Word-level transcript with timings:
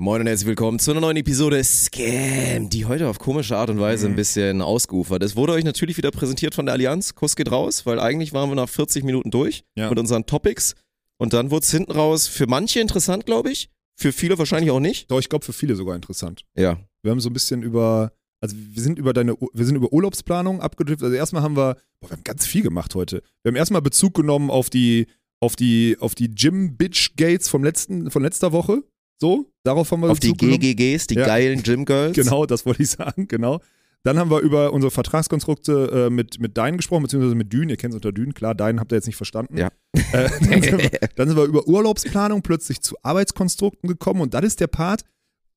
Moin 0.00 0.20
und 0.20 0.28
herzlich 0.28 0.46
willkommen 0.46 0.78
zu 0.78 0.92
einer 0.92 1.00
neuen 1.00 1.16
Episode 1.16 1.62
Scam, 1.64 2.70
die 2.70 2.84
heute 2.84 3.08
auf 3.08 3.18
komische 3.18 3.56
Art 3.56 3.68
und 3.68 3.80
Weise 3.80 4.06
ein 4.06 4.14
bisschen 4.14 4.62
ausgeufert 4.62 5.24
ist. 5.24 5.34
Wurde 5.34 5.54
euch 5.54 5.64
natürlich 5.64 5.96
wieder 5.96 6.12
präsentiert 6.12 6.54
von 6.54 6.66
der 6.66 6.74
Allianz. 6.74 7.16
Kuss 7.16 7.34
geht 7.34 7.50
raus, 7.50 7.84
weil 7.84 7.98
eigentlich 7.98 8.32
waren 8.32 8.48
wir 8.48 8.54
nach 8.54 8.68
40 8.68 9.02
Minuten 9.02 9.32
durch 9.32 9.64
Ja. 9.74 9.90
mit 9.90 9.98
unseren 9.98 10.24
Topics. 10.24 10.76
Und 11.18 11.32
dann 11.32 11.50
wurde 11.50 11.64
es 11.64 11.72
hinten 11.72 11.90
raus 11.90 12.28
für 12.28 12.46
manche 12.46 12.78
interessant, 12.78 13.26
glaube 13.26 13.50
ich. 13.50 13.70
Für 13.96 14.12
viele 14.12 14.38
wahrscheinlich 14.38 14.70
auch 14.70 14.78
nicht. 14.78 15.10
Doch, 15.10 15.18
ich 15.18 15.28
glaube 15.28 15.44
für 15.44 15.52
viele 15.52 15.74
sogar 15.74 15.96
interessant. 15.96 16.44
Ja. 16.56 16.78
Wir 17.02 17.10
haben 17.10 17.18
so 17.20 17.28
ein 17.28 17.32
bisschen 17.32 17.64
über, 17.64 18.12
also 18.40 18.54
wir 18.56 18.80
sind 18.80 19.00
über 19.00 19.12
deine, 19.12 19.34
wir 19.52 19.64
sind 19.66 19.74
über 19.74 19.92
Urlaubsplanung 19.92 20.60
abgedriftet. 20.60 21.06
Also 21.06 21.16
erstmal 21.16 21.42
haben 21.42 21.56
wir, 21.56 21.74
boah, 22.00 22.10
wir 22.10 22.16
haben 22.18 22.24
ganz 22.24 22.46
viel 22.46 22.62
gemacht 22.62 22.94
heute. 22.94 23.22
Wir 23.42 23.50
haben 23.50 23.56
erstmal 23.56 23.82
Bezug 23.82 24.14
genommen 24.14 24.48
auf 24.48 24.70
die, 24.70 25.08
auf 25.40 25.56
die, 25.56 25.96
auf 25.98 26.14
die 26.14 26.32
Gym 26.32 26.76
Bitch 26.76 27.16
Gates 27.16 27.48
vom 27.48 27.64
letzten, 27.64 28.12
von 28.12 28.22
letzter 28.22 28.52
Woche. 28.52 28.84
So, 29.20 29.50
darauf 29.64 29.90
haben 29.90 30.00
wir 30.02 30.10
Auf 30.10 30.20
die. 30.20 30.32
GGGs, 30.32 31.08
die 31.08 31.16
Ja. 31.16 31.26
geilen 31.26 31.62
Gym 31.62 31.84
Girls. 31.84 32.14
Genau, 32.14 32.46
das 32.46 32.64
wollte 32.66 32.82
ich 32.82 32.90
sagen, 32.90 33.28
genau. 33.28 33.60
Dann 34.04 34.16
haben 34.16 34.30
wir 34.30 34.38
über 34.38 34.72
unsere 34.72 34.92
Vertragskonstrukte 34.92 36.06
äh, 36.06 36.10
mit, 36.10 36.38
mit 36.38 36.56
Dein 36.56 36.76
gesprochen, 36.76 37.02
beziehungsweise 37.02 37.34
mit 37.34 37.52
Dün. 37.52 37.68
Ihr 37.68 37.76
kennt 37.76 37.92
es 37.92 37.96
unter 37.96 38.12
Dün, 38.12 38.32
klar, 38.32 38.54
Dein 38.54 38.78
habt 38.78 38.92
ihr 38.92 38.96
jetzt 38.96 39.06
nicht 39.06 39.16
verstanden. 39.16 39.56
Ja. 39.58 39.70
Äh, 40.12 40.28
dann, 40.48 40.62
sind 40.62 40.78
wir, 40.78 40.90
dann 41.16 41.28
sind 41.28 41.36
wir 41.36 41.44
über 41.44 41.66
Urlaubsplanung 41.66 42.42
plötzlich 42.42 42.80
zu 42.80 42.94
Arbeitskonstrukten 43.02 43.88
gekommen 43.88 44.20
und 44.20 44.34
das 44.34 44.44
ist 44.44 44.60
der 44.60 44.68
Part. 44.68 45.02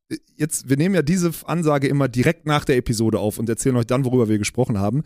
äh, 0.09 0.17
Jetzt, 0.35 0.69
wir 0.69 0.77
nehmen 0.77 0.95
ja 0.95 1.03
diese 1.03 1.31
Ansage 1.45 1.87
immer 1.87 2.07
direkt 2.07 2.47
nach 2.47 2.65
der 2.65 2.77
Episode 2.77 3.19
auf 3.19 3.37
und 3.37 3.47
erzählen 3.47 3.75
euch 3.75 3.85
dann, 3.85 4.05
worüber 4.05 4.27
wir 4.27 4.39
gesprochen 4.39 4.79
haben. 4.79 5.03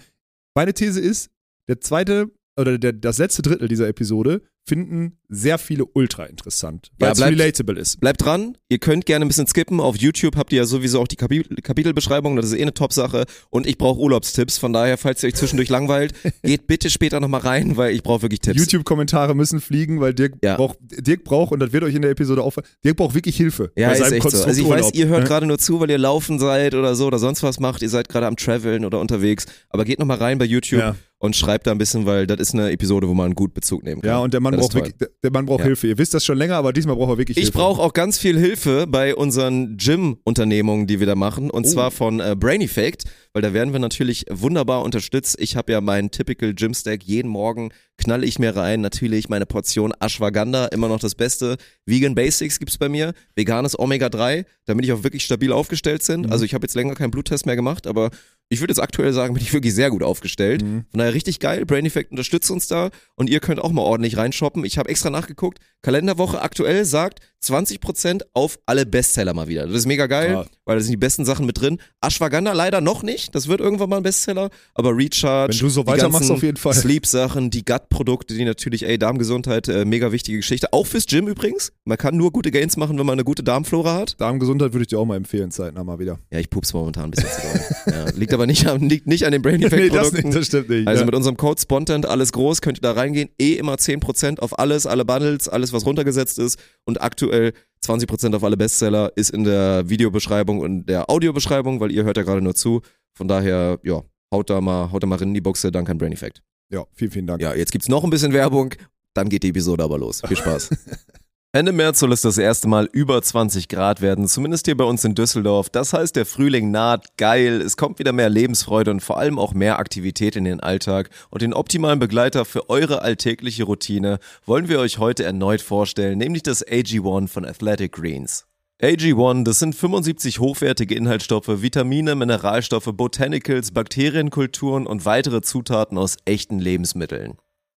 Meine 0.55 0.73
These 0.73 1.01
ist, 1.01 1.29
der 1.67 1.81
zweite 1.81 2.31
oder 2.57 2.77
der, 2.77 2.93
das 2.93 3.17
letzte 3.17 3.41
Drittel 3.41 3.67
dieser 3.67 3.87
Episode 3.87 4.41
finden 4.67 5.19
sehr 5.29 5.59
viele 5.59 5.85
ultra 5.85 6.23
interessant, 6.25 6.89
weil 6.97 7.09
Ja, 7.09 7.13
es 7.13 7.21
relatable 7.21 7.79
ist. 7.79 7.99
Bleibt 7.99 8.25
dran, 8.25 8.57
ihr 8.67 8.79
könnt 8.79 9.05
gerne 9.05 9.23
ein 9.23 9.27
bisschen 9.27 9.45
skippen. 9.45 9.79
Auf 9.79 9.95
YouTube 9.97 10.35
habt 10.37 10.51
ihr 10.53 10.57
ja 10.57 10.65
sowieso 10.65 10.99
auch 11.01 11.07
die 11.07 11.17
Kapitel 11.17 11.55
Kapitelbeschreibung, 11.61 12.35
das 12.35 12.45
ist 12.47 12.53
eh 12.53 12.63
eine 12.63 12.73
Top-Sache. 12.73 13.25
Und 13.51 13.67
ich 13.67 13.77
brauche 13.77 13.99
Urlaubstipps, 13.99 14.57
von 14.57 14.73
daher, 14.73 14.97
falls 14.97 15.21
ihr 15.21 15.27
euch 15.27 15.35
zwischendurch 15.35 15.69
langweilt, 15.69 16.13
geht 16.43 16.65
bitte 16.65 16.89
später 16.89 17.19
nochmal 17.19 17.41
rein, 17.41 17.77
weil 17.77 17.93
ich 17.93 18.01
brauche 18.01 18.23
wirklich 18.23 18.39
Tipps. 18.39 18.57
YouTube-Kommentare 18.59 19.35
müssen 19.35 19.61
fliegen, 19.61 19.99
weil 20.01 20.15
Dirk 20.15 20.33
Ja. 20.43 20.55
braucht, 20.55 20.77
Dirk 20.81 21.23
braucht, 21.25 21.51
und 21.51 21.59
das 21.59 21.71
wird 21.71 21.83
euch 21.83 21.93
in 21.93 22.01
der 22.01 22.09
Episode 22.11 22.41
auffallen, 22.41 22.67
Dirk 22.83 22.97
braucht 22.97 23.13
wirklich 23.13 23.37
Hilfe. 23.37 23.71
Ja, 23.75 23.89
bei 23.89 23.93
ist 23.93 23.99
seinem 23.99 24.13
echt 24.13 24.31
so. 24.31 24.43
Also 24.45 24.61
ich 24.61 24.67
weiß, 24.67 24.93
ihr 24.95 25.07
hört 25.07 25.21
Ja. 25.21 25.27
gerade 25.27 25.45
nur 25.45 25.59
zu, 25.59 25.79
weil 25.79 25.91
ihr 25.91 25.99
laufen 25.99 26.39
seid 26.39 26.73
oder 26.73 26.95
so 26.95 27.05
oder 27.05 27.19
sonst 27.19 27.43
was 27.43 27.59
macht. 27.59 27.83
Ihr 27.83 27.89
seid 27.89 28.09
gerade 28.09 28.25
am 28.25 28.35
Traveln 28.35 28.83
oder 28.83 28.99
unterwegs. 28.99 29.45
Aber 29.69 29.85
geht 29.85 29.99
nochmal 29.99 30.17
rein 30.17 30.39
bei 30.39 30.45
YouTube 30.45 30.79
Ja. 30.79 30.95
Und 31.25 31.35
schreibt 31.35 31.67
da 31.67 31.71
ein 31.71 31.77
bisschen, 31.77 32.05
weil 32.05 32.25
das 32.27 32.39
ist 32.39 32.53
eine 32.53 32.71
Episode, 32.71 33.07
wo 33.09 33.13
man 33.13 33.25
einen 33.27 33.35
gut 33.35 33.53
Bezug 33.53 33.83
nehmen 33.83 34.01
kann. 34.01 34.09
Ja, 34.09 34.17
und 34.19 34.33
der 34.33 34.39
Mann 34.41 34.53
Das 34.53 34.61
braucht 34.61 34.75
wirklich, 34.75 34.95
der- 35.23 35.31
Mann 35.31 35.45
braucht 35.45 35.59
Ja. 35.59 35.65
Hilfe. 35.65 35.87
Ihr 35.87 35.97
wisst 35.97 36.13
das 36.13 36.23
schon 36.23 36.37
länger, 36.37 36.55
aber 36.55 36.71
diesmal 36.73 36.95
braucht 36.95 37.09
er 37.11 37.17
wirklich 37.17 37.37
Ich 37.37 37.43
Hilfe. 37.45 37.57
brauche 37.57 37.81
auch 37.81 37.93
ganz 37.93 38.17
viel 38.17 38.37
Hilfe 38.39 38.85
bei 38.87 39.15
unseren 39.15 39.77
Gym-Unternehmungen, 39.77 40.87
die 40.87 40.99
wir 40.99 41.07
da 41.07 41.15
machen. 41.15 41.49
Und 41.49 41.65
Oh. 41.65 41.69
zwar 41.69 41.91
von 41.91 42.19
äh, 42.19 42.35
Brain 42.39 42.61
Effect, 42.61 43.03
weil 43.33 43.41
da 43.41 43.53
werden 43.53 43.73
wir 43.73 43.79
natürlich 43.79 44.25
wunderbar 44.31 44.83
unterstützt. 44.83 45.35
Ich 45.39 45.55
habe 45.55 45.71
ja 45.71 45.81
meinen 45.81 46.11
Typical 46.11 46.53
Gym 46.53 46.73
Stack. 46.73 47.03
Jeden 47.03 47.27
Morgen 47.29 47.71
knalle 47.97 48.25
ich 48.25 48.39
mir 48.39 48.55
rein. 48.55 48.81
Natürlich 48.81 49.29
meine 49.29 49.45
Portion 49.45 49.93
Ashwagandha, 49.99 50.65
immer 50.67 50.87
noch 50.87 50.99
das 50.99 51.15
Beste. 51.15 51.57
Vegan 51.85 52.15
Basics 52.15 52.59
gibt's 52.59 52.77
bei 52.77 52.89
mir. 52.89 53.13
Veganes 53.35 53.77
Omega-3, 53.77 54.45
damit 54.65 54.85
ich 54.85 54.91
auch 54.93 55.03
wirklich 55.03 55.23
stabil 55.23 55.51
aufgestellt 55.51 56.01
Mhm. 56.01 56.05
sind. 56.05 56.31
Also 56.31 56.45
ich 56.45 56.53
habe 56.53 56.63
jetzt 56.65 56.75
länger 56.75 56.93
keinen 56.95 57.11
Bluttest 57.11 57.45
mehr 57.45 57.55
gemacht, 57.55 57.87
aber 57.87 58.09
ich 58.49 58.59
würde 58.61 58.71
jetzt 58.71 58.79
aktuell 58.81 59.11
sagen, 59.11 59.33
bin 59.33 59.43
ich 59.43 59.53
wirklich 59.53 59.73
sehr 59.73 59.89
gut 59.89 60.03
aufgestellt. 60.03 60.63
Mhm. 60.63 60.85
Von 60.91 60.97
daher 60.99 61.13
richtig 61.13 61.39
geil. 61.39 61.65
Brain 61.65 61.85
Effect 61.85 62.11
unterstützt 62.11 62.51
uns 62.51 62.67
da 62.67 62.89
und 63.15 63.29
ihr 63.29 63.39
könnt 63.39 63.59
auch 63.59 63.71
mal 63.71 63.81
ordentlich 63.81 64.17
reinshoppen. 64.17 64.63
Ich 64.65 64.77
habe 64.77 64.89
extra 64.89 65.09
nachgeguckt. 65.09 65.59
Kalenderwoche 65.81 66.41
aktuell 66.41 66.85
sagt 66.85 67.19
20% 67.43 68.21
auf 68.33 68.59
alle 68.65 68.85
Bestseller 68.85 69.33
mal 69.33 69.47
wieder. 69.47 69.65
Das 69.67 69.75
ist 69.75 69.85
mega 69.87 70.07
geil, 70.07 70.31
Ja. 70.31 70.45
Weil 70.65 70.77
da 70.77 70.81
sind 70.83 70.91
die 70.91 70.97
besten 70.97 71.25
Sachen 71.25 71.45
mit 71.45 71.61
drin. 71.61 71.79
Ashwagandha 72.01 72.53
leider 72.53 72.81
noch 72.81 73.03
nicht. 73.03 73.33
Das 73.35 73.47
wird 73.47 73.61
irgendwann 73.61 73.89
mal 73.89 73.97
ein 73.97 74.03
Bestseller. 74.03 74.49
Aber 74.73 74.95
Recharge. 74.95 75.53
Wenn 75.53 75.59
du 75.59 75.69
so 75.69 75.85
weitermachst, 75.87 76.31
auf 76.31 76.43
jeden 76.43 76.57
Fall. 76.57 76.73
Sleep-Sachen, 76.73 77.49
die 77.51 77.63
Gut-Produkte, 77.63 78.33
die 78.33 78.45
natürlich, 78.45 78.85
ey, 78.85 78.97
Darmgesundheit, 78.97 79.67
äh, 79.67 79.85
mega 79.85 80.11
wichtige 80.11 80.37
Geschichte. 80.37 80.73
Auch 80.73 80.87
fürs 80.87 81.05
Gym 81.05 81.27
übrigens. 81.27 81.71
Man 81.85 81.97
kann 81.97 82.17
nur 82.17 82.31
gute 82.31 82.51
Gains 82.51 82.77
machen, 82.77 82.97
wenn 82.97 83.05
man 83.05 83.13
eine 83.13 83.23
gute 83.23 83.43
Darmflora 83.43 83.95
hat. 83.95 84.19
Darmgesundheit 84.19 84.73
würde 84.73 84.81
ich 84.83 84.87
dir 84.87 84.99
auch 84.99 85.05
mal 85.05 85.15
empfehlen, 85.17 85.51
zeitnah 85.51 85.83
mal 85.83 85.99
wieder. 85.99 86.19
Ja, 86.31 86.39
ich 86.39 86.49
pups 86.49 86.73
momentan 86.73 87.05
ein 87.05 87.11
bisschen 87.11 87.29
zu 87.29 87.41
doll. 87.41 87.93
ja, 87.93 88.11
liegt 88.15 88.33
aber 88.33 88.47
nicht, 88.47 88.67
am- 88.67 88.81
liegt 88.81 89.07
nicht 89.07 89.25
an 89.25 89.31
den 89.31 89.41
Brain 89.41 89.61
Effect-Produkten. 89.63 90.31
das 90.31 90.47
stimmt 90.47 90.69
nicht. 90.69 90.87
Also 90.87 91.01
ja. 91.01 91.05
mit 91.05 91.15
unserem 91.15 91.37
Code 91.37 91.61
Spontent, 91.61 92.05
alles 92.05 92.31
groß, 92.31 92.61
könnt 92.61 92.79
ihr 92.79 92.81
da 92.81 92.93
reingehen. 92.93 93.29
Eh 93.39 93.53
immer 93.53 93.75
10% 93.75 94.39
auf 94.39 94.57
alles, 94.57 94.85
alle 94.87 95.05
Bundles, 95.05 95.47
alles 95.47 95.73
was 95.73 95.85
runtergesetzt 95.85 96.39
ist. 96.39 96.57
Und 96.85 97.01
aktuell 97.01 97.53
20% 97.83 98.35
auf 98.35 98.43
alle 98.43 98.57
Bestseller 98.57 99.11
ist 99.15 99.29
in 99.29 99.43
der 99.43 99.87
Videobeschreibung 99.89 100.59
und 100.59 100.85
der 100.87 101.09
Audiobeschreibung, 101.09 101.79
weil 101.79 101.91
ihr 101.91 102.03
hört 102.03 102.17
ja 102.17 102.23
gerade 102.23 102.41
nur 102.41 102.55
zu. 102.55 102.81
Von 103.13 103.27
daher, 103.27 103.79
ja, 103.83 104.03
haut 104.31 104.49
da 104.49 104.59
mal, 104.61 104.91
haut 104.91 105.03
da 105.03 105.07
mal 105.07 105.17
rein 105.17 105.29
in 105.29 105.33
die 105.33 105.41
Buchse, 105.41 105.71
danke 105.71 105.91
an 105.91 105.97
Brain 105.97 106.11
Effect. 106.11 106.41
ja, 106.69 106.85
vielen, 106.93 107.11
vielen 107.11 107.27
Dank. 107.27 107.41
Ja, 107.41 107.53
jetzt 107.53 107.71
gibt's 107.71 107.89
noch 107.89 108.03
ein 108.03 108.09
bisschen 108.09 108.33
Werbung, 108.33 108.73
dann 109.13 109.29
geht 109.29 109.43
die 109.43 109.49
Episode 109.49 109.83
aber 109.83 109.97
los. 109.97 110.21
Viel 110.27 110.37
Spaß. 110.37 110.69
Ende 111.55 111.71
März 111.71 111.99
soll 112.01 112.11
es 112.11 112.19
das 112.19 112.37
erste 112.37 112.67
Mal 112.67 112.89
über 112.91 113.21
20 113.21 113.69
Grad 113.69 114.01
werden, 114.01 114.27
zumindest 114.27 114.65
hier 114.65 114.75
bei 114.75 114.83
uns 114.83 115.05
in 115.05 115.15
Düsseldorf. 115.15 115.69
Das 115.69 115.93
heißt, 115.93 116.13
der 116.17 116.25
Frühling 116.25 116.69
naht, 116.69 117.15
geil, 117.15 117.61
es 117.61 117.77
kommt 117.77 117.97
wieder 117.97 118.11
mehr 118.11 118.27
Lebensfreude 118.27 118.91
und 118.91 118.99
vor 118.99 119.17
allem 119.17 119.39
auch 119.39 119.53
mehr 119.53 119.79
Aktivität 119.79 120.35
in 120.35 120.43
den 120.43 120.59
Alltag. 120.59 121.09
Und 121.29 121.41
den 121.41 121.53
optimalen 121.53 121.97
Begleiter 121.97 122.43
für 122.43 122.69
eure 122.69 123.03
alltägliche 123.03 123.63
Routine 123.63 124.19
wollen 124.45 124.67
wir 124.67 124.81
euch 124.81 124.97
heute 124.97 125.23
erneut 125.23 125.61
vorstellen, 125.61 126.17
nämlich 126.17 126.43
das 126.43 126.61
AG1 126.67 127.29
von 127.29 127.45
Athletic 127.45 127.93
Greens. 127.93 128.45
AG1, 128.81 129.45
das 129.45 129.59
sind 129.59 129.75
75 129.75 130.39
hochwertige 130.39 130.95
Inhaltsstoffe, 130.95 131.61
Vitamine, 131.61 132.15
Mineralstoffe, 132.15 132.91
Botanicals, 132.91 133.71
Bakterienkulturen 133.71 134.85
und 134.85 135.05
weitere 135.05 135.41
Zutaten 135.41 135.97
aus 135.97 136.17
echten 136.25 136.59
Lebensmitteln. 136.59 137.37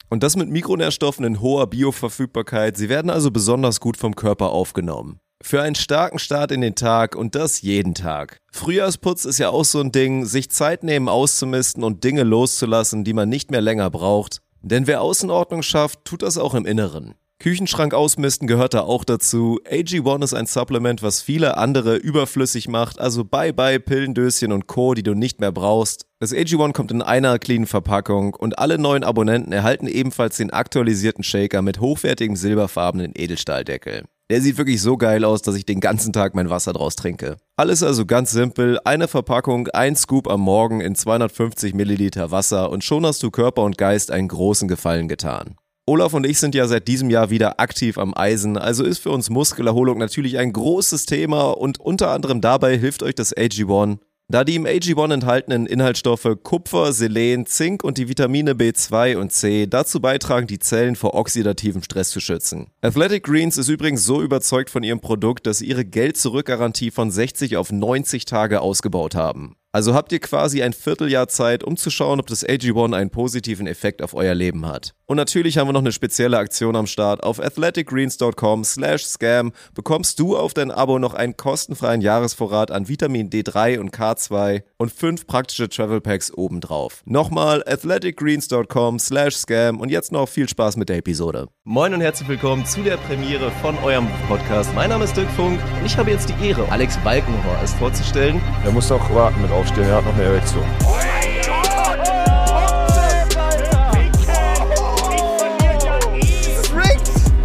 Und 0.09 0.23
das 0.23 0.37
mit 0.37 0.49
Mikronährstoffen 0.49 1.25
in 1.25 1.41
hoher 1.41 1.67
Bioverfügbarkeit. 1.67 2.77
Sie 2.77 2.89
werden 2.89 3.11
also 3.11 3.31
besonders 3.31 3.81
gut 3.81 3.97
vom 3.97 4.15
Körper 4.15 4.51
aufgenommen. 4.51 5.19
Für 5.43 5.63
einen 5.63 5.75
starken 5.75 6.19
Start 6.19 6.51
in 6.51 6.61
den 6.61 6.75
Tag 6.75 7.15
und 7.15 7.35
das 7.35 7.61
jeden 7.61 7.95
Tag. 7.95 8.41
Frühjahrsputz 8.53 9.25
ist 9.25 9.39
ja 9.39 9.51
auch 9.51 9.65
so 9.65 9.81
ein 9.81 9.93
Ding, 9.93 10.25
sich 10.25 10.51
Zeit 10.51 10.83
nehmen 10.83 11.09
auszumisten 11.09 11.85
und 11.85 12.05
Dinge 12.05 12.23
loszulassen, 12.23 13.05
die 13.05 13.13
man 13.13 13.29
nicht 13.29 13.51
mehr 13.51 13.61
länger 13.61 13.91
braucht. 13.91 14.41
Denn 14.63 14.87
wer 14.87 15.03
Außenordnung 15.03 15.63
schafft, 15.63 16.05
tut 16.05 16.23
das 16.23 16.39
auch 16.39 16.55
im 16.55 16.67
Inneren. 16.67 17.15
Küchenschrank 17.39 17.93
ausmisten 17.93 18.49
gehört 18.49 18.75
da 18.75 18.81
auch 18.81 19.05
dazu. 19.05 19.61
AG1 19.71 20.25
ist 20.25 20.35
ein 20.35 20.47
Supplement, 20.47 21.03
was 21.03 21.21
viele 21.21 21.59
andere 21.59 21.97
überflüssig 21.97 22.67
macht, 22.67 22.99
also 22.99 23.25
bye 23.25 23.53
bye 23.53 23.79
Pillendöschen 23.79 24.53
und 24.53 24.67
Co., 24.67 24.95
die 24.95 25.03
du 25.03 25.15
nicht 25.15 25.41
mehr 25.41 25.53
brauchst. 25.53 26.07
Das 26.19 26.33
AG1 26.33 26.73
kommt 26.73 26.91
in 26.91 27.03
einer 27.03 27.39
cleanen 27.39 27.67
Verpackung 27.67 28.35
und 28.35 28.59
alle 28.59 28.79
neuen 28.79 29.05
Abonnenten 29.05 29.53
erhalten 29.53 29.87
ebenfalls 29.87 30.39
den 30.39 30.51
aktualisierten 30.51 31.23
Shaker 31.23 31.61
mit 31.61 31.79
hochwertigem 31.79 32.37
silberfarbenen 32.37 33.13
Edelstahldeckel. 33.15 34.05
Der 34.29 34.41
sieht 34.41 34.59
wirklich 34.59 34.83
so 34.83 34.97
geil 34.97 35.25
aus, 35.25 35.43
dass 35.43 35.55
ich 35.55 35.67
den 35.67 35.79
ganzen 35.79 36.13
Tag 36.13 36.35
mein 36.35 36.51
Wasser 36.51 36.73
draus 36.73 36.97
trinke. 36.97 37.37
Alles 37.57 37.83
also 37.85 38.07
ganz 38.07 38.33
simpel, 38.33 38.81
eine 38.85 39.07
Verpackung, 39.07 39.69
ein 39.69 39.95
Scoop 39.95 40.27
am 40.27 40.41
Morgen 40.41 40.81
in 40.81 40.97
250 40.97 41.75
Milliliter 41.75 42.33
Wasser 42.33 42.71
und 42.71 42.83
schon 42.83 43.07
hast 43.07 43.23
du 43.23 43.31
Körper 43.31 43.63
und 43.63 43.79
Geist 43.79 44.11
einen 44.11 44.27
großen 44.27 44.67
Gefallen 44.67 45.07
getan. 45.07 45.55
Olaf 45.89 46.15
und 46.15 46.27
ich 46.27 46.41
sind 46.41 46.57
ja 46.57 46.67
seit 46.67 46.89
diesem 46.89 47.11
Jahr 47.11 47.31
wieder 47.31 47.61
aktiv 47.61 47.97
am 47.97 48.13
Eisen, 48.17 48.59
also 48.59 48.83
ist 48.83 48.99
für 48.99 49.11
uns 49.11 49.31
Muskelerholung 49.31 49.99
natürlich 49.99 50.37
ein 50.37 50.53
großes 50.53 51.07
Thema 51.07 51.51
und 51.51 51.79
unter 51.79 52.11
anderem 52.11 52.41
dabei 52.41 52.77
hilft 52.77 53.05
euch 53.05 53.15
das 53.15 53.37
AG1. 53.37 53.99
Da 54.29 54.43
die 54.43 54.57
im 54.57 54.67
AG1 54.67 55.15
enthaltenen 55.15 55.67
Inhaltsstoffe 55.67 56.39
Kupfer, 56.43 56.93
Selen, 56.93 57.47
Zink 57.47 57.85
und 57.85 57.99
die 57.99 58.09
Vitamine 58.09 58.55
B2 58.55 59.17
und 59.17 59.31
C 59.31 59.69
dazu 59.69 60.01
beitragen, 60.01 60.49
die 60.49 60.59
Zellen 60.59 60.97
vor 60.97 61.15
oxidativem 61.15 61.85
Stress 61.85 62.11
zu 62.11 62.19
schützen. 62.19 62.67
Athletic 62.81 63.23
Greens 63.23 63.57
ist 63.57 63.69
übrigens 63.69 64.05
so 64.05 64.21
überzeugt 64.21 64.71
von 64.71 64.83
ihrem 64.83 64.99
Produkt, 64.99 65.47
dass 65.47 65.59
sie 65.59 65.67
ihre 65.67 65.85
Geld-Zurück-Garantie 65.85 66.91
von 66.91 67.13
60 67.13 67.57
auf 67.57 67.71
90 67.71 68.25
Tage 68.25 68.61
ausgebaut 68.61 69.15
haben. 69.15 69.55
Also 69.77 69.93
habt 69.93 70.11
ihr 70.11 70.21
quasi 70.21 70.63
ein 70.63 70.73
Vierteljahr 70.73 71.29
Zeit, 71.29 71.63
um 71.63 71.77
zu 71.77 71.91
schauen, 71.91 72.19
ob 72.19 72.29
das 72.29 72.47
AG1 72.47 72.97
einen 72.97 73.11
positiven 73.11 73.67
Effekt 73.67 74.01
auf 74.01 74.15
euer 74.15 74.35
Leben 74.35 74.65
hat. 74.65 74.95
Und 75.05 75.19
natürlich 75.19 75.59
haben 75.59 75.69
wir 75.69 75.75
noch 75.75 75.83
eine 75.83 75.93
spezielle 75.93 76.39
Aktion 76.39 76.77
am 76.77 76.87
Start. 76.87 77.23
Auf 77.23 77.39
athleticgreens.com 77.39 78.65
slash 78.65 79.05
scam 79.05 79.53
bekommst 79.75 80.19
du 80.19 80.35
auf 80.35 80.55
dein 80.55 80.71
Abo 80.71 80.99
noch 80.99 81.13
einen 81.13 81.37
kostenfreien 81.37 82.01
Jahresvorrat 82.01 82.71
an 82.71 82.89
Vitamin 82.89 83.29
D3 83.29 83.79
und 83.79 83.95
K2 83.95 84.63
und 84.79 84.95
fünf 84.95 85.27
praktische 85.27 85.69
Travel 85.69 86.01
Packs 86.01 86.33
obendrauf. 86.33 87.03
Nochmal 87.05 87.63
athleticgreens.com 87.67 88.99
slash 88.99 89.37
scam 89.37 89.79
und 89.79 89.91
jetzt 89.91 90.11
noch 90.11 90.27
viel 90.27 90.49
Spaß 90.49 90.79
mit 90.79 90.89
der 90.89 90.97
Episode. 90.97 91.49
Moin 91.69 91.93
und 91.93 92.01
herzlich 92.01 92.29
willkommen 92.29 92.65
zu 92.65 92.81
der 92.85 92.97
Premiere 92.97 93.51
von 93.51 93.77
eurem 93.79 94.07
Podcast. 94.29 94.73
Mein 94.77 94.89
Name 94.89 95.03
ist 95.03 95.17
Dirk 95.17 95.29
Funk 95.31 95.59
und 95.81 95.85
ich 95.85 95.99
habe 95.99 96.13
jetzt 96.13 96.29
die 96.29 96.47
Ehre, 96.47 96.71
Alex 96.71 96.97
Balkenhorst 96.99 97.75
vorzustellen. 97.75 98.41
Er 98.65 98.71
muss 98.71 98.93
auch 98.93 99.13
warten 99.13 99.43
mit 99.43 99.51
aufstehen, 99.51 99.83
er 99.89 99.97
hat 99.97 100.05
noch 100.05 100.15
mehr 100.15 100.29
eine 100.29 100.37
Erektion. 100.37 100.63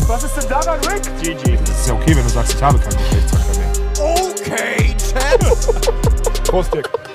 Was 0.08 0.24
ist 0.24 0.36
denn 0.36 0.50
daran 0.50 0.80
Rick? 0.82 1.02
GG. 1.20 1.58
Das 1.58 1.80
ist 1.80 1.88
ja 1.88 1.96
okay, 1.96 2.16
wenn 2.16 2.24
du 2.24 2.30
sagst, 2.30 2.54
ich 2.54 2.62
habe 2.62 2.78
keinen 2.78 2.98
Geschlechtsverkehr 2.98 3.58
mehr. 3.58 3.72
Okay, 4.06 4.96
Chad. 5.00 6.44
Prost, 6.44 6.72
Dirk. 6.76 7.11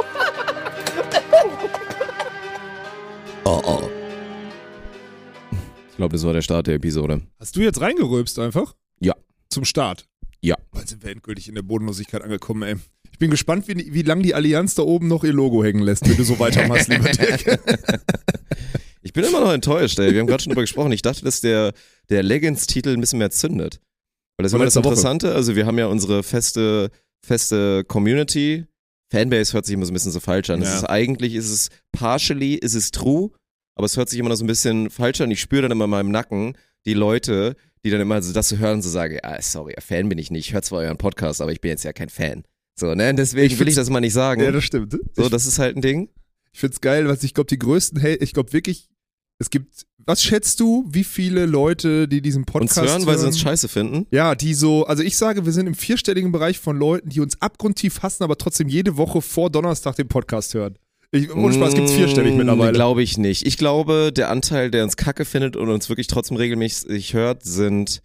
Glaube, 6.07 6.17
das 6.17 6.25
war 6.25 6.33
der 6.33 6.43
Start 6.43 6.67
der 6.69 6.75
Episode. 6.77 7.23
Hast 7.41 7.57
du 7.57 7.61
jetzt 7.61 7.81
reingerülpst 7.81 8.39
einfach? 8.39 8.75
Ja. 9.01 9.15
Zum 9.51 9.65
Start? 9.65 10.07
Ja. 10.41 10.57
Bald 10.71 10.89
sind 10.89 11.03
wir 11.03 11.11
endgültig 11.11 11.49
in 11.49 11.55
der 11.57 11.63
Bodenlosigkeit 11.63 12.23
angekommen, 12.23 12.63
ey. 12.63 12.77
Ich 13.11 13.19
bin 13.19 13.31
gespannt, 13.31 13.67
wie, 13.67 13.93
wie 13.93 14.03
lange 14.03 14.23
die 14.23 14.35
Allianz 14.35 14.75
da 14.75 14.83
oben 14.83 15.09
noch 15.09 15.25
ihr 15.25 15.33
Logo 15.33 15.65
hängen 15.65 15.83
lässt, 15.83 16.09
wenn 16.09 16.17
du 16.17 16.23
so 16.25 16.39
weitermachst, 16.39 16.89
lieber 16.89 17.09
Dick. 17.11 17.59
Ich 19.03 19.13
bin 19.13 19.25
immer 19.25 19.41
noch 19.41 19.53
enttäuscht, 19.53 19.99
ey. 20.01 20.13
Wir 20.13 20.21
haben 20.21 20.27
gerade 20.27 20.43
schon 20.43 20.51
drüber 20.51 20.63
gesprochen. 20.63 20.91
Ich 20.91 21.01
dachte, 21.01 21.25
dass 21.25 21.41
der, 21.41 21.73
der 22.11 22.25
Legends-Titel 22.25 22.89
ein 22.91 23.01
bisschen 23.01 23.21
mehr 23.21 23.31
zündet. 23.31 23.81
Weil 24.37 24.43
das 24.43 24.51
ist 24.51 24.55
immer 24.57 24.65
das 24.65 24.75
letzter 24.75 24.85
Woche. 24.85 24.95
Interessante. 24.95 25.33
Also, 25.35 25.55
wir 25.55 25.65
haben 25.65 25.79
ja 25.79 25.87
unsere 25.87 26.25
feste, 26.25 26.91
feste 27.25 27.85
Community. 27.85 28.67
Fanbase 29.13 29.53
hört 29.55 29.65
sich 29.65 29.75
immer 29.75 29.87
so 29.87 29.93
ein 29.93 29.95
bisschen 29.95 30.11
so 30.11 30.19
falsch 30.19 30.51
an. 30.51 30.61
Es 30.61 30.69
Ja. 30.69 30.77
ist 30.79 30.85
eigentlich, 30.85 31.35
ist 31.37 31.51
es 31.51 31.69
partially, 31.93 32.55
ist 32.55 32.75
es 32.75 32.91
true, 32.91 33.31
aber 33.77 33.85
es 33.85 33.97
hört 33.97 34.09
sich 34.09 34.19
immer 34.19 34.31
noch 34.31 34.37
so 34.37 34.45
ein 34.45 34.49
bisschen 34.49 34.91
falsch 34.91 35.21
an. 35.21 35.31
Ich 35.31 35.41
spüre 35.41 35.63
dann 35.63 35.71
immer 35.71 35.85
in 35.85 35.91
meinem 35.91 36.11
Nacken 36.11 36.57
die 36.87 36.95
Leute, 36.95 37.57
die 37.85 37.91
dann 37.91 38.01
immer 38.01 38.21
so 38.23 38.33
das 38.33 38.49
so 38.49 38.57
hören, 38.57 38.83
so 38.83 38.89
sagen, 38.89 39.19
ah, 39.23 39.41
sorry, 39.41 39.75
Fan 39.79 40.09
bin 40.09 40.19
ich 40.19 40.31
nicht. 40.31 40.49
Ich 40.49 40.55
höre 40.55 40.63
zwar 40.63 40.81
euren 40.81 40.97
Podcast, 40.97 41.41
aber 41.41 41.53
ich 41.53 41.61
bin 41.61 41.71
jetzt 41.71 41.85
ja 41.85 41.93
kein 41.93 42.09
Fan. 42.09 42.45
So, 42.75 42.95
ne? 42.95 43.15
Deswegen 43.15 43.47
Ich 43.47 43.59
will 43.59 43.69
ich 43.69 43.75
das 43.75 43.91
mal 43.91 44.01
nicht 44.01 44.13
sagen. 44.15 44.43
ja, 44.43 44.51
das 44.51 44.65
stimmt. 44.65 44.99
so, 45.15 45.29
das 45.29 45.47
ist 45.47 45.59
halt 45.59 45.77
ein 45.77 45.83
Ding. 45.83 46.09
ich 46.53 46.61
find's 46.61 46.81
geil, 46.81 47.07
was 47.07 47.23
ich 47.23 47.35
glaube, 47.35 47.49
die 47.49 47.59
größten, 47.59 48.01
hey, 48.01 48.17
ich 48.17 48.33
glaube 48.33 48.53
wirklich, 48.53 48.89
es 49.39 49.51
gibt, 49.51 49.87
was 49.99 50.23
schätzt 50.23 50.61
du, 50.61 50.87
wie 50.89 51.05
viele 51.05 51.45
Leute, 51.45 52.09
die 52.09 52.23
diesen 52.23 52.45
Uns 52.45 52.53
Podcast 52.53 52.89
hören, 52.89 53.07
weil 53.07 53.19
sie 53.19 53.27
uns 53.27 53.39
scheiße 53.39 53.69
finden. 53.69 54.07
Ja, 54.11 54.35
die 54.35 54.55
so, 54.55 54.87
also 54.87 55.03
ich 55.03 55.19
sage, 55.19 55.45
wir 55.45 55.53
sind 55.53 55.67
im 55.67 55.75
vierstelligen 55.75 56.33
Bereich 56.33 56.59
von 56.59 56.79
Leuten, 56.79 57.11
die 57.11 57.21
uns 57.21 57.41
abgrundtief 57.43 58.03
hassen, 58.03 58.23
aber 58.23 58.39
trotzdem 58.39 58.69
jede 58.69 58.97
Woche 58.97 59.21
vor 59.21 59.51
Donnerstag 59.51 59.97
den 59.97 60.09
Podcast 60.09 60.55
hören. 60.55 60.79
Ich, 61.17 61.35
ohne 61.35 61.55
Spaß 61.55 61.75
gibt's 61.75 61.93
vierstellig 61.93 62.35
mittlerweile. 62.35 62.73
Glaube 62.73 63.03
ich 63.03 63.19
nicht. 63.19 63.47
Ich 63.47 63.59
glaube, 63.59 64.13
der 64.13 64.31
Anteil, 64.31 64.71
der 64.71 64.85
uns 64.85 64.97
kacke 64.97 65.25
findet 65.25 65.57
und 65.57 65.69
uns 65.69 65.89
wirklich 65.89 66.07
trotzdem 66.07 66.37
regelmäßig 66.37 67.15
hört, 67.15 67.45
sind 67.45 68.03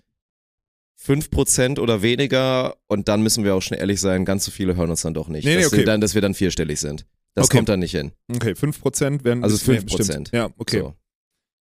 5% 1.03 1.79
oder 1.79 2.01
weniger. 2.01 2.75
Und 2.87 3.07
dann 3.07 3.21
müssen 3.23 3.43
wir 3.43 3.55
auch 3.55 3.61
schon 3.61 3.77
ehrlich 3.77 3.99
sein, 3.99 4.25
ganz 4.25 4.45
so 4.45 4.51
viele 4.51 4.75
hören 4.75 4.89
uns 4.89 5.01
dann 5.01 5.13
doch 5.13 5.27
nicht. 5.27 5.45
Nee, 5.45 5.55
nee, 5.55 5.61
dass, 5.63 5.67
okay. 5.71 5.77
wir 5.79 5.85
dann, 5.85 6.01
dass 6.01 6.13
wir 6.15 6.21
dann 6.21 6.33
vierstellig 6.33 6.79
sind. 6.79 7.05
Das 7.33 7.47
Okay. 7.47 7.57
kommt 7.57 7.69
dann 7.69 7.79
nicht 7.79 7.91
hin. 7.91 8.11
Okay, 8.33 8.51
5% 8.51 9.23
werden. 9.23 9.43
Also 9.43 9.71
nee, 9.71 9.79
5%. 9.79 10.03
stimmt. 10.03 10.31
Ja, 10.31 10.49
okay. 10.57 10.79
So. 10.79 10.95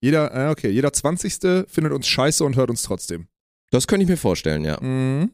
Jeder, 0.03 0.49
äh, 0.49 0.51
okay, 0.51 0.71
jeder 0.71 0.93
20. 0.93 1.67
findet 1.69 1.93
uns 1.93 2.09
scheiße 2.09 2.45
und 2.45 2.57
hört 2.57 2.71
uns 2.71 2.83
trotzdem. 2.83 3.29
Das 3.71 3.87
könnte 3.87 4.03
ich 4.03 4.09
mir 4.09 4.17
vorstellen, 4.17 4.65
ja. 4.65 4.79
Mhm. 4.81 5.31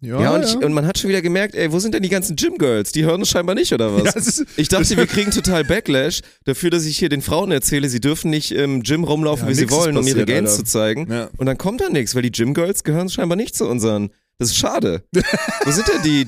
Ja, 0.00 0.20
Ja, 0.20 0.34
und, 0.34 0.44
Ich, 0.44 0.56
und 0.56 0.72
man 0.72 0.86
hat 0.86 0.98
schon 0.98 1.08
wieder 1.10 1.22
gemerkt, 1.22 1.54
ey, 1.56 1.72
wo 1.72 1.78
sind 1.80 1.92
denn 1.92 2.02
die 2.02 2.08
ganzen 2.08 2.36
Gym-Girls? 2.36 2.92
Die 2.92 3.04
hören 3.04 3.20
uns 3.20 3.30
scheinbar 3.30 3.54
nicht, 3.56 3.72
oder 3.72 3.92
was? 3.94 4.04
Ja, 4.04 4.12
es 4.14 4.26
ist, 4.26 4.46
Ich 4.56 4.68
dachte, 4.68 4.96
wir 4.96 5.06
kriegen 5.06 5.30
total 5.30 5.64
Backlash 5.64 6.20
dafür, 6.44 6.70
dass 6.70 6.84
ich 6.84 6.96
hier 6.98 7.08
den 7.08 7.22
Frauen 7.22 7.50
erzähle, 7.50 7.88
sie 7.88 8.00
dürfen 8.00 8.30
nicht 8.30 8.52
im 8.52 8.82
Gym 8.82 9.02
rumlaufen, 9.04 9.48
wie 9.48 9.54
sie 9.54 9.70
wollen, 9.70 9.96
um 9.96 10.06
ihre 10.06 10.20
passiert, 10.20 10.28
Gains 10.28 10.50
Alter. 10.52 10.64
zu 10.64 10.70
zeigen. 10.70 11.28
Und 11.36 11.46
dann 11.46 11.58
kommt 11.58 11.80
da 11.80 11.88
nichts, 11.88 12.14
weil 12.14 12.22
die 12.22 12.30
Gym-Girls 12.30 12.84
gehören 12.84 13.08
scheinbar 13.08 13.36
nicht 13.36 13.56
zu 13.56 13.66
unseren. 13.68 14.10
Das 14.38 14.50
ist 14.50 14.56
schade. 14.56 15.02
Wo 15.64 15.70
sind 15.72 15.88
denn 15.88 16.02
die, 16.04 16.26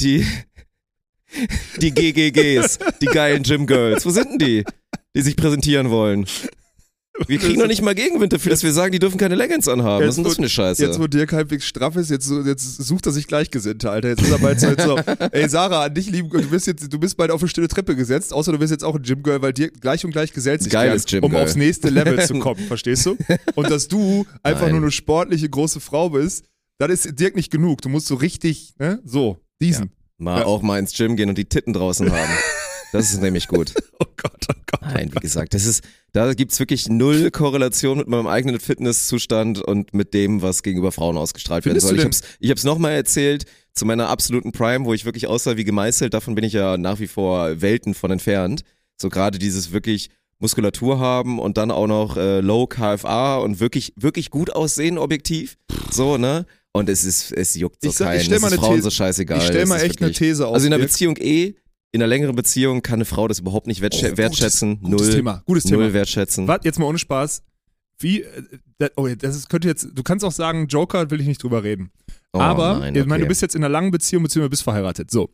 die, 0.00 0.26
die 1.80 1.92
GGGs, 1.92 2.78
die 3.02 3.06
geilen 3.06 3.42
Gym-Girls? 3.42 4.06
Wo 4.06 4.10
sind 4.10 4.30
denn 4.30 4.38
die, 4.38 4.64
die 5.14 5.20
sich 5.20 5.36
präsentieren 5.36 5.90
wollen? 5.90 6.24
Wir 7.26 7.38
kriegen 7.40 7.58
noch 7.60 7.66
nicht 7.66 7.82
mal 7.82 7.94
Gegenwind 7.94 8.32
dafür, 8.32 8.50
dass 8.50 8.62
wir 8.62 8.72
sagen, 8.72 8.92
die 8.92 8.98
dürfen 8.98 9.18
keine 9.18 9.34
Leggings 9.34 9.68
anhaben. 9.68 10.02
Was 10.06 10.10
ist 10.10 10.16
denn 10.16 10.24
das 10.24 10.34
für 10.34 10.38
eine 10.40 10.48
Scheiße? 10.48 10.84
Jetzt, 10.84 10.98
wo 11.00 11.06
Dirk 11.06 11.32
halbwegs 11.32 11.66
straff 11.66 11.96
ist, 11.96 12.10
jetzt, 12.10 12.30
jetzt 12.44 12.76
sucht 12.82 13.06
er 13.06 13.12
sich 13.12 13.26
Gleichgesinnte, 13.26 13.90
Alter. 13.90 14.08
Jetzt 14.08 14.22
ist 14.22 14.30
er 14.30 14.38
bald 14.38 14.60
so, 14.60 14.68
jetzt 14.68 14.84
so 14.84 14.96
ey 15.32 15.48
Sarah, 15.48 15.84
an 15.84 15.94
dich 15.94 16.10
lieben, 16.10 16.30
du 16.30 16.48
bist 16.50 16.66
jetzt, 16.66 16.92
du 16.92 16.98
bist 16.98 17.16
bald 17.16 17.30
auf 17.30 17.40
eine 17.42 17.48
stille 17.48 17.68
Treppe 17.68 17.96
gesetzt, 17.96 18.32
außer 18.32 18.52
du 18.52 18.58
bist 18.58 18.70
jetzt 18.70 18.84
auch 18.84 18.94
ein 18.96 19.02
Gymgirl, 19.02 19.42
weil 19.42 19.52
Dirk 19.52 19.80
gleich 19.80 20.04
und 20.04 20.10
gleich 20.12 20.32
gesellt 20.32 20.62
sich 20.62 20.72
Geiles 20.72 21.04
gern, 21.04 21.22
um 21.22 21.34
aufs 21.34 21.56
nächste 21.56 21.90
Level 21.90 22.24
zu 22.24 22.38
kommen, 22.38 22.60
verstehst 22.68 23.06
du? 23.06 23.16
Und 23.54 23.70
dass 23.70 23.88
du 23.88 24.26
einfach 24.42 24.62
Nein. 24.62 24.72
nur 24.72 24.82
eine 24.82 24.90
sportliche, 24.90 25.48
große 25.48 25.80
Frau 25.80 26.10
bist, 26.10 26.44
das 26.78 26.90
ist 26.90 27.20
Dirk 27.20 27.36
nicht 27.36 27.50
genug. 27.50 27.82
Du 27.82 27.88
musst 27.88 28.06
so 28.06 28.14
richtig, 28.14 28.74
ne, 28.78 29.00
so, 29.04 29.38
diesen. 29.60 29.90
mal 30.16 30.40
Ja. 30.40 30.46
auch 30.46 30.62
mal 30.62 30.78
ins 30.78 30.94
Gym 30.94 31.16
gehen 31.16 31.28
und 31.28 31.36
die 31.36 31.44
Titten 31.44 31.72
draußen 31.74 32.10
haben. 32.10 32.30
Das 32.92 33.12
ist 33.12 33.20
nämlich 33.22 33.48
gut. 33.48 33.72
Oh 34.02 34.06
Gott, 34.16 34.46
oh 34.50 34.54
Gott. 34.70 34.80
Nein, 34.82 35.10
wie 35.14 35.20
gesagt, 35.20 35.52
das 35.54 35.64
ist, 35.66 35.82
da 36.12 36.32
gibt's 36.34 36.58
wirklich 36.58 36.88
null 36.88 37.30
Korrelation 37.30 37.98
mit 37.98 38.08
meinem 38.08 38.26
eigenen 38.26 38.58
Fitnesszustand 38.60 39.60
und 39.62 39.92
mit 39.94 40.14
dem, 40.14 40.40
was 40.42 40.62
gegenüber 40.62 40.90
Frauen 40.92 41.16
ausgestrahlt 41.18 41.64
werden 41.64 41.80
Findest 41.80 41.86
soll. 41.88 41.96
du 41.96 42.00
Ich 42.02 42.04
hab's, 42.06 42.22
ich 42.40 42.50
hab's 42.50 42.64
nochmal 42.64 42.92
erzählt, 42.92 43.44
zu 43.74 43.84
meiner 43.86 44.08
absoluten 44.08 44.52
Prime, 44.52 44.84
wo 44.86 44.94
ich 44.94 45.04
wirklich 45.04 45.26
aussah 45.26 45.56
wie 45.56 45.64
gemeißelt, 45.64 46.12
davon 46.14 46.34
bin 46.34 46.44
ich 46.44 46.52
ja 46.54 46.76
nach 46.78 46.98
wie 46.98 47.06
vor 47.08 47.60
Welten 47.60 47.94
von 47.94 48.10
entfernt. 48.10 48.62
So 48.96 49.08
gerade 49.10 49.38
dieses 49.38 49.70
wirklich 49.72 50.08
Muskulatur 50.38 50.98
haben 50.98 51.38
und 51.38 51.56
dann 51.58 51.70
auch 51.70 51.86
noch 51.86 52.16
äh, 52.16 52.40
Low 52.40 52.66
KFA 52.66 53.36
und 53.38 53.60
wirklich, 53.60 53.92
wirklich 53.96 54.30
gut 54.30 54.50
aussehen, 54.54 54.96
objektiv. 54.98 55.56
So, 55.90 56.16
ne? 56.16 56.46
Und 56.72 56.88
es 56.88 57.04
ist, 57.04 57.32
es 57.32 57.54
juckt 57.54 57.82
so 57.82 57.88
Ich 57.88 57.96
sag- 57.96 58.06
ich 58.08 58.12
keinen. 58.18 58.24
stell 58.24 58.36
es 58.36 58.42
mal 58.42 58.46
ist 58.48 58.52
eine 58.54 58.60
Frauen 58.62 58.74
These- 58.76 58.84
so 58.84 58.90
scheißegal. 58.90 59.38
Ich 59.38 59.44
stell 59.44 59.66
mal 59.66 59.76
echt 59.80 59.98
eine 60.00 60.08
wirklich- 60.08 60.18
These 60.18 60.46
auf. 60.46 60.54
Also 60.54 60.66
in 60.66 60.72
einer. 60.72 60.82
Beziehung 60.82 61.16
eh, 61.18 61.54
in 61.92 62.00
einer 62.00 62.08
längeren 62.08 62.36
Beziehung 62.36 62.82
kann 62.82 62.94
eine 62.96 63.04
Frau 63.04 63.26
das 63.28 63.40
überhaupt 63.40 63.66
nicht 63.66 63.80
wertschä 63.80 64.12
Oh, 64.12 64.16
wertschätzen. 64.16 64.80
Gutes, 64.80 64.90
gutes 64.90 65.06
null, 65.08 65.16
Thema, 65.16 65.42
gutes 65.46 65.64
null 65.66 65.78
Thema. 65.84 65.92
wertschätzen. 65.92 66.48
Warte, 66.48 66.66
jetzt 66.66 66.78
mal 66.78 66.86
ohne 66.86 66.98
Spaß. 66.98 67.42
Wie, 67.98 68.22
äh, 68.22 68.90
oh, 68.96 69.08
das 69.08 69.36
ist, 69.36 69.48
könnte 69.50 69.68
jetzt, 69.68 69.88
du 69.92 70.02
kannst 70.02 70.24
auch 70.24 70.32
sagen, 70.32 70.66
Joker 70.68 71.10
will 71.10 71.20
ich 71.20 71.26
nicht 71.26 71.42
drüber 71.42 71.62
reden. 71.64 71.90
Oh, 72.32 72.38
Aber, 72.40 72.78
nein, 72.78 72.94
ich 72.94 73.04
meine, 73.04 73.14
okay. 73.14 73.22
du 73.24 73.28
bist 73.28 73.42
jetzt 73.42 73.54
in 73.54 73.62
einer 73.64 73.68
langen 73.70 73.90
Beziehung, 73.90 74.22
beziehungsweise 74.22 74.50
bist 74.50 74.62
verheiratet. 74.62 75.10
So. 75.10 75.30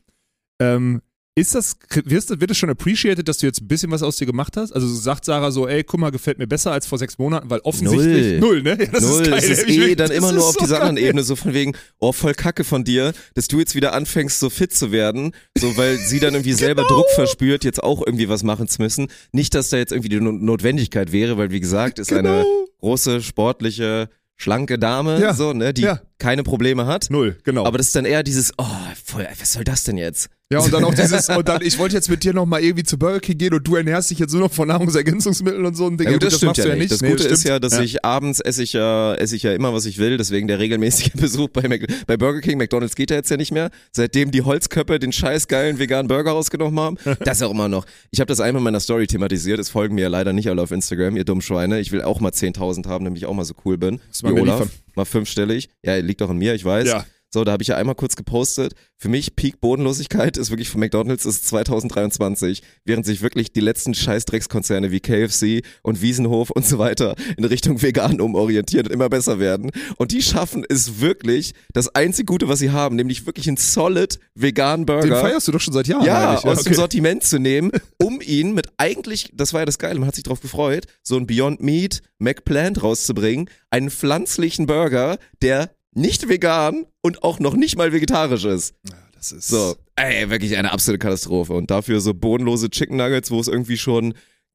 Ähm, 0.58 1.02
ist 1.38 1.54
das, 1.54 1.76
wird 2.06 2.50
es 2.50 2.56
schon 2.56 2.70
appreciated, 2.70 3.28
dass 3.28 3.36
du 3.38 3.46
jetzt 3.46 3.60
ein 3.60 3.68
bisschen 3.68 3.90
was 3.90 4.02
aus 4.02 4.16
dir 4.16 4.24
gemacht 4.24 4.56
hast? 4.56 4.72
Also 4.72 4.88
sagt 4.88 5.26
Sarah 5.26 5.50
so, 5.50 5.68
ey, 5.68 5.84
guck 5.84 6.00
mal, 6.00 6.10
gefällt 6.10 6.38
mir 6.38 6.46
besser 6.46 6.72
als 6.72 6.86
vor 6.86 6.96
sechs 6.96 7.18
Monaten, 7.18 7.50
weil 7.50 7.60
offensichtlich 7.60 8.40
Null. 8.40 8.62
null, 8.62 8.62
ne? 8.62 8.70
Ja, 8.80 8.86
das 8.90 9.02
Null, 9.02 9.22
ist 9.22 9.30
geil. 9.30 9.38
es 9.38 9.48
ist 9.50 9.68
Ich 9.68 9.78
will- 9.78 9.88
eh 9.90 9.94
dann 9.96 10.08
das 10.08 10.16
immer 10.16 10.28
ist 10.28 10.34
nur 10.34 10.44
auf 10.46 10.54
so 10.54 10.60
dieser 10.60 10.80
anderen. 10.82 10.96
Ebene, 10.96 11.22
so 11.22 11.36
von 11.36 11.52
wegen, 11.52 11.76
oh, 11.98 12.12
voll 12.12 12.32
Kacke 12.32 12.64
von 12.64 12.84
dir, 12.84 13.12
dass 13.34 13.48
du 13.48 13.58
jetzt 13.58 13.74
wieder 13.74 13.92
anfängst, 13.92 14.40
so 14.40 14.48
fit 14.48 14.72
zu 14.72 14.92
werden, 14.92 15.32
so 15.58 15.76
weil 15.76 15.98
sie 15.98 16.20
dann 16.20 16.32
irgendwie 16.32 16.54
selber 16.54 16.84
Genau. 16.84 16.96
Druck 17.02 17.10
verspürt, 17.14 17.64
jetzt 17.64 17.82
auch 17.82 18.02
irgendwie 18.06 18.30
was 18.30 18.42
machen 18.42 18.66
zu 18.66 18.80
müssen. 18.80 19.08
Nicht, 19.32 19.54
dass 19.54 19.68
da 19.68 19.76
jetzt 19.76 19.92
irgendwie 19.92 20.08
die 20.08 20.20
No- 20.20 20.32
Notwendigkeit 20.32 21.12
wäre, 21.12 21.36
weil 21.36 21.50
wie 21.50 21.60
gesagt, 21.60 21.98
ist 21.98 22.12
eine 22.14 22.22
Genau. 22.22 22.66
große, 22.80 23.20
sportliche, 23.20 24.08
schlanke 24.36 24.78
Dame, 24.78 25.20
Ja. 25.20 25.34
so, 25.34 25.52
ne, 25.52 25.74
die 25.74 25.82
Ja. 25.82 26.00
keine 26.18 26.42
Probleme 26.44 26.86
hat. 26.86 27.08
Null, 27.10 27.36
genau. 27.44 27.66
Aber 27.66 27.76
das 27.76 27.88
ist 27.88 27.96
dann 27.96 28.06
eher 28.06 28.22
dieses, 28.22 28.52
oh, 28.56 28.64
voll, 29.04 29.26
was 29.38 29.52
soll 29.52 29.64
das 29.64 29.84
denn 29.84 29.98
jetzt? 29.98 30.30
Ja, 30.52 30.60
und 30.60 30.72
dann 30.72 30.84
auch 30.84 30.94
dieses, 30.94 31.28
und 31.36 31.48
dann, 31.48 31.60
ich 31.62 31.76
wollte 31.78 31.96
jetzt 31.96 32.08
mit 32.08 32.22
dir 32.22 32.32
nochmal 32.32 32.62
irgendwie 32.62 32.84
zu 32.84 32.98
Burger 32.98 33.18
King 33.20 33.38
gehen 33.38 33.54
und 33.54 33.66
du 33.66 33.74
ernährst 33.74 34.10
dich 34.10 34.18
jetzt 34.20 34.32
nur 34.32 34.42
noch 34.42 34.52
von 34.52 34.68
Nahrungsergänzungsmitteln 34.68 35.64
und 35.66 35.74
so 35.76 35.86
ein 35.86 35.96
Ding. 35.96 36.06
Ja, 36.06 36.12
gut, 36.14 36.22
das, 36.22 36.36
stimmt 36.36 36.56
machst 36.56 36.64
ja 36.64 36.76
nicht. 36.76 36.92
Das 36.92 37.00
Nee, 37.02 37.10
Gute 37.10 37.24
ist 37.24 37.40
stimmt. 37.40 37.50
ja, 37.50 37.58
dass 37.58 37.78
ich 37.80 38.04
abends 38.04 38.40
esse 38.40 38.62
ich 38.62 38.72
ja, 38.74 39.14
esse 39.14 39.34
ich 39.34 39.42
ja 39.42 39.52
immer, 39.54 39.74
was 39.74 39.86
ich 39.86 39.98
will. 39.98 40.16
Deswegen 40.18 40.46
der 40.46 40.58
regelmäßige 40.58 41.12
Besuch 41.14 41.48
bei, 41.48 41.66
Mac 41.68 41.82
bei 42.06 42.16
Burger 42.16 42.40
King. 42.40 42.58
McDonalds 42.58 42.94
geht 42.94 43.10
ja 43.10 43.16
jetzt 43.16 43.30
ja 43.30 43.36
nicht 43.36 43.50
mehr. 43.50 43.70
Seitdem 43.92 44.30
die 44.30 44.42
Holzköppe 44.42 44.98
den 45.00 45.12
scheiß 45.12 45.48
geilen 45.48 45.78
veganen 45.78 46.06
Burger 46.08 46.30
rausgenommen 46.30 46.78
haben. 46.80 46.96
Das 47.24 47.42
auch 47.42 47.50
immer 47.50 47.68
noch. 47.68 47.86
Ich 48.12 48.20
habe 48.20 48.28
das 48.28 48.38
einmal 48.40 48.60
in 48.60 48.64
meiner 48.64 48.78
Story 48.80 49.06
thematisiert. 49.08 49.58
Es 49.58 49.68
folgen 49.68 49.96
mir 49.96 50.02
ja 50.02 50.08
leider 50.08 50.32
nicht 50.32 50.48
alle 50.48 50.62
auf 50.62 50.70
Instagram, 50.70 51.16
ihr 51.16 51.24
dummen 51.24 51.42
Schweine. 51.42 51.80
Ich 51.80 51.90
will 51.90 52.02
auch 52.02 52.20
mal 52.20 52.30
10.000 52.30 52.86
haben, 52.86 53.04
damit 53.04 53.18
ich 53.18 53.26
auch 53.26 53.34
mal 53.34 53.44
so 53.44 53.54
cool 53.64 53.78
bin. 53.78 54.00
Man 54.22 54.36
Wie 54.36 54.40
Olaf. 54.42 54.60
liefern. 54.60 54.70
Mal 54.94 55.04
fünfstellig. 55.04 55.68
Ja, 55.84 55.96
liegt 55.96 56.20
doch 56.20 56.30
an 56.30 56.38
mir, 56.38 56.54
ich 56.54 56.64
weiß. 56.64 56.86
Ja. 56.86 57.04
So, 57.32 57.44
da 57.44 57.52
habe 57.52 57.62
ich 57.62 57.68
ja 57.68 57.76
einmal 57.76 57.94
kurz 57.94 58.16
gepostet. 58.16 58.74
Für 58.98 59.08
mich 59.08 59.36
Peak 59.36 59.60
Bodenlosigkeit 59.60 60.36
ist 60.36 60.50
wirklich 60.50 60.70
von 60.70 60.80
McDonalds 60.80 61.26
ist 61.26 61.46
2023, 61.48 62.62
während 62.84 63.04
sich 63.04 63.20
wirklich 63.20 63.52
die 63.52 63.60
letzten 63.60 63.94
Scheißdreckskonzerne 63.94 64.90
wie 64.90 65.00
KFC 65.00 65.62
und 65.82 66.00
Wiesenhof 66.00 66.50
und 66.50 66.64
so 66.64 66.78
weiter 66.78 67.14
in 67.36 67.44
Richtung 67.44 67.82
vegan 67.82 68.20
umorientiert 68.20 68.86
und 68.86 68.92
immer 68.92 69.08
besser 69.08 69.38
werden. 69.38 69.70
Und 69.96 70.12
die 70.12 70.22
schaffen 70.22 70.64
es 70.68 71.00
wirklich, 71.00 71.52
das 71.74 71.94
einzig 71.94 72.26
Gute, 72.26 72.48
was 72.48 72.60
sie 72.60 72.70
haben, 72.70 72.96
nämlich 72.96 73.26
wirklich 73.26 73.48
einen 73.48 73.56
solid 73.56 74.18
veganen 74.34 74.86
Den 74.86 75.00
Burger. 75.00 75.20
feierst 75.20 75.48
du 75.48 75.52
doch 75.52 75.60
schon 75.60 75.74
seit 75.74 75.88
Jahren. 75.88 76.06
Ja, 76.06 76.30
eigentlich. 76.30 76.44
aus 76.44 76.62
dem 76.62 76.70
okay. 76.70 76.74
Sortiment 76.74 77.24
zu 77.24 77.38
nehmen, 77.38 77.72
um 78.02 78.20
ihn 78.20 78.54
mit 78.54 78.68
eigentlich, 78.78 79.30
das 79.34 79.52
war 79.52 79.60
ja 79.60 79.66
das 79.66 79.78
Geile, 79.78 79.98
man 79.98 80.08
hat 80.08 80.14
sich 80.14 80.24
drauf 80.24 80.40
gefreut, 80.40 80.86
so 81.02 81.16
ein 81.16 81.26
Beyond 81.26 81.60
Meat 81.60 82.02
McPlant 82.18 82.82
rauszubringen, 82.82 83.50
einen 83.70 83.90
pflanzlichen 83.90 84.66
Burger, 84.66 85.18
der 85.42 85.70
nicht 85.96 86.28
vegan 86.28 86.86
und 87.02 87.22
auch 87.22 87.40
noch 87.40 87.54
nicht 87.56 87.76
mal 87.76 87.92
vegetarisch 87.92 88.44
ist. 88.44 88.74
Ja, 88.88 88.96
das 89.14 89.32
ist 89.32 89.48
So, 89.48 89.76
ey, 89.96 90.28
wirklich 90.30 90.56
eine 90.56 90.72
absolute 90.72 90.98
Katastrophe. 90.98 91.54
Und 91.54 91.70
dafür 91.70 92.00
so 92.00 92.14
bodenlose 92.14 92.70
Chicken 92.70 92.96
Nuggets, 92.96 93.30
wo 93.30 93.40
es 93.40 93.48
irgendwie 93.48 93.78
schon 93.78 94.14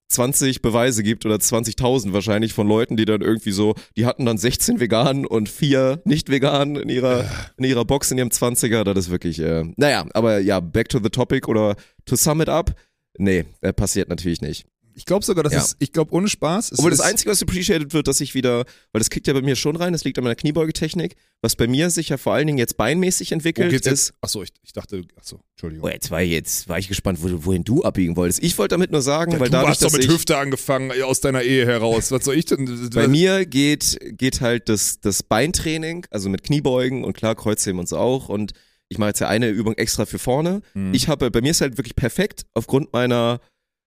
20 0.10 0.62
Beweise 0.62 1.04
gibt 1.04 1.26
oder 1.26 1.36
20.000 1.36 2.14
wahrscheinlich 2.14 2.54
von 2.54 2.68
Leuten, 2.68 2.98
die 2.98 3.06
dann 3.06 3.22
irgendwie 3.22 3.52
so, 3.52 3.76
die 3.98 4.06
hatten 4.06 4.26
dann 4.26 4.38
16 4.38 4.80
vegan 4.80 5.26
und 5.26 5.50
vier 5.50 6.02
nicht 6.06 6.30
vegan 6.30 6.76
in 6.76 6.90
ihrer, 6.90 7.26
in 7.58 7.64
ihrer 7.64 7.86
Box 7.86 8.12
in 8.12 8.18
ihrem 8.18 8.30
20er. 8.30 8.84
Das 8.84 9.06
ist 9.06 9.10
wirklich, 9.10 9.40
äh, 9.40 9.64
naja, 9.78 10.06
aber 10.14 10.40
ja, 10.40 10.60
back 10.60 10.90
to 10.90 11.00
the 11.02 11.10
topic 11.10 11.48
oder 11.48 11.76
to 12.06 12.16
sum 12.16 12.42
it 12.42 12.50
up. 12.50 12.76
Nee, 13.18 13.46
äh, 13.62 13.74
passiert 13.74 14.10
natürlich 14.10 14.42
nicht. 14.42 14.66
Ich 14.96 15.06
glaube 15.06 15.26
sogar, 15.26 15.44
dass 15.44 15.54
Ja. 15.54 15.60
es, 15.60 15.76
ich 15.80 15.92
glaube 15.92 16.14
ohne 16.14 16.28
Spaß. 16.28 16.72
Es 16.72 16.80
Obwohl 16.80 16.92
das 16.92 17.00
Einzige, 17.00 17.32
was 17.32 17.42
appreciated 17.42 17.94
wird, 17.94 18.08
dass 18.08 18.22
ich 18.22 18.34
wieder, 18.34 18.66
weil 18.92 19.00
das 19.00 19.10
kickt 19.10 19.28
ja 19.28 19.34
bei 19.34 19.42
mir 19.42 19.56
schon 19.56 19.76
rein, 19.76 19.94
das 19.94 20.04
liegt 20.04 20.18
an 20.18 20.24
meiner 20.24 20.36
Kniebeugetechnik, 20.36 21.16
was 21.42 21.56
bei 21.56 21.68
mir 21.68 21.90
sich 21.90 22.10
ja 22.10 22.18
vor 22.18 22.34
allen 22.34 22.48
Dingen 22.48 22.58
jetzt 22.58 22.78
beinmäßig 22.78 23.32
entwickelt, 23.32 23.70
geht's 23.70 23.88
ist. 23.88 24.08
jetzt? 24.10 24.14
Achso, 24.22 24.44
ich, 24.44 24.50
ich 24.64 24.74
dachte, 24.74 25.02
achso, 25.16 25.42
Entschuldigung. 25.52 25.88
Oh, 25.88 25.92
jetzt 25.92 26.12
war, 26.12 26.22
jetzt 26.22 26.68
war 26.68 26.78
ich 26.80 26.88
gespannt, 26.88 27.20
wo, 27.22 27.46
wohin 27.46 27.64
du 27.64 27.84
abbiegen 27.84 28.16
wolltest. 28.16 28.44
Ich 28.44 28.58
wollte 28.58 28.74
damit 28.76 28.92
nur 28.92 29.02
sagen, 29.02 29.34
weil 29.34 29.48
du 29.48 29.52
dadurch, 29.52 29.72
hast 29.72 29.84
doch 29.84 29.92
mit 29.92 30.04
ich, 30.04 30.10
Hüfte 30.10 30.38
angefangen, 30.38 30.92
äh, 30.92 31.04
aus 31.04 31.22
deiner 31.22 31.42
Ehe 31.44 31.66
heraus. 31.66 32.12
Was 32.12 32.26
soll 32.26 32.36
ich 32.36 32.46
denn? 32.46 32.90
bei 32.94 33.08
mir 33.08 33.46
geht, 33.46 33.98
geht 34.18 34.42
halt 34.42 34.70
das, 34.70 35.00
das 35.00 35.24
Beintraining, 35.24 36.06
also 36.12 36.30
mit 36.30 36.44
Kniebeugen 36.44 37.04
und 37.04 37.14
klar, 37.14 37.36
Kreuzheben 37.36 37.80
und 37.80 37.88
so 37.90 37.98
auch 37.98 38.30
und 38.30 38.54
ich 38.92 38.98
mache 38.98 39.12
jetzt 39.12 39.20
ja 39.22 39.30
eine 39.30 39.48
Übung 39.48 39.76
extra 39.76 40.06
für 40.06 40.20
vorne. 40.20 40.62
Hm. 40.74 40.94
Ich 40.94 41.08
habe, 41.08 41.32
bei 41.32 41.40
mir 41.40 41.52
ist 41.52 41.62
halt 41.62 41.78
wirklich 41.78 41.96
perfekt 41.96 42.46
aufgrund 42.54 42.92
meiner 42.92 43.40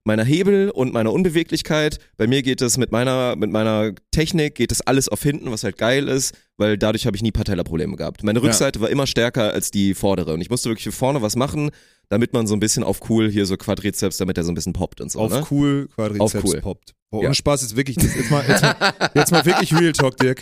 meiner 0.05 0.23
Hebel 0.25 0.69
und 0.69 0.93
meiner 0.93 1.13
Unbeweglichkeit. 1.13 1.99
Bei 2.17 2.27
mir 2.27 2.41
geht 2.43 2.61
es 2.61 2.77
mit 2.77 2.91
meiner 2.91 3.35
mit 3.35 3.51
meiner 3.51 3.93
Technik 4.11 4.55
geht 4.55 4.71
es 4.71 4.81
alles 4.81 5.07
auf 5.09 5.23
hinten, 5.23 5.49
was 5.51 5.63
halt 5.63 5.77
geil 5.77 6.07
ist, 6.09 6.33
weil 6.57 6.77
dadurch 6.77 7.05
habe 7.05 7.15
ich 7.15 7.23
nie 7.23 7.31
Patellaprobleme 7.31 7.95
gehabt. 7.95 8.23
Meine 8.23 8.39
Ja. 8.39 8.45
Rückseite 8.45 8.81
war 8.81 8.89
immer 8.89 9.07
stärker 9.07 9.53
als 9.53 9.71
die 9.71 9.93
vordere 9.93 10.33
und 10.33 10.41
ich 10.41 10.49
musste 10.49 10.69
wirklich 10.69 10.83
für 10.83 10.91
vorne 10.91 11.21
was 11.21 11.35
machen, 11.35 11.71
damit 12.09 12.33
man 12.33 12.47
so 12.47 12.53
ein 12.55 12.59
bisschen 12.59 12.83
auf 12.83 13.09
cool 13.09 13.29
hier 13.31 13.45
so 13.45 13.55
Quadrizeps, 13.55 14.17
damit 14.17 14.35
der 14.37 14.43
so 14.43 14.51
ein 14.51 14.55
bisschen 14.55 14.73
poppt 14.73 14.99
und 15.01 15.11
so, 15.11 15.19
auf 15.19 15.31
ne? 15.31 15.45
cool 15.49 15.87
Quadrizeps 15.95 16.35
Auf 16.35 16.43
cool. 16.43 16.61
poppt. 16.61 16.93
Boah, 17.09 17.21
Ja. 17.21 17.27
ohne 17.27 17.35
Spaß 17.35 17.63
ist 17.63 17.75
wirklich, 17.77 17.95
jetzt, 18.01 18.29
mal, 18.29 18.43
jetzt, 18.47 18.61
mal, 18.61 18.93
jetzt 19.15 19.31
mal 19.31 19.45
wirklich 19.45 19.73
Real 19.73 19.93
Talk, 19.93 20.17
Dirk. 20.17 20.41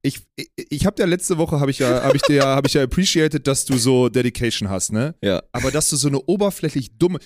Ich, 0.00 0.20
ich, 0.36 0.48
ich 0.70 0.86
habe 0.86 0.94
ja 1.00 1.06
letzte 1.06 1.38
Woche, 1.38 1.58
habe 1.58 1.72
ich 1.72 1.80
ja, 1.80 2.04
habe 2.04 2.16
ich 2.16 2.22
dir, 2.22 2.36
ja- 2.36 2.54
habe 2.56 2.68
ich 2.68 2.74
ja 2.74 2.84
appreciated, 2.84 3.46
dass 3.48 3.64
du 3.64 3.76
so 3.76 4.08
Dedication 4.08 4.70
hast, 4.70 4.92
ne? 4.92 5.14
Ja. 5.22 5.42
Aber 5.52 5.72
dass 5.72 5.90
du 5.90 5.96
so 5.96 6.06
eine 6.08 6.20
oberflächlich 6.20 6.96
dumme, 6.98 7.18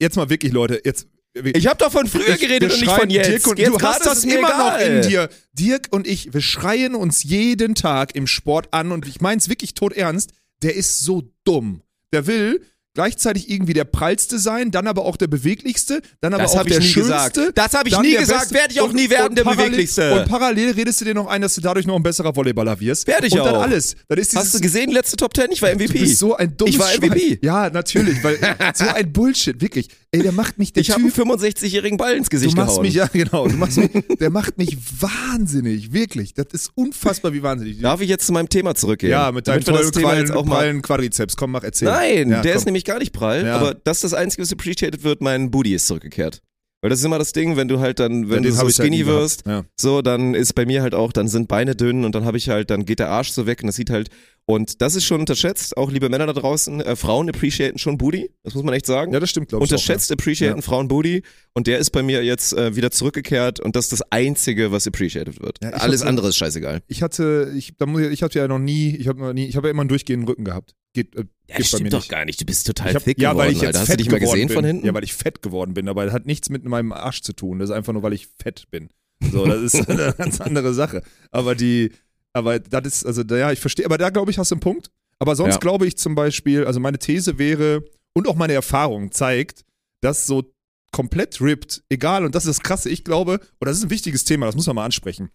jetzt 0.00 0.16
mal 0.16 0.28
wirklich, 0.30 0.52
Leute, 0.52 0.80
jetzt. 0.84 1.06
Ich 1.54 1.66
habe 1.66 1.76
doch 1.78 1.92
von 1.92 2.06
früher 2.06 2.30
Ich- 2.30 2.40
geredet 2.40 2.72
und 2.72 2.80
nicht 2.80 2.90
von 2.92 3.10
jetzt. 3.10 3.28
Dirk 3.28 3.46
und 3.46 3.58
jetzt 3.58 3.70
du 3.72 3.80
hast 3.82 4.06
das 4.06 4.18
es 4.18 4.24
immer 4.24 4.48
egal. 4.48 4.88
noch 4.90 5.02
in 5.04 5.08
dir. 5.10 5.28
Dirk 5.52 5.88
und 5.90 6.06
ich, 6.06 6.32
wir 6.32 6.40
schreien 6.40 6.94
uns 6.94 7.22
jeden 7.24 7.74
Tag 7.74 8.14
im 8.14 8.26
Sport 8.26 8.68
an 8.72 8.90
und 8.90 9.06
ich 9.06 9.20
mein's 9.20 9.48
wirklich 9.50 9.74
tot 9.74 9.92
ernst. 9.92 10.30
Der 10.62 10.74
ist 10.74 11.00
so 11.00 11.30
dumm. 11.44 11.82
Der 12.12 12.26
will 12.26 12.64
gleichzeitig 12.96 13.48
irgendwie 13.48 13.74
der 13.74 13.84
prallste 13.84 14.38
sein, 14.40 14.72
dann 14.72 14.88
aber 14.88 15.04
auch 15.04 15.16
der 15.16 15.28
beweglichste, 15.28 16.00
dann 16.20 16.34
aber 16.34 16.42
Das 16.42 16.56
auch 16.56 16.64
der 16.64 16.80
schönste. 16.80 17.00
gesagt. 17.00 17.38
Das 17.54 17.72
hab 17.74 17.86
ich 17.86 17.92
dann 17.92 18.02
nie 18.02 18.16
gesagt, 18.16 18.40
Beste. 18.40 18.54
werd 18.54 18.72
ich 18.72 18.80
auch 18.80 18.92
nie 18.92 19.08
werden, 19.10 19.36
der 19.36 19.44
parallel, 19.44 19.66
Beweglichste. 19.66 20.14
Und 20.14 20.28
parallel 20.28 20.72
redest 20.72 21.00
du 21.00 21.04
dir 21.04 21.14
noch 21.14 21.26
ein, 21.28 21.42
dass 21.42 21.54
du 21.54 21.60
dadurch 21.60 21.86
noch 21.86 21.94
ein 21.94 22.02
besserer 22.02 22.34
Volleyballer 22.34 22.80
wirst. 22.80 23.06
Werd 23.06 23.24
ich 23.24 23.32
und 23.34 23.44
dann 23.44 23.54
auch. 23.54 23.62
alles. 23.62 23.94
Dann 24.08 24.18
ist 24.18 24.34
Hast 24.34 24.54
du 24.54 24.60
gesehen, 24.60 24.90
letzte 24.90 25.16
Top 25.16 25.36
10? 25.36 25.48
Ich 25.52 25.62
war 25.62 25.70
MVP. 25.72 25.92
Du 25.92 26.00
bist 26.00 26.18
so 26.18 26.34
ein 26.36 26.56
dummes 26.56 26.74
Ich 26.74 26.80
war 26.80 26.88
Schwein. 26.88 27.10
MVP. 27.10 27.38
Ja, 27.42 27.70
natürlich, 27.70 28.24
weil 28.24 28.38
so 28.74 28.86
ein 28.88 29.12
Bullshit, 29.12 29.60
wirklich. 29.60 29.88
Ey, 30.12 30.22
der 30.22 30.32
macht 30.32 30.56
mich 30.58 30.72
der 30.72 30.82
ich 30.82 30.90
habe 30.90 31.00
einen 31.02 31.10
65-jährigen 31.12 31.96
Ball 31.98 32.14
ins 32.16 32.28
Du 32.28 32.36
Gesicht 32.36 32.56
machst 32.56 32.70
gehauen. 32.76 32.82
mich, 32.86 32.94
ja 32.94 33.06
genau, 33.12 33.48
du 33.48 33.56
machst 33.56 33.76
mich, 33.76 33.90
der 34.20 34.30
macht 34.30 34.56
mich 34.56 34.76
wahnsinnig, 35.00 35.92
wirklich. 35.92 36.32
Das 36.34 36.46
ist 36.52 36.70
unfassbar, 36.74 37.32
wie 37.32 37.42
wahnsinnig. 37.42 37.80
Darf 37.80 38.00
ich 38.00 38.08
jetzt 38.08 38.26
zu 38.26 38.32
meinem 38.32 38.48
Thema 38.48 38.74
zurückgehen? 38.74 39.10
ja, 39.10 39.32
mit 39.32 39.46
deinem 39.48 39.64
tollen, 39.64 40.18
jetzt 40.18 40.32
auch 40.32 40.44
mal 40.44 40.56
prallen 40.56 40.82
Quadrizeps. 40.82 41.36
Komm, 41.36 41.50
mach, 41.52 41.64
erzähl. 41.64 41.88
Nein, 41.88 42.30
Ja, 42.30 42.40
der 42.42 42.52
komm. 42.52 42.58
ist 42.58 42.64
nämlich 42.66 42.84
gar 42.84 42.98
nicht 42.98 43.12
prall, 43.12 43.44
Ja. 43.44 43.56
aber 43.56 43.74
das 43.74 43.98
ist 43.98 44.04
das 44.04 44.14
Einzige, 44.14 44.42
was 44.42 44.52
appreciated 44.52 45.02
wird, 45.04 45.20
mein 45.20 45.50
Booty 45.50 45.74
ist 45.74 45.86
zurückgekehrt. 45.86 46.40
Weil 46.82 46.90
das 46.90 47.00
ist 47.00 47.04
immer 47.06 47.18
das 47.18 47.32
Ding, 47.32 47.56
wenn 47.56 47.68
du 47.68 47.80
halt 47.80 47.98
dann, 47.98 48.28
wenn 48.30 48.42
Den 48.42 48.52
du 48.52 48.52
so 48.52 48.62
halt 48.64 48.74
skinny 48.74 48.98
gehabt. 48.98 49.16
wirst, 49.18 49.46
Ja. 49.46 49.64
so, 49.76 50.02
dann 50.02 50.34
ist 50.34 50.54
bei 50.54 50.66
mir 50.66 50.82
halt 50.82 50.94
auch, 50.94 51.12
dann 51.12 51.26
sind 51.26 51.48
Beine 51.48 51.74
dünn 51.74 52.04
und 52.04 52.14
dann 52.14 52.24
habe 52.24 52.36
ich 52.36 52.48
halt, 52.48 52.70
dann 52.70 52.84
geht 52.84 52.98
der 53.00 53.08
Arsch 53.10 53.30
so 53.30 53.46
weg 53.46 53.60
und 53.62 53.66
das 53.68 53.76
sieht 53.76 53.90
halt, 53.90 54.08
und 54.48 54.80
das 54.80 54.94
ist 54.94 55.04
schon 55.04 55.20
unterschätzt, 55.20 55.76
auch 55.76 55.90
liebe 55.90 56.08
Männer 56.08 56.26
da 56.26 56.32
draußen, 56.32 56.80
äh, 56.80 56.94
Frauen 56.96 57.28
appreciaten 57.28 57.78
schon 57.78 57.98
Booty, 57.98 58.30
das 58.44 58.54
muss 58.54 58.62
man 58.62 58.74
echt 58.74 58.86
sagen. 58.86 59.12
ja, 59.12 59.18
das 59.20 59.28
stimmt, 59.30 59.48
glaube 59.48 59.64
ich. 59.64 59.70
Unterschätzt 59.70 60.10
appreciaten 60.12 60.58
Ja. 60.58 60.62
Frauen 60.62 60.86
Booty 60.88 61.22
und 61.52 61.66
der 61.66 61.78
ist 61.78 61.90
bei 61.90 62.02
mir 62.02 62.22
jetzt 62.24 62.52
äh, 62.52 62.76
wieder 62.76 62.90
zurückgekehrt 62.90 63.58
und 63.60 63.74
das 63.76 63.86
ist 63.86 63.92
das 63.92 64.02
Einzige, 64.12 64.70
was 64.72 64.86
appreciated 64.86 65.42
wird. 65.42 65.58
Ja, 65.62 65.70
Alles 65.70 66.02
hab- 66.02 66.08
andere 66.08 66.28
ist 66.28 66.36
scheißegal. 66.36 66.76
Auch. 66.76 66.80
Ich 66.86 67.02
hatte, 67.02 67.52
ich, 67.56 67.76
da 67.76 67.86
muss 67.86 68.02
ich, 68.02 68.08
ich 68.12 68.22
hatte 68.22 68.38
ja 68.38 68.46
noch 68.48 68.58
nie, 68.60 68.96
ich 68.96 69.08
habe 69.08 69.34
nie, 69.34 69.46
ich 69.46 69.56
habe 69.56 69.66
ja 69.66 69.70
immer 69.72 69.82
einen 69.82 69.88
durchgehenden 69.88 70.28
Rücken 70.28 70.44
gehabt. 70.44 70.74
Geht, 70.94 71.14
äh, 71.16 71.24
Ja, 71.48 71.56
geht 71.56 71.70
bei 71.72 71.78
mir 71.80 71.90
nicht. 71.90 72.08
gar 72.08 72.24
nicht, 72.24 72.40
du 72.40 72.44
bist 72.46 72.66
total 72.66 72.94
hab, 72.94 73.04
thick 73.04 73.20
ja, 73.20 73.32
geworden, 73.32 73.46
weil 73.48 73.52
ich 73.52 73.58
jetzt 73.60 73.66
Alter. 73.66 73.80
Hast 73.80 73.86
fett 73.88 73.98
du 74.00 74.04
dich 74.04 74.12
mal 74.12 74.18
geworden 74.20 74.34
gesehen 74.36 74.48
bin. 74.48 74.54
von 74.56 74.64
hinten? 74.64 74.86
Ja, 74.86 74.94
weil 74.94 75.04
ich 75.04 75.12
fett 75.14 75.42
geworden 75.42 75.74
bin, 75.74 75.88
aber 75.88 76.04
das 76.04 76.14
hat 76.14 76.24
nichts 76.26 76.48
mit 76.50 76.64
meinem 76.64 76.92
Arsch 76.92 77.20
zu 77.22 77.32
tun. 77.32 77.58
Das 77.58 77.68
ist 77.70 77.74
einfach 77.76 77.92
nur, 77.92 78.02
weil 78.02 78.12
ich 78.12 78.28
fett 78.40 78.64
bin. 78.70 78.88
So, 79.32 79.44
das 79.46 79.74
ist 79.74 79.74
eine 79.90 80.14
ganz 80.16 80.40
andere 80.40 80.72
Sache. 80.72 81.02
Aber 81.30 81.54
die, 81.54 81.90
aber 82.36 82.58
das 82.58 82.86
ist, 82.86 83.06
also 83.06 83.22
da- 83.22 83.36
ja, 83.36 83.52
ich 83.52 83.60
verstehe, 83.60 83.84
aber 83.86 83.98
da 83.98 84.10
glaube 84.10 84.30
ich, 84.30 84.38
hast 84.38 84.50
du 84.50 84.54
einen 84.56 84.60
Punkt. 84.60 84.90
Aber 85.18 85.34
sonst 85.34 85.54
Ja. 85.54 85.58
glaube 85.60 85.86
ich 85.86 85.96
zum 85.96 86.14
Beispiel, 86.14 86.64
also 86.66 86.78
meine 86.78 86.98
These 86.98 87.38
wäre, 87.38 87.82
und 88.14 88.28
auch 88.28 88.34
meine 88.36 88.52
Erfahrung 88.52 89.10
zeigt, 89.12 89.64
dass 90.02 90.26
so 90.26 90.52
komplett 90.92 91.40
ripped, 91.40 91.82
egal, 91.88 92.24
und 92.24 92.34
das 92.34 92.46
ist 92.46 92.58
das 92.58 92.62
Krasse, 92.62 92.88
ich 92.90 93.02
glaube, 93.04 93.40
und 93.58 93.66
das 93.66 93.76
ist 93.78 93.84
ein 93.84 93.90
wichtiges 93.90 94.24
Thema, 94.24 94.46
das 94.46 94.54
muss 94.54 94.66
man 94.66 94.76
mal 94.76 94.84
ansprechen. 94.84 95.30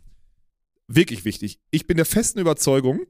Wirklich 0.88 1.26
wichtig. 1.26 1.60
Ich 1.72 1.88
bin 1.88 1.98
der 1.98 2.06
festen 2.06 2.40
Überzeugung, 2.40 3.02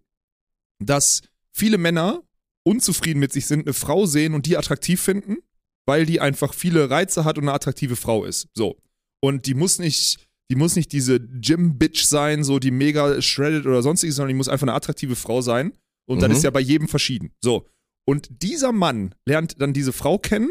dass 0.79 1.21
viele 1.51 1.77
Männer 1.77 2.23
unzufrieden 2.63 3.19
mit 3.19 3.33
sich 3.33 3.47
sind, 3.47 3.61
eine 3.65 3.73
Frau 3.73 4.05
sehen 4.05 4.33
und 4.33 4.45
die 4.45 4.57
attraktiv 4.57 5.01
finden, 5.01 5.37
weil 5.85 6.05
die 6.05 6.19
einfach 6.21 6.53
viele 6.53 6.89
Reize 6.89 7.25
hat 7.25 7.37
und 7.37 7.45
eine 7.45 7.53
attraktive 7.53 7.95
Frau 7.95 8.23
ist. 8.25 8.47
So. 8.53 8.77
Und 9.19 9.45
die 9.45 9.53
muss 9.55 9.79
nicht, 9.79 10.19
die 10.51 10.55
muss 10.55 10.75
nicht 10.75 10.91
diese 10.91 11.19
Gym-Bitch 11.19 12.03
sein, 12.03 12.43
so 12.43 12.59
die 12.59 12.71
mega 12.71 13.21
shredded 13.21 13.65
oder 13.65 13.81
sonstiges, 13.81 14.15
sondern 14.17 14.29
die 14.29 14.35
muss 14.37 14.49
einfach 14.49 14.67
eine 14.67 14.73
attraktive 14.73 15.15
Frau 15.15 15.41
sein. 15.41 15.71
Und 16.07 16.17
Mhm. 16.17 16.21
ist 16.33 16.43
ja 16.43 16.49
bei 16.51 16.59
jedem 16.59 16.87
verschieden. 16.87 17.31
So. 17.41 17.65
Und 18.05 18.29
dieser 18.43 18.71
Mann 18.71 19.15
lernt 19.25 19.61
dann 19.61 19.71
diese 19.73 19.93
Frau 19.93 20.17
kennen 20.17 20.49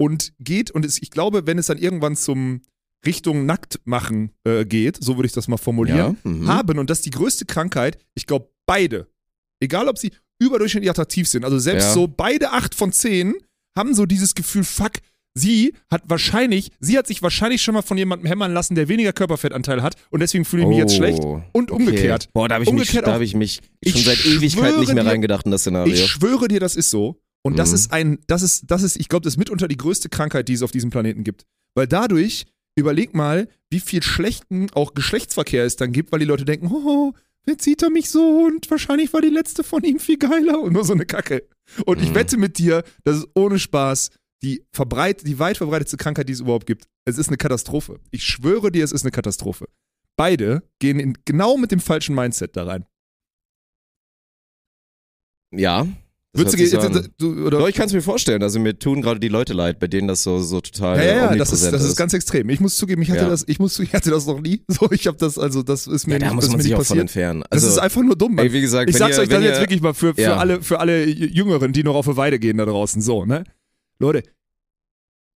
und 0.00 0.32
geht, 0.38 0.70
und 0.70 0.84
es, 0.84 1.00
ich 1.02 1.10
glaube, 1.10 1.46
wenn 1.46 1.58
es 1.58 1.66
dann 1.66 1.78
irgendwann 1.78 2.16
zum 2.16 2.62
Richtung 3.04 3.44
Nacktmachen 3.44 4.30
äh, 4.44 4.64
geht, 4.64 4.96
so 5.02 5.16
würde 5.16 5.26
ich 5.26 5.32
das 5.32 5.46
mal 5.46 5.58
formulieren, 5.58 6.16
Ja, 6.24 6.30
mhm. 6.30 6.48
haben, 6.48 6.78
und 6.78 6.88
das 6.88 6.98
ist 6.98 7.06
die 7.06 7.10
größte 7.10 7.44
Krankheit, 7.44 7.98
ich 8.14 8.26
glaube, 8.26 8.48
beide, 8.66 9.08
egal 9.60 9.88
ob 9.88 9.98
sie 9.98 10.10
überdurchschnittlich 10.40 10.90
attraktiv 10.90 11.28
sind, 11.28 11.44
also 11.44 11.58
selbst 11.58 11.88
Ja. 11.88 11.92
so 11.92 12.08
beide 12.08 12.52
acht 12.52 12.74
von 12.74 12.92
zehn 12.92 13.34
haben 13.76 13.94
so 13.94 14.06
dieses 14.06 14.34
Gefühl, 14.34 14.64
fuck, 14.64 14.92
sie 15.34 15.74
hat 15.90 16.02
wahrscheinlich, 16.06 16.70
sie 16.80 16.96
hat 16.96 17.06
sich 17.06 17.22
wahrscheinlich 17.22 17.62
schon 17.62 17.74
mal 17.74 17.82
von 17.82 17.98
jemandem 17.98 18.26
hämmern 18.26 18.52
lassen, 18.54 18.74
der 18.74 18.88
weniger 18.88 19.12
Körperfettanteil 19.12 19.82
hat 19.82 19.96
und 20.10 20.20
deswegen 20.20 20.44
fühle 20.44 20.62
ich 20.62 20.68
mich 20.68 20.78
jetzt 20.78 20.92
Oh, 20.94 20.96
schlecht. 20.96 21.24
Und 21.52 21.70
okay. 21.70 21.82
umgekehrt. 21.82 22.28
Boah, 22.32 22.48
da 22.48 22.54
habe 22.56 22.64
ich, 22.64 22.72
mich- 22.72 22.90
da 22.92 23.12
hab 23.14 23.20
ich 23.20 23.34
mich 23.34 23.60
Ich 23.80 23.92
schon 23.92 24.02
seit 24.02 24.24
Ewigkeit 24.24 24.78
nicht 24.78 24.94
mehr 24.94 25.04
dir- 25.04 25.10
reingedacht 25.10 25.44
in 25.46 25.50
das 25.52 25.62
Szenario. 25.62 25.92
Ich 25.92 26.06
schwöre 26.06 26.48
dir, 26.48 26.60
das 26.60 26.76
ist 26.76 26.90
so. 26.90 27.20
Und 27.42 27.58
das 27.58 27.70
Mhm. 27.70 27.74
ist 27.74 27.92
ein, 27.92 28.18
das 28.26 28.42
ist, 28.42 28.64
das 28.70 28.82
ist, 28.82 28.96
ich 28.96 29.08
glaube, 29.08 29.24
das 29.24 29.34
ist 29.34 29.38
mitunter 29.38 29.68
die 29.68 29.76
größte 29.76 30.08
Krankheit, 30.08 30.48
die 30.48 30.54
es 30.54 30.62
auf 30.62 30.70
diesem 30.70 30.90
Planeten 30.90 31.24
gibt. 31.24 31.44
Weil 31.74 31.86
dadurch, 31.86 32.46
überleg 32.76 33.14
mal, 33.14 33.48
wie 33.70 33.80
viel 33.80 34.02
schlechten 34.02 34.68
auch 34.72 34.94
Geschlechtsverkehr 34.94 35.64
es 35.64 35.76
dann 35.76 35.92
gibt, 35.92 36.10
weil 36.12 36.20
die 36.20 36.24
Leute 36.24 36.44
denken, 36.46 36.68
oh, 36.68 37.12
jetzt 37.46 37.64
sieht 37.64 37.82
er 37.82 37.90
mich 37.90 38.08
so 38.08 38.46
und 38.46 38.70
wahrscheinlich 38.70 39.12
war 39.12 39.20
die 39.20 39.28
letzte 39.28 39.62
von 39.62 39.82
ihm 39.84 39.98
viel 39.98 40.16
geiler 40.16 40.60
und 40.60 40.72
nur 40.72 40.84
so 40.84 40.94
eine 40.94 41.04
Kacke. 41.04 41.42
Und 41.84 42.00
ich 42.00 42.10
Mhm. 42.10 42.14
wette 42.14 42.36
mit 42.38 42.56
dir, 42.58 42.82
das 43.04 43.18
ist 43.18 43.26
ohne 43.34 43.58
Spaß 43.58 44.08
die 44.44 44.64
verbreit, 44.72 45.26
die 45.26 45.38
weit 45.38 45.56
verbreitetste 45.56 45.96
Krankheit, 45.96 46.28
die 46.28 46.32
es 46.34 46.40
überhaupt 46.40 46.66
gibt. 46.66 46.84
Es 47.06 47.18
ist 47.18 47.28
eine 47.28 47.36
Katastrophe. 47.38 47.98
Ich 48.10 48.22
schwöre 48.24 48.70
dir, 48.70 48.84
es 48.84 48.92
ist 48.92 49.02
eine 49.02 49.10
Katastrophe. 49.10 49.66
Beide 50.16 50.62
gehen 50.78 51.00
in, 51.00 51.14
genau 51.24 51.56
mit 51.56 51.72
dem 51.72 51.80
falschen 51.80 52.14
Mindset 52.14 52.56
da 52.56 52.64
rein. 52.64 52.84
ja. 55.50 55.84
das 56.32 56.40
Würdest 56.54 56.58
du, 56.58 56.78
jetzt, 56.98 57.10
du, 57.18 57.46
oder 57.46 57.58
Doch, 57.60 57.68
ich 57.68 57.74
kann 57.76 57.86
es 57.86 57.92
mir 57.92 58.02
vorstellen. 58.02 58.42
Also 58.42 58.58
mir 58.60 58.78
tun 58.78 59.02
gerade 59.02 59.18
die 59.20 59.28
Leute 59.28 59.52
leid, 59.54 59.78
bei 59.78 59.86
denen 59.86 60.08
das 60.08 60.22
so, 60.24 60.40
so 60.40 60.60
total 60.60 60.98
Ja, 60.98 61.04
ja, 61.04 61.14
ja, 61.30 61.36
das 61.36 61.52
ist, 61.52 61.72
das 61.72 61.82
ist 61.84 61.96
ganz 61.96 62.12
extrem. 62.12 62.48
Ich 62.50 62.60
muss 62.60 62.76
zugeben, 62.76 63.02
ich 63.02 63.10
hatte 63.10 63.22
Ja. 63.22 63.28
das, 63.28 63.44
ich 63.46 63.58
muss, 63.58 63.78
ich 63.78 63.94
hatte 63.94 64.10
das 64.10 64.26
noch 64.26 64.40
nie. 64.40 64.62
So, 64.68 64.90
ich 64.90 65.06
habe 65.06 65.16
das, 65.16 65.38
also 65.38 65.62
das 65.62 65.86
ist 65.86 66.06
mir 66.06 66.14
ja, 66.14 66.18
da 66.18 66.26
nicht, 66.26 66.34
muss 66.34 66.44
das 66.46 66.52
man 66.52 66.60
sich 66.60 66.74
auch 66.74 66.78
von 66.78 66.82
passiert. 66.84 67.00
entfernen. 67.00 67.40
Das 67.50 67.62
Also, 67.64 67.68
ist 67.68 67.78
einfach 67.78 68.02
nur 68.02 68.16
dumm. 68.16 68.34
Mann. 68.34 68.44
ey, 68.46 68.52
wie 68.52 68.60
gesagt, 68.60 68.90
ich 68.90 68.96
sag's 68.96 69.16
ihr, 69.16 69.22
euch 69.22 69.28
dann 69.28 69.42
wenn 69.42 69.48
jetzt 69.48 69.58
ihr, 69.58 69.62
wirklich 69.62 69.80
mal 69.80 69.94
für, 69.94 70.14
für 70.14 70.20
Ja. 70.20 70.36
alle, 70.36 70.60
für 70.62 70.80
alle 70.80 71.06
Jüngeren, 71.06 71.72
die 71.72 71.82
noch 71.84 71.94
auf 71.94 72.06
die 72.06 72.16
Weide 72.16 72.38
gehen 72.38 72.58
da 72.58 72.64
draußen. 72.66 73.00
So, 73.00 73.24
ne? 73.24 73.44
Leute, 74.00 74.24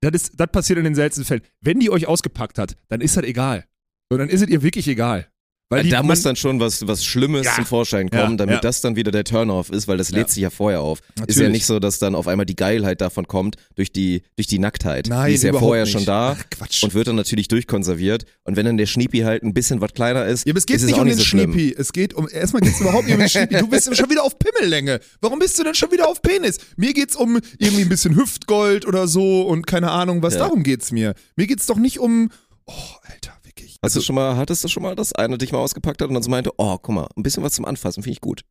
das 0.01 0.13
ist, 0.15 0.41
das 0.41 0.51
passiert 0.51 0.79
in 0.79 0.85
den 0.85 0.95
seltensten 0.95 1.25
Fällen. 1.25 1.43
Wenn 1.61 1.81
die 1.81 1.91
euch 1.91 2.07
ausgepackt 2.07 2.59
hat, 2.59 2.77
dann 2.89 3.01
ist 3.01 3.17
das 3.17 3.25
egal. 3.25 3.65
So, 4.11 4.19
dann 4.19 4.29
ist 4.29 4.43
es 4.43 4.49
ihr 4.49 4.63
wirklich 4.63 4.89
egal. 4.89 5.29
Weil 5.71 5.83
die, 5.83 5.91
da 5.91 6.03
muss 6.03 6.23
dann 6.23 6.35
schon 6.35 6.61
was, 6.61 6.87
was 6.87 7.05
Schlimmes 7.05 7.45
Ja. 7.45 7.55
zum 7.55 7.67
Vorschein 7.67 8.09
kommen, 8.09 8.31
Ja, 8.33 8.37
damit 8.37 8.55
ja. 8.55 8.61
das 8.63 8.81
dann 8.81 8.97
wieder 8.97 9.11
der 9.11 9.25
Turn-off 9.25 9.69
ist, 9.69 9.87
weil 9.87 9.99
das 9.99 10.11
lädt 10.11 10.31
sich 10.31 10.43
ja 10.43 10.49
vorher 10.49 10.81
auf. 10.81 11.01
Ist 11.01 11.09
ja 11.17 11.21
Natürlich. 11.27 11.53
nicht 11.53 11.67
so, 11.67 11.79
dass 11.79 11.99
dann 11.99 12.15
auf 12.15 12.27
einmal 12.27 12.47
die 12.47 12.57
Geilheit 12.57 13.03
davon 13.03 13.29
kommt 13.29 13.57
durch 13.75 13.93
die, 13.93 14.23
durch 14.37 14.47
die 14.47 14.59
Nacktheit. 14.59 15.09
Nein, 15.11 15.29
die 15.29 15.35
ist 15.35 15.43
ja 15.45 15.53
vorher 15.53 15.85
nicht. 15.85 15.93
schon 15.93 16.07
da 16.07 16.37
Ach, 16.39 16.45
Quatsch. 16.51 16.83
und 16.85 16.95
wird 16.95 17.09
dann 17.09 17.17
natürlich 17.17 17.49
durchkonserviert. 17.49 18.25
Und 18.45 18.57
wenn 18.57 18.65
dann 18.65 18.79
der 18.79 18.87
Schniepi 18.87 19.19
halt 19.21 19.43
ein 19.43 19.53
bisschen 19.53 19.83
was 19.83 19.93
kleiner 19.93 20.25
ist, 20.25 20.47
ja, 20.47 20.53
aber 20.53 20.59
es 20.59 20.65
geht 20.65 20.77
ist 20.77 20.83
es 20.83 20.87
nicht 20.87 20.97
auch 20.97 21.01
um 21.03 21.07
nicht 21.07 21.17
den 21.19 21.23
so. 21.23 21.25
Schniepi. 21.25 21.75
Es 21.79 21.93
geht 21.93 22.15
um, 22.15 22.29
erstmal 22.33 22.63
geht 22.63 22.73
es 22.73 22.81
überhaupt 22.81 23.05
nicht 23.05 23.15
um 23.15 23.21
den 23.21 23.29
Schniepi. 23.29 23.57
Du 23.59 23.69
bist 23.69 23.95
schon 23.95 24.09
wieder 24.11 24.25
auf 24.25 24.39
Pimmellänge. 24.39 25.01
Warum 25.21 25.39
bist 25.39 25.59
du 25.59 25.65
denn 25.65 25.75
schon 25.75 25.93
wieder 25.93 26.09
auf 26.09 26.23
Penis? 26.23 26.57
Mir 26.77 26.95
geht's 26.95 27.15
um 27.15 27.41
irgendwie 27.59 27.83
ein 27.83 27.89
bisschen 27.91 28.17
Hüftgold 28.17 28.87
oder 28.87 29.07
so 29.07 29.43
und 29.43 29.67
keine 29.67 29.91
Ahnung 29.91 30.23
was. 30.23 30.33
Darum 30.39 30.63
geht's 30.63 30.93
mir. 30.93 31.15
Mir 31.37 31.47
geht's 31.47 31.67
doch 31.67 31.77
nicht 31.77 31.99
um, 31.99 32.31
oh, 32.65 32.73
Alter, 33.03 33.38
Hast 33.83 33.95
du 33.97 34.01
schon 34.01 34.17
mal, 34.17 34.37
hattest 34.37 34.65
du 34.65 34.69
schon 34.69 34.83
mal, 34.83 34.97
dass 34.97 35.13
einer 35.13 35.39
dich 35.39 35.53
mal 35.53 35.59
ausgepackt 35.59 36.03
hat 36.03 36.09
und 36.09 36.15
dann 36.15 36.23
so 36.23 36.31
meinte, 36.31 36.51
oh, 36.57 36.79
guck 36.79 36.95
mal, 36.95 37.09
ein 37.17 37.23
bisschen 37.23 37.43
was 37.43 37.53
zum 37.53 37.65
Anfassen, 37.65 38.03
finde 38.03 38.13
ich 38.15 38.21
gut. 38.21 38.43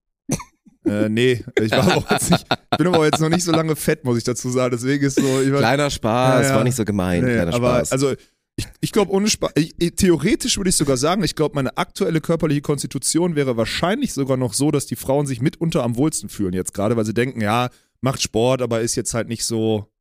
Äh, 0.86 1.10
nee, 1.10 1.43
ich 1.62 1.72
war 1.72 1.98
auch 1.98 2.10
jetzt 2.10 2.31
nicht, 2.31 2.46
bin 2.77 2.88
aber 2.88 3.03
jetzt 3.05 3.19
noch 3.19 3.27
nicht 3.27 3.43
so 3.43 3.51
lange 3.51 3.75
fett, 3.75 4.05
muss 4.05 4.17
ich 4.17 4.24
dazu 4.24 4.50
sagen. 4.50 4.72
Deswegen 4.72 5.03
ist 5.05 5.15
so, 5.19 5.24
war, 5.24 5.60
Kleiner 5.60 5.89
Spaß, 5.89 6.43
Ja, 6.43 6.50
ja. 6.50 6.55
war 6.55 6.63
nicht 6.63 6.75
so 6.75 6.86
gemein, 6.86 7.25
nee, 7.25 7.34
kleiner 7.34 7.53
aber 7.53 7.75
Spaß. 7.75 7.91
also 7.91 8.13
Ich, 8.55 8.65
ich 8.79 8.91
glaube, 8.93 9.12
ohne 9.12 9.27
Spaß. 9.27 9.51
Theoretisch 9.98 10.55
würde 10.57 10.69
ich 10.69 10.77
sogar 10.77 10.96
sagen, 10.96 11.24
ich 11.24 11.36
glaube, 11.36 11.55
meine 11.55 11.77
aktuelle 11.77 12.22
körperliche 12.22 12.62
Konstitution 12.62 13.36
wäre 13.36 13.57
wahrscheinlich 13.57 14.13
sogar 14.13 14.38
noch 14.38 14.53
so, 14.53 14.72
dass 14.72 14.86
die 14.86 14.96
Frauen 14.96 15.27
sich 15.27 15.41
mitunter 15.41 15.84
am 15.84 15.98
wohlsten 15.98 16.29
fühlen 16.29 16.53
jetzt 16.53 16.74
gerade, 16.74 16.96
weil 16.96 17.05
sie 17.05 17.13
denken, 17.13 17.41
ja, 17.41 17.69
macht 18.00 18.22
Sport, 18.22 18.62
aber 18.62 18.79
ist 18.79 18.96
jetzt 18.96 19.13
halt 19.13 19.27
nicht 19.27 19.43
so. 19.43 19.91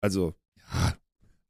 Also, 0.00 0.32
ja. 0.56 0.94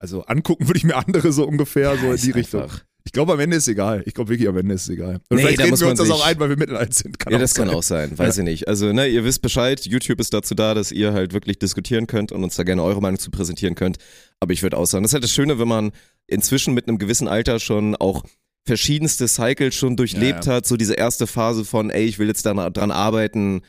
Also 0.00 0.22
angucken 0.24 0.66
würde 0.66 0.78
ich 0.78 0.84
mir 0.84 0.96
andere 0.96 1.30
so 1.30 1.46
ungefähr, 1.46 1.96
so 1.96 2.10
in 2.10 2.16
die 2.16 2.30
Richtung. 2.32 2.62
Einfach. 2.62 2.84
Ich 3.04 3.12
glaube, 3.12 3.32
am 3.32 3.40
Ende 3.40 3.56
ist 3.56 3.68
egal. 3.68 4.02
Ich 4.06 4.14
glaube 4.14 4.30
wirklich, 4.30 4.48
am 4.48 4.56
Ende 4.56 4.74
ist 4.74 4.82
es 4.82 4.88
egal. 4.90 5.20
Und 5.28 5.36
Nee, 5.36 5.42
vielleicht 5.42 5.60
da 5.60 5.64
reden 5.64 5.80
wir 5.80 5.88
uns 5.88 5.98
das 5.98 6.10
auch 6.10 6.24
ein, 6.24 6.38
weil 6.38 6.48
wir 6.50 6.56
Mittelalter 6.56 6.92
sind. 6.92 7.18
Kann 7.18 7.32
ja, 7.32 7.38
das 7.38 7.54
sein. 7.54 7.66
kann 7.66 7.74
auch 7.74 7.82
sein, 7.82 8.18
weiß 8.18 8.38
ich 8.38 8.44
nicht. 8.44 8.68
Also, 8.68 8.92
ne, 8.92 9.08
ihr 9.08 9.24
wisst 9.24 9.42
Bescheid, 9.42 9.84
YouTube 9.86 10.20
ist 10.20 10.34
dazu 10.34 10.54
da, 10.54 10.74
dass 10.74 10.92
ihr 10.92 11.12
halt 11.12 11.32
wirklich 11.32 11.58
diskutieren 11.58 12.06
könnt 12.06 12.32
und 12.32 12.44
uns 12.44 12.56
da 12.56 12.62
gerne 12.62 12.82
eure 12.82 13.00
Meinung 13.00 13.18
zu 13.18 13.30
präsentieren 13.30 13.74
könnt. 13.74 13.98
Aber 14.40 14.52
ich 14.52 14.62
würde 14.62 14.76
auch 14.76 14.86
sagen, 14.86 15.02
das 15.02 15.10
ist 15.10 15.14
halt 15.14 15.24
das 15.24 15.32
Schöne, 15.32 15.58
wenn 15.58 15.68
man 15.68 15.92
inzwischen 16.26 16.74
mit 16.74 16.88
einem 16.88 16.98
gewissen 16.98 17.28
Alter 17.28 17.58
schon 17.58 17.96
auch 17.96 18.24
verschiedenste 18.66 19.26
Cycles 19.26 19.74
schon 19.74 19.96
durchlebt 19.96 20.46
Ja, 20.46 20.54
hat, 20.54 20.66
so 20.66 20.76
diese 20.76 20.94
erste 20.94 21.26
Phase 21.26 21.64
von, 21.64 21.90
ey, 21.90 22.04
ich 22.04 22.18
will 22.18 22.28
jetzt 22.28 22.46
da 22.46 22.70
dran 22.70 22.90
arbeiten, 22.90 23.62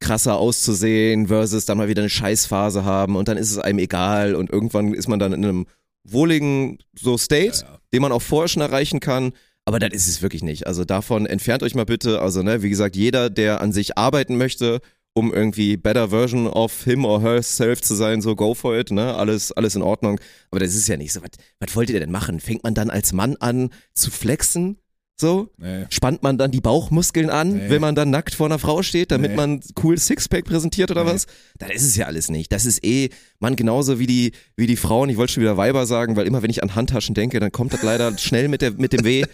krasser 0.00 0.36
auszusehen, 0.36 1.28
versus 1.28 1.64
dann 1.64 1.78
mal 1.78 1.88
wieder 1.88 2.02
eine 2.02 2.10
Scheißphase 2.10 2.84
haben 2.84 3.16
und 3.16 3.28
dann 3.28 3.36
ist 3.36 3.50
es 3.50 3.58
einem 3.58 3.78
egal 3.78 4.34
und 4.34 4.50
irgendwann 4.50 4.94
ist 4.94 5.08
man 5.08 5.18
dann 5.18 5.32
in 5.32 5.44
einem 5.44 5.66
wohligen 6.08 6.78
so 6.98 7.18
State, 7.18 7.58
Ja, 7.62 7.68
ja. 7.72 7.78
den 7.92 8.02
man 8.02 8.12
auch 8.12 8.22
vorher 8.22 8.48
schon 8.48 8.62
erreichen 8.62 9.00
kann. 9.00 9.32
Aber 9.64 9.78
das 9.78 9.92
ist 9.94 10.08
es 10.08 10.22
wirklich 10.22 10.42
nicht. 10.42 10.66
Also 10.66 10.84
davon 10.84 11.26
entfernt 11.26 11.62
euch 11.62 11.74
mal 11.74 11.84
bitte. 11.84 12.20
Also, 12.20 12.42
ne, 12.42 12.62
wie 12.62 12.70
gesagt, 12.70 12.94
jeder, 12.94 13.30
der 13.30 13.60
an 13.60 13.72
sich 13.72 13.98
arbeiten 13.98 14.36
möchte, 14.36 14.80
um 15.12 15.32
irgendwie 15.32 15.76
better 15.76 16.10
version 16.10 16.46
of 16.46 16.84
him 16.84 17.04
or 17.04 17.20
herself 17.20 17.80
zu 17.82 17.94
sein, 17.94 18.20
so 18.20 18.36
go 18.36 18.54
for 18.54 18.76
it, 18.78 18.90
ne? 18.90 19.14
Alles, 19.14 19.50
alles 19.50 19.74
in 19.74 19.82
Ordnung. 19.82 20.20
Aber 20.50 20.60
das 20.60 20.74
ist 20.74 20.86
ja 20.88 20.96
nicht 20.96 21.12
so. 21.12 21.22
Was, 21.22 21.30
was 21.58 21.74
wollt 21.74 21.90
ihr 21.90 21.98
denn 21.98 22.10
machen? 22.12 22.38
Fängt 22.38 22.62
man 22.62 22.74
dann 22.74 22.90
als 22.90 23.12
Mann 23.12 23.36
an 23.36 23.70
zu 23.94 24.10
flexen? 24.10 24.76
So? 25.18 25.48
Nee. 25.56 25.86
Spannt 25.88 26.22
man 26.22 26.36
dann 26.36 26.50
die 26.50 26.60
Bauchmuskeln 26.60 27.30
an, 27.30 27.54
Nee. 27.54 27.70
wenn 27.70 27.80
man 27.80 27.94
dann 27.94 28.10
nackt 28.10 28.34
vor 28.34 28.46
einer 28.46 28.58
Frau 28.58 28.82
steht, 28.82 29.10
damit 29.10 29.30
Nee. 29.30 29.36
man 29.36 29.60
cool 29.82 29.96
Sixpack 29.96 30.44
präsentiert 30.44 30.90
oder 30.90 31.06
was? 31.06 31.26
Das 31.58 31.70
ist 31.70 31.84
es 31.86 31.96
ja 31.96 32.04
alles 32.04 32.30
nicht. 32.30 32.52
Das 32.52 32.66
ist 32.66 32.84
eh, 32.84 33.08
man, 33.38 33.56
genauso 33.56 33.98
wie 33.98 34.06
die, 34.06 34.32
wie 34.56 34.66
die 34.66 34.76
Frauen, 34.76 35.08
ich 35.08 35.16
wollte 35.16 35.32
schon 35.32 35.42
wieder 35.42 35.56
Weiber 35.56 35.86
sagen, 35.86 36.16
weil 36.16 36.26
immer 36.26 36.42
wenn 36.42 36.50
ich 36.50 36.62
an 36.62 36.74
Handtaschen 36.74 37.14
denke, 37.14 37.40
dann 37.40 37.50
kommt 37.50 37.72
das 37.72 37.82
leider 37.82 38.16
schnell 38.18 38.48
mit, 38.48 38.60
der, 38.60 38.72
mit 38.72 38.92
dem 38.92 39.04
Weh. 39.04 39.24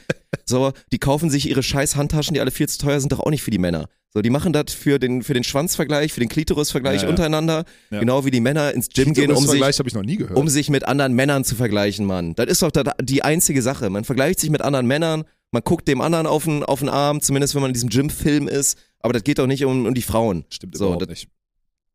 So, 0.45 0.73
die 0.93 0.99
kaufen 0.99 1.31
sich 1.31 1.49
ihre 1.51 1.63
scheiß 1.65 1.97
Handtaschen, 1.97 2.35
die 2.35 2.41
alle 2.41 2.53
viel 2.53 2.69
zu 2.69 2.79
teuer 2.79 3.01
sind, 3.01 3.11
doch 3.11 3.21
auch 3.21 3.31
nicht 3.31 3.43
für 3.43 3.51
die 3.51 3.59
Männer. 3.59 3.89
So, 4.15 4.21
die 4.23 4.31
machen 4.31 4.53
das 4.53 4.73
für 4.75 4.99
den, 5.01 5.23
für 5.23 5.35
den 5.35 5.43
Schwanzvergleich, 5.43 6.13
für 6.13 6.21
den 6.21 6.29
Klitorisvergleich 6.29 6.99
Ja, 7.01 7.05
ja. 7.05 7.09
untereinander, 7.11 7.65
Ja. 7.91 7.99
genau 7.99 8.25
wie 8.25 8.31
die 8.31 8.41
Männer 8.41 8.73
ins 8.73 8.89
Gym 8.91 9.15
gehen, 9.15 9.31
um 9.33 9.39
sich, 9.39 9.49
Vergleich 9.49 9.79
habe 9.79 9.89
ich 9.89 9.95
noch 9.95 10.03
nie 10.05 10.17
gehört. 10.17 10.39
um 10.39 10.49
sich 10.49 10.69
mit 10.71 10.85
anderen 10.87 11.15
Männern 11.15 11.45
zu 11.45 11.55
vergleichen, 11.57 12.05
Mann. 12.07 12.35
Das 12.35 12.47
ist 12.47 12.63
doch 12.63 12.71
da- 12.71 12.93
die 13.03 13.23
einzige 13.25 13.63
Sache. 13.63 13.89
Man 13.91 14.05
vergleicht 14.05 14.39
sich 14.39 14.51
mit 14.51 14.61
anderen 14.63 14.87
Männern, 14.87 15.25
man 15.53 15.63
guckt 15.63 15.87
dem 15.87 16.01
anderen 16.01 16.27
auf 16.27 16.45
den, 16.45 16.65
auf 16.65 16.81
den 16.81 16.89
Arm, 16.89 17.21
zumindest 17.21 17.55
wenn 17.55 17.63
man 17.63 17.71
in 17.71 17.75
diesem 17.75 17.89
Gym-Film 17.91 18.49
ist, 18.49 18.79
aber 19.01 19.13
das 19.13 19.23
geht 19.23 19.39
doch 19.39 19.47
nicht 19.47 19.65
um, 19.65 19.87
um 19.87 19.95
die 19.95 20.03
Frauen. 20.03 20.45
Stimmt 20.51 20.77
So, 20.77 20.87
überhaupt 20.87 21.09
nicht. 21.09 21.29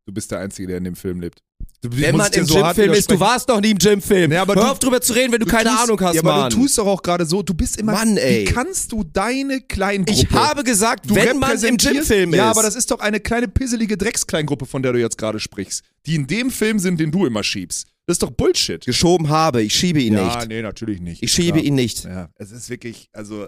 Du 0.06 0.14
bist 0.14 0.32
der 0.32 0.40
Einzige, 0.40 0.70
der 0.70 0.78
in 0.78 0.86
dem 0.86 0.96
Film 0.96 1.20
lebt. 1.20 1.42
Du, 1.82 1.90
Wenn 1.92 2.16
man 2.16 2.32
im 2.34 2.46
so 2.46 2.56
Gym-Film 2.56 2.94
ist, 2.94 3.12
du 3.12 3.20
warst 3.20 3.50
noch 3.50 3.60
nie 3.62 3.72
im 3.72 3.78
Gym-Film. 3.78 4.30
Nee, 4.30 4.38
aber 4.38 4.56
Hör 4.56 4.64
du- 4.64 4.72
auf 4.72 4.80
drüber 4.80 5.02
zu 5.02 5.14
reden, 5.14 5.32
wenn 5.34 5.40
du, 5.40 5.46
keine 5.46 5.70
tust, 5.70 5.84
Ahnung 5.84 6.00
hast, 6.02 6.16
ja, 6.16 6.22
aber 6.22 6.36
Mann. 6.38 6.50
du 6.50 6.56
tust 6.58 6.78
doch 6.78 6.88
auch 6.88 7.02
gerade 7.04 7.26
so, 7.26 7.44
du 7.44 7.54
bist 7.54 7.78
immer, 7.78 7.92
Mann, 7.92 8.18
ey. 8.18 8.42
wie 8.42 8.46
kannst 8.46 8.92
du 8.92 9.04
deine 9.04 9.62
Kleingruppe... 9.62 10.12
ich 10.20 10.30
habe 10.32 10.64
gesagt, 10.64 11.10
du 11.10 11.16
wenn 11.16 11.38
man 11.38 11.62
im 11.64 11.78
Gym-Film 11.78 12.32
ist. 12.34 12.38
Ja, 12.38 12.50
aber 12.50 12.64
das 12.64 12.76
ist 12.76 12.90
doch 12.90 13.00
eine 13.00 13.20
kleine 13.20 13.48
pisselige 13.48 13.98
Dreckskleingruppe, 13.98 14.66
von 14.66 14.82
der 14.82 14.94
du 14.94 15.00
jetzt 15.00 15.18
gerade 15.18 15.40
sprichst, 15.40 15.84
die 16.06 16.16
in 16.16 16.26
dem 16.26 16.52
Film 16.52 16.80
sind, 16.80 17.00
den 17.00 17.12
du 17.12 17.26
immer 17.26 17.44
schiebst. 17.44 17.86
Das 18.08 18.16
ist 18.16 18.24
doch 18.24 18.32
Bullshit. 18.32 18.84
geschoben 18.86 19.30
habe, 19.30 19.62
ich 19.62 19.76
schiebe 19.76 20.00
ihn 20.02 20.14
ja, 20.14 20.38
nicht. 20.38 20.48
nee, 20.50 20.62
natürlich 20.62 21.02
nicht. 21.02 21.22
Ich 21.22 21.32
schiebe 21.32 21.60
ja. 21.60 21.66
ihn 21.66 21.76
nicht. 21.76 22.06
Ja, 22.06 22.30
es 22.36 22.52
ist 22.52 22.70
wirklich, 22.70 23.10
also, 23.12 23.48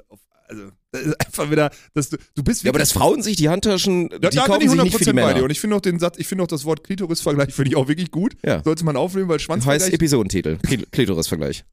also, 0.49 0.69
das 0.91 1.01
ist 1.03 1.25
einfach 1.25 1.49
wieder, 1.49 1.71
dass 1.93 2.09
du, 2.09 2.17
du 2.35 2.43
bist. 2.43 2.63
Ja, 2.63 2.71
aber 2.71 2.79
dass 2.79 2.91
Frauen 2.91 3.21
sich 3.21 3.37
die 3.37 3.47
Handtaschen, 3.49 4.09
Da, 4.09 4.17
die 4.17 4.21
da 4.21 4.29
bin 4.29 4.51
kaufen 4.51 4.61
ich 4.63 4.69
sich 4.71 4.83
nicht 4.83 4.97
für 4.97 5.03
die 5.05 5.11
100% 5.11 5.13
bei 5.23 5.33
dir. 5.33 5.43
Und 5.45 5.49
ich 5.51 5.59
finde 5.61 5.75
auch 5.77 5.81
den 5.81 5.97
Satz, 5.99 6.17
ich 6.19 6.27
finde 6.27 6.43
auch 6.43 6.47
das 6.47 6.65
Wort 6.65 6.83
Klitorisvergleich 6.83 7.53
finde 7.53 7.69
ich 7.69 7.75
auch 7.77 7.87
wirklich 7.87 8.11
gut. 8.11 8.35
Ja. 8.45 8.61
Sollte 8.63 8.83
man 8.83 8.97
aufnehmen, 8.97 9.29
weil 9.29 9.37
Das 9.37 9.47
heißt 9.47 9.63
Schwanzvergleich. 9.63 9.93
Episodentitel. 9.93 10.57
Kl- 10.63 10.85
Klitorisvergleich. 10.91 11.63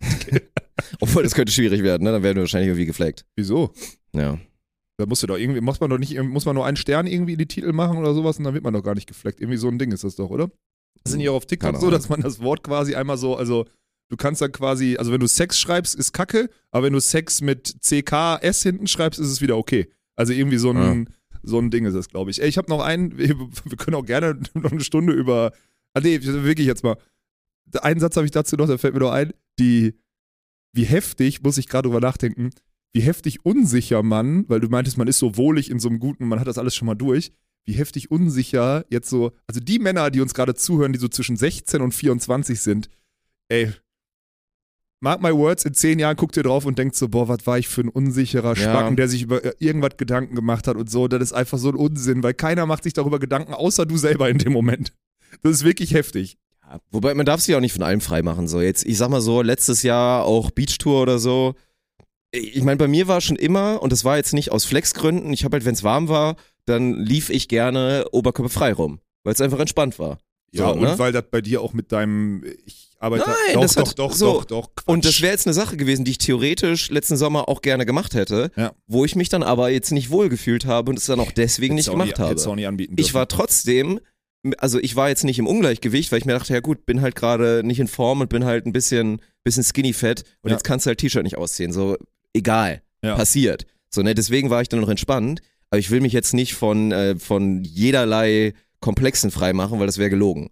Obwohl, 1.00 1.22
das 1.24 1.34
könnte 1.34 1.52
schwierig 1.52 1.82
werden, 1.82 2.04
ne? 2.04 2.12
Dann 2.12 2.22
werden 2.22 2.36
wir 2.36 2.42
wahrscheinlich 2.42 2.68
irgendwie 2.68 2.86
geflaggt. 2.86 3.24
Wieso? 3.36 3.72
Ja. 4.14 4.38
Da 4.98 5.06
musst 5.06 5.22
du 5.22 5.26
doch 5.26 5.36
irgendwie, 5.38 5.60
muss 5.60 5.80
man 5.80 5.90
doch 5.90 5.98
nicht, 5.98 6.20
muss 6.22 6.44
man 6.44 6.54
nur 6.54 6.66
einen 6.66 6.76
Stern 6.76 7.06
irgendwie 7.06 7.32
in 7.32 7.38
die 7.38 7.46
Titel 7.46 7.72
machen 7.72 7.98
oder 7.98 8.14
sowas 8.14 8.38
und 8.38 8.44
dann 8.44 8.54
wird 8.54 8.64
man 8.64 8.74
doch 8.74 8.82
gar 8.82 8.94
nicht 8.94 9.06
gefleckt. 9.06 9.40
Irgendwie 9.40 9.58
so 9.58 9.68
ein 9.68 9.78
Ding 9.78 9.92
ist 9.92 10.04
das 10.04 10.16
doch, 10.16 10.30
oder? 10.30 10.50
Das 11.04 11.12
sind 11.12 11.20
ja 11.20 11.30
auch 11.30 11.36
auf 11.36 11.46
TikTok 11.46 11.72
Keine 11.72 11.80
so, 11.80 11.90
dass 11.90 12.08
man 12.08 12.20
das 12.20 12.40
Wort 12.40 12.62
quasi 12.62 12.94
einmal 12.94 13.16
so, 13.16 13.36
also 13.36 13.66
du 14.08 14.16
kannst 14.16 14.40
dann 14.40 14.52
quasi, 14.52 14.96
also 14.96 15.12
wenn 15.12 15.20
du 15.20 15.28
Sex 15.28 15.58
schreibst, 15.58 15.94
ist 15.94 16.12
Kacke, 16.12 16.50
aber 16.70 16.86
wenn 16.86 16.92
du 16.92 17.00
Sex 17.00 17.40
mit 17.40 17.76
CKS 17.80 18.62
hinten 18.62 18.86
schreibst, 18.86 19.20
ist 19.20 19.28
es 19.28 19.40
wieder 19.40 19.56
okay. 19.56 19.88
Also 20.16 20.32
irgendwie 20.32 20.58
so 20.58 20.70
ein, 20.70 21.10
so 21.42 21.58
ein 21.58 21.70
Ding 21.70 21.84
ist 21.84 21.94
das, 21.94 22.08
glaube 22.08 22.30
ich. 22.30 22.42
Ey, 22.42 22.48
ich 22.48 22.58
habe 22.58 22.68
noch 22.68 22.80
einen, 22.80 23.16
wir, 23.18 23.36
können 23.76 23.96
auch 23.96 24.06
gerne 24.06 24.38
noch 24.54 24.72
eine 24.72 24.80
Stunde 24.80 25.12
über, 25.12 25.52
ah 25.94 26.00
nee, 26.00 26.20
wirklich 26.22 26.66
jetzt 26.66 26.82
mal. 26.82 26.96
Einen 27.82 28.00
Satz 28.00 28.16
habe 28.16 28.26
ich 28.26 28.32
dazu 28.32 28.56
noch, 28.56 28.66
da 28.66 28.78
fällt 28.78 28.94
mir 28.94 29.00
noch 29.00 29.12
ein, 29.12 29.32
die, 29.58 29.94
wie 30.72 30.84
heftig, 30.84 31.42
muss 31.42 31.58
ich 31.58 31.68
gerade 31.68 31.88
drüber 31.88 32.00
nachdenken, 32.00 32.50
wie 32.92 33.00
heftig 33.00 33.44
unsicher 33.44 34.02
man, 34.02 34.48
weil 34.48 34.60
du 34.60 34.68
meintest, 34.68 34.96
man 34.96 35.08
ist 35.08 35.18
so 35.18 35.36
wohlig 35.36 35.70
in 35.70 35.78
so 35.78 35.88
einem 35.88 35.98
guten, 35.98 36.26
man 36.26 36.40
hat 36.40 36.46
das 36.46 36.58
alles 36.58 36.74
schon 36.74 36.86
mal 36.86 36.94
durch, 36.94 37.32
wie 37.68 37.74
heftig 37.74 38.10
unsicher 38.10 38.86
jetzt 38.88 39.10
so, 39.10 39.32
also 39.46 39.60
die 39.60 39.78
Männer, 39.78 40.10
die 40.10 40.22
uns 40.22 40.32
gerade 40.32 40.54
zuhören, 40.54 40.94
die 40.94 40.98
so 40.98 41.06
zwischen 41.06 41.36
16 41.36 41.82
und 41.82 41.92
24 41.92 42.58
sind, 42.58 42.88
ey, 43.48 43.70
mark 45.00 45.20
my 45.20 45.32
words, 45.32 45.66
in 45.66 45.74
zehn 45.74 45.98
Jahren 45.98 46.16
guckt 46.16 46.38
ihr 46.38 46.42
drauf 46.42 46.64
und 46.64 46.78
denkt 46.78 46.96
so, 46.96 47.08
boah, 47.08 47.28
was 47.28 47.46
war 47.46 47.58
ich 47.58 47.68
für 47.68 47.82
ein 47.82 47.90
unsicherer 47.90 48.56
Ja. 48.56 48.62
Spacken, 48.70 48.96
der 48.96 49.06
sich 49.08 49.22
über 49.22 49.44
äh, 49.44 49.52
irgendwas 49.58 49.98
Gedanken 49.98 50.34
gemacht 50.34 50.66
hat 50.66 50.76
und 50.76 50.90
so, 50.90 51.08
das 51.08 51.22
ist 51.22 51.32
einfach 51.34 51.58
so 51.58 51.68
ein 51.68 51.74
Unsinn, 51.74 52.22
weil 52.22 52.32
keiner 52.32 52.64
macht 52.64 52.84
sich 52.84 52.94
darüber 52.94 53.18
Gedanken, 53.18 53.52
außer 53.52 53.84
du 53.84 53.98
selber 53.98 54.30
in 54.30 54.38
dem 54.38 54.54
Moment. 54.54 54.94
Das 55.42 55.52
ist 55.52 55.64
wirklich 55.64 55.92
heftig. 55.92 56.38
Ja, 56.62 56.80
Wobei 56.90 57.12
man 57.12 57.26
darf 57.26 57.42
sich 57.42 57.54
auch 57.54 57.60
nicht 57.60 57.74
von 57.74 57.82
allem 57.82 58.00
freimachen. 58.00 58.48
So 58.48 58.62
jetzt, 58.62 58.86
ich 58.86 58.96
sag 58.96 59.10
mal 59.10 59.20
so, 59.20 59.42
letztes 59.42 59.82
Jahr 59.82 60.24
auch 60.24 60.50
Beachtour 60.50 61.02
oder 61.02 61.18
so. 61.18 61.54
Ich 62.30 62.62
meine, 62.62 62.78
bei 62.78 62.88
mir 62.88 63.08
war 63.08 63.20
schon 63.20 63.36
immer, 63.36 63.82
und 63.82 63.92
das 63.92 64.06
war 64.06 64.16
jetzt 64.16 64.32
nicht 64.32 64.52
aus 64.52 64.64
Flexgründen, 64.64 65.34
ich 65.34 65.44
habe 65.44 65.56
halt, 65.56 65.66
wenn 65.66 65.74
es 65.74 65.84
warm 65.84 66.08
war, 66.08 66.36
dann 66.68 66.94
lief 66.94 67.30
ich 67.30 67.48
gerne 67.48 68.06
oberkörperfrei 68.12 68.72
rum, 68.72 69.00
weil 69.24 69.34
es 69.34 69.40
einfach 69.40 69.58
entspannt 69.60 69.98
war. 69.98 70.18
Ja, 70.52 70.68
So, 70.68 70.72
und 70.74 70.80
ne? 70.82 70.98
weil 70.98 71.12
das 71.12 71.24
bei 71.30 71.40
dir 71.42 71.60
auch 71.60 71.74
mit 71.74 71.92
deinem, 71.92 72.42
ich 72.64 72.90
arbeite, 72.98 73.24
Nein, 73.28 73.54
doch, 73.54 73.60
das 73.62 73.74
doch, 73.74 73.88
hat 73.88 73.98
doch, 73.98 74.12
so- 74.12 74.32
doch, 74.32 74.44
doch, 74.46 74.74
Quatsch. 74.74 74.88
Und 74.88 75.04
das 75.04 75.20
wäre 75.20 75.32
jetzt 75.32 75.46
eine 75.46 75.52
Sache 75.54 75.76
gewesen, 75.76 76.04
die 76.06 76.12
ich 76.12 76.18
theoretisch 76.18 76.90
letzten 76.90 77.16
Sommer 77.18 77.48
auch 77.50 77.60
gerne 77.60 77.84
gemacht 77.84 78.14
hätte, 78.14 78.50
Ja. 78.56 78.72
wo 78.86 79.04
ich 79.04 79.14
mich 79.14 79.28
dann 79.28 79.42
aber 79.42 79.68
jetzt 79.70 79.90
nicht 79.92 80.08
wohlgefühlt 80.10 80.64
habe 80.64 80.90
und 80.90 80.98
es 80.98 81.04
dann 81.06 81.20
auch 81.20 81.32
deswegen 81.32 81.74
nicht 81.74 81.88
auch 81.90 81.92
gemacht 81.92 82.16
nie, 82.18 82.24
habe. 82.24 82.40
auch 82.50 82.54
nie 82.56 82.66
anbieten 82.66 82.94
Ich 82.96 83.12
war 83.12 83.28
trotzdem, 83.28 84.00
also 84.56 84.78
ich 84.78 84.96
war 84.96 85.10
jetzt 85.10 85.24
nicht 85.24 85.38
im 85.38 85.46
Ungleichgewicht, 85.46 86.10
weil 86.12 86.18
ich 86.20 86.24
mir 86.24 86.32
dachte, 86.32 86.54
ja 86.54 86.60
gut, 86.60 86.86
bin 86.86 87.02
halt 87.02 87.14
gerade 87.14 87.62
nicht 87.62 87.78
in 87.80 87.88
Form 87.88 88.22
und 88.22 88.30
bin 88.30 88.44
halt 88.46 88.64
ein 88.64 88.72
bisschen, 88.72 89.20
bisschen 89.44 89.64
skinny 89.64 89.92
fett 89.92 90.24
und 90.42 90.48
Ja. 90.50 90.56
jetzt 90.56 90.64
kannst 90.64 90.86
du 90.86 90.88
halt 90.88 90.98
T-Shirt 90.98 91.24
nicht 91.24 91.36
ausziehen. 91.36 91.72
So, 91.72 91.98
egal, 92.32 92.80
Ja. 93.04 93.16
passiert. 93.16 93.66
So, 93.90 94.02
ne, 94.02 94.14
deswegen 94.14 94.48
war 94.48 94.62
ich 94.62 94.68
dann 94.70 94.80
noch 94.80 94.88
entspannt, 94.88 95.40
aber 95.70 95.78
ich 95.78 95.90
will 95.90 96.00
mich 96.00 96.12
jetzt 96.12 96.34
nicht 96.34 96.54
von, 96.54 96.92
äh, 96.92 97.16
von 97.16 97.64
jederlei 97.64 98.54
Komplexen 98.80 99.30
freimachen, 99.30 99.78
weil 99.78 99.86
das 99.86 99.98
wäre 99.98 100.10
gelogen. 100.10 100.50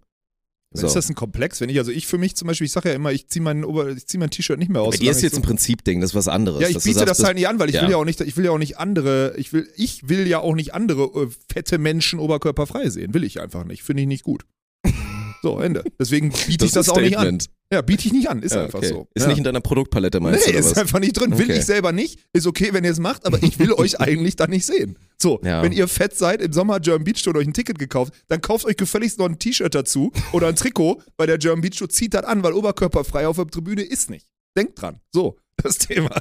So. 0.73 0.85
Ist 0.85 0.95
das 0.95 1.09
ein 1.09 1.15
Komplex? 1.15 1.61
Wenn 1.61 1.69
ich, 1.69 1.77
also 1.77 1.91
ich 1.91 2.07
für 2.07 2.17
mich 2.17 2.35
zum 2.35 2.47
Beispiel, 2.47 2.65
ich 2.65 2.73
sage 2.73 2.89
ja 2.89 2.95
immer, 2.95 3.13
ich 3.13 3.29
ziehe 3.29 3.41
mein, 3.41 3.63
Ober, 3.63 3.89
ich 3.89 4.05
zieh 4.05 4.17
mein 4.17 4.29
T-Shirt 4.29 4.59
nicht 4.59 4.69
mehr 4.69 4.81
aus. 4.81 4.95
Bei 4.95 4.97
dir 4.97 5.11
ist 5.11 5.21
jetzt 5.21 5.33
ich 5.33 5.39
ein 5.39 5.43
Prinzipding, 5.43 6.01
das 6.01 6.11
ist 6.11 6.15
was 6.15 6.27
anderes. 6.27 6.61
Ja, 6.61 6.67
ich 6.67 6.75
biete 6.75 6.99
sagst, 6.99 7.19
das 7.19 7.23
halt 7.23 7.35
nicht 7.35 7.47
an, 7.47 7.57
weil 7.57 7.69
ich 7.69 7.75
ja. 7.75 7.83
will 7.83 7.91
ja 7.91 7.97
auch 7.97 8.05
nicht, 8.05 8.19
ich 8.19 8.35
will 8.35 8.45
ja 8.45 8.51
auch 8.51 8.57
nicht 8.57 8.77
andere, 8.77 9.33
ich 9.37 9.53
will, 9.53 9.67
ich 9.75 10.09
will 10.09 10.27
ja 10.27 10.39
auch 10.39 10.55
nicht 10.55 10.73
andere 10.73 11.03
äh, 11.03 11.29
fette 11.51 11.77
Menschen 11.77 12.19
oberkörperfrei 12.19 12.89
sehen. 12.89 13.13
Will 13.13 13.23
ich 13.23 13.39
einfach 13.39 13.63
nicht. 13.63 13.81
Finde 13.81 14.01
ich 14.01 14.07
nicht 14.07 14.23
gut. 14.23 14.45
So, 15.41 15.59
Ende. 15.59 15.83
Deswegen 15.99 16.31
biete 16.47 16.65
ich 16.65 16.71
das 16.71 16.89
ein 16.89 16.95
auch 16.95 17.01
nicht 17.01 17.17
an. 17.17 17.37
Ja, 17.71 17.81
biete 17.81 18.07
ich 18.07 18.13
nicht 18.13 18.29
an. 18.29 18.41
Ist 18.41 18.55
Ja, 18.55 18.63
einfach 18.63 18.79
okay. 18.79 18.87
so. 18.87 19.07
Ist 19.13 19.23
ja. 19.23 19.27
nicht 19.29 19.39
in 19.39 19.43
deiner 19.43 19.59
Produktpalette, 19.59 20.19
meinst 20.21 20.45
Nee, 20.47 20.53
du, 20.53 20.57
oder 20.57 20.65
ist 20.67 20.71
was? 20.71 20.77
einfach 20.81 20.99
nicht 20.99 21.13
drin. 21.19 21.37
Will 21.37 21.45
Okay. 21.45 21.59
ich 21.59 21.65
selber 21.65 21.91
nicht. 21.91 22.19
Ist 22.33 22.47
okay, 22.47 22.69
wenn 22.71 22.83
ihr 22.85 22.91
es 22.91 22.99
macht, 22.99 23.25
aber 23.25 23.41
ich 23.43 23.59
will 23.59 23.73
euch 23.73 23.99
eigentlich 23.99 24.35
dann 24.37 24.49
nicht 24.51 24.65
sehen. 24.65 24.97
So, 25.21 25.39
Ja. 25.43 25.61
wenn 25.61 25.73
ihr 25.73 25.87
fett 25.89 26.17
seid, 26.17 26.41
im 26.41 26.53
Sommer 26.53 26.79
German 26.79 27.03
Beach 27.03 27.21
Tour 27.21 27.33
und 27.33 27.41
euch 27.41 27.47
ein 27.47 27.53
Ticket 27.53 27.77
gekauft, 27.77 28.13
dann 28.29 28.39
kauft 28.41 28.65
euch 28.65 28.77
gefälligst 28.77 29.19
noch 29.19 29.25
ein 29.27 29.37
T-Shirt 29.37 29.75
dazu 29.75 30.11
oder 30.31 30.47
ein 30.47 30.55
Trikot 30.55 31.01
bei 31.17 31.25
der 31.25 31.37
German 31.37 31.61
Beach 31.61 31.75
Tour, 31.77 31.89
zieht 31.89 32.13
das 32.13 32.23
an, 32.23 32.41
weil 32.41 32.53
oberkörperfrei 32.53 33.27
auf 33.27 33.35
der 33.35 33.47
Tribüne 33.47 33.81
ist 33.83 34.09
nicht. 34.09 34.27
Denkt 34.57 34.81
dran. 34.81 35.01
So, 35.11 35.37
das 35.61 35.77
Thema. 35.77 36.11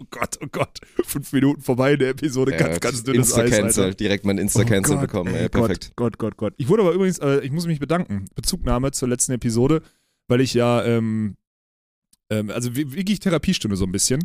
Oh 0.00 0.04
Gott, 0.10 0.38
oh 0.42 0.46
Gott. 0.50 0.78
Fünf 1.04 1.32
Minuten 1.32 1.60
vorbei 1.62 1.92
in 1.94 1.98
der 2.00 2.10
Episode. 2.10 2.52
ganz, 2.56 2.80
ganz 2.80 3.02
dünnes 3.02 3.32
Eis, 3.34 3.44
Insta-Cancel, 3.44 3.84
Alter. 3.84 3.96
direkt 3.96 4.24
mal 4.24 4.32
ein 4.32 4.38
Insta-Cancel 4.38 4.96
Oh 4.96 4.98
Gott, 5.00 5.06
bekommen. 5.10 5.34
ey, 5.34 5.48
perfekt. 5.48 5.92
Gott, 5.96 6.18
Gott, 6.18 6.18
Gott, 6.18 6.36
Gott. 6.36 6.54
Ich 6.58 6.68
wurde 6.68 6.82
aber 6.82 6.92
übrigens, 6.92 7.18
äh, 7.18 7.40
ich 7.40 7.50
muss 7.50 7.66
mich 7.66 7.80
bedanken, 7.80 8.26
Bezugnahme 8.34 8.90
zur 8.92 9.08
letzten 9.08 9.32
Episode, 9.32 9.82
weil 10.28 10.40
ich 10.40 10.52
ja, 10.54 10.84
ähm, 10.84 11.36
ähm, 12.30 12.50
also 12.50 12.76
wirklich 12.76 13.20
Therapiestunde 13.20 13.76
so 13.76 13.84
ein 13.84 13.92
bisschen. 13.92 14.22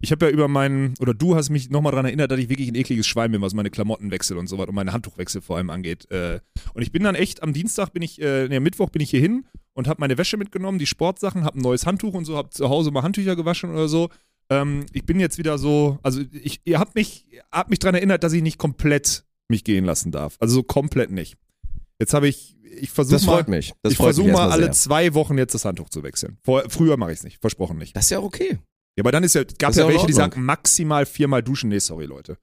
Ich 0.00 0.10
habe 0.12 0.26
ja 0.26 0.32
über 0.32 0.48
meinen, 0.48 0.94
oder 1.00 1.14
du 1.14 1.34
hast 1.36 1.50
mich 1.50 1.70
nochmal 1.70 1.92
daran 1.92 2.06
erinnert, 2.06 2.30
dass 2.30 2.38
ich 2.38 2.48
wirklich 2.48 2.68
ein 2.68 2.74
ekliges 2.74 3.06
Schwein 3.06 3.30
bin, 3.32 3.40
was 3.40 3.54
meine 3.54 3.70
Klamotten 3.70 4.10
wechsel 4.10 4.36
und 4.36 4.48
so 4.48 4.58
was 4.58 4.68
und 4.68 4.74
meine 4.74 4.92
Handtuchwechsel 4.92 5.40
vor 5.40 5.56
allem 5.56 5.70
angeht. 5.70 6.10
Äh, 6.10 6.40
und 6.74 6.82
ich 6.82 6.92
bin 6.92 7.02
dann 7.04 7.14
echt, 7.14 7.42
am 7.42 7.52
Dienstag 7.52 7.92
bin 7.92 8.02
ich, 8.02 8.20
äh, 8.20 8.48
nee, 8.48 8.60
Mittwoch 8.60 8.90
bin 8.90 9.00
ich 9.02 9.10
hier 9.10 9.20
hin 9.20 9.46
und 9.72 9.86
habe 9.88 10.00
meine 10.00 10.18
Wäsche 10.18 10.36
mitgenommen, 10.36 10.78
die 10.78 10.86
Sportsachen, 10.86 11.44
habe 11.44 11.58
ein 11.58 11.62
neues 11.62 11.86
Handtuch 11.86 12.14
und 12.14 12.24
so, 12.24 12.36
habe 12.36 12.50
zu 12.50 12.68
Hause 12.68 12.90
mal 12.90 13.02
Handtücher 13.02 13.36
gewaschen 13.36 13.70
oder 13.70 13.88
so. 13.88 14.08
Ähm, 14.50 14.86
ich 14.92 15.04
bin 15.04 15.20
jetzt 15.20 15.38
wieder 15.38 15.58
so, 15.58 15.98
also 16.02 16.20
ich, 16.32 16.60
ihr 16.64 16.78
habt 16.78 16.94
mich, 16.94 17.26
habt 17.50 17.70
mich 17.70 17.78
daran 17.78 17.94
erinnert, 17.94 18.22
dass 18.24 18.32
ich 18.32 18.42
nicht 18.42 18.58
komplett 18.58 19.24
mich 19.48 19.64
gehen 19.64 19.84
lassen 19.84 20.12
darf. 20.12 20.36
Also 20.40 20.56
so 20.56 20.62
komplett 20.62 21.10
nicht. 21.10 21.36
Jetzt 21.98 22.14
habe 22.14 22.28
ich, 22.28 22.56
ich 22.62 22.90
versuche 22.90 23.14
Das 23.16 23.24
mal, 23.26 23.34
freut 23.36 23.48
mich. 23.48 23.72
Das 23.82 23.92
ich 23.92 23.98
versuche 23.98 24.30
mal 24.30 24.50
alle 24.50 24.64
sehr. 24.64 24.72
zwei 24.72 25.14
Wochen 25.14 25.38
jetzt 25.38 25.54
das 25.54 25.64
Handtuch 25.64 25.88
zu 25.90 26.02
wechseln. 26.02 26.38
Vor, 26.42 26.64
früher 26.68 26.96
mache 26.96 27.12
ich 27.12 27.18
es 27.18 27.24
nicht, 27.24 27.40
versprochen 27.40 27.78
nicht. 27.78 27.94
Das 27.96 28.04
ist 28.04 28.10
ja 28.10 28.18
auch 28.18 28.24
okay. 28.24 28.58
Ja, 28.96 29.02
aber 29.02 29.12
dann 29.12 29.24
ist 29.24 29.34
ja, 29.34 29.44
gab 29.58 29.70
ist 29.70 29.76
ja 29.76 29.84
ja 29.84 29.88
welche, 29.92 30.06
die 30.06 30.12
sagen 30.12 30.42
maximal 30.44 31.06
viermal 31.06 31.42
duschen. 31.42 31.68
Nee, 31.70 31.78
sorry, 31.78 32.06
Leute. 32.06 32.36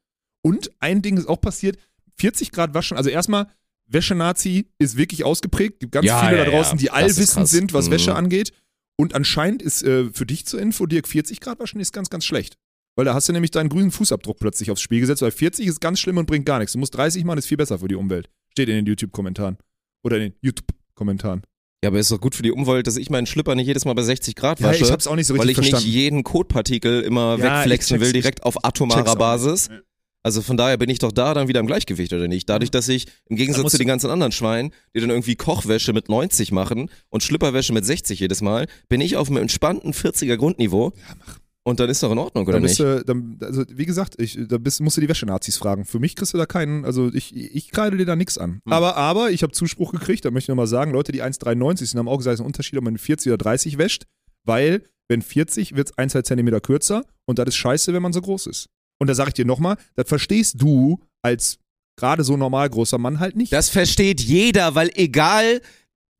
Und 0.43 0.71
ein 0.79 1.01
Ding 1.01 1.17
ist 1.17 1.27
auch 1.27 1.39
passiert, 1.39 1.77
40 2.17 2.51
Grad 2.51 2.73
waschen, 2.73 2.97
also 2.97 3.09
erstmal, 3.09 3.47
Wäschenazi 3.87 4.67
ist 4.79 4.95
wirklich 4.97 5.23
ausgeprägt. 5.25 5.79
Gibt 5.81 5.91
ganz 5.91 6.05
Ja, 6.05 6.21
viele 6.21 6.37
ja, 6.37 6.45
da 6.45 6.51
draußen, 6.51 6.77
die 6.77 6.91
allwissend 6.91 7.47
sind, 7.47 7.73
was 7.73 7.87
Mhm. 7.87 7.91
Wäsche 7.91 8.15
angeht. 8.15 8.53
Und 9.01 9.15
anscheinend 9.15 9.61
ist 9.63 9.81
äh, 9.83 10.11
für 10.13 10.25
dich 10.27 10.45
zur 10.45 10.61
Info, 10.61 10.85
Dirk, 10.85 11.07
40 11.07 11.39
Grad 11.39 11.59
waschen 11.59 11.79
ist 11.81 11.91
ganz, 11.91 12.09
ganz 12.11 12.23
schlecht. 12.23 12.55
Weil 12.95 13.05
da 13.05 13.13
hast 13.15 13.27
du 13.27 13.33
nämlich 13.33 13.49
deinen 13.49 13.69
grünen 13.69 13.89
Fußabdruck 13.89 14.37
plötzlich 14.39 14.69
aufs 14.69 14.81
Spiel 14.81 14.99
gesetzt, 14.99 15.21
weil 15.23 15.31
40 15.31 15.65
ist 15.65 15.79
ganz 15.81 15.99
schlimm 15.99 16.17
und 16.17 16.27
bringt 16.27 16.45
gar 16.45 16.59
nichts. 16.59 16.73
Du 16.73 16.79
musst 16.79 16.95
30 16.95 17.23
machen, 17.23 17.39
ist 17.39 17.47
viel 17.47 17.57
besser 17.57 17.79
für 17.79 17.87
die 17.87 17.95
Umwelt. 17.95 18.29
Steht 18.51 18.69
in 18.69 18.75
den 18.75 18.85
YouTube-Kommentaren. 18.85 19.57
Oder 20.03 20.17
in 20.17 20.23
den 20.23 20.33
YouTube-Kommentaren. 20.41 21.41
Ja, 21.83 21.89
aber 21.89 21.97
ist 21.99 22.11
doch 22.11 22.21
gut 22.21 22.35
für 22.35 22.43
die 22.43 22.51
Umwelt, 22.51 22.85
dass 22.85 22.97
ich 22.97 23.09
meinen 23.09 23.25
Schlüpper 23.25 23.55
nicht 23.55 23.65
jedes 23.65 23.85
Mal 23.85 23.93
bei 23.93 24.03
60 24.03 24.35
Grad 24.35 24.59
Ja, 24.59 24.67
wasche. 24.67 24.83
ich 24.83 24.91
hab's 24.91 25.07
auch 25.07 25.15
nicht 25.15 25.25
so 25.25 25.33
weil 25.33 25.47
richtig 25.47 25.63
ich 25.65 25.69
verstanden. 25.71 25.85
nicht 25.87 25.95
jeden 25.95 26.23
Kotpartikel 26.23 27.01
immer 27.01 27.37
Ja, 27.39 27.57
wegflexen 27.59 27.99
will, 28.01 28.11
direkt 28.13 28.43
auf 28.43 28.63
atomarer. 28.63 29.15
Basis. 29.15 29.69
Ja. 29.71 29.79
Also 30.23 30.41
von 30.41 30.57
daher 30.57 30.77
bin 30.77 30.89
ich 30.89 30.99
doch 30.99 31.11
da 31.11 31.33
dann 31.33 31.47
wieder 31.47 31.59
im 31.59 31.67
Gleichgewicht, 31.67 32.13
oder 32.13 32.27
nicht? 32.27 32.47
Dadurch, 32.47 32.69
dass 32.69 32.87
ich 32.87 33.07
im 33.25 33.35
Gegensatz 33.35 33.71
zu 33.71 33.77
den 33.77 33.87
ganzen 33.87 34.09
anderen 34.09 34.31
Schweinen, 34.31 34.71
die 34.95 34.99
dann 34.99 35.09
irgendwie 35.09 35.35
Kochwäsche 35.35 35.93
mit 35.93 36.09
90 36.09 36.51
machen 36.51 36.89
und 37.09 37.23
Schlüpperwäsche 37.23 37.73
mit 37.73 37.85
60 37.85 38.19
jedes 38.19 38.41
Mal, 38.41 38.67
bin 38.87 39.01
ich 39.01 39.17
auf 39.17 39.29
einem 39.29 39.37
entspannten 39.37 39.93
40er 39.93 40.37
Grundniveau. 40.37 40.93
Ja, 40.95 41.15
mach. 41.19 41.39
Und 41.63 41.79
dann 41.79 41.89
ist 41.89 42.01
doch 42.01 42.11
in 42.11 42.17
Ordnung, 42.17 42.45
oder 42.45 42.53
Dann 42.53 42.63
bist 42.63 42.79
nicht? 42.79 42.89
du, 42.89 43.05
dann, 43.05 43.37
also 43.39 43.63
wie 43.69 43.85
gesagt, 43.85 44.19
ich, 44.19 44.35
da 44.47 44.57
bist, 44.57 44.81
musst 44.81 44.97
du 44.97 45.01
die 45.01 45.09
Wäschenazis 45.09 45.57
fragen. 45.57 45.85
Für 45.85 45.99
mich 45.99 46.15
kriegst 46.15 46.33
du 46.33 46.39
da 46.39 46.47
keinen, 46.47 46.85
also 46.85 47.11
ich, 47.13 47.35
ich 47.35 47.69
kreide 47.69 47.97
dir 47.97 48.05
da 48.05 48.15
nichts 48.15 48.39
an. 48.39 48.61
Hm. 48.65 48.73
Aber, 48.73 48.97
aber 48.97 49.29
ich 49.29 49.43
habe 49.43 49.53
Zuspruch 49.53 49.91
gekriegt, 49.91 50.25
da 50.25 50.31
möchte 50.31 50.45
ich 50.45 50.49
nochmal 50.49 50.65
sagen, 50.65 50.91
Leute, 50.91 51.11
die 51.11 51.21
1,93 51.21 51.85
sind, 51.85 51.99
haben 51.99 52.07
auch 52.07 52.17
gesagt, 52.17 52.33
es 52.33 52.39
ist 52.39 52.43
ein 52.43 52.47
Unterschied, 52.47 52.79
ob 52.79 52.83
man 52.83 52.97
40 52.97 53.31
oder 53.31 53.37
30 53.37 53.77
wäscht, 53.77 54.05
weil 54.43 54.83
wenn 55.07 55.21
40 55.21 55.75
wird 55.75 55.89
es 55.89 55.97
1, 55.97 56.13
2 56.13 56.23
Zentimeter 56.23 56.61
kürzer 56.61 57.03
und 57.25 57.37
das 57.37 57.49
ist 57.49 57.57
scheiße, 57.57 57.93
wenn 57.93 58.01
man 58.01 58.13
so 58.13 58.21
groß 58.21 58.47
ist. 58.47 58.69
Und 59.01 59.07
da 59.07 59.15
sage 59.15 59.29
ich 59.29 59.33
dir 59.33 59.45
nochmal, 59.45 59.77
das 59.95 60.07
verstehst 60.07 60.57
du 60.59 60.99
als 61.23 61.57
gerade 61.97 62.23
so 62.23 62.37
normal 62.37 62.69
großer 62.69 62.99
Mann 62.99 63.19
halt 63.19 63.35
nicht. 63.35 63.51
Das 63.51 63.67
versteht 63.69 64.21
jeder, 64.21 64.75
weil 64.75 64.91
egal 64.93 65.59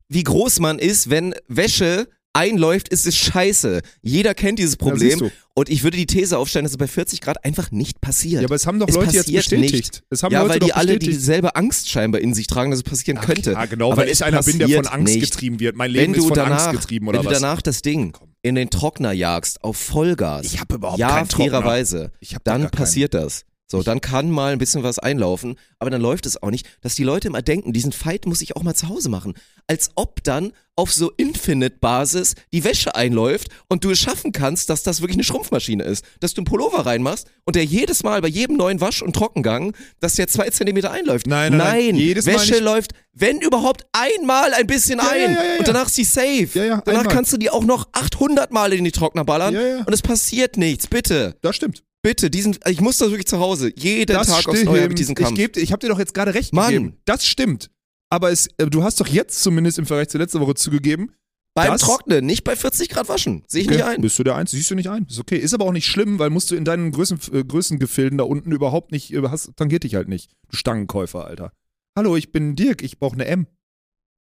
wie 0.08 0.24
groß 0.24 0.58
man 0.58 0.80
ist, 0.80 1.08
wenn 1.08 1.32
Wäsche 1.46 2.08
einläuft, 2.32 2.88
ist 2.88 3.06
es 3.06 3.16
scheiße. 3.16 3.82
Jeder 4.00 4.34
kennt 4.34 4.58
dieses 4.58 4.76
Problem. 4.76 5.16
du. 5.20 5.30
und 5.54 5.68
ich 5.68 5.84
würde 5.84 5.96
die 5.96 6.06
These 6.06 6.36
aufstellen, 6.36 6.64
dass 6.64 6.72
es 6.72 6.76
bei 6.78 6.88
40 6.88 7.20
Grad 7.20 7.44
einfach 7.44 7.70
nicht 7.70 8.00
passiert. 8.00 8.42
Ja, 8.42 8.48
aber 8.48 8.56
es 8.56 8.66
haben 8.66 8.80
doch 8.80 8.88
Es 8.88 8.96
Leute 8.96 9.14
jetzt 9.16 9.32
bestätigt. 9.32 9.72
nicht. 9.72 10.02
Es 10.10 10.24
haben 10.24 10.32
ja, 10.32 10.40
Leute 10.40 10.54
weil 10.54 10.58
die 10.58 10.68
doch 10.70 10.76
alle 10.76 10.86
bestätigt. 10.94 11.18
dieselbe 11.20 11.54
Angst 11.54 11.88
scheinbar 11.88 12.20
in 12.20 12.34
sich 12.34 12.48
tragen, 12.48 12.72
dass 12.72 12.80
es 12.80 12.82
passieren 12.84 13.18
Ach, 13.22 13.26
könnte. 13.26 13.52
Ja, 13.52 13.66
genau, 13.66 13.92
Aber 13.92 14.02
weil 14.02 14.08
ich 14.08 14.24
einer 14.24 14.42
bin, 14.42 14.58
der 14.58 14.68
von 14.68 14.86
Angst 14.88 15.14
nicht. 15.14 15.30
getrieben 15.30 15.60
wird. 15.60 15.76
Mein 15.76 15.92
wenn 15.94 16.00
Leben 16.00 16.12
du 16.14 16.18
ist 16.22 16.26
von 16.26 16.34
danach, 16.34 16.66
Angst 16.66 16.80
getrieben 16.80 17.06
oder 17.06 17.18
wenn 17.20 17.26
du 17.26 17.30
was? 17.30 17.40
danach 17.40 17.62
das 17.62 17.80
Ding 17.82 18.16
in 18.42 18.56
den 18.56 18.70
Trockner 18.70 19.12
jagst 19.12 19.62
auf 19.64 19.76
Vollgas, 19.76 20.44
Ich 20.46 20.60
habe 20.60 20.74
überhaupt 20.74 20.98
ja, 20.98 21.08
keinen 21.08 21.28
Trockner. 21.28 21.50
fairerweise, 21.60 22.10
Ich 22.20 22.34
hab 22.34 22.44
da 22.44 22.58
dann 22.58 22.70
passiert 22.70 23.14
das. 23.14 23.44
So, 23.72 23.82
dann 23.82 24.02
kann 24.02 24.30
mal 24.30 24.52
ein 24.52 24.58
bisschen 24.58 24.82
was 24.82 24.98
einlaufen, 24.98 25.58
aber 25.78 25.88
dann 25.88 26.02
läuft 26.02 26.26
es 26.26 26.42
auch 26.42 26.50
nicht, 26.50 26.68
dass 26.82 26.94
die 26.94 27.04
Leute 27.04 27.28
immer 27.28 27.40
denken, 27.40 27.72
diesen 27.72 27.90
Fight 27.90 28.26
muss 28.26 28.42
ich 28.42 28.54
auch 28.54 28.62
mal 28.62 28.74
zu 28.74 28.90
Hause 28.90 29.08
machen. 29.08 29.32
Als 29.66 29.92
ob 29.94 30.22
dann 30.24 30.52
auf 30.76 30.92
so 30.92 31.10
Infinite-Basis 31.16 32.34
die 32.52 32.64
Wäsche 32.64 32.94
einläuft 32.94 33.48
und 33.70 33.82
du 33.84 33.90
es 33.90 33.98
schaffen 33.98 34.32
kannst, 34.32 34.68
dass 34.68 34.82
das 34.82 35.00
wirklich 35.00 35.16
eine 35.16 35.24
Schrumpfmaschine 35.24 35.84
ist. 35.84 36.04
Dass 36.20 36.34
du 36.34 36.40
einen 36.40 36.44
Pullover 36.44 36.84
reinmachst 36.84 37.28
und 37.44 37.56
der 37.56 37.64
jedes 37.64 38.02
Mal 38.02 38.20
bei 38.20 38.28
jedem 38.28 38.58
neuen 38.58 38.82
Wasch- 38.82 39.02
und 39.02 39.16
Trockengang, 39.16 39.74
dass 40.00 40.16
der 40.16 40.28
zwei 40.28 40.50
Zentimeter 40.50 40.90
einläuft. 40.90 41.26
Nein, 41.26 41.56
nein, 41.56 41.86
nein, 41.86 41.94
jedes 41.96 42.26
Mal 42.26 42.34
Wäsche 42.34 42.52
nicht. 42.52 42.62
läuft, 42.62 42.92
wenn 43.14 43.40
überhaupt, 43.40 43.86
einmal 43.92 44.52
ein 44.52 44.66
bisschen 44.66 44.98
Ja, 44.98 45.08
ein 45.08 45.32
ja, 45.34 45.44
ja, 45.44 45.58
und 45.58 45.68
danach 45.68 45.86
ist 45.86 45.94
sie 45.94 46.04
safe. 46.04 46.48
Danach 46.54 46.86
einmal. 46.86 47.08
kannst 47.08 47.32
du 47.32 47.38
die 47.38 47.48
auch 47.48 47.64
noch 47.64 47.88
800 47.92 48.52
Mal 48.52 48.74
in 48.74 48.84
die 48.84 48.92
Trockner 48.92 49.24
ballern 49.24 49.56
und 49.86 49.92
es 49.92 50.02
passiert 50.02 50.58
nichts. 50.58 50.86
Bitte. 50.86 51.36
Das 51.40 51.56
stimmt. 51.56 51.82
Bitte, 52.02 52.30
diesen, 52.30 52.58
ich 52.66 52.80
muss 52.80 52.98
das 52.98 53.10
wirklich 53.10 53.26
zu 53.28 53.38
Hause. 53.38 53.72
Jeden 53.76 54.12
das 54.12 54.26
Tag 54.26 54.48
aufs. 54.48 54.64
Neue 54.64 54.82
habe 54.82 54.92
ich 54.92 54.96
diesen 54.96 55.14
Kampf. 55.14 55.30
Ich, 55.30 55.36
geb, 55.36 55.56
ich 55.56 55.70
habe 55.72 55.80
dir 55.80 55.88
doch 55.88 55.98
jetzt 56.00 56.14
gerade 56.14 56.34
recht 56.34 56.52
Mann. 56.52 56.66
gegeben. 56.72 56.96
Das 57.04 57.24
stimmt. 57.24 57.70
Aber 58.10 58.30
es, 58.30 58.48
äh, 58.58 58.66
du 58.66 58.82
hast 58.82 59.00
doch 59.00 59.06
jetzt 59.06 59.42
zumindest 59.42 59.78
im 59.78 59.86
Vergleich 59.86 60.08
zur 60.08 60.20
letzten 60.20 60.40
Woche 60.40 60.54
zugegeben, 60.54 61.12
Beim 61.54 61.70
das- 61.72 61.82
Trocknen, 61.82 62.26
nicht 62.26 62.44
bei 62.44 62.56
40 62.56 62.88
Grad 62.88 63.08
waschen. 63.08 63.44
Sehe 63.46 63.62
ich 63.62 63.68
okay, 63.68 63.76
nicht 63.76 63.86
ein. 63.86 64.00
bist 64.00 64.18
du 64.18 64.24
der 64.24 64.34
Einzige, 64.34 64.58
siehst 64.58 64.70
du 64.70 64.74
nicht 64.74 64.90
ein. 64.90 65.06
Ist 65.08 65.20
okay. 65.20 65.36
Ist 65.38 65.54
aber 65.54 65.64
auch 65.64 65.72
nicht 65.72 65.86
schlimm, 65.86 66.18
weil 66.18 66.30
musst 66.30 66.50
du 66.50 66.56
in 66.56 66.64
deinen 66.64 66.90
Größen, 66.92 67.20
äh, 67.32 67.44
Größengefilden 67.44 68.18
da 68.18 68.24
unten 68.24 68.50
überhaupt 68.52 68.90
nicht, 68.90 69.12
äh, 69.12 69.22
hast, 69.28 69.52
tangiert 69.56 69.84
dich 69.84 69.94
halt 69.94 70.08
nicht. 70.08 70.30
Du 70.50 70.56
Stangenkäufer, 70.56 71.24
Alter. 71.24 71.52
Hallo, 71.96 72.16
ich 72.16 72.32
bin 72.32 72.56
Dirk, 72.56 72.82
ich 72.82 72.98
brauche 72.98 73.14
eine 73.14 73.26
M. 73.26 73.46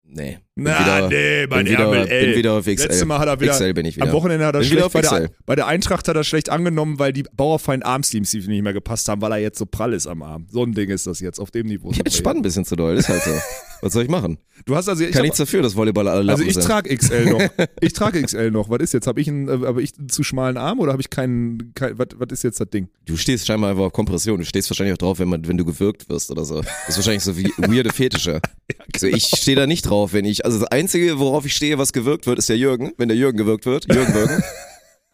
Nee. 0.07 0.39
Bin 0.55 0.63
Na, 0.63 0.79
wieder, 0.79 1.09
nee, 1.09 1.47
bin 1.47 1.65
wieder, 1.65 2.05
bin 2.05 2.35
wieder 2.35 2.53
auf 2.53 2.65
XL. 2.65 2.83
Letztes 2.83 3.05
Mal 3.05 3.19
hat 3.19 3.27
er 3.27 3.39
wieder, 3.41 3.51
XL 3.51 3.73
bin 3.73 3.85
ich 3.85 3.97
wieder. 3.97 4.05
am 4.05 4.13
Wochenende 4.13 4.45
hat 4.45 4.55
er 4.55 4.63
schlecht, 4.63 4.93
bei 4.93 5.01
der, 5.01 5.29
bei 5.45 5.55
der 5.55 5.67
Eintracht 5.67 6.07
hat 6.07 6.15
er 6.15 6.23
schlecht 6.23 6.49
angenommen, 6.49 6.97
weil 6.99 7.11
die 7.11 7.23
Bauerfeind 7.35 7.85
Armsleeves 7.85 8.33
nicht 8.33 8.61
mehr 8.61 8.71
gepasst 8.71 9.09
haben, 9.09 9.21
weil 9.21 9.33
er 9.33 9.39
jetzt 9.39 9.57
so 9.57 9.65
prall 9.65 9.93
ist 9.93 10.07
am 10.07 10.21
Arm. 10.21 10.47
So 10.49 10.63
ein 10.63 10.73
Ding 10.73 10.89
ist 10.89 11.07
das 11.07 11.19
jetzt, 11.19 11.39
auf 11.39 11.51
dem 11.51 11.67
Niveau. 11.67 11.91
Ich 11.91 11.99
entspanne 11.99 12.39
ein 12.39 12.43
bisschen 12.43 12.63
zu 12.63 12.75
doll, 12.77 12.95
ist 12.95 13.09
halt 13.09 13.23
so. 13.23 13.31
Was 13.81 13.93
soll 13.93 14.03
ich 14.03 14.09
machen? 14.09 14.37
Du 14.65 14.75
hast 14.75 14.87
also, 14.87 15.03
ich 15.03 15.11
Kann 15.11 15.19
hab, 15.19 15.23
nichts 15.23 15.37
dafür, 15.37 15.61
dass 15.61 15.75
Volleyball 15.75 16.07
alle 16.07 16.31
also 16.31 16.43
Lappen 16.43 16.47
ich 16.47 16.53
sind. 16.53 16.63
trage 16.63 16.95
XL 16.95 17.25
noch. 17.25 17.41
Ich 17.81 17.93
trage 17.93 18.21
XL 18.23 18.49
noch. 18.49 18.69
Was 18.69 18.79
ist 18.79 18.93
jetzt? 18.93 19.05
Habe 19.05 19.19
ich, 19.19 19.27
einen, 19.27 19.47
äh, 19.47 19.67
hab 19.67 19.77
ich 19.77 19.97
einen 19.99 20.09
zu 20.09 20.23
schmalen 20.23 20.57
Arm 20.57 20.79
oder 20.79 20.91
habe 20.93 21.01
ich 21.01 21.09
keinen, 21.09 21.73
kein, 21.75 21.97
was, 21.99 22.07
was 22.15 22.29
ist 22.31 22.43
jetzt 22.43 22.59
das 22.59 22.69
Ding? 22.69 22.87
Du 23.05 23.17
stehst 23.17 23.45
scheinbar 23.45 23.71
einfach 23.71 23.83
auf 23.83 23.93
Kompression. 23.93 24.39
Du 24.39 24.45
stehst 24.45 24.69
wahrscheinlich 24.69 24.93
auch 24.93 24.97
drauf, 24.97 25.19
wenn, 25.19 25.27
man, 25.27 25.47
wenn 25.47 25.57
du 25.57 25.65
gewürgt 25.65 26.09
wirst 26.09 26.31
oder 26.31 26.45
so. 26.45 26.61
Das 26.61 26.89
ist 26.89 26.95
wahrscheinlich 26.95 27.23
so 27.23 27.37
wie 27.37 27.51
weirde 27.57 27.91
Fetische. 27.91 28.39
Also 28.93 29.07
ich 29.07 29.25
stehe 29.25 29.57
da 29.57 29.67
nicht 29.67 29.81
drauf, 29.81 29.94
wenn 30.12 30.25
ich. 30.25 30.45
Also 30.45 30.60
das 30.60 30.67
Einzige, 30.69 31.19
worauf 31.19 31.45
ich 31.45 31.53
stehe, 31.55 31.77
was 31.77 31.93
gewürgt 31.93 32.27
wird, 32.27 32.39
ist 32.39 32.49
der 32.49 32.58
Jürgen. 32.58 32.91
Wenn 32.97 33.08
der 33.10 33.17
Jürgen 33.17 33.38
gewürgt 33.38 33.65
wird. 33.65 33.91
Jürgen. 33.93 34.13
Aber, 34.13 34.41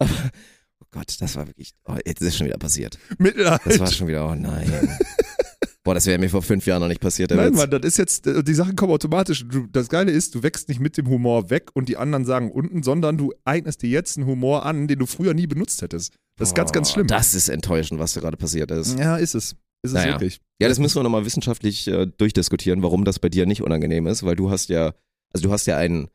oh 0.80 0.86
Gott, 0.90 1.16
das 1.20 1.36
war 1.36 1.46
wirklich. 1.46 1.72
Oh, 1.86 1.96
jetzt 2.04 2.20
ist 2.22 2.36
schon 2.36 2.46
wieder 2.46 2.58
passiert. 2.58 2.98
Mittelalter. 3.18 3.68
Das 3.68 3.78
war 3.78 3.90
schon 3.90 4.08
wieder. 4.08 4.28
Oh 4.28 4.34
nein. 4.34 4.70
Boah, 5.84 5.94
das 5.94 6.06
wäre 6.06 6.16
mir 6.18 6.30
vor 6.30 6.42
fünf 6.42 6.64
Jahren 6.64 6.80
noch 6.80 6.86
nicht 6.86 7.00
passiert. 7.00 7.32
Nein, 7.32 7.48
Witz. 7.50 7.56
Mann, 7.56 7.70
das 7.70 7.80
ist 7.82 7.96
jetzt, 7.98 8.26
äh, 8.28 8.44
die 8.44 8.54
Sachen 8.54 8.76
kommen 8.76 8.92
automatisch. 8.92 9.44
Du, 9.48 9.66
das 9.66 9.88
Geile 9.88 10.12
ist, 10.12 10.32
du 10.36 10.44
wächst 10.44 10.68
nicht 10.68 10.78
mit 10.80 10.96
dem 10.96 11.08
Humor 11.08 11.50
weg 11.50 11.70
und 11.74 11.88
die 11.88 11.96
anderen 11.96 12.24
sagen 12.24 12.52
unten, 12.52 12.84
sondern 12.84 13.16
du 13.18 13.32
eignest 13.44 13.82
dir 13.82 13.90
jetzt 13.90 14.16
einen 14.16 14.26
Humor 14.28 14.64
an, 14.64 14.86
den 14.86 15.00
du 15.00 15.06
früher 15.06 15.34
nie 15.34 15.48
benutzt 15.48 15.82
hättest. 15.82 16.14
Das 16.36 16.50
ist 16.50 16.54
ganz, 16.54 16.70
ganz 16.70 16.90
Oh, 16.90 16.92
schlimm. 16.92 17.08
Das 17.08 17.34
ist 17.34 17.48
enttäuschend, 17.48 17.98
was 17.98 18.12
da 18.14 18.20
gerade 18.20 18.36
passiert 18.36 18.70
ist. 18.70 18.96
ja, 18.96 19.16
ist 19.16 19.34
es. 19.34 19.56
Ist 19.84 19.90
es 19.90 19.94
Naja. 19.94 20.12
wirklich. 20.12 20.40
Ja, 20.60 20.68
das 20.68 20.78
müssen 20.78 20.96
wir 20.96 21.02
nochmal 21.02 21.24
wissenschaftlich 21.24 21.88
äh, 21.88 22.06
durchdiskutieren, 22.06 22.82
warum 22.82 23.04
das 23.04 23.18
bei 23.18 23.28
dir 23.28 23.46
nicht 23.46 23.62
unangenehm 23.62 24.06
ist, 24.06 24.22
weil 24.22 24.36
du 24.36 24.50
hast 24.50 24.68
ja, 24.68 24.94
also 25.32 25.48
du 25.48 25.52
hast 25.52 25.66
ja 25.66 25.76
einen, 25.76 26.08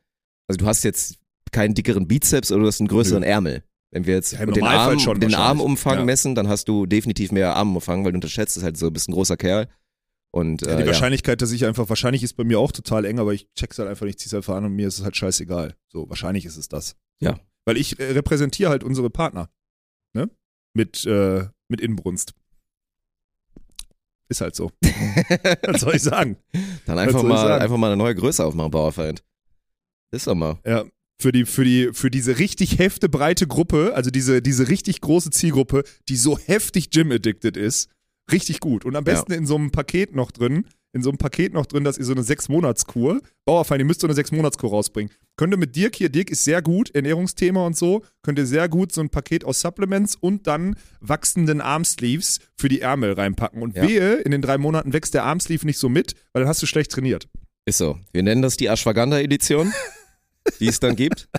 also 0.48 0.56
du 0.58 0.66
hast 0.66 0.84
jetzt 0.84 1.18
keinen 1.52 1.74
dickeren 1.74 2.08
Bizeps 2.08 2.50
oder 2.50 2.62
du 2.62 2.66
hast 2.66 2.80
einen 2.80 2.88
größeren 2.88 3.22
Ärmel. 3.22 3.62
Wenn 3.90 4.06
wir 4.06 4.14
jetzt 4.14 4.32
Ja, 4.32 4.44
den, 4.44 4.64
Arm, 4.64 4.98
schon 4.98 5.18
den. 5.20 5.34
Armumfang 5.34 5.98
Ja. 6.00 6.04
messen, 6.04 6.34
dann 6.34 6.48
hast 6.48 6.68
du 6.68 6.84
definitiv 6.86 7.32
mehr 7.32 7.56
Armumfang, 7.56 8.04
weil 8.04 8.12
du 8.12 8.16
unterschätzt 8.16 8.56
es 8.56 8.62
halt 8.62 8.76
so, 8.76 8.90
bist 8.90 9.08
ein 9.08 9.12
großer 9.12 9.36
Kerl. 9.38 9.68
Und 10.30 10.60
Ja, 10.62 10.72
äh, 10.72 10.76
die 10.76 10.80
ja. 10.82 10.86
Wahrscheinlichkeit, 10.88 11.40
dass 11.40 11.52
ich 11.52 11.64
einfach, 11.64 11.88
wahrscheinlich 11.88 12.22
ist 12.22 12.34
bei 12.34 12.44
mir 12.44 12.58
auch 12.58 12.70
total 12.70 13.06
eng, 13.06 13.18
aber 13.18 13.32
ich 13.32 13.48
check's 13.54 13.78
halt 13.78 13.88
einfach 13.88 14.04
nicht, 14.04 14.18
zieh's 14.20 14.34
einfach 14.34 14.56
an 14.56 14.66
und 14.66 14.72
mir 14.74 14.88
ist 14.88 14.98
es 14.98 15.04
halt 15.04 15.16
scheißegal. 15.16 15.74
So, 15.90 16.08
wahrscheinlich 16.10 16.44
ist 16.44 16.58
es 16.58 16.68
das. 16.68 16.96
Ja. 17.20 17.38
Weil 17.66 17.78
ich 17.78 17.98
äh, 17.98 18.12
repräsentiere 18.12 18.68
halt 18.70 18.84
unsere 18.84 19.08
Partner. 19.08 19.48
Ne? 20.14 20.28
Mit, 20.74 21.06
äh, 21.06 21.46
mit 21.68 21.80
Inbrunst. 21.80 22.34
Ist 24.28 24.40
halt 24.42 24.54
so. 24.54 24.70
Was 25.66 25.80
soll 25.80 25.94
ich 25.96 26.02
sagen? 26.02 26.36
dann 26.86 26.98
einfach 26.98 27.22
mal, 27.22 27.60
einfach 27.60 27.76
mal 27.76 27.86
eine 27.88 27.96
neue 27.96 28.14
Größe 28.14 28.44
aufmachen, 28.44 28.70
Bauerfeind. 28.70 29.22
Ist 30.10 30.26
doch 30.26 30.34
mal. 30.34 30.58
Ja. 30.66 30.84
Für 31.20 31.32
die, 31.32 31.46
für 31.46 31.64
die, 31.64 31.90
für 31.92 32.10
diese 32.10 32.38
richtig 32.38 32.78
hefte 32.78 33.08
breite 33.08 33.46
Gruppe, 33.46 33.92
also 33.94 34.10
diese, 34.10 34.40
diese 34.40 34.68
richtig 34.68 35.00
große 35.00 35.30
Zielgruppe, 35.30 35.82
die 36.08 36.16
so 36.16 36.38
heftig 36.38 36.90
Gym-addicted 36.90 37.56
ist, 37.56 37.90
richtig 38.30 38.60
gut. 38.60 38.84
Und 38.84 38.94
am 38.94 39.04
Ja. 39.04 39.12
besten 39.14 39.32
in 39.32 39.46
so 39.46 39.56
einem 39.56 39.70
Paket 39.72 40.14
noch 40.14 40.30
drin, 40.30 40.66
in 40.98 41.02
so 41.02 41.10
einem 41.10 41.18
Paket 41.18 41.54
noch 41.54 41.66
drin, 41.66 41.84
dass 41.84 41.96
ihr 41.98 42.04
so 42.04 42.12
eine 42.12 42.22
Sechs-Monats-Kur, 42.22 43.20
Bauerfeind, 43.44 43.80
ihr 43.80 43.84
müsst 43.86 44.00
so 44.00 44.06
eine 44.06 44.14
Sechs-Monats-Kur 44.14 44.70
rausbringen. 44.70 45.12
Könnt 45.36 45.54
ihr 45.54 45.56
mit 45.56 45.74
Dirk 45.76 45.94
hier, 45.96 46.08
Dirk 46.08 46.30
ist 46.30 46.44
sehr 46.44 46.60
gut, 46.62 46.94
Ernährungsthema 46.94 47.64
und 47.64 47.76
so, 47.76 48.02
könnt 48.22 48.38
ihr 48.38 48.46
sehr 48.46 48.68
gut 48.68 48.92
so 48.92 49.00
ein 49.00 49.08
Paket 49.10 49.44
aus 49.44 49.60
Supplements 49.60 50.16
und 50.16 50.46
dann 50.46 50.76
wachsenden 51.00 51.60
Armsleeves 51.60 52.40
für 52.56 52.68
die 52.68 52.80
Ärmel 52.80 53.12
reinpacken. 53.12 53.62
Und 53.62 53.76
Ja. 53.76 53.82
wehe, 53.88 54.14
in 54.16 54.32
den 54.32 54.42
drei 54.42 54.58
Monaten 54.58 54.92
wächst 54.92 55.14
der 55.14 55.24
Armsleeve 55.24 55.64
nicht 55.66 55.78
so 55.78 55.88
mit, 55.88 56.14
weil 56.32 56.42
dann 56.42 56.48
hast 56.48 56.60
du 56.62 56.66
schlecht 56.66 56.90
trainiert. 56.90 57.28
Ist 57.64 57.78
so. 57.78 57.98
Wir 58.12 58.22
nennen 58.22 58.42
das 58.42 58.56
die 58.56 58.66
Ashwagandha-Edition, 58.66 59.72
die 60.60 60.68
es 60.68 60.80
dann 60.80 60.96
gibt. 60.96 61.28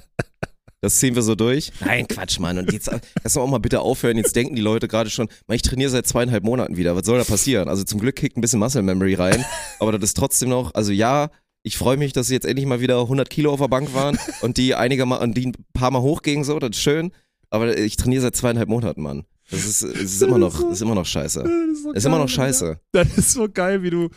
Das 0.81 0.97
ziehen 0.97 1.15
wir 1.15 1.21
so 1.21 1.35
durch. 1.35 1.71
Nein, 1.81 2.07
Quatsch, 2.07 2.39
Mann. 2.39 2.57
Und 2.57 2.71
jetzt 2.71 2.89
lass 3.23 3.33
doch 3.33 3.41
auch 3.41 3.49
mal 3.49 3.57
bitte 3.59 3.81
aufhören. 3.81 4.17
Jetzt 4.17 4.35
denken 4.35 4.55
die 4.55 4.61
Leute 4.61 4.87
gerade 4.87 5.09
schon, 5.09 5.27
man, 5.47 5.55
ich 5.55 5.61
trainiere 5.61 5.89
seit 5.89 6.07
zweieinhalb 6.07 6.43
Monaten 6.43 6.77
wieder. 6.77 6.95
Was 6.95 7.05
soll 7.05 7.17
da 7.17 7.25
passieren? 7.25 7.67
Also 7.67 7.83
zum 7.83 7.99
Glück 7.99 8.15
kickt 8.15 8.37
ein 8.37 8.41
bisschen 8.41 8.59
Muscle 8.59 8.81
Memory 8.81 9.15
rein. 9.15 9.43
Aber 9.79 9.91
das 9.91 10.01
ist 10.03 10.17
trotzdem 10.17 10.49
noch, 10.49 10.73
also 10.73 10.91
ja, 10.91 11.31
ich 11.63 11.77
freue 11.77 11.97
mich, 11.97 12.13
dass 12.13 12.27
sie 12.27 12.33
jetzt 12.33 12.45
endlich 12.45 12.65
mal 12.65 12.79
wieder 12.79 12.99
100 13.01 13.29
Kilo 13.29 13.51
auf 13.51 13.59
der 13.59 13.67
Bank 13.67 13.93
waren 13.93 14.17
und 14.41 14.57
die 14.57 14.75
einige 14.75 15.05
mal, 15.05 15.17
und 15.17 15.35
die 15.35 15.47
ein 15.47 15.53
paar 15.73 15.91
Mal 15.91 16.01
hochgingen 16.01 16.45
so, 16.45 16.57
das 16.59 16.71
ist 16.71 16.81
schön. 16.81 17.11
Aber 17.49 17.77
ich 17.77 17.97
trainiere 17.97 18.21
seit 18.21 18.35
zweieinhalb 18.35 18.69
Monaten, 18.69 19.01
Mann. 19.01 19.25
Das 19.51 19.65
ist, 19.65 19.81
es 19.81 20.13
ist 20.13 20.21
immer 20.21 20.37
noch, 20.37 20.69
ist 20.71 20.81
immer 20.81 20.93
noch 20.93 21.07
scheiße. 21.07 21.43
Das 21.43 21.77
ist, 21.77 21.83
so 21.83 21.91
Ist 21.91 22.05
immer 22.05 22.19
noch 22.19 22.29
scheiße. 22.29 22.79
Das 22.91 23.17
ist 23.17 23.31
so 23.31 23.49
geil, 23.49 23.81
wie 23.81 23.89
du. 23.89 24.09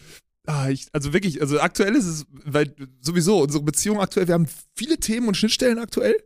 Ah, 0.46 0.68
ich, 0.68 0.88
also 0.92 1.12
wirklich, 1.12 1.40
also 1.40 1.58
aktuell 1.60 1.94
ist 1.94 2.04
es, 2.04 2.26
weil 2.44 2.74
sowieso 3.00 3.40
unsere 3.40 3.62
Beziehung 3.64 4.00
aktuell, 4.00 4.26
wir 4.26 4.34
haben 4.34 4.48
viele 4.76 4.98
Themen 4.98 5.28
und 5.28 5.36
Schnittstellen 5.36 5.78
aktuell. 5.78 6.16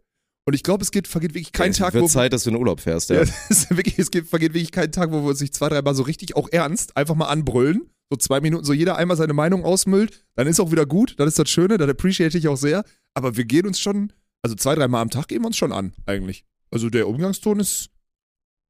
Und 0.48 0.54
ich 0.54 0.62
glaube, 0.62 0.82
es 0.84 0.92
geht, 0.92 1.08
vergeht 1.08 1.34
wirklich 1.34 1.52
kein 1.52 1.72
es 1.72 1.78
Tag, 1.78 1.92
wird 1.92 2.04
wo. 2.04 2.08
Zeit, 2.08 2.32
dass 2.32 2.44
du 2.44 2.50
in 2.50 2.56
Urlaub 2.56 2.80
fährst, 2.80 3.10
Ja, 3.10 3.22
ja. 3.24 3.26
wirklich, 3.70 3.98
es 3.98 4.10
geht, 4.12 4.26
vergeht 4.26 4.54
wirklich 4.54 4.70
kein 4.70 4.92
Tag, 4.92 5.10
wo 5.10 5.22
wir 5.22 5.30
uns 5.30 5.40
nicht 5.40 5.54
zwei, 5.54 5.68
dreimal 5.68 5.94
so 5.94 6.04
richtig 6.04 6.36
auch 6.36 6.48
ernst 6.50 6.96
einfach 6.96 7.16
mal 7.16 7.26
anbrüllen. 7.26 7.90
So 8.10 8.16
zwei 8.16 8.40
Minuten, 8.40 8.64
so 8.64 8.72
jeder 8.72 8.96
einmal 8.96 9.16
seine 9.16 9.32
Meinung 9.32 9.64
ausmüllt, 9.64 10.24
dann 10.36 10.46
ist 10.46 10.60
auch 10.60 10.70
wieder 10.70 10.86
gut, 10.86 11.16
das 11.18 11.26
ist 11.26 11.40
das 11.40 11.50
Schöne, 11.50 11.76
das 11.76 11.90
appreciate 11.90 12.38
ich 12.38 12.46
auch 12.46 12.56
sehr. 12.56 12.84
Aber 13.14 13.36
wir 13.36 13.44
gehen 13.44 13.66
uns 13.66 13.80
schon, 13.80 14.12
also 14.42 14.54
zwei, 14.54 14.76
dreimal 14.76 15.02
am 15.02 15.10
Tag 15.10 15.26
gehen 15.26 15.42
wir 15.42 15.48
uns 15.48 15.56
schon 15.56 15.72
an, 15.72 15.92
eigentlich. 16.06 16.44
Also 16.70 16.88
der 16.88 17.08
Umgangston 17.08 17.58
ist, 17.58 17.90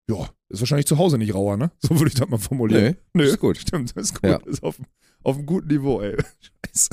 ja, 0.09 0.31
ist 0.49 0.61
wahrscheinlich 0.61 0.87
zu 0.87 0.97
Hause 0.97 1.19
nicht 1.19 1.35
rauer, 1.35 1.59
ne? 1.59 1.71
So 1.81 1.91
würde 1.99 2.09
ich 2.09 2.15
das 2.15 2.27
mal 2.31 2.39
formulieren. 2.39 2.97
Nee, 3.13 3.25
ist 3.25 3.39
gut. 3.39 3.59
Stimmt, 3.59 3.95
das 3.95 4.05
ist 4.05 4.23
gut. 4.23 4.31
Ja. 4.31 4.37
Ist 4.47 4.63
auf, 4.63 4.77
auf 5.23 5.37
einem 5.37 5.45
guten 5.45 5.69
Niveau, 5.69 6.01
ey. 6.01 6.17
Scheiße. 6.67 6.89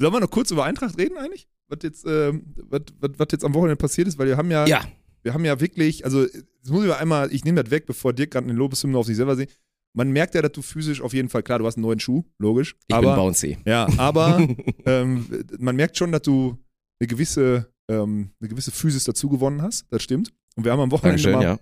Sollen 0.00 0.12
wir 0.12 0.18
noch 0.20 0.30
kurz 0.30 0.50
über 0.50 0.64
Eintracht 0.64 0.98
reden 0.98 1.16
eigentlich? 1.18 1.46
Was 1.70 1.78
jetzt, 1.82 2.04
ähm, 2.06 2.54
was, 2.68 2.82
was, 2.98 3.10
was 3.16 3.28
jetzt 3.30 3.44
am 3.44 3.54
Wochenende 3.54 3.76
passiert 3.76 4.08
ist, 4.08 4.18
weil 4.18 4.26
wir 4.26 4.36
haben 4.36 4.50
ja, 4.50 4.66
Ja, 4.66 4.84
wir 5.22 5.34
haben 5.34 5.44
ja 5.44 5.60
wirklich, 5.60 6.04
also 6.04 6.26
das 6.26 6.70
muss 6.70 6.82
ich 6.82 6.88
mal 6.88 6.96
einmal, 6.96 7.32
ich 7.32 7.44
nehme 7.44 7.62
das 7.62 7.70
weg, 7.70 7.86
bevor 7.86 8.12
Dirk 8.12 8.32
gerade 8.32 8.48
eine 8.48 8.56
Lobeshymne 8.56 8.98
auf 8.98 9.06
sich 9.06 9.16
selber 9.16 9.36
singt. 9.36 9.50
Man 9.92 10.10
merkt 10.10 10.34
ja, 10.34 10.42
dass 10.42 10.52
du 10.52 10.62
physisch 10.62 11.00
auf 11.00 11.12
jeden 11.12 11.28
Fall, 11.28 11.42
klar, 11.42 11.58
du 11.58 11.66
hast 11.66 11.76
einen 11.76 11.82
neuen 11.82 12.00
Schuh, 12.00 12.24
logisch. 12.38 12.76
ich 12.86 12.94
aber, 12.94 13.08
bin 13.08 13.16
bouncy. 13.16 13.58
Ja, 13.64 13.88
aber 13.96 14.46
ähm, 14.84 15.26
man 15.58 15.76
merkt 15.76 15.96
schon, 15.96 16.12
dass 16.12 16.22
du 16.22 16.58
eine 17.00 17.06
gewisse, 17.08 17.72
ähm, 17.88 18.30
eine 18.40 18.48
gewisse 18.48 18.70
Physis 18.70 19.04
dazu 19.04 19.28
gewonnen 19.28 19.62
hast, 19.62 19.86
das 19.90 20.02
stimmt. 20.02 20.32
Und 20.56 20.64
wir 20.64 20.72
haben 20.72 20.80
am 20.80 20.90
Wochenende 20.90 21.22
Dankeschön, 21.22 21.48
mal, 21.48 21.56
ja. 21.56 21.60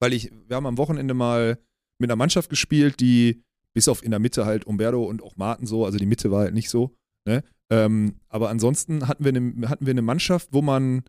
weil 0.00 0.12
ich, 0.12 0.30
wir 0.46 0.56
haben 0.56 0.66
am 0.66 0.78
Wochenende 0.78 1.14
mal 1.14 1.58
mit 1.98 2.10
einer 2.10 2.16
Mannschaft 2.16 2.50
gespielt, 2.50 3.00
die 3.00 3.42
bis 3.72 3.88
auf 3.88 4.02
in 4.02 4.10
der 4.10 4.20
Mitte 4.20 4.46
halt 4.46 4.66
Umberto 4.66 5.04
und 5.04 5.22
auch 5.22 5.36
Martin 5.36 5.66
so, 5.66 5.84
also 5.84 5.98
die 5.98 6.06
Mitte 6.06 6.30
war 6.30 6.40
halt 6.40 6.54
nicht 6.54 6.70
so, 6.70 6.96
ne? 7.24 7.42
Ähm, 7.74 8.14
aber 8.28 8.50
ansonsten 8.50 9.08
hatten 9.08 9.24
wir, 9.24 9.30
eine, 9.34 9.68
hatten 9.68 9.86
wir 9.86 9.90
eine 9.92 10.02
Mannschaft, 10.02 10.48
wo 10.52 10.62
man, 10.62 11.02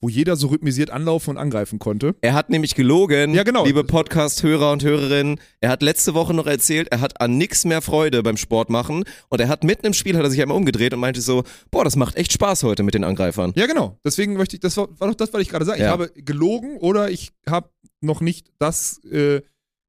wo 0.00 0.08
jeder 0.08 0.36
so 0.36 0.48
rhythmisiert 0.48 0.90
anlaufen 0.90 1.30
und 1.30 1.36
angreifen 1.38 1.78
konnte. 1.78 2.14
Er 2.20 2.34
hat 2.34 2.50
nämlich 2.50 2.74
gelogen, 2.74 3.32
Ja, 3.34 3.42
genau. 3.42 3.64
liebe 3.64 3.84
Podcast-Hörer 3.84 4.70
und 4.72 4.84
Hörerinnen. 4.84 5.40
Er 5.60 5.70
hat 5.70 5.82
letzte 5.82 6.12
Woche 6.14 6.34
noch 6.34 6.46
erzählt, 6.46 6.88
er 6.90 7.00
hat 7.00 7.20
an 7.22 7.38
nix 7.38 7.64
mehr 7.64 7.80
Freude 7.80 8.22
beim 8.22 8.36
Sport 8.36 8.68
machen. 8.70 9.04
Und 9.30 9.40
er 9.40 9.48
hat 9.48 9.64
mitten 9.64 9.86
im 9.86 9.92
Spiel, 9.94 10.16
hat 10.16 10.24
er 10.24 10.30
sich 10.30 10.42
einmal 10.42 10.56
umgedreht 10.58 10.92
und 10.92 11.00
meinte 11.00 11.20
so, 11.22 11.44
boah, 11.70 11.84
das 11.84 11.96
macht 11.96 12.16
echt 12.16 12.32
Spaß 12.32 12.64
heute 12.64 12.82
mit 12.82 12.92
den 12.94 13.04
Angreifern. 13.04 13.52
Ja, 13.56 13.66
genau. 13.66 13.98
Deswegen 14.04 14.34
möchte 14.34 14.56
ich, 14.56 14.60
das 14.60 14.76
war, 14.76 14.88
war 15.00 15.08
doch 15.08 15.14
das, 15.14 15.32
was 15.32 15.40
ich 15.40 15.48
gerade 15.48 15.64
sage. 15.64 15.78
Ich 15.78 15.84
Ja. 15.84 15.90
habe 15.92 16.10
gelogen 16.14 16.76
oder 16.78 17.10
ich 17.10 17.32
habe 17.48 17.70
noch 18.02 18.20
nicht 18.20 18.48
das 18.58 19.02
äh, 19.04 19.40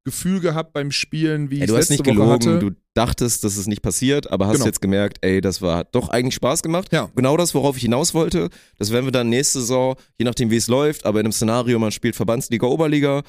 Gefühl 0.05 0.39
gehabt 0.39 0.71
beim 0.71 0.91
Spielen, 0.91 1.49
wie 1.49 1.55
Ey, 1.57 1.61
ich 1.63 1.67
du 1.67 1.73
hast 1.75 1.89
letzte 1.89 2.03
nicht 2.03 2.15
Woche 2.17 2.39
gelogen, 2.39 2.53
hatte. 2.53 2.59
du 2.59 2.71
dachtest, 2.95 3.43
dass 3.43 3.57
es 3.57 3.67
nicht 3.67 3.81
passiert, 3.81 4.31
aber 4.31 4.47
hast 4.47 4.53
Genau. 4.55 4.65
jetzt 4.65 4.81
gemerkt, 4.81 5.17
ey, 5.21 5.41
das 5.41 5.61
war 5.61 5.77
hat 5.77 5.93
doch 5.95 6.09
eigentlich 6.09 6.35
Spaß 6.35 6.63
gemacht. 6.63 6.91
Ja. 6.91 7.09
Genau 7.15 7.37
das, 7.37 7.53
worauf 7.53 7.75
ich 7.75 7.83
hinaus 7.83 8.13
wollte. 8.13 8.49
Das 8.79 8.91
werden 8.91 9.05
wir 9.05 9.11
dann 9.11 9.29
nächste 9.29 9.59
Saison, 9.59 9.95
je 10.17 10.25
nachdem 10.25 10.49
wie 10.49 10.55
es 10.57 10.67
läuft, 10.67 11.05
aber 11.05 11.19
in 11.19 11.25
einem 11.27 11.33
Szenario, 11.33 11.77
man 11.77 11.91
spielt 11.91 12.15
Verbandsliga, 12.15 12.65
Oberliga 12.67 13.23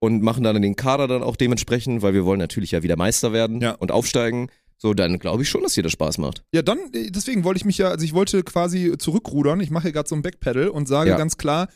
und 0.00 0.22
machen 0.22 0.42
dann 0.42 0.60
den 0.60 0.76
Kader 0.76 1.06
dann 1.08 1.22
auch 1.22 1.36
dementsprechend, 1.36 2.02
weil 2.02 2.12
wir 2.14 2.24
wollen 2.24 2.40
natürlich 2.40 2.72
ja 2.72 2.82
wieder 2.82 2.96
Meister 2.96 3.32
werden 3.32 3.60
Ja. 3.60 3.72
und 3.72 3.92
aufsteigen. 3.92 4.48
So, 4.76 4.94
dann 4.94 5.20
glaube 5.20 5.44
ich 5.44 5.48
schon, 5.48 5.62
dass 5.62 5.74
dir 5.74 5.84
das 5.84 5.92
Spaß 5.92 6.18
macht. 6.18 6.42
Ja, 6.52 6.62
dann, 6.62 6.78
äh, 6.92 7.12
deswegen 7.12 7.44
wollte 7.44 7.58
ich 7.58 7.64
mich 7.64 7.78
ja, 7.78 7.90
also 7.90 8.04
ich 8.04 8.14
wollte 8.14 8.42
quasi 8.42 8.94
zurückrudern. 8.98 9.60
Ich 9.60 9.70
mache 9.70 9.84
hier 9.84 9.92
gerade 9.92 10.08
so 10.08 10.16
ein 10.16 10.22
Backpedal 10.22 10.66
und 10.68 10.88
sage 10.88 11.10
Ja. 11.10 11.16
ganz 11.16 11.36
klar, 11.36 11.68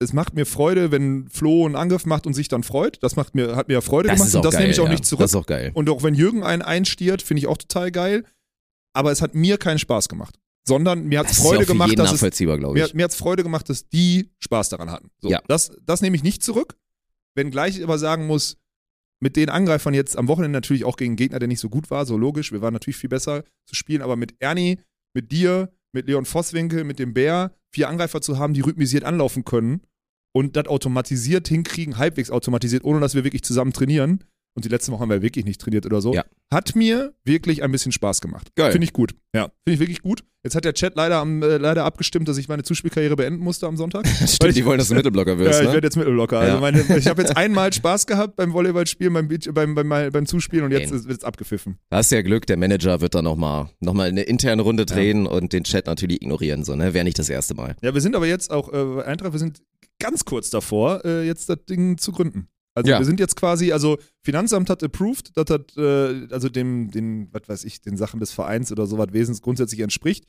es 0.00 0.12
macht 0.12 0.34
mir 0.34 0.44
Freude, 0.46 0.90
wenn 0.90 1.28
Flo 1.28 1.64
einen 1.66 1.76
Angriff 1.76 2.04
macht 2.06 2.26
und 2.26 2.34
sich 2.34 2.48
dann 2.48 2.62
freut. 2.62 3.02
Das 3.02 3.16
macht 3.16 3.34
mir, 3.34 3.56
hat 3.56 3.68
mir 3.68 3.80
Freude 3.80 4.08
Das 4.08 4.18
gemacht 4.18 4.34
und 4.34 4.44
das 4.44 4.52
geil. 4.54 4.62
nehme 4.62 4.72
ich 4.72 4.80
auch 4.80 4.84
ja. 4.86 4.90
nicht 4.90 5.04
zurück. 5.04 5.20
Das 5.20 5.30
ist 5.30 5.36
auch 5.36 5.46
geil. 5.46 5.70
Und 5.74 5.88
auch 5.88 6.02
wenn 6.02 6.14
Jürgen 6.14 6.42
einen 6.42 6.62
einstiert, 6.62 7.22
finde 7.22 7.38
ich 7.40 7.46
auch 7.46 7.56
total 7.56 7.90
geil. 7.90 8.24
Aber 8.92 9.10
es 9.12 9.22
hat 9.22 9.34
mir 9.34 9.56
keinen 9.58 9.78
Spaß 9.78 10.08
gemacht. 10.08 10.38
Sondern 10.66 11.04
mir 11.04 11.18
hat 11.18 11.30
es 11.30 11.36
ja 11.38 11.44
Freude 11.44 11.66
gemacht, 11.66 11.98
dass 11.98 12.12
es 12.12 12.22
Mir, 12.22 12.86
ich. 12.86 12.94
mir 12.94 13.04
hat 13.04 13.10
es 13.10 13.16
Freude 13.16 13.42
gemacht, 13.42 13.68
dass 13.68 13.88
die 13.88 14.30
Spaß 14.38 14.70
daran 14.70 14.90
hatten. 14.90 15.10
So, 15.20 15.28
Ja. 15.30 15.42
das, 15.46 15.72
das 15.82 16.00
nehme 16.00 16.16
ich 16.16 16.22
nicht 16.22 16.42
zurück. 16.42 16.76
Wenngleich 17.36 17.76
ich 17.76 17.84
aber 17.84 17.98
sagen 17.98 18.26
muss, 18.26 18.56
mit 19.20 19.36
den 19.36 19.50
Angreifern 19.50 19.92
jetzt 19.94 20.16
am 20.16 20.26
Wochenende 20.28 20.56
natürlich 20.56 20.84
auch 20.84 20.96
gegen 20.96 21.10
einen 21.12 21.16
Gegner, 21.16 21.38
der 21.38 21.48
nicht 21.48 21.60
so 21.60 21.68
gut 21.68 21.90
war, 21.90 22.06
so 22.06 22.16
logisch. 22.16 22.50
Wir 22.52 22.62
waren 22.62 22.72
natürlich 22.72 22.96
viel 22.96 23.10
besser 23.10 23.44
zu 23.66 23.74
spielen, 23.74 24.02
aber 24.02 24.16
mit 24.16 24.34
Ernie, 24.38 24.78
mit 25.14 25.32
dir, 25.32 25.70
mit 25.92 26.06
Leon 26.08 26.24
Vosswinkel, 26.24 26.84
mit 26.84 26.98
dem 26.98 27.12
Bär, 27.14 27.54
vier 27.74 27.88
Angreifer 27.88 28.20
zu 28.20 28.38
haben, 28.38 28.54
die 28.54 28.60
rhythmisiert 28.60 29.04
anlaufen 29.04 29.44
können 29.44 29.82
und 30.32 30.56
das 30.56 30.68
automatisiert 30.68 31.48
hinkriegen, 31.48 31.98
halbwegs 31.98 32.30
automatisiert, 32.30 32.84
ohne 32.84 33.00
dass 33.00 33.14
wir 33.16 33.24
wirklich 33.24 33.42
zusammen 33.42 33.72
trainieren. 33.72 34.22
Und 34.56 34.64
die 34.64 34.68
letzte 34.68 34.92
Woche 34.92 35.00
haben 35.00 35.10
wir 35.10 35.20
wirklich 35.20 35.44
nicht 35.44 35.60
trainiert 35.60 35.84
oder 35.84 36.00
so. 36.00 36.14
Ja. 36.14 36.24
Hat 36.52 36.76
mir 36.76 37.12
wirklich 37.24 37.64
ein 37.64 37.72
bisschen 37.72 37.90
Spaß 37.90 38.20
gemacht. 38.20 38.54
Geil. 38.54 38.70
Finde 38.70 38.84
ich 38.84 38.92
gut. 38.92 39.14
Ja, 39.34 39.44
finde 39.64 39.74
ich 39.74 39.80
wirklich 39.80 40.00
gut. 40.00 40.22
Jetzt 40.44 40.54
hat 40.54 40.64
der 40.64 40.74
Chat 40.74 40.94
leider, 40.94 41.16
am, 41.16 41.42
äh, 41.42 41.56
leider 41.56 41.84
abgestimmt, 41.84 42.28
dass 42.28 42.36
ich 42.38 42.48
meine 42.48 42.62
Zuspielkarriere 42.62 43.16
beenden 43.16 43.42
musste 43.42 43.66
am 43.66 43.76
Sonntag. 43.76 44.06
Stimmt, 44.26 44.50
ich- 44.50 44.54
die 44.54 44.64
wollen, 44.64 44.78
dass 44.78 44.88
du 44.88 44.94
Mittelblocker 44.94 45.38
wirst, 45.38 45.54
ja, 45.54 45.60
ich 45.62 45.68
ne? 45.68 45.74
werde 45.74 45.86
jetzt 45.88 45.96
Mittelblocker. 45.96 46.38
Also 46.38 46.54
Ja. 46.54 46.60
meine, 46.60 46.82
ich 46.96 47.06
habe 47.08 47.22
jetzt 47.22 47.36
einmal 47.36 47.72
Spaß 47.72 48.06
gehabt 48.06 48.36
beim 48.36 48.52
Volleyballspielen, 48.52 49.12
beim, 49.12 49.26
Beach, 49.26 49.48
beim, 49.52 49.74
beim, 49.74 49.88
beim 49.88 50.26
Zuspielen 50.26 50.64
und 50.66 50.70
jetzt 50.70 50.92
wird 50.92 51.18
es 51.18 51.24
abgepfiffen. 51.24 51.78
Da 51.90 51.96
hast 51.96 52.12
ja 52.12 52.22
Glück, 52.22 52.46
der 52.46 52.56
Manager 52.56 53.00
wird 53.00 53.14
dann 53.16 53.24
nochmal 53.24 53.70
noch 53.80 53.94
mal 53.94 54.08
eine 54.08 54.22
interne 54.22 54.62
Runde 54.62 54.86
drehen 54.86 55.26
und 55.26 55.52
den 55.52 55.64
Chat 55.64 55.86
natürlich 55.86 56.22
ignorieren, 56.22 56.62
so, 56.62 56.76
ne? 56.76 56.94
Wäre 56.94 57.04
nicht 57.04 57.18
das 57.18 57.28
erste 57.28 57.54
Mal. 57.54 57.74
Ja, 57.82 57.92
wir 57.94 58.00
sind 58.00 58.14
aber 58.14 58.26
jetzt 58.26 58.52
auch, 58.52 58.72
äh, 58.72 59.02
Eintracht, 59.02 59.32
wir 59.32 59.38
sind 59.40 59.62
ganz 59.98 60.24
kurz 60.24 60.50
davor, 60.50 61.04
äh, 61.04 61.26
jetzt 61.26 61.48
das 61.48 61.64
Ding 61.68 61.96
zu 61.98 62.12
gründen. 62.12 62.48
Also 62.76 62.90
Ja. 62.90 62.98
wir 62.98 63.04
sind 63.04 63.20
jetzt 63.20 63.36
quasi, 63.36 63.72
also 63.72 63.98
Finanzamt 64.22 64.68
hat 64.68 64.82
approved, 64.82 65.36
dass 65.36 65.44
das 65.46 65.60
äh, 65.76 66.26
also 66.30 66.48
dem, 66.48 66.90
den, 66.90 67.28
was 67.32 67.48
weiß 67.48 67.64
ich, 67.64 67.80
den 67.80 67.96
Sachen 67.96 68.20
des 68.20 68.32
Vereins 68.32 68.72
oder 68.72 68.86
sowas 68.86 69.08
Wesens 69.12 69.42
grundsätzlich 69.42 69.80
entspricht. 69.80 70.26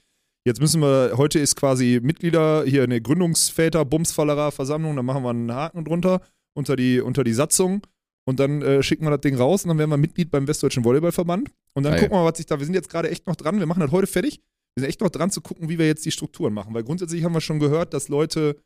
Jetzt 0.47 0.61
müssen 0.61 0.79
wir, 0.81 1.13
heute 1.15 1.39
ist 1.39 1.55
quasi 1.55 1.99
Mitglieder, 2.03 2.63
hier 2.65 2.83
eine 2.83 3.01
Gründungsväter, 3.01 3.83
Bumsfallerer 3.83 4.51
Versammlung, 4.51 4.95
da 4.95 5.01
machen 5.01 5.23
wir 5.23 5.31
einen 5.31 5.51
Haken 5.51 5.83
drunter 5.85 6.21
unter 6.55 6.75
die, 6.75 7.01
unter 7.01 7.23
die 7.23 7.33
Satzung 7.33 7.81
und 8.27 8.39
dann 8.39 8.61
äh, 8.61 8.83
schicken 8.83 9.05
wir 9.05 9.09
das 9.09 9.21
Ding 9.21 9.35
raus 9.35 9.63
und 9.63 9.69
dann 9.69 9.79
werden 9.79 9.89
wir 9.89 9.97
Mitglied 9.97 10.29
beim 10.29 10.47
Westdeutschen 10.47 10.83
Volleyballverband 10.83 11.49
und 11.73 11.83
dann 11.83 11.93
Geil. 11.93 12.01
gucken 12.01 12.15
wir 12.17 12.21
mal, 12.23 12.29
was 12.29 12.37
sich 12.37 12.45
da, 12.45 12.59
wir 12.59 12.65
sind 12.65 12.75
jetzt 12.75 12.89
gerade 12.89 13.09
echt 13.09 13.25
noch 13.25 13.35
dran, 13.35 13.57
wir 13.57 13.65
machen 13.65 13.79
das 13.79 13.91
heute 13.91 14.07
fertig. 14.07 14.39
Wir 14.75 14.81
sind 14.81 14.89
echt 14.89 15.01
noch 15.01 15.09
dran 15.09 15.31
zu 15.31 15.41
gucken, 15.41 15.69
wie 15.69 15.79
wir 15.79 15.87
jetzt 15.87 16.05
die 16.05 16.11
Strukturen 16.11 16.53
machen, 16.53 16.73
weil 16.75 16.83
grundsätzlich 16.83 17.23
haben 17.23 17.33
wir 17.33 17.41
schon 17.41 17.59
gehört, 17.59 17.93
dass 17.93 18.09
Leute 18.09 18.57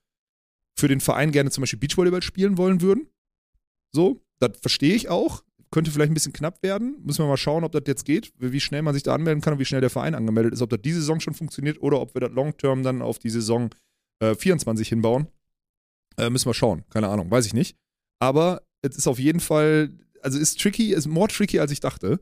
für 0.78 0.88
den 0.88 1.00
Verein 1.02 1.32
gerne 1.32 1.52
zum 1.52 1.62
Beispiel 1.62 1.80
Beachvolleyball 1.80 2.24
spielen 2.24 2.58
wollen 2.58 2.82
würden. 2.82 3.08
So, 3.92 4.22
das 4.40 4.52
verstehe 4.62 4.96
ich 4.96 5.10
auch. 5.10 5.44
Könnte 5.72 5.92
vielleicht 5.92 6.12
ein 6.12 6.16
bisschen 6.16 6.34
knapp 6.34 6.64
werden. 6.64 6.98
Müssen 7.04 7.24
wir 7.24 7.28
mal 7.28 7.38
schauen, 7.38 7.64
ob 7.64 7.72
das 7.72 7.84
jetzt 7.86 8.06
geht, 8.06 8.34
wie 8.38 8.60
schnell 8.60 8.82
man 8.82 8.94
sich 8.94 9.04
da 9.04 9.14
anmelden 9.14 9.42
kann 9.42 9.54
und 9.54 9.60
wie 9.60 9.66
schnell 9.66 9.82
der 9.82 9.92
Verein 9.92 10.16
angemeldet 10.16 10.54
ist, 10.54 10.62
ob 10.62 10.70
das 10.72 10.82
diese 10.82 11.00
Saison 11.00 11.20
schon 11.20 11.36
funktioniert 11.36 11.82
oder 11.82 12.02
ob 12.02 12.16
wir 12.16 12.22
das 12.22 12.32
Long-Term 12.32 12.82
dann 12.82 13.02
auf 13.02 13.20
die 13.20 13.30
Saison 13.30 13.70
äh, 14.20 14.34
24 14.34 14.88
hinbauen. 14.88 15.28
Äh, 16.18 16.30
müssen 16.30 16.48
wir 16.48 16.54
schauen. 16.54 16.84
Keine 16.90 17.08
Ahnung, 17.08 17.30
weiß 17.30 17.46
ich 17.46 17.54
nicht. 17.54 17.78
Aber 18.20 18.64
es 18.82 18.98
ist 18.98 19.08
auf 19.08 19.20
jeden 19.20 19.40
Fall, 19.40 19.92
also 20.22 20.40
ist 20.40 20.60
tricky, 20.60 20.94
ist 20.94 21.08
more 21.08 21.28
tricky, 21.28 21.60
als 21.60 21.72
ich 21.72 21.80
dachte, 21.80 22.20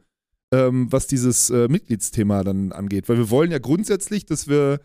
ähm, 0.54 0.92
was 0.92 1.08
dieses 1.08 1.50
äh, 1.50 1.68
Mitgliedsthema 1.68 2.44
dann 2.44 2.72
angeht. 2.72 3.10
Weil 3.10 3.18
wir 3.18 3.30
wollen 3.30 3.52
ja 3.52 3.60
grundsätzlich, 3.60 4.26
dass 4.26 4.48
wir, 4.48 4.82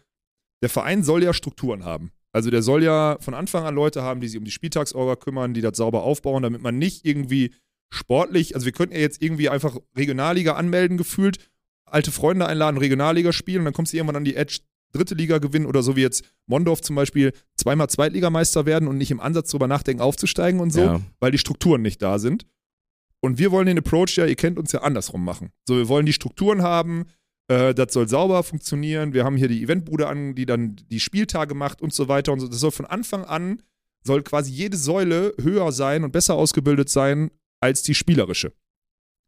der 0.63 0.71
Verein 0.71 1.03
soll 1.03 1.23
ja 1.23 1.35
Strukturen 1.35 1.85
haben. 1.85 2.13
Also 2.33 2.51
der 2.51 2.63
soll 2.63 2.83
ja 2.83 3.19
von 3.21 3.35
Anfang 3.35 3.65
an 3.65 3.75
Leute 3.75 4.03
haben, 4.03 4.21
die 4.21 4.29
sich 4.29 4.39
um 4.39 4.45
die 4.45 4.51
Spieltagsorga 4.51 5.17
kümmern, 5.17 5.53
die 5.55 5.61
das 5.61 5.77
sauber 5.77 6.03
aufbauen, 6.03 6.43
damit 6.43 6.63
man 6.63 6.79
nicht 6.79 7.05
irgendwie 7.05 7.53
sportlich, 7.91 8.55
also 8.55 8.65
wir 8.65 8.73
könnten 8.73 8.95
ja 8.95 9.01
jetzt 9.03 9.21
irgendwie 9.23 9.49
einfach 9.51 9.77
Regionalliga 9.97 10.55
anmelden 10.55 10.97
gefühlt, 10.97 11.39
alte 11.85 12.11
Freunde 12.11 12.47
einladen, 12.47 12.79
Regionalliga 12.79 13.33
spielen 13.33 13.59
und 13.61 13.65
dann 13.67 13.75
kommst 13.75 13.93
du 13.93 13.99
irgendwann 13.99 14.17
an 14.17 14.25
die 14.25 14.35
Edge 14.35 14.61
dritte 14.93 15.15
Liga 15.15 15.39
gewinnen 15.39 15.67
oder 15.67 15.83
so 15.83 15.95
wie 15.97 16.01
jetzt 16.03 16.25
Mondorf 16.47 16.81
zum 16.83 16.97
Beispiel 16.97 17.33
zweimal 17.57 17.89
Zweitligameister 17.89 18.67
werden 18.67 18.89
und 18.89 18.99
nicht 18.99 19.11
im 19.11 19.21
Ansatz 19.21 19.51
drüber 19.51 19.67
nachdenken 19.67 20.03
aufzusteigen 20.03 20.61
und 20.61 20.71
so, 20.71 20.81
Ja. 20.81 21.01
weil 21.21 21.33
die 21.33 21.39
Strukturen 21.39 21.83
nicht 21.83 22.01
da 22.03 22.19
sind. 22.19 22.47
Und 23.21 23.39
wir 23.39 23.51
wollen 23.53 23.67
den 23.67 23.79
Approach 23.79 24.17
ja, 24.17 24.27
ihr 24.27 24.35
kennt 24.37 24.59
uns 24.59 24.73
ja 24.73 24.83
andersrum 24.83 25.25
machen. 25.25 25.51
So, 25.67 25.77
wir 25.77 25.89
wollen 25.89 26.07
die 26.07 26.13
Strukturen 26.13 26.63
haben, 26.63 27.05
äh, 27.53 27.75
das 27.75 27.93
soll 27.93 28.09
sauber 28.09 28.43
funktionieren. 28.43 29.13
Wir 29.13 29.25
haben 29.25 29.37
hier 29.37 29.49
die 29.49 29.63
Eventbude 29.63 30.09
an, 30.09 30.35
die 30.35 30.47
dann 30.47 30.77
die 30.91 31.01
Spieltage 31.01 31.55
macht 31.55 31.83
und 31.83 31.93
so 31.93 32.09
weiter 32.09 32.33
und 32.33 32.41
so. 32.41 32.49
Das 32.49 32.61
soll 32.61 32.71
von 32.71 32.87
Anfang 32.87 33.25
an, 33.25 33.63
soll 34.03 34.23
quasi 34.23 34.51
jede 34.51 34.77
Säule 34.77 35.35
höher 35.41 35.71
sein 35.73 36.03
und 36.05 36.13
besser 36.13 36.35
ausgebildet 36.35 36.89
sein 36.89 37.31
als 37.61 37.83
die 37.83 37.95
spielerische. 37.95 38.53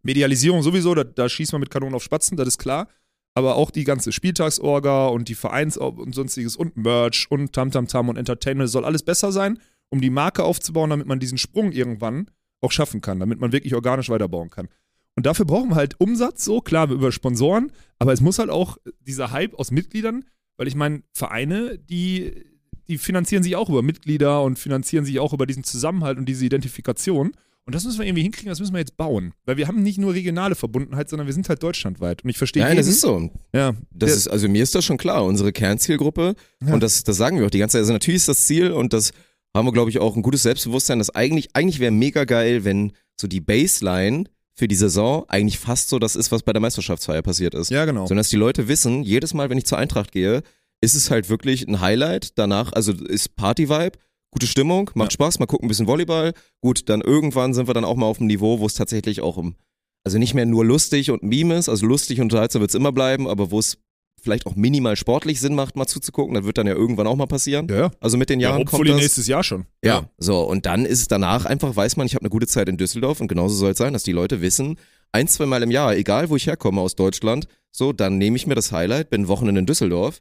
Medialisierung 0.02 0.62
sowieso, 0.62 0.94
da, 0.94 1.04
da 1.04 1.28
schießt 1.28 1.52
man 1.52 1.60
mit 1.60 1.70
Kanonen 1.70 1.94
auf 1.94 2.02
Spatzen, 2.02 2.36
das 2.36 2.48
ist 2.48 2.58
klar. 2.58 2.88
aber 3.34 3.56
auch 3.56 3.70
die 3.70 3.84
ganze 3.84 4.12
Spieltagsorga 4.12 5.08
und 5.08 5.28
die 5.28 5.34
Vereins- 5.34 5.76
und 5.76 6.14
sonstiges 6.14 6.56
und 6.56 6.76
Merch 6.76 7.26
und 7.30 7.52
Tamtamtam 7.52 8.08
und 8.08 8.16
Entertainment, 8.16 8.70
soll 8.70 8.84
alles 8.84 9.02
besser 9.02 9.32
sein, 9.32 9.58
um 9.90 10.00
die 10.00 10.10
Marke 10.10 10.44
aufzubauen, 10.44 10.90
damit 10.90 11.06
man 11.06 11.18
diesen 11.18 11.38
Sprung 11.38 11.72
irgendwann 11.72 12.30
auch 12.60 12.72
schaffen 12.72 13.00
kann, 13.00 13.20
damit 13.20 13.40
man 13.40 13.52
wirklich 13.52 13.74
organisch 13.74 14.08
weiterbauen 14.08 14.50
kann. 14.50 14.68
Und 15.16 15.26
dafür 15.26 15.44
brauchen 15.46 15.70
wir 15.70 15.76
halt 15.76 16.00
Umsatz, 16.00 16.44
so 16.44 16.60
klar, 16.60 16.90
über 16.90 17.12
Sponsoren, 17.12 17.70
aber 17.98 18.12
es 18.12 18.20
muss 18.20 18.38
halt 18.38 18.50
auch 18.50 18.78
dieser 19.06 19.30
Hype 19.30 19.54
aus 19.54 19.70
Mitgliedern, 19.70 20.24
weil 20.56 20.66
ich 20.68 20.74
meine, 20.74 21.02
Vereine, 21.12 21.78
die, 21.78 22.32
die 22.88 22.98
finanzieren 22.98 23.42
sich 23.42 23.54
auch 23.56 23.68
über 23.68 23.82
Mitglieder 23.82 24.42
und 24.42 24.58
finanzieren 24.58 25.04
sich 25.04 25.20
auch 25.20 25.32
über 25.32 25.46
diesen 25.46 25.62
Zusammenhalt 25.64 26.18
und 26.18 26.26
diese 26.28 26.44
Identifikation. 26.44 27.32
Und 27.66 27.74
das 27.74 27.84
müssen 27.84 27.98
wir 28.00 28.06
irgendwie 28.06 28.22
hinkriegen, 28.24 28.50
das 28.50 28.60
müssen 28.60 28.74
wir 28.74 28.80
jetzt 28.80 28.96
bauen. 28.98 29.32
Weil 29.46 29.56
wir 29.56 29.68
haben 29.68 29.82
nicht 29.82 29.96
nur 29.98 30.12
regionale 30.12 30.54
Verbundenheit, 30.54 31.08
sondern 31.08 31.26
wir 31.26 31.32
sind 31.32 31.48
halt 31.48 31.62
deutschlandweit. 31.62 32.22
Und 32.22 32.28
ich 32.28 32.36
verstehe 32.36 32.62
Nein, 32.62 32.76
das 32.76 32.86
jeden- 32.86 32.94
ist 32.94 33.00
so. 33.00 33.30
Ja, 33.54 33.72
Das 33.90 34.08
der- 34.10 34.16
ist, 34.16 34.28
also 34.28 34.48
mir 34.48 34.62
ist 34.62 34.74
das 34.74 34.84
schon 34.84 34.98
klar, 34.98 35.24
unsere 35.24 35.50
Kernzielgruppe, 35.52 36.34
Ja. 36.62 36.74
und 36.74 36.82
das, 36.82 37.04
das 37.04 37.16
sagen 37.16 37.38
wir 37.38 37.46
auch 37.46 37.50
die 37.50 37.58
ganze 37.60 37.74
Zeit, 37.74 37.80
also 37.82 37.92
natürlich 37.94 38.16
ist 38.18 38.28
das 38.28 38.44
Ziel 38.46 38.70
und 38.72 38.92
das 38.92 39.12
haben 39.56 39.66
wir, 39.66 39.72
glaube 39.72 39.88
ich, 39.88 39.98
auch 40.00 40.14
ein 40.14 40.22
gutes 40.22 40.42
Selbstbewusstsein, 40.42 40.98
dass 40.98 41.10
eigentlich, 41.14 41.50
eigentlich 41.54 41.78
wäre 41.80 41.92
mega 41.92 42.24
geil, 42.24 42.64
wenn 42.64 42.92
so 43.18 43.28
die 43.28 43.40
Baseline 43.40 44.24
für 44.54 44.68
die 44.68 44.74
Saison 44.74 45.24
eigentlich 45.28 45.58
fast 45.58 45.88
so 45.88 45.98
das 45.98 46.16
ist, 46.16 46.30
was 46.30 46.42
bei 46.42 46.52
der 46.52 46.62
Meisterschaftsfeier 46.62 47.22
passiert 47.22 47.54
ist. 47.54 47.70
ja, 47.70 47.84
genau. 47.84 48.02
Sondern 48.06 48.18
dass 48.18 48.28
die 48.28 48.36
Leute 48.36 48.68
wissen, 48.68 49.02
jedes 49.02 49.34
Mal, 49.34 49.50
wenn 49.50 49.58
ich 49.58 49.66
zur 49.66 49.78
Eintracht 49.78 50.12
gehe, 50.12 50.42
ist 50.80 50.94
es 50.94 51.10
halt 51.10 51.28
wirklich 51.28 51.66
ein 51.66 51.80
Highlight. 51.80 52.38
Danach, 52.38 52.72
also 52.72 52.92
ist 52.92 53.36
Party-Vibe, 53.36 53.98
gute 54.30 54.46
Stimmung, 54.46 54.90
macht 54.94 55.12
Spaß, 55.12 55.38
mal 55.38 55.46
gucken 55.46 55.66
ein 55.66 55.68
bisschen 55.68 55.86
Volleyball. 55.86 56.34
Gut, 56.60 56.88
dann 56.88 57.00
irgendwann 57.00 57.54
sind 57.54 57.68
wir 57.68 57.74
dann 57.74 57.84
auch 57.84 57.96
mal 57.96 58.06
auf 58.06 58.18
dem 58.18 58.26
Niveau, 58.26 58.60
wo 58.60 58.66
es 58.66 58.74
tatsächlich 58.74 59.20
auch 59.20 59.36
um, 59.36 59.56
also 60.04 60.18
nicht 60.18 60.34
mehr 60.34 60.46
nur 60.46 60.64
lustig 60.64 61.10
und 61.10 61.22
Meme 61.22 61.56
ist, 61.56 61.68
also 61.68 61.86
lustig 61.86 62.20
und 62.20 62.26
unterhaltsam 62.26 62.60
wird 62.60 62.70
es 62.70 62.74
immer 62.74 62.92
bleiben, 62.92 63.26
aber 63.26 63.50
wo 63.50 63.58
es 63.58 63.78
vielleicht 64.24 64.46
auch 64.46 64.56
minimal 64.56 64.96
sportlich 64.96 65.38
Sinn 65.40 65.54
macht, 65.54 65.76
mal 65.76 65.86
zuzugucken, 65.86 66.34
das 66.34 66.44
wird 66.44 66.58
dann 66.58 66.66
ja 66.66 66.74
irgendwann 66.74 67.06
auch 67.06 67.14
mal 67.16 67.26
passieren. 67.26 67.68
ja, 67.68 67.76
ja. 67.76 67.90
Also 68.00 68.16
mit 68.16 68.28
den 68.30 68.40
Ja, 68.40 68.48
Jahren 68.48 68.58
kommt 68.64 68.72
hopefully 68.72 68.90
das. 68.90 69.00
nächstes 69.00 69.26
Jahr 69.28 69.44
schon. 69.44 69.66
Ja, 69.84 70.08
so 70.18 70.40
und 70.42 70.66
dann 70.66 70.84
ist 70.84 70.98
es 71.00 71.08
danach 71.08 71.44
einfach, 71.44 71.76
weiß 71.76 71.96
man, 71.96 72.06
ich 72.06 72.14
habe 72.14 72.22
eine 72.22 72.30
gute 72.30 72.46
Zeit 72.48 72.68
in 72.68 72.76
Düsseldorf 72.76 73.20
und 73.20 73.28
genauso 73.28 73.54
soll 73.54 73.70
es 73.72 73.78
sein, 73.78 73.92
dass 73.92 74.02
die 74.02 74.12
Leute 74.12 74.40
wissen, 74.40 74.76
ein, 75.12 75.28
zwei 75.28 75.46
Mal 75.46 75.62
im 75.62 75.70
Jahr, 75.70 75.94
egal 75.96 76.28
wo 76.30 76.34
ich 76.36 76.46
herkomme 76.48 76.80
aus 76.80 76.96
Deutschland, 76.96 77.46
so, 77.70 77.92
dann 77.92 78.18
nehme 78.18 78.36
ich 78.36 78.46
mir 78.48 78.56
das 78.56 78.72
Highlight, 78.72 79.10
bin 79.10 79.28
Wochenende 79.28 79.60
in 79.60 79.66
Düsseldorf, 79.66 80.20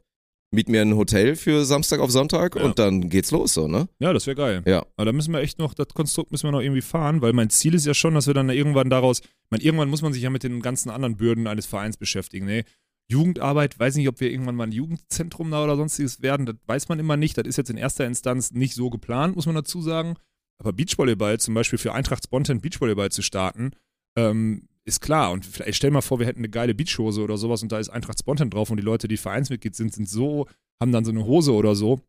miet 0.52 0.68
mir 0.68 0.82
ein 0.82 0.94
Hotel 0.94 1.34
für 1.34 1.64
Samstag 1.64 1.98
auf 1.98 2.12
Sonntag 2.12 2.54
Ja. 2.54 2.62
und 2.62 2.78
dann 2.78 3.08
geht's 3.08 3.32
los, 3.32 3.54
so, 3.54 3.66
ne? 3.66 3.88
Ja, 3.98 4.12
das 4.12 4.28
wäre 4.28 4.36
geil. 4.36 4.62
Ja. 4.66 4.86
Aber 4.96 5.06
da 5.06 5.12
müssen 5.12 5.32
wir 5.32 5.40
echt 5.40 5.58
noch, 5.58 5.74
das 5.74 5.88
Konstrukt 5.88 6.30
müssen 6.30 6.46
wir 6.46 6.52
noch 6.52 6.60
irgendwie 6.60 6.80
fahren, 6.82 7.22
weil 7.22 7.32
mein 7.32 7.50
Ziel 7.50 7.74
ist 7.74 7.86
ja 7.86 7.94
schon, 7.94 8.14
dass 8.14 8.28
wir 8.28 8.34
dann 8.34 8.50
irgendwann 8.50 8.88
daraus, 8.88 9.18
ich 9.20 9.50
meine, 9.50 9.64
irgendwann 9.64 9.88
muss 9.88 10.02
man 10.02 10.12
sich 10.12 10.22
ja 10.22 10.30
mit 10.30 10.44
den 10.44 10.62
ganzen 10.62 10.90
anderen 10.90 11.16
Bürden 11.16 11.48
eines 11.48 11.66
Vereins 11.66 11.96
beschäftigen. 11.96 12.46
Ne? 12.46 12.62
Jugendarbeit, 13.08 13.78
weiß 13.78 13.96
nicht, 13.96 14.08
ob 14.08 14.20
wir 14.20 14.30
irgendwann 14.30 14.56
mal 14.56 14.66
ein 14.66 14.72
Jugendzentrum 14.72 15.50
da 15.50 15.62
oder 15.62 15.76
sonstiges 15.76 16.22
werden, 16.22 16.46
das 16.46 16.56
weiß 16.66 16.88
man 16.88 16.98
immer 16.98 17.16
nicht. 17.16 17.36
Das 17.36 17.46
ist 17.46 17.58
jetzt 17.58 17.70
in 17.70 17.76
erster 17.76 18.06
Instanz 18.06 18.52
nicht 18.52 18.74
so 18.74 18.90
geplant, 18.90 19.36
muss 19.36 19.46
man 19.46 19.54
dazu 19.54 19.82
sagen. 19.82 20.16
Aber 20.58 20.72
Beachvolleyball, 20.72 21.38
zum 21.40 21.54
Beispiel 21.54 21.78
für 21.78 21.92
Eintracht 21.92 22.24
Spontan 22.24 22.60
Beachvolleyball 22.60 23.10
zu 23.10 23.22
starten, 23.22 23.72
ähm, 24.16 24.68
ist 24.84 25.00
klar. 25.00 25.32
Und 25.32 25.44
vielleicht 25.44 25.76
stell 25.76 25.90
mal 25.90 26.00
vor, 26.00 26.18
wir 26.18 26.26
hätten 26.26 26.40
eine 26.40 26.48
geile 26.48 26.74
Beachhose 26.74 27.22
oder 27.22 27.36
sowas 27.36 27.62
und 27.62 27.72
da 27.72 27.78
ist 27.78 27.90
Eintracht 27.90 28.18
Spontan 28.18 28.50
drauf 28.50 28.70
und 28.70 28.78
die 28.78 28.84
Leute, 28.84 29.08
die 29.08 29.16
Vereinsmitglied 29.16 29.74
sind, 29.74 29.92
sind 29.92 30.08
so, 30.08 30.46
haben 30.80 30.92
dann 30.92 31.04
so 31.04 31.10
eine 31.10 31.24
Hose 31.24 31.52
oder 31.52 31.74
so 31.74 32.00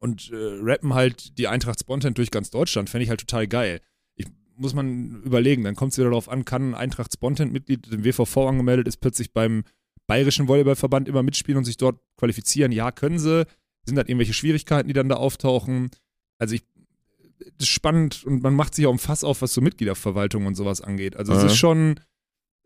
und 0.00 0.30
äh, 0.30 0.36
rappen 0.62 0.94
halt 0.94 1.38
die 1.38 1.48
Eintracht 1.48 1.80
Spontan 1.80 2.14
durch 2.14 2.30
ganz 2.30 2.50
Deutschland. 2.50 2.90
Fände 2.90 3.04
ich 3.04 3.10
halt 3.10 3.20
total 3.20 3.46
geil. 3.46 3.80
Muss 4.56 4.74
man 4.74 5.22
überlegen, 5.22 5.64
dann 5.64 5.74
kommt 5.74 5.92
es 5.92 5.98
wieder 5.98 6.10
darauf 6.10 6.28
an, 6.28 6.44
kann 6.44 6.70
ein 6.70 6.74
Eintracht 6.74 7.14
Spontan-Mitglied 7.14 7.90
dem 7.90 8.04
WVV 8.04 8.36
angemeldet 8.36 8.88
ist, 8.88 8.98
plötzlich 8.98 9.32
beim 9.32 9.64
Bayerischen 10.10 10.48
Volleyballverband 10.48 11.08
immer 11.08 11.22
mitspielen 11.22 11.58
und 11.58 11.64
sich 11.64 11.76
dort 11.76 12.00
qualifizieren? 12.18 12.72
Ja, 12.72 12.90
können 12.92 13.18
sie. 13.18 13.46
Sind 13.86 13.96
dann 13.96 14.06
irgendwelche 14.06 14.34
Schwierigkeiten, 14.34 14.88
die 14.88 14.94
dann 14.94 15.08
da 15.08 15.16
auftauchen? 15.16 15.90
Also 16.38 16.54
ich, 16.54 16.62
das 17.38 17.50
ist 17.60 17.68
spannend 17.68 18.24
und 18.24 18.42
man 18.42 18.54
macht 18.54 18.74
sich 18.74 18.86
auch 18.86 18.92
ein 18.92 18.98
Fass 18.98 19.24
auf, 19.24 19.40
was 19.42 19.54
so 19.54 19.60
Mitgliederverwaltung 19.60 20.46
und 20.46 20.54
sowas 20.54 20.80
angeht. 20.80 21.16
Also 21.16 21.32
es 21.32 21.40
Ja. 21.42 21.46
ist 21.46 21.56
schon, 21.56 22.00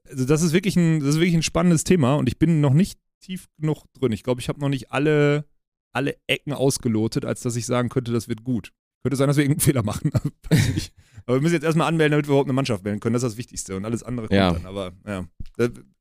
also 0.09 0.25
das 0.25 0.43
ist 0.43 0.53
wirklich 0.53 0.77
ein, 0.77 1.01
das 1.01 1.11
ist 1.11 1.21
wirklich 1.21 1.35
ein 1.35 1.43
spannendes 1.43 1.85
Thema 1.85 2.15
und 2.17 2.29
ich 2.29 2.39
bin 2.39 2.61
noch 2.61 2.75
nicht 2.75 2.99
tief 3.21 3.49
genug 3.59 3.85
drin. 3.95 4.13
Ich 4.13 4.23
glaube, 4.23 4.41
ich 4.41 4.49
habe 4.49 4.61
noch 4.61 4.69
nicht 4.69 4.91
alle, 4.93 5.45
alle 5.93 6.17
Ecken 6.27 6.53
ausgelotet, 6.53 7.25
als 7.25 7.41
dass 7.43 7.57
ich 7.57 7.67
sagen 7.67 7.89
könnte, 7.89 8.13
das 8.13 8.29
wird 8.29 8.43
gut. 8.45 8.73
Könnte 9.03 9.17
sein, 9.17 9.29
dass 9.29 9.37
wir 9.37 9.45
irgendeinen 9.45 9.61
Fehler 9.65 9.83
machen. 9.83 10.11
Aber 11.27 11.37
wir 11.37 11.41
müssen 11.41 11.55
jetzt 11.55 11.65
erstmal 11.65 11.89
anmelden, 11.89 12.13
damit 12.13 12.27
wir 12.27 12.31
überhaupt 12.31 12.49
eine 12.49 12.55
Mannschaft 12.55 12.85
wählen 12.85 13.01
können. 13.01 13.15
Das 13.15 13.23
ist 13.23 13.31
das 13.33 13.37
Wichtigste 13.39 13.77
und 13.77 13.85
alles 13.85 14.03
andere 14.03 14.27
kommt 14.29 14.37
Ja. 14.37 14.53
dann. 14.53 14.67
Aber 14.67 14.93
ja, 15.07 15.27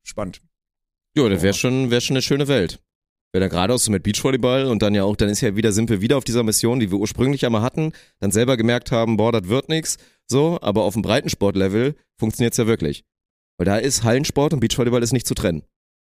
spannend. 0.02 0.40
Ja, 1.16 1.28
das 1.28 1.42
wäre 1.42 1.54
schon, 1.54 1.90
wär 1.90 2.00
schon 2.00 2.14
eine 2.16 2.22
schöne 2.22 2.48
Welt. 2.48 2.80
Wenn 3.32 3.40
dann 3.40 3.50
gerade 3.50 3.74
auch 3.74 3.78
so 3.78 3.90
mit 3.90 4.02
Beachvolleyball 4.04 4.66
und 4.66 4.82
dann 4.82 4.94
ja 4.94 5.02
auch, 5.04 5.16
dann 5.16 5.28
ist 5.28 5.40
ja 5.40 5.56
wieder, 5.56 5.72
sind 5.72 5.90
wir 5.90 6.00
wieder 6.00 6.16
auf 6.16 6.24
dieser 6.24 6.42
Mission, 6.44 6.78
die 6.78 6.90
wir 6.90 6.98
ursprünglich 6.98 7.44
einmal 7.44 7.62
hatten, 7.62 7.92
dann 8.20 8.30
selber 8.30 8.56
gemerkt 8.56 8.92
haben, 8.92 9.16
boah, 9.16 9.32
das 9.32 9.48
wird 9.48 9.68
nix, 9.68 9.96
so, 10.26 10.58
aber 10.62 10.84
auf 10.84 10.92
dem 10.94 11.02
Breitensportlevel 11.02 11.96
funktioniert's 12.18 12.56
ja 12.58 12.66
wirklich. 12.66 13.04
Weil 13.58 13.66
da 13.66 13.76
ist 13.76 14.04
Hallensport 14.04 14.52
und 14.52 14.60
Beachvolleyball 14.60 15.02
ist 15.02 15.12
nicht 15.12 15.26
zu 15.26 15.34
trennen. 15.34 15.62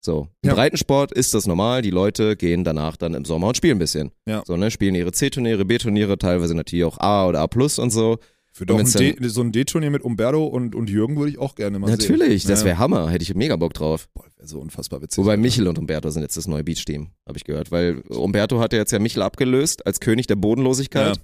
So. 0.04 0.28
Im 0.42 0.50
Ja. 0.50 0.54
Breitensport 0.54 1.10
ist 1.12 1.34
das 1.34 1.46
normal, 1.46 1.82
die 1.82 1.90
Leute 1.90 2.36
gehen 2.36 2.64
danach 2.64 2.96
dann 2.96 3.14
im 3.14 3.24
Sommer 3.24 3.48
und 3.48 3.56
spielen 3.56 3.76
ein 3.76 3.80
bisschen. 3.80 4.12
Ja. 4.26 4.42
So, 4.46 4.56
ne, 4.56 4.70
spielen 4.70 4.94
ihre 4.94 5.12
C-Turniere, 5.12 5.64
B-Turniere, 5.64 6.18
teilweise 6.18 6.54
natürlich 6.54 6.84
auch 6.84 6.98
A 6.98 7.26
oder 7.26 7.40
A 7.40 7.46
plus 7.46 7.78
und 7.78 7.90
so. 7.90 8.18
Für 8.56 8.64
doch 8.64 8.78
ein 8.78 8.90
dann- 8.90 9.28
so 9.28 9.42
ein 9.42 9.52
D-Turnier 9.52 9.90
mit 9.90 10.00
Umberto 10.02 10.46
und, 10.46 10.74
und 10.74 10.88
Jürgen 10.88 11.18
würde 11.18 11.28
ich 11.30 11.38
auch 11.38 11.56
gerne 11.56 11.78
mal 11.78 11.88
sehen. 11.88 11.98
Natürlich, 11.98 12.44
das 12.44 12.60
Ja. 12.60 12.64
wäre 12.68 12.78
Hammer, 12.78 13.10
hätte 13.10 13.22
ich 13.22 13.34
mega 13.34 13.54
Bock 13.56 13.74
drauf. 13.74 14.08
Boah, 14.14 14.24
wäre 14.34 14.48
so 14.48 14.60
unfassbar 14.60 15.02
witzig. 15.02 15.18
Wobei 15.22 15.36
Michel 15.36 15.68
und 15.68 15.78
Umberto 15.78 16.08
sind 16.08 16.22
jetzt 16.22 16.38
das 16.38 16.46
neue 16.46 16.64
Beach-Team, 16.64 17.08
habe 17.26 17.36
ich 17.36 17.44
gehört. 17.44 17.70
Weil 17.70 17.98
Umberto 18.08 18.58
hat 18.58 18.72
ja 18.72 18.78
jetzt 18.78 18.92
ja 18.92 18.98
Michel 18.98 19.20
abgelöst 19.20 19.84
als 19.86 20.00
König 20.00 20.26
der 20.26 20.36
Bodenlosigkeit. 20.36 21.20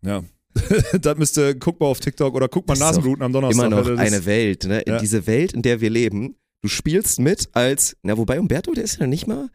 Ja. 0.00 0.22
das 1.02 1.18
müsste, 1.18 1.56
guck 1.56 1.78
mal 1.78 1.88
auf 1.88 2.00
TikTok 2.00 2.34
oder 2.34 2.48
guck 2.48 2.66
mal 2.66 2.78
Nasenbluten 2.78 3.22
am 3.22 3.34
Donnerstag. 3.34 3.66
Immer 3.66 3.76
noch 3.76 3.86
das 3.86 3.98
eine 3.98 4.24
Welt, 4.24 4.64
ne? 4.64 4.82
Ja. 4.86 4.98
Diese 4.98 5.26
Welt, 5.26 5.52
in 5.52 5.60
der 5.60 5.82
wir 5.82 5.90
leben. 5.90 6.36
Du 6.62 6.68
spielst 6.68 7.20
mit 7.20 7.50
als, 7.52 7.98
na 8.02 8.16
wobei 8.16 8.40
Umberto, 8.40 8.72
der 8.72 8.84
ist 8.84 8.98
ja 8.98 9.06
nicht 9.06 9.26
mal, 9.26 9.48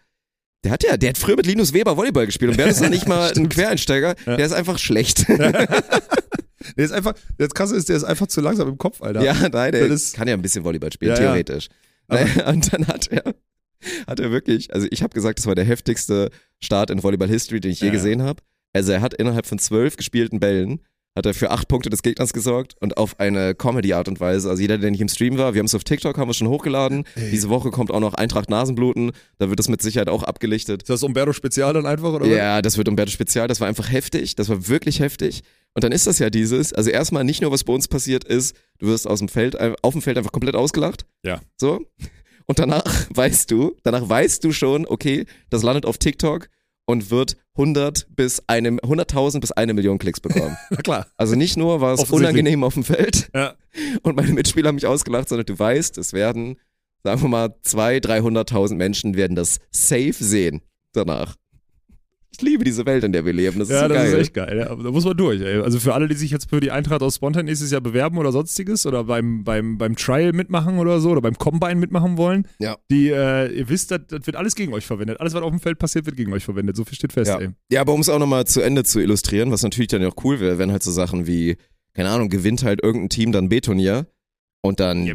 der 0.63 0.71
hat 0.71 0.83
ja, 0.83 0.97
der 0.97 1.09
hat 1.09 1.17
früher 1.17 1.35
mit 1.35 1.47
Linus 1.47 1.73
Weber 1.73 1.97
Volleyball 1.97 2.27
gespielt. 2.27 2.51
Umberto 2.51 2.69
ist 2.69 2.81
ja 2.81 2.89
nicht 2.89 3.07
mal 3.07 3.31
ein. 3.35 3.49
Quereinsteiger, 3.49 4.13
Ja. 4.27 4.37
der 4.37 4.45
ist 4.45 4.51
einfach 4.53 4.77
schlecht. 4.77 5.25
Der 6.77 6.85
ist 6.85 6.91
einfach, 6.91 7.13
das 7.37 7.49
krasse 7.53 7.75
ist, 7.75 7.89
der 7.89 7.97
ist 7.97 8.03
einfach 8.03 8.27
zu 8.27 8.41
langsam 8.41 8.67
im 8.69 8.77
Kopf, 8.77 9.01
Alter. 9.01 9.23
Ja, 9.23 9.35
nein, 9.49 9.71
der 9.71 9.85
ist- 9.87 10.15
kann 10.15 10.27
ja 10.27 10.33
ein 10.33 10.41
bisschen 10.41 10.63
Volleyball 10.63 10.91
spielen, 10.91 11.11
Ja, 11.11 11.15
ja. 11.21 11.25
theoretisch. 11.27 11.67
Naja, 12.07 12.49
und 12.49 12.71
dann 12.73 12.87
hat 12.87 13.07
er, 13.07 13.33
hat 14.07 14.19
er 14.19 14.31
wirklich, 14.31 14.73
also 14.73 14.87
ich 14.91 15.03
habe 15.03 15.13
gesagt, 15.13 15.39
das 15.39 15.45
war 15.47 15.55
der 15.55 15.65
heftigste 15.65 16.29
Start 16.63 16.89
in 16.89 17.01
Volleyball-History, 17.03 17.59
den 17.59 17.71
ich 17.71 17.79
je 17.79 17.87
Ja, 17.87 17.93
ja. 17.93 17.97
gesehen 17.97 18.21
habe. 18.21 18.41
Also 18.73 18.91
er 18.91 19.01
hat 19.01 19.13
innerhalb 19.13 19.45
von 19.45 19.57
zwölf 19.59 19.95
gespielten 19.97 20.39
Bällen, 20.39 20.81
hat 21.17 21.25
er 21.25 21.33
für 21.33 21.49
acht 21.49 21.69
Punkte 21.69 21.89
des 21.89 22.01
Gegners 22.03 22.33
gesorgt 22.33 22.75
und 22.81 22.97
auf 22.97 23.21
eine 23.21 23.55
Comedy-Art 23.55 24.09
und 24.09 24.19
Weise. 24.19 24.49
Also 24.49 24.61
jeder, 24.61 24.77
der 24.77 24.91
nicht 24.91 24.99
im 24.99 25.07
Stream 25.07 25.37
war, 25.37 25.53
wir 25.53 25.59
haben 25.59 25.65
es 25.65 25.73
auf 25.73 25.85
TikTok, 25.85 26.17
haben 26.17 26.27
wir 26.27 26.33
schon 26.33 26.49
hochgeladen. 26.49 27.05
Ey. 27.15 27.31
Diese 27.31 27.47
Woche 27.47 27.71
kommt 27.71 27.89
auch 27.91 28.01
noch 28.01 28.15
Eintracht 28.15 28.49
Nasenbluten, 28.49 29.13
da 29.37 29.47
wird 29.47 29.57
das 29.57 29.69
mit 29.69 29.81
Sicherheit 29.81 30.09
auch 30.09 30.23
abgelichtet. 30.23 30.81
Ist 30.83 30.89
das 30.89 31.03
Umberto 31.03 31.31
Spezial 31.31 31.71
dann 31.73 31.85
einfach, 31.85 32.11
oder? 32.11 32.25
Ja, 32.27 32.61
das 32.61 32.77
wird 32.77 32.89
Umberto 32.89 33.11
Spezial, 33.11 33.47
das 33.47 33.61
war 33.61 33.69
einfach 33.69 33.89
heftig, 33.89 34.35
das 34.35 34.49
war 34.49 34.67
wirklich 34.67 34.99
heftig. 34.99 35.43
Und 35.75 35.83
dann 35.83 35.91
ist 35.91 36.07
das 36.07 36.19
ja 36.19 36.29
dieses, 36.29 36.71
also 36.71 36.89
erstmal 36.89 37.25
nicht 37.25 37.41
nur, 37.41 37.51
was 37.51 37.65
bei 37.65 37.73
uns 37.73 37.89
passiert 37.89 38.23
ist, 38.23 38.55
du 38.79 38.87
wirst 38.87 39.07
aus 39.07 39.19
dem 39.19 39.27
Feld, 39.27 39.59
auf 39.83 39.93
dem 39.93 40.01
Feld 40.01 40.17
einfach 40.17 40.31
komplett 40.31 40.55
ausgelacht. 40.55 41.05
Ja. 41.23 41.41
So. 41.57 41.81
Und 42.45 42.59
danach 42.59 42.85
weißt 43.13 43.51
du, 43.51 43.75
danach 43.83 44.07
weißt 44.07 44.43
du 44.43 44.53
schon, 44.53 44.87
okay, 44.87 45.25
das 45.49 45.63
landet 45.63 45.85
auf 45.85 45.97
TikTok 45.97 46.47
und 46.85 47.11
wird 47.11 47.35
100 47.55 48.07
bis 48.15 48.41
eine, 48.47 48.69
100.000 48.69 49.41
bis 49.41 49.51
eine 49.51 49.73
Million 49.73 49.97
Klicks 49.97 50.21
bekommen. 50.21 50.55
Na 50.69 50.77
klar. 50.77 51.07
Also 51.17 51.35
nicht 51.35 51.57
nur 51.57 51.81
war 51.81 51.93
es 51.93 52.09
unangenehm 52.09 52.63
auf 52.63 52.75
dem 52.75 52.83
Feld 52.83 53.29
Ja. 53.33 53.55
und 54.03 54.15
meine 54.15 54.31
Mitspieler 54.31 54.69
haben 54.69 54.75
mich 54.75 54.87
ausgelacht, 54.87 55.27
sondern 55.27 55.45
du 55.45 55.59
weißt, 55.59 55.97
es 55.97 56.13
werden, 56.13 56.57
sagen 57.03 57.21
wir 57.21 57.27
mal, 57.27 57.55
200.000, 57.65 58.49
300.000 58.49 58.75
Menschen 58.75 59.15
werden 59.15 59.35
das 59.35 59.59
safe 59.71 60.15
sehen 60.17 60.61
danach. 60.93 61.35
Ich 62.37 62.41
liebe 62.41 62.65
diese 62.65 62.85
Welt, 62.85 63.03
in 63.05 63.13
der 63.13 63.25
wir 63.25 63.31
leben. 63.31 63.59
Das 63.59 63.69
ist 63.69 63.75
Ja, 63.75 63.83
so 63.83 63.87
das 63.87 63.97
geil. 63.97 64.07
ist 64.07 64.19
echt 64.19 64.33
geil. 64.33 64.57
Ja. 64.57 64.75
Da 64.75 64.91
muss 64.91 65.05
man 65.05 65.15
durch. 65.15 65.39
Ey. 65.41 65.61
Also 65.61 65.79
für 65.79 65.93
alle, 65.93 66.07
die 66.09 66.15
sich 66.15 66.31
jetzt 66.31 66.49
für 66.49 66.59
die 66.59 66.69
Eintracht 66.71 67.01
aus 67.01 67.15
Spontan 67.15 67.45
nächstes 67.45 67.71
Jahr 67.71 67.79
bewerben 67.79 68.17
oder 68.17 68.31
sonstiges 68.33 68.85
oder 68.85 69.05
beim, 69.05 69.43
beim, 69.45 69.77
beim 69.77 69.95
Trial 69.95 70.33
mitmachen 70.33 70.77
oder 70.79 70.99
so 70.99 71.11
oder 71.11 71.21
beim 71.21 71.37
Combine 71.37 71.75
mitmachen 71.75 72.17
wollen, 72.17 72.45
Ja. 72.59 72.75
die, 72.91 73.09
äh, 73.09 73.51
ihr 73.57 73.69
wisst, 73.69 73.91
das, 73.91 74.01
das 74.09 74.25
wird 74.25 74.35
alles 74.35 74.55
gegen 74.55 74.73
euch 74.73 74.85
verwendet. 74.85 75.19
Alles, 75.21 75.33
was 75.33 75.41
auf 75.43 75.49
dem 75.51 75.59
Feld 75.61 75.79
passiert, 75.79 76.05
wird 76.05 76.17
gegen 76.17 76.33
euch 76.33 76.43
verwendet. 76.43 76.75
So 76.75 76.83
viel 76.83 76.95
steht 76.95 77.13
fest, 77.13 77.29
Ja. 77.31 77.39
ey. 77.39 77.49
Ja, 77.71 77.81
aber 77.81 77.93
um 77.93 78.01
es 78.01 78.09
auch 78.09 78.19
nochmal 78.19 78.45
zu 78.45 78.59
Ende 78.61 78.83
zu 78.83 78.99
illustrieren, 78.99 79.51
was 79.51 79.63
natürlich 79.63 79.87
dann 79.87 80.03
auch 80.03 80.15
cool 80.25 80.39
wäre, 80.41 80.57
wenn 80.57 80.71
halt 80.73 80.83
so 80.83 80.91
Sachen 80.91 81.27
wie, 81.27 81.55
keine 81.93 82.09
Ahnung, 82.09 82.27
gewinnt 82.27 82.63
halt 82.63 82.83
irgendein 82.83 83.09
Team 83.09 83.31
dann 83.31 83.47
B-Turnier 83.47 84.07
und 84.65 84.79
dann 84.79 85.05
Ja, 85.05 85.13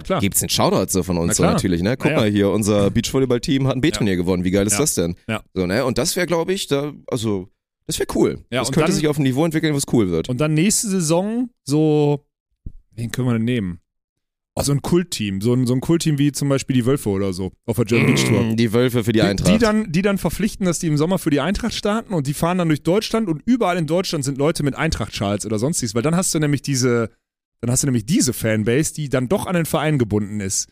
klar. 0.00 0.20
gibt's 0.20 0.42
einen 0.42 0.48
Shoutout 0.50 0.90
so 0.90 1.02
von 1.02 1.18
uns 1.18 1.30
Na 1.30 1.34
so 1.34 1.42
natürlich, 1.52 1.82
ne? 1.82 1.96
Guck 1.96 2.10
ja. 2.12 2.16
mal 2.16 2.30
hier, 2.30 2.50
unser 2.50 2.90
Beachvolleyball-Team 2.90 3.66
hat 3.66 3.76
ein 3.76 3.80
B-Turnier 3.80 4.16
gewonnen, 4.16 4.44
wie 4.44 4.50
geil 4.50 4.66
ist 4.66 4.78
das 4.78 4.94
denn? 4.94 5.14
Ja. 5.28 5.42
So, 5.54 5.66
ne? 5.66 5.84
Und 5.84 5.98
das 5.98 6.16
wäre, 6.16 6.26
glaube 6.26 6.52
ich, 6.52 6.66
da, 6.66 6.92
also, 7.08 7.48
das 7.86 7.98
wäre 7.98 8.08
cool. 8.14 8.44
Ja, 8.50 8.60
das 8.60 8.72
könnte 8.72 8.88
dann- 8.88 8.96
sich 8.96 9.08
auf 9.08 9.18
ein 9.18 9.22
Niveau 9.24 9.44
entwickeln, 9.44 9.74
was 9.74 9.84
cool 9.92 10.10
wird. 10.10 10.28
Und 10.28 10.40
dann 10.40 10.54
nächste 10.54 10.88
Saison 10.88 11.50
so, 11.64 12.24
wen 12.92 13.10
können 13.10 13.28
wir 13.28 13.34
denn 13.34 13.44
nehmen? 13.44 13.80
Oh, 14.56 14.62
so 14.62 14.70
ein 14.70 14.82
Kultteam, 14.82 15.40
so 15.40 15.52
ein, 15.52 15.66
so 15.66 15.74
ein 15.74 15.80
Kultteam 15.80 16.16
wie 16.16 16.30
zum 16.30 16.48
Beispiel 16.48 16.74
die 16.74 16.86
Wölfe 16.86 17.08
oder 17.08 17.32
so 17.32 17.50
auf 17.66 17.74
der 17.74 17.86
German 17.86 18.14
Beach 18.14 18.24
Tour. 18.24 18.40
Mm, 18.40 18.56
Die 18.56 18.72
Wölfe 18.72 19.02
für 19.02 19.12
die 19.12 19.18
Die, 19.18 19.22
Eintracht. 19.26 19.52
die, 19.52 19.58
dann, 19.58 19.90
die 19.90 20.00
dann 20.00 20.16
verpflichten, 20.16 20.64
dass 20.64 20.78
die 20.78 20.86
im 20.86 20.96
Sommer 20.96 21.18
für 21.18 21.30
die 21.30 21.40
Eintracht 21.40 21.74
starten 21.74 22.14
und 22.14 22.28
die 22.28 22.34
fahren 22.34 22.58
dann 22.58 22.68
durch 22.68 22.84
Deutschland 22.84 23.28
und 23.28 23.42
überall 23.46 23.76
in 23.78 23.88
Deutschland 23.88 24.24
sind 24.24 24.38
Leute 24.38 24.62
mit 24.62 24.76
Eintracht-Schals 24.76 25.44
oder 25.44 25.58
sonstiges, 25.58 25.96
weil 25.96 26.02
dann 26.02 26.14
hast 26.14 26.32
du 26.36 26.38
nämlich 26.38 26.62
diese, 26.62 27.10
dann 27.66 27.72
hast 27.72 27.82
du 27.82 27.86
nämlich 27.86 28.06
diese 28.06 28.32
Fanbase, 28.32 28.94
die 28.94 29.08
dann 29.08 29.28
doch 29.28 29.46
an 29.46 29.54
den 29.54 29.66
Verein 29.66 29.98
gebunden 29.98 30.40
ist. 30.40 30.68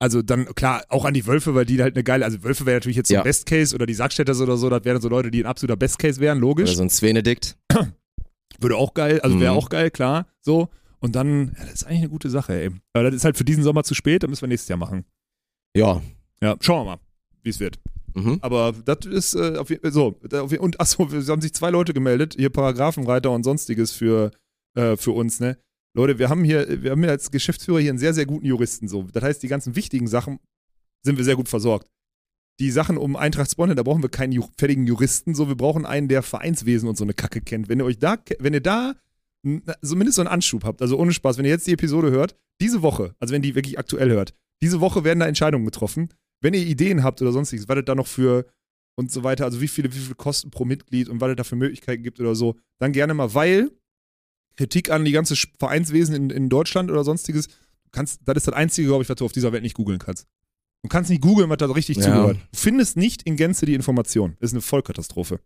Also 0.00 0.20
dann, 0.22 0.46
klar, 0.56 0.82
auch 0.88 1.04
an 1.04 1.14
die 1.14 1.26
Wölfe, 1.26 1.54
weil 1.54 1.64
die 1.64 1.80
halt 1.80 1.94
eine 1.94 2.02
geile, 2.02 2.24
also 2.24 2.42
Wölfe 2.42 2.66
wäre 2.66 2.76
natürlich 2.76 2.96
jetzt 2.96 3.08
so 3.08 3.14
Ja. 3.14 3.22
Best 3.22 3.46
Case 3.46 3.72
oder 3.74 3.86
die 3.86 3.94
Sackstädters 3.94 4.40
oder 4.40 4.56
so, 4.56 4.68
das 4.68 4.84
wären 4.84 5.00
so 5.00 5.08
Leute, 5.08 5.30
die 5.30 5.42
ein 5.44 5.46
absoluter 5.46 5.76
Best 5.76 5.98
Case 6.00 6.20
wären, 6.20 6.38
logisch. 6.40 6.70
Oder 6.70 6.76
so 6.78 6.82
ein 6.82 6.90
Svenedikt. 6.90 7.56
Würde 8.60 8.76
auch 8.76 8.94
geil, 8.94 9.20
also 9.20 9.38
wäre 9.40 9.52
Mhm. 9.52 9.58
auch 9.58 9.68
geil, 9.68 9.90
klar, 9.90 10.26
so. 10.40 10.68
Und 10.98 11.14
dann, 11.16 11.54
ja, 11.58 11.64
das 11.64 11.74
ist 11.74 11.84
eigentlich 11.84 12.00
eine 12.00 12.08
gute 12.08 12.30
Sache, 12.30 12.52
ey. 12.52 12.70
Aber 12.92 13.04
das 13.04 13.14
ist 13.14 13.24
halt 13.24 13.36
für 13.36 13.44
diesen 13.44 13.62
Sommer 13.62 13.84
zu 13.84 13.94
spät, 13.94 14.22
dann 14.22 14.30
müssen 14.30 14.42
wir 14.42 14.48
nächstes 14.48 14.68
Jahr 14.68 14.78
machen. 14.78 15.04
Ja. 15.76 16.02
Ja, 16.40 16.56
schauen 16.60 16.80
wir 16.86 16.92
mal, 16.96 16.98
wie 17.42 17.50
es 17.50 17.60
wird. 17.60 17.78
Mhm. 18.14 18.38
Aber 18.40 18.72
das 18.84 19.06
ist 19.06 19.34
äh, 19.34 19.56
auf, 19.56 19.68
so. 19.90 20.18
und 20.58 20.80
achso, 20.80 21.08
es 21.12 21.28
haben 21.28 21.40
sich 21.40 21.54
zwei 21.54 21.70
Leute 21.70 21.94
gemeldet, 21.94 22.34
hier 22.36 22.50
Paragraphenreiter 22.50 23.30
und 23.30 23.44
sonstiges 23.44 23.92
für, 23.92 24.32
äh, 24.74 24.96
für 24.96 25.12
uns, 25.12 25.38
ne? 25.40 25.58
Leute, 25.94 26.18
wir 26.18 26.28
haben 26.28 26.44
hier, 26.44 26.82
wir 26.82 26.92
haben 26.92 27.02
hier 27.02 27.10
als 27.10 27.30
Geschäftsführer 27.30 27.80
hier 27.80 27.90
einen 27.90 27.98
sehr, 27.98 28.14
sehr 28.14 28.26
guten 28.26 28.46
Juristen. 28.46 28.88
So. 28.88 29.02
Das 29.12 29.22
heißt, 29.22 29.42
die 29.42 29.48
ganzen 29.48 29.76
wichtigen 29.76 30.06
Sachen 30.06 30.38
sind 31.02 31.18
wir 31.18 31.24
sehr 31.24 31.36
gut 31.36 31.48
versorgt. 31.48 31.88
Die 32.60 32.70
Sachen 32.70 32.96
um 32.96 33.16
Eintracht 33.16 33.50
Spontan, 33.50 33.76
da 33.76 33.82
brauchen 33.82 34.02
wir 34.02 34.08
keinen 34.08 34.42
fertigen 34.56 34.86
Juristen, 34.86 35.34
so 35.34 35.48
wir 35.48 35.56
brauchen 35.56 35.84
einen, 35.84 36.08
der 36.08 36.22
Vereinswesen 36.22 36.88
und 36.88 36.96
so 36.96 37.04
eine 37.04 37.14
Kacke 37.14 37.40
kennt. 37.40 37.68
Wenn 37.68 37.80
ihr 37.80 37.84
euch 37.84 37.98
da, 37.98 38.18
wenn 38.38 38.54
ihr 38.54 38.60
da 38.60 38.94
zumindest 39.82 40.16
so 40.16 40.22
einen 40.22 40.28
Anschub 40.28 40.64
habt, 40.64 40.80
also 40.80 40.98
ohne 40.98 41.12
Spaß, 41.12 41.38
wenn 41.38 41.44
ihr 41.44 41.50
jetzt 41.50 41.66
die 41.66 41.72
Episode 41.72 42.10
hört, 42.10 42.36
diese 42.60 42.82
Woche, 42.82 43.14
also 43.18 43.34
wenn 43.34 43.42
die 43.42 43.54
wirklich 43.54 43.78
aktuell 43.78 44.10
hört, 44.10 44.34
diese 44.62 44.80
Woche 44.80 45.02
werden 45.02 45.20
da 45.20 45.26
Entscheidungen 45.26 45.64
getroffen. 45.64 46.10
Wenn 46.40 46.54
ihr 46.54 46.64
Ideen 46.64 47.02
habt 47.02 47.20
oder 47.20 47.32
sonstiges, 47.32 47.68
was 47.68 47.78
es 47.78 47.84
da 47.84 47.94
noch 47.94 48.06
für 48.06 48.46
und 48.96 49.10
so 49.10 49.24
weiter, 49.24 49.44
also 49.44 49.60
wie 49.60 49.68
viele, 49.68 49.92
wie 49.92 49.98
viele 49.98 50.14
Kosten 50.14 50.50
pro 50.50 50.64
Mitglied 50.64 51.08
und 51.08 51.20
was 51.20 51.30
es 51.30 51.36
da 51.36 51.44
für 51.44 51.56
Möglichkeiten 51.56 52.02
gibt 52.02 52.20
oder 52.20 52.34
so, 52.34 52.56
dann 52.78 52.92
gerne 52.92 53.14
mal, 53.14 53.34
weil 53.34 53.72
Kritik 54.56 54.90
an 54.90 55.04
die 55.04 55.12
ganze 55.12 55.34
Vereinswesen 55.58 56.14
in, 56.14 56.30
in 56.30 56.48
Deutschland 56.48 56.90
oder 56.90 57.04
sonstiges, 57.04 57.48
kannst, 57.92 58.20
das 58.24 58.36
ist 58.36 58.46
das 58.48 58.54
Einzige, 58.54 58.88
glaube 58.88 59.02
ich, 59.02 59.08
was 59.08 59.16
du 59.16 59.24
auf 59.24 59.32
dieser 59.32 59.52
Welt 59.52 59.62
nicht 59.62 59.74
googeln 59.74 59.98
kannst. 59.98 60.26
Du 60.82 60.88
kannst 60.88 61.10
nicht 61.10 61.22
googeln, 61.22 61.48
was 61.48 61.58
da 61.58 61.66
richtig 61.66 61.98
Ja. 61.98 62.02
zugehört. 62.04 62.36
Du 62.52 62.58
findest 62.58 62.96
nicht 62.96 63.22
in 63.22 63.36
Gänze 63.36 63.66
die 63.66 63.74
Information. 63.74 64.36
Das 64.40 64.50
ist 64.50 64.54
eine 64.54 64.62
Vollkatastrophe. 64.62 65.40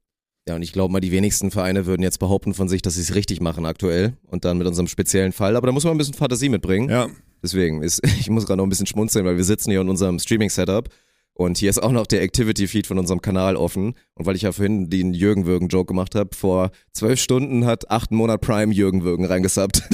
Ja, 0.49 0.55
und 0.55 0.63
ich 0.63 0.73
glaube 0.73 0.93
mal, 0.93 1.01
die 1.01 1.11
wenigsten 1.11 1.51
Vereine 1.51 1.87
würden 1.87 2.03
jetzt 2.03 2.19
behaupten 2.21 2.55
von 2.55 2.69
sich, 2.69 2.81
dass 2.81 2.95
sie 2.95 3.01
es 3.01 3.15
richtig 3.15 3.41
machen 3.41 3.67
aktuell 3.67 4.17
und 4.29 4.45
dann 4.45 4.59
mit 4.59 4.67
unserem 4.67 4.87
speziellen 4.87 5.33
Fall. 5.33 5.57
Aber 5.57 5.67
da 5.67 5.73
muss 5.73 5.85
man 5.85 5.95
ein 5.95 5.99
bisschen 5.99 6.15
Fantasie 6.15 6.49
mitbringen. 6.49 6.89
Ja. 6.89 7.09
Deswegen, 7.43 7.83
ist, 7.83 8.01
ich 8.21 8.31
muss 8.31 8.47
gerade 8.47 8.59
noch 8.59 8.65
ein 8.67 8.71
bisschen 8.71 8.87
schmunzeln, 8.87 9.27
weil 9.27 9.37
wir 9.37 9.45
sitzen 9.45 9.71
hier 9.73 9.81
in 9.81 9.89
unserem 9.89 10.19
Streaming-Setup 10.19 10.89
und 11.37 11.59
hier 11.59 11.71
ist 11.71 11.83
auch 11.83 11.93
noch 11.93 12.07
der 12.07 12.23
Activity-Feed 12.23 12.87
von 12.87 12.99
unserem 12.99 13.21
Kanal 13.21 13.57
offen. 13.57 13.95
Und 14.15 14.27
weil 14.27 14.37
ich 14.37 14.43
ja 14.43 14.53
vorhin 14.53 14.89
den 14.91 15.13
Jürgen-Würgen-Joke 15.15 15.89
gemacht 15.89 16.15
habe, 16.15 16.35
vor 16.35 16.71
zwölf 16.93 17.21
Stunden 17.21 17.67
hat 17.67 17.91
acht 17.91 18.11
Monat 18.11 18.41
Prime 18.41 18.73
Jürgen-Würgen 18.73 19.27
reingesubbt. 19.27 19.83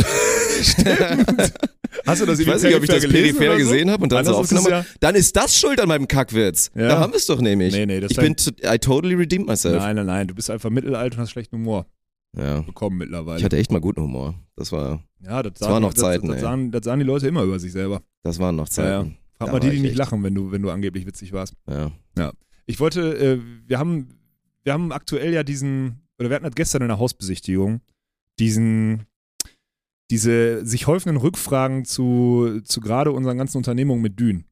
Hast 2.06 2.22
du 2.22 2.26
das 2.26 2.38
Ich 2.38 2.46
weiß 2.46 2.62
nicht, 2.62 2.74
ob 2.76 2.82
ich 2.82 2.88
das 2.88 3.06
peripher 3.06 3.56
gesehen 3.56 3.90
habe 3.90 4.02
und 4.02 4.12
dann 4.12 4.24
so 4.24 4.32
Anders 4.32 4.50
es 4.50 4.56
aufgenommen 4.56 4.84
habe. 4.84 4.86
Dann 5.00 5.14
ist 5.14 5.36
das 5.36 5.58
schuld 5.58 5.80
an 5.80 5.88
meinem 5.88 6.08
Kackwitz. 6.08 6.70
Ja. 6.74 6.88
Da 6.88 7.00
haben 7.00 7.12
wir 7.12 7.18
es 7.18 7.26
doch 7.26 7.40
nämlich. 7.40 7.74
Nee, 7.74 7.86
nee, 7.86 8.00
das 8.00 8.12
ich 8.12 8.16
bin, 8.16 8.34
I 8.64 8.78
totally 8.78 9.14
redeemed 9.14 9.46
myself. 9.46 9.78
Nein, 9.82 9.96
nein, 9.96 10.06
nein. 10.06 10.28
Du 10.28 10.34
bist 10.34 10.50
einfach 10.50 10.70
mittelalt 10.70 11.14
und 11.14 11.20
hast 11.20 11.30
schlechten 11.30 11.56
Humor 11.56 11.86
Ja. 12.36 12.60
bekommen 12.62 12.98
mittlerweile. 12.98 13.38
Ich 13.38 13.44
hatte 13.44 13.56
echt 13.56 13.70
mal 13.72 13.80
guten 13.80 14.02
Humor. 14.02 14.34
Das 14.56 14.72
war, 14.72 15.02
ja, 15.24 15.42
das, 15.42 15.54
das 15.58 15.68
waren 15.68 15.82
noch 15.82 15.92
das, 15.94 16.02
Zeiten, 16.02 16.28
Das, 16.28 16.36
ey. 16.36 16.42
das, 16.42 16.50
sahen, 16.50 16.70
das 16.70 16.84
sahen 16.84 16.98
die 17.00 17.04
Leute 17.04 17.28
immer 17.28 17.42
über 17.42 17.58
sich 17.58 17.72
selber. 17.72 18.00
das 18.22 18.38
waren 18.38 18.56
noch 18.56 18.68
Ja, 18.76 19.02
ja. 19.02 19.06
Frag 19.46 19.52
mal 19.54 19.60
die, 19.60 19.70
die 19.70 19.76
ich 19.76 19.82
nicht 19.82 19.90
echt- 19.92 19.98
lachen, 19.98 20.22
wenn 20.22 20.34
du, 20.34 20.50
wenn 20.52 20.62
du 20.62 20.70
angeblich 20.70 21.06
witzig 21.06 21.32
warst. 21.32 21.54
Ja. 21.68 21.92
Ich 22.66 22.78
wollte, 22.80 23.16
äh, 23.18 23.40
wir 23.66 23.78
haben, 23.78 24.18
wir 24.62 24.72
haben 24.72 24.92
aktuell 24.92 25.32
ja 25.32 25.42
diesen, 25.42 26.00
oder 26.18 26.30
wir 26.30 26.36
hatten 26.36 26.44
das 26.44 26.54
gestern 26.54 26.82
in 26.82 26.88
der 26.88 26.98
Hausbesichtigung, 26.98 27.80
diesen, 28.38 29.06
diese 30.10 30.64
sich 30.64 30.86
häufenden 30.86 31.16
Rückfragen 31.16 31.84
zu, 31.84 32.60
zu 32.64 32.80
gerade 32.80 33.12
unseren 33.12 33.38
ganzen 33.38 33.56
Unternehmungen 33.58 34.02
mit 34.02 34.18
Dün. 34.20 34.44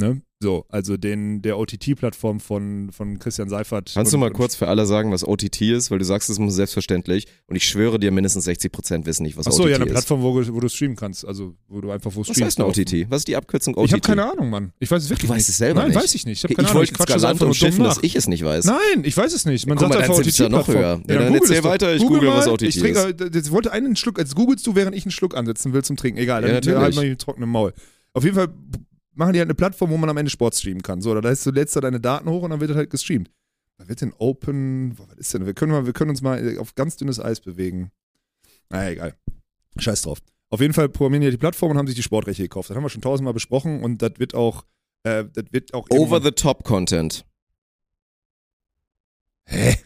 Ne? 0.00 0.22
So, 0.40 0.66
also 0.68 0.96
den, 0.96 1.42
der 1.42 1.58
OTT-Plattform 1.58 2.38
von, 2.38 2.92
von 2.92 3.18
Christian 3.18 3.48
Seifert. 3.48 3.90
Kannst 3.92 4.12
du 4.12 4.16
und- 4.16 4.20
mal 4.20 4.30
kurz 4.30 4.54
für 4.54 4.68
alle 4.68 4.86
sagen, 4.86 5.10
was 5.10 5.26
OTT 5.26 5.62
ist? 5.62 5.90
Weil 5.90 5.98
du 5.98 6.04
sagst, 6.04 6.30
es 6.30 6.38
ist 6.38 6.54
selbstverständlich. 6.54 7.26
Und 7.48 7.56
ich 7.56 7.64
schwöre 7.64 7.98
dir, 7.98 8.12
mindestens 8.12 8.46
60% 8.46 9.04
wissen 9.04 9.24
nicht, 9.24 9.36
was 9.36 9.48
Achso, 9.48 9.64
OTT 9.64 9.70
ja, 9.70 9.76
eine 9.76 9.86
ist. 9.86 9.90
Plattform, 9.90 10.22
wo, 10.22 10.34
wo 10.36 10.60
du 10.60 10.68
streamen 10.68 10.94
kannst. 10.94 11.26
Also, 11.26 11.56
wo 11.66 11.80
du 11.80 11.90
einfach 11.90 12.14
wo 12.14 12.20
Was 12.20 12.28
streamst. 12.28 12.42
heißt 12.42 12.60
eine. 12.60 12.68
OTT? 12.68 13.10
Was 13.10 13.22
ist 13.22 13.28
die 13.28 13.34
Abkürzung 13.34 13.74
OTT? 13.74 13.86
Ich 13.86 13.92
habe 13.94 14.00
keine 14.02 14.30
Ahnung, 14.30 14.48
Mann. 14.48 14.72
Ich 14.78 14.88
weiß 14.88 15.02
es 15.02 15.10
wirklich 15.10 15.28
Du 15.28 15.34
weißt 15.34 15.40
nicht. 15.40 15.48
es 15.48 15.56
selber 15.56 15.80
Nein, 15.80 15.90
nicht. 15.90 16.00
weiß 16.04 16.14
ich 16.14 16.24
nicht. 16.24 16.38
Ich 16.38 16.44
habe 16.44 16.52
Ich, 16.52 16.56
keine 16.56 16.68
Ahnung. 16.68 16.78
wollte 16.78 16.90
jetzt 16.92 16.98
quatsche 16.98 17.12
das 17.14 17.22
galant 17.22 17.42
umschiffen, 17.42 17.78
dumm 17.78 17.86
dass 17.88 17.98
ich 18.02 18.14
es 18.14 18.28
nicht 18.28 18.44
weiß. 18.44 18.64
Nein, 18.66 19.02
ich 19.02 19.16
weiß 19.16 19.32
es 19.34 19.44
nicht. 19.44 19.66
Man 19.66 19.76
Guck 19.76 19.88
sagt 19.88 20.02
einfach 20.02 20.14
dann 20.14 20.24
sitzt 20.24 20.38
ja 20.38 20.48
noch 20.48 20.68
höher. 20.68 21.00
Ja, 21.08 21.14
dann 21.18 21.32
google 21.32 21.40
erzähl 21.50 21.64
weiter, 21.64 21.92
ich 21.96 22.00
Google 22.02 22.20
google, 22.20 22.34
was. 22.34 22.46
OTT 22.46 22.62
ich 22.62 22.78
trinke, 22.78 23.12
Jetzt 23.34 23.50
wollte 23.50 23.72
einen 23.72 23.96
Schluck, 23.96 24.20
als 24.20 24.36
googelst 24.36 24.64
du, 24.68 24.76
während 24.76 24.94
ich 24.96 25.02
einen 25.04 25.10
Schluck 25.10 25.36
ansetzen 25.36 25.72
will 25.72 25.82
zum 25.82 25.96
Trinken. 25.96 26.20
Egal, 26.20 26.46
Ja, 26.48 26.60
dann 26.60 26.76
halt 26.80 26.94
mal 26.94 27.04
den 27.04 27.18
trockenen 27.18 27.50
Maul. 27.50 27.72
Auf 28.12 28.22
jeden 28.22 28.36
Fall 28.36 28.48
machen 29.18 29.32
die 29.34 29.38
halt 29.40 29.46
eine 29.48 29.54
Plattform, 29.54 29.90
wo 29.90 29.96
man 29.96 30.08
am 30.08 30.16
Ende 30.16 30.30
Sport 30.30 30.54
streamen 30.54 30.82
kann. 30.82 31.00
So, 31.02 31.12
da 31.14 31.20
lädst 31.28 31.44
du 31.44 31.50
lädst 31.50 31.76
du 31.76 31.80
deine 31.80 32.00
Daten 32.00 32.28
hoch 32.30 32.42
und 32.42 32.50
dann 32.50 32.60
wird 32.60 32.70
das 32.70 32.76
halt 32.76 32.90
gestreamt. 32.90 33.30
Da 33.76 33.88
wird 33.88 34.00
denn 34.00 34.12
Open, 34.18 34.98
was 34.98 35.16
ist 35.18 35.34
denn? 35.34 35.46
Wir 35.46 35.54
können, 35.54 35.72
mal, 35.72 35.86
wir 35.86 35.92
können 35.92 36.10
uns 36.10 36.22
mal 36.22 36.58
auf 36.58 36.74
ganz 36.74 36.96
dünnes 36.96 37.20
Eis 37.20 37.40
bewegen. 37.40 37.90
Na 38.70 38.90
egal. 38.90 39.14
Scheiß 39.78 40.02
drauf. 40.02 40.18
Auf 40.50 40.60
jeden 40.60 40.72
Fall 40.72 40.88
programmieren 40.88 41.22
die 41.24 41.30
die 41.30 41.36
Plattform 41.36 41.70
und 41.72 41.78
haben 41.78 41.86
sich 41.86 41.94
die 41.96 42.02
Sportrechte 42.02 42.42
gekauft. 42.42 42.70
Das 42.70 42.76
haben 42.76 42.82
wir 42.82 42.88
schon 42.88 43.02
tausendmal 43.02 43.34
besprochen 43.34 43.82
und 43.84 44.00
das 44.02 44.12
wird 44.18 44.34
auch, 44.34 44.64
äh, 45.04 45.24
das 45.32 45.44
wird 45.52 45.74
auch 45.74 45.86
Over-the-top-Content. 45.90 47.24
Hä? 49.44 49.76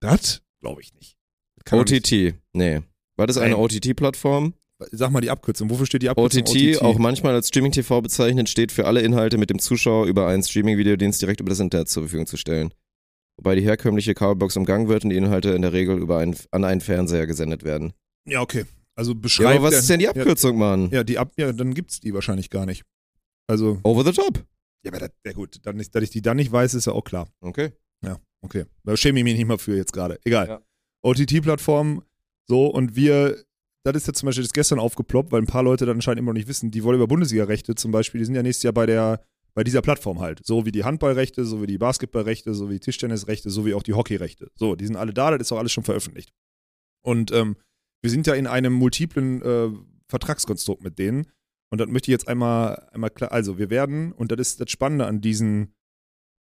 Das? 0.00 0.42
Glaube 0.60 0.80
ich 0.82 0.92
nicht. 0.94 1.16
Doch 1.64 1.84
nicht- 1.84 2.12
OTT. 2.12 2.34
Nee. 2.52 2.82
War 3.16 3.26
das 3.26 3.38
eine. 3.38 3.56
OTT-Plattform? 3.56 4.54
Sag 4.92 5.10
mal 5.10 5.20
die 5.22 5.30
Abkürzung. 5.30 5.70
Wofür 5.70 5.86
steht 5.86 6.02
die 6.02 6.08
Abkürzung? 6.10 6.42
OTT, 6.42 6.82
auch 6.82 6.98
manchmal 6.98 7.34
als 7.34 7.48
Streaming-TV 7.48 8.02
bezeichnet, 8.02 8.48
steht 8.48 8.72
für 8.72 8.86
alle 8.86 9.00
Inhalte 9.00 9.38
mit 9.38 9.48
dem 9.48 9.58
Zuschauer 9.58 10.06
über 10.06 10.26
einen 10.28 10.42
Streaming-Videodienst 10.42 11.20
direkt 11.22 11.40
über 11.40 11.48
das 11.50 11.60
Internet 11.60 11.88
zur 11.88 12.02
Verfügung 12.02 12.26
zu 12.26 12.36
stellen. 12.36 12.72
Wobei 13.38 13.54
die 13.54 13.62
herkömmliche 13.62 14.14
Kabelbox 14.14 14.56
umgangen 14.56 14.88
wird 14.88 15.04
und 15.04 15.10
die 15.10 15.16
Inhalte 15.16 15.50
in 15.50 15.62
der 15.62 15.72
Regel 15.72 15.98
über 15.98 16.18
einen, 16.18 16.36
an 16.50 16.64
einen 16.64 16.80
Fernseher 16.82 17.26
gesendet 17.26 17.64
werden. 17.64 17.92
Ja, 18.28 18.40
okay. 18.42 18.64
Also 18.94 19.12
Ja, 19.12 19.18
beschreibt. 19.18 19.50
aber 19.56 19.62
was 19.64 19.70
der- 19.70 19.78
ist 19.80 19.90
denn 19.90 19.98
die 20.00 20.08
Abkürzung, 20.08 20.58
Mann? 20.58 20.90
Ja, 20.90 21.04
die 21.04 21.18
Ab 21.18 21.32
ja, 21.36 21.52
dann 21.52 21.72
gibt's 21.74 22.00
die 22.00 22.12
wahrscheinlich 22.14 22.50
gar 22.50 22.66
nicht. 22.66 22.82
Also, 23.46 23.78
Over 23.82 24.04
the 24.04 24.12
top. 24.12 24.44
ja, 24.84 24.90
aber 24.90 25.00
das, 25.00 25.10
ja 25.24 25.32
gut, 25.32 25.58
dann 25.62 25.78
ist, 25.80 25.94
dass 25.94 26.02
ich 26.02 26.10
die 26.10 26.22
dann 26.22 26.36
nicht 26.36 26.50
weiß, 26.52 26.74
ist 26.74 26.86
ja 26.86 26.92
auch 26.92 27.04
klar. 27.04 27.28
Okay. 27.40 27.72
Ja, 28.04 28.18
okay. 28.42 28.64
Da 28.84 28.96
schäme 28.96 29.18
ich 29.20 29.24
mich 29.24 29.36
nicht 29.36 29.46
mal 29.46 29.58
für 29.58 29.76
jetzt 29.76 29.92
gerade. 29.92 30.18
Egal. 30.24 30.48
Ja. 30.48 30.60
OTT-Plattform, 31.02 32.02
so, 32.48 32.66
und 32.66 32.96
wir, 32.96 33.42
das 33.92 34.02
ist 34.02 34.06
jetzt 34.08 34.18
zum 34.18 34.26
Beispiel 34.26 34.44
das 34.44 34.52
gestern 34.52 34.78
aufgeploppt, 34.78 35.32
weil 35.32 35.42
ein 35.42 35.46
paar 35.46 35.62
Leute 35.62 35.86
dann 35.86 35.96
anscheinend 35.96 36.20
immer 36.20 36.32
noch 36.32 36.38
nicht 36.38 36.48
wissen, 36.48 36.70
die 36.70 36.82
wollen 36.82 36.96
über 36.96 37.06
Bundesliga-Rechte 37.06 37.74
zum 37.74 37.92
Beispiel, 37.92 38.18
die 38.18 38.24
sind 38.24 38.34
ja 38.34 38.42
nächstes 38.42 38.64
Jahr 38.64 38.72
bei 38.72 38.86
der, 38.86 39.20
bei 39.54 39.64
dieser 39.64 39.82
Plattform 39.82 40.20
halt. 40.20 40.40
So 40.44 40.66
wie 40.66 40.72
die 40.72 40.84
Handballrechte, 40.84 41.44
so 41.44 41.62
wie 41.62 41.66
die 41.66 41.78
Basketballrechte, 41.78 42.54
so 42.54 42.68
wie 42.68 42.74
die 42.74 42.80
Tischtennisrechte, 42.80 43.50
so 43.50 43.64
wie 43.64 43.74
auch 43.74 43.82
die 43.82 43.94
Hockeyrechte. 43.94 44.50
So, 44.54 44.76
die 44.76 44.86
sind 44.86 44.96
alle 44.96 45.14
da, 45.14 45.30
das 45.30 45.48
ist 45.48 45.52
auch 45.52 45.58
alles 45.58 45.72
schon 45.72 45.84
veröffentlicht. 45.84 46.30
Und 47.02 47.30
ähm, 47.32 47.56
wir 48.02 48.10
sind 48.10 48.26
ja 48.26 48.34
in 48.34 48.46
einem 48.46 48.72
multiplen 48.72 49.42
äh, 49.42 49.70
Vertragskonstrukt 50.08 50.82
mit 50.82 50.98
denen. 50.98 51.26
Und 51.70 51.80
das 51.80 51.88
möchte 51.88 52.10
ich 52.10 52.12
jetzt 52.12 52.28
einmal, 52.28 52.88
einmal 52.92 53.10
klar. 53.10 53.32
Also, 53.32 53.58
wir 53.58 53.70
werden, 53.70 54.12
und 54.12 54.30
das 54.30 54.40
ist 54.40 54.60
das 54.60 54.70
Spannende 54.70 55.06
an 55.06 55.20
diesen, 55.20 55.74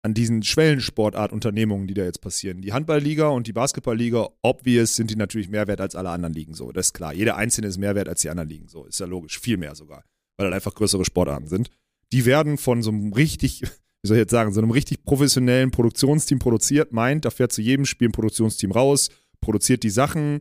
an 0.03 0.15
diesen 0.15 0.43
Schwellensportartunternehmungen, 0.43 1.87
die 1.87 1.95
da 1.95 2.05
jetzt 2.05 2.21
passieren. 2.21 2.63
Die 2.63 2.73
Handballliga 2.73 3.29
und 3.29 3.47
die 3.47 3.53
Basketballliga, 3.53 4.29
obvious, 4.43 4.97
sind 4.97 5.11
die 5.11 5.17
natürlich 5.17 5.49
mehr 5.51 5.67
wert 5.67 5.81
als 5.81 5.95
alle 5.95 6.11
anderen 6.11 6.35
Ligen. 6.35 6.55
So, 6.55 6.73
das 6.73 6.87
ist 6.87 6.93
klar. 6.95 7.13
Jeder 7.13 7.37
einzelne 7.37 7.67
ist 7.67 7.79
mehr 7.79 7.95
wert 7.95 8.09
als 8.09 8.23
die 8.23 8.31
anderen 8.31 8.49
Ligen. 8.49 8.69
So, 8.69 8.87
ist 8.87 9.01
ja 9.01 9.07
logisch. 9.07 9.39
Viel 9.39 9.59
mehr 9.59 9.75
sogar. 9.75 10.05
Weil 10.37 10.47
halt 10.47 10.55
einfach 10.55 10.75
größere 10.75 11.05
Sportarten 11.05 11.49
sind. 11.49 11.71
Die 12.13 12.25
werden 12.25 12.57
von 12.57 12.83
so 12.83 12.91
einem 12.91 13.13
richtig, 13.13 13.63
wie 13.63 14.09
soll 14.09 14.17
ich 14.17 14.23
jetzt 14.23 14.31
sagen, 14.31 14.53
so 14.53 14.61
einem 14.61 14.71
richtig 14.71 15.05
professionellen 15.05 15.71
Produktionsteam 15.71 16.39
produziert. 16.39 16.93
Meint, 16.93 17.27
da 17.27 17.31
fährt 17.31 17.53
zu 17.53 17.61
jedem 17.61 17.85
Spiel 17.85 18.09
ein 18.09 18.13
Produktionsteam 18.13 18.73
raus, 18.73 19.11
produziert 19.41 19.83
die 19.83 19.91
Sachen, 19.91 20.41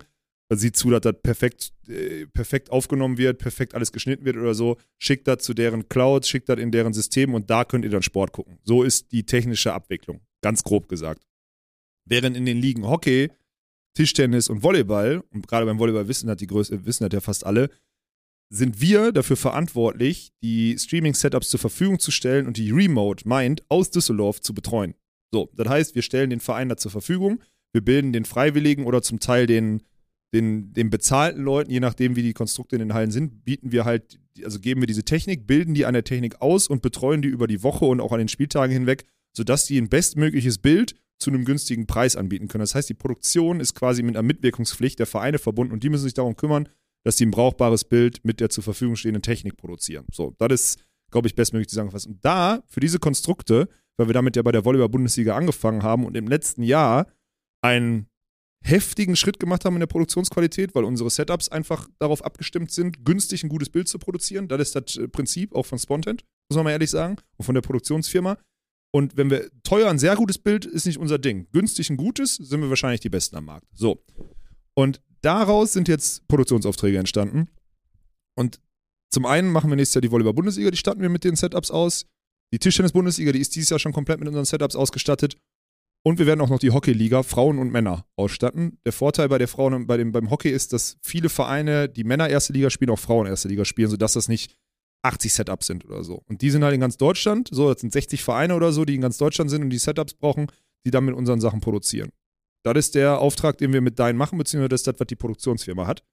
sieht 0.57 0.75
zu, 0.75 0.89
dass 0.89 1.01
das 1.01 1.15
perfekt, 1.21 1.71
äh, 1.87 2.25
perfekt 2.25 2.71
aufgenommen 2.71 3.17
wird, 3.17 3.37
perfekt 3.37 3.75
alles 3.75 3.91
geschnitten 3.91 4.25
wird 4.25 4.35
oder 4.35 4.55
so, 4.55 4.77
schickt 4.97 5.27
das 5.27 5.43
zu 5.43 5.53
deren 5.53 5.87
Clouds, 5.89 6.27
schickt 6.27 6.49
das 6.49 6.59
in 6.59 6.71
deren 6.71 6.93
System 6.93 7.33
und 7.35 7.49
da 7.49 7.63
könnt 7.63 7.85
ihr 7.85 7.91
dann 7.91 8.01
Sport 8.01 8.31
gucken. 8.31 8.57
So 8.63 8.83
ist 8.83 9.11
die 9.11 9.25
technische 9.25 9.73
Abwicklung, 9.73 10.21
ganz 10.41 10.63
grob 10.63 10.89
gesagt. 10.89 11.23
Während 12.05 12.35
in 12.35 12.45
den 12.45 12.57
Ligen 12.57 12.87
Hockey, 12.87 13.29
Tischtennis 13.93 14.49
und 14.49 14.63
Volleyball, 14.63 15.23
und 15.31 15.47
gerade 15.47 15.65
beim 15.65 15.77
Volleyball 15.77 16.07
wissen 16.07 16.27
das 16.27 16.37
die 16.37 16.47
Größe, 16.47 16.85
wissen 16.85 17.03
das 17.03 17.13
ja 17.13 17.21
fast 17.21 17.45
alle, 17.45 17.69
sind 18.51 18.81
wir 18.81 19.11
dafür 19.11 19.37
verantwortlich, 19.37 20.31
die 20.41 20.75
Streaming-Setups 20.79 21.49
zur 21.49 21.59
Verfügung 21.59 21.99
zu 21.99 22.09
stellen 22.09 22.47
und 22.47 22.57
die 22.57 22.71
Remote 22.71 23.27
Mind 23.27 23.63
aus 23.69 23.91
Düsseldorf 23.91 24.41
zu 24.41 24.55
betreuen. 24.55 24.95
So, 25.31 25.51
das 25.53 25.69
heißt, 25.69 25.93
wir 25.93 26.01
stellen 26.01 26.31
den 26.31 26.39
Verein 26.39 26.69
da 26.69 26.77
zur 26.77 26.89
Verfügung, 26.89 27.43
wir 27.71 27.81
bilden 27.81 28.11
den 28.11 28.25
Freiwilligen 28.25 28.85
oder 28.85 29.03
zum 29.03 29.19
Teil 29.19 29.45
den 29.45 29.83
den, 30.33 30.73
den 30.73 30.89
bezahlten 30.89 31.41
Leuten, 31.41 31.71
je 31.71 31.79
nachdem 31.79 32.15
wie 32.15 32.21
die 32.21 32.33
Konstrukte 32.33 32.75
in 32.75 32.79
den 32.79 32.93
Hallen 32.93 33.11
sind, 33.11 33.43
bieten 33.45 33.71
wir 33.71 33.85
halt, 33.85 34.19
also 34.43 34.59
geben 34.59 34.81
wir 34.81 34.87
diese 34.87 35.03
Technik, 35.03 35.47
bilden 35.47 35.73
die 35.73 35.85
an 35.85 35.93
der 35.93 36.03
Technik 36.03 36.41
aus 36.41 36.67
und 36.67 36.81
betreuen 36.81 37.21
die 37.21 37.29
über 37.29 37.47
die 37.47 37.63
Woche 37.63 37.85
und 37.85 37.99
auch 37.99 38.11
an 38.11 38.19
den 38.19 38.27
Spieltagen 38.27 38.71
hinweg, 38.71 39.05
sodass 39.35 39.65
die 39.65 39.79
ein 39.79 39.89
bestmögliches 39.89 40.59
Bild 40.59 40.95
zu 41.17 41.31
einem 41.31 41.45
günstigen 41.45 41.87
Preis 41.87 42.15
anbieten 42.15 42.47
können. 42.47 42.61
Das 42.61 42.75
heißt, 42.75 42.89
die 42.89 42.93
Produktion 42.93 43.59
ist 43.59 43.73
quasi 43.73 44.03
mit 44.03 44.15
einer 44.15 44.23
Mitwirkungspflicht 44.23 44.99
der 44.99 45.05
Vereine 45.05 45.39
verbunden 45.39 45.73
und 45.73 45.83
die 45.83 45.89
müssen 45.89 46.03
sich 46.03 46.13
darum 46.13 46.35
kümmern, 46.35 46.69
dass 47.03 47.17
sie 47.17 47.25
ein 47.25 47.31
brauchbares 47.31 47.83
Bild 47.83 48.23
mit 48.23 48.39
der 48.39 48.49
zur 48.49 48.63
Verfügung 48.63 48.95
stehenden 48.95 49.21
Technik 49.21 49.57
produzieren. 49.57 50.05
So, 50.11 50.35
das 50.37 50.53
ist, 50.53 50.85
glaube 51.11 51.27
ich, 51.27 51.35
bestmöglich 51.35 51.69
zusammengefasst. 51.69 52.07
Und 52.07 52.23
da, 52.23 52.63
für 52.67 52.79
diese 52.79 52.99
Konstrukte, 52.99 53.67
weil 53.97 54.07
wir 54.07 54.13
damit 54.13 54.35
ja 54.35 54.41
bei 54.43 54.51
der 54.51 54.63
Volleyball-Bundesliga 54.63 55.35
angefangen 55.35 55.83
haben 55.83 56.05
und 56.05 56.15
im 56.15 56.27
letzten 56.27 56.63
Jahr 56.63 57.07
einen 57.61 58.07
heftigen 58.63 59.15
Schritt 59.15 59.39
gemacht 59.39 59.65
haben 59.65 59.75
in 59.75 59.79
der 59.79 59.87
Produktionsqualität, 59.87 60.75
weil 60.75 60.83
unsere 60.83 61.09
Setups 61.09 61.49
einfach 61.49 61.87
darauf 61.99 62.23
abgestimmt 62.23 62.71
sind, 62.71 63.05
günstig 63.05 63.43
ein 63.43 63.49
gutes 63.49 63.69
Bild 63.69 63.87
zu 63.87 63.99
produzieren. 63.99 64.47
Das 64.47 64.61
ist 64.61 64.75
das 64.75 64.97
äh, 64.97 65.07
Prinzip 65.07 65.55
auch 65.55 65.65
von 65.65 65.79
Spontent, 65.79 66.23
muss 66.49 66.57
man 66.57 66.65
mal 66.65 66.71
ehrlich 66.71 66.89
sagen, 66.89 67.17
und 67.37 67.45
von 67.45 67.55
der 67.55 67.61
Produktionsfirma. 67.61 68.37
Und 68.91 69.17
wenn 69.17 69.29
wir 69.29 69.49
teuer 69.63 69.89
ein 69.89 69.99
sehr 69.99 70.15
gutes 70.15 70.39
Bild, 70.39 70.65
ist 70.65 70.85
nicht 70.85 70.97
unser 70.97 71.19
Ding. 71.19 71.47
Günstig 71.51 71.89
ein 71.89 71.97
gutes, 71.97 72.35
sind 72.35 72.61
wir 72.61 72.69
wahrscheinlich 72.69 73.01
die 73.01 73.09
Besten 73.09 73.35
am 73.35 73.45
Markt. 73.45 73.67
So. 73.73 74.03
Und 74.73 75.01
daraus 75.21 75.73
sind 75.73 75.87
jetzt 75.87 76.27
Produktionsaufträge 76.27 76.97
entstanden. 76.97 77.49
Und 78.35 78.59
zum 79.11 79.25
einen 79.25 79.51
machen 79.51 79.69
wir 79.69 79.75
nächstes 79.75 79.95
Jahr 79.95 80.01
die 80.01 80.11
Volleyball-Bundesliga, 80.11 80.71
die 80.71 80.77
starten 80.77 81.01
wir 81.01 81.09
mit 81.09 81.23
den 81.23 81.35
Setups 81.35 81.71
aus. 81.71 82.05
Die 82.51 82.59
Tischtennis-Bundesliga, 82.59 83.31
die 83.31 83.39
ist 83.39 83.55
dieses 83.55 83.69
Jahr 83.69 83.79
schon 83.79 83.93
komplett 83.93 84.19
mit 84.19 84.27
unseren 84.27 84.45
Setups 84.45 84.75
ausgestattet. 84.75 85.37
Und 86.03 86.17
wir 86.17 86.25
werden 86.25 86.41
auch 86.41 86.49
noch 86.49 86.59
die 86.59 86.71
Hockeyliga 86.71 87.23
Frauen 87.23 87.59
und 87.59 87.71
Männer 87.71 88.05
ausstatten. 88.15 88.79
Der 88.85 88.93
Vorteil 88.93 89.27
bei 89.27 89.37
der 89.37 89.47
Frauen 89.47 89.85
bei 89.85 89.97
dem, 89.97 90.11
beim 90.11 90.29
Hockey 90.29 90.49
ist, 90.49 90.71
dass 90.71 90.97
viele 91.01 91.29
Vereine, 91.29 91.89
die 91.89 92.05
Männer 92.05 92.29
erste 92.29 92.53
Liga 92.53 92.69
spielen, 92.69 92.91
auch 92.91 92.99
Frauen 92.99 93.27
erste 93.27 93.49
Liga 93.49 93.65
spielen, 93.65 93.89
sodass 93.89 94.13
das 94.13 94.29
nicht 94.29 94.55
80 95.01 95.33
Setups 95.33 95.67
sind 95.67 95.85
oder 95.85 96.03
so. 96.03 96.23
Und 96.27 96.41
die 96.41 96.49
sind 96.49 96.63
halt 96.63 96.73
in 96.73 96.81
ganz 96.81 96.97
Deutschland, 96.97 97.49
so, 97.51 97.71
das 97.71 97.81
sind 97.81 97.91
60 97.91 98.23
Vereine 98.23 98.55
oder 98.55 98.71
so, 98.71 98.85
die 98.85 98.95
in 98.95 99.01
ganz 99.01 99.17
Deutschland 99.17 99.49
sind 99.49 99.61
und 99.61 99.69
die 99.69 99.77
Setups 99.77 100.13
brauchen, 100.13 100.47
die 100.85 100.91
dann 100.91 101.05
mit 101.05 101.15
unseren 101.15 101.41
Sachen 101.41 101.61
produzieren. 101.61 102.11
Das 102.63 102.75
ist 102.75 102.95
der 102.95 103.19
Auftrag, 103.19 103.57
den 103.57 103.73
wir 103.73 103.81
mit 103.81 103.99
Dein 103.99 104.17
machen, 104.17 104.37
beziehungsweise 104.37 104.69
das 104.69 104.81
ist 104.81 104.87
das, 104.87 104.99
was 104.99 105.07
die 105.07 105.15
Produktionsfirma 105.15 105.87
hat. 105.87 106.03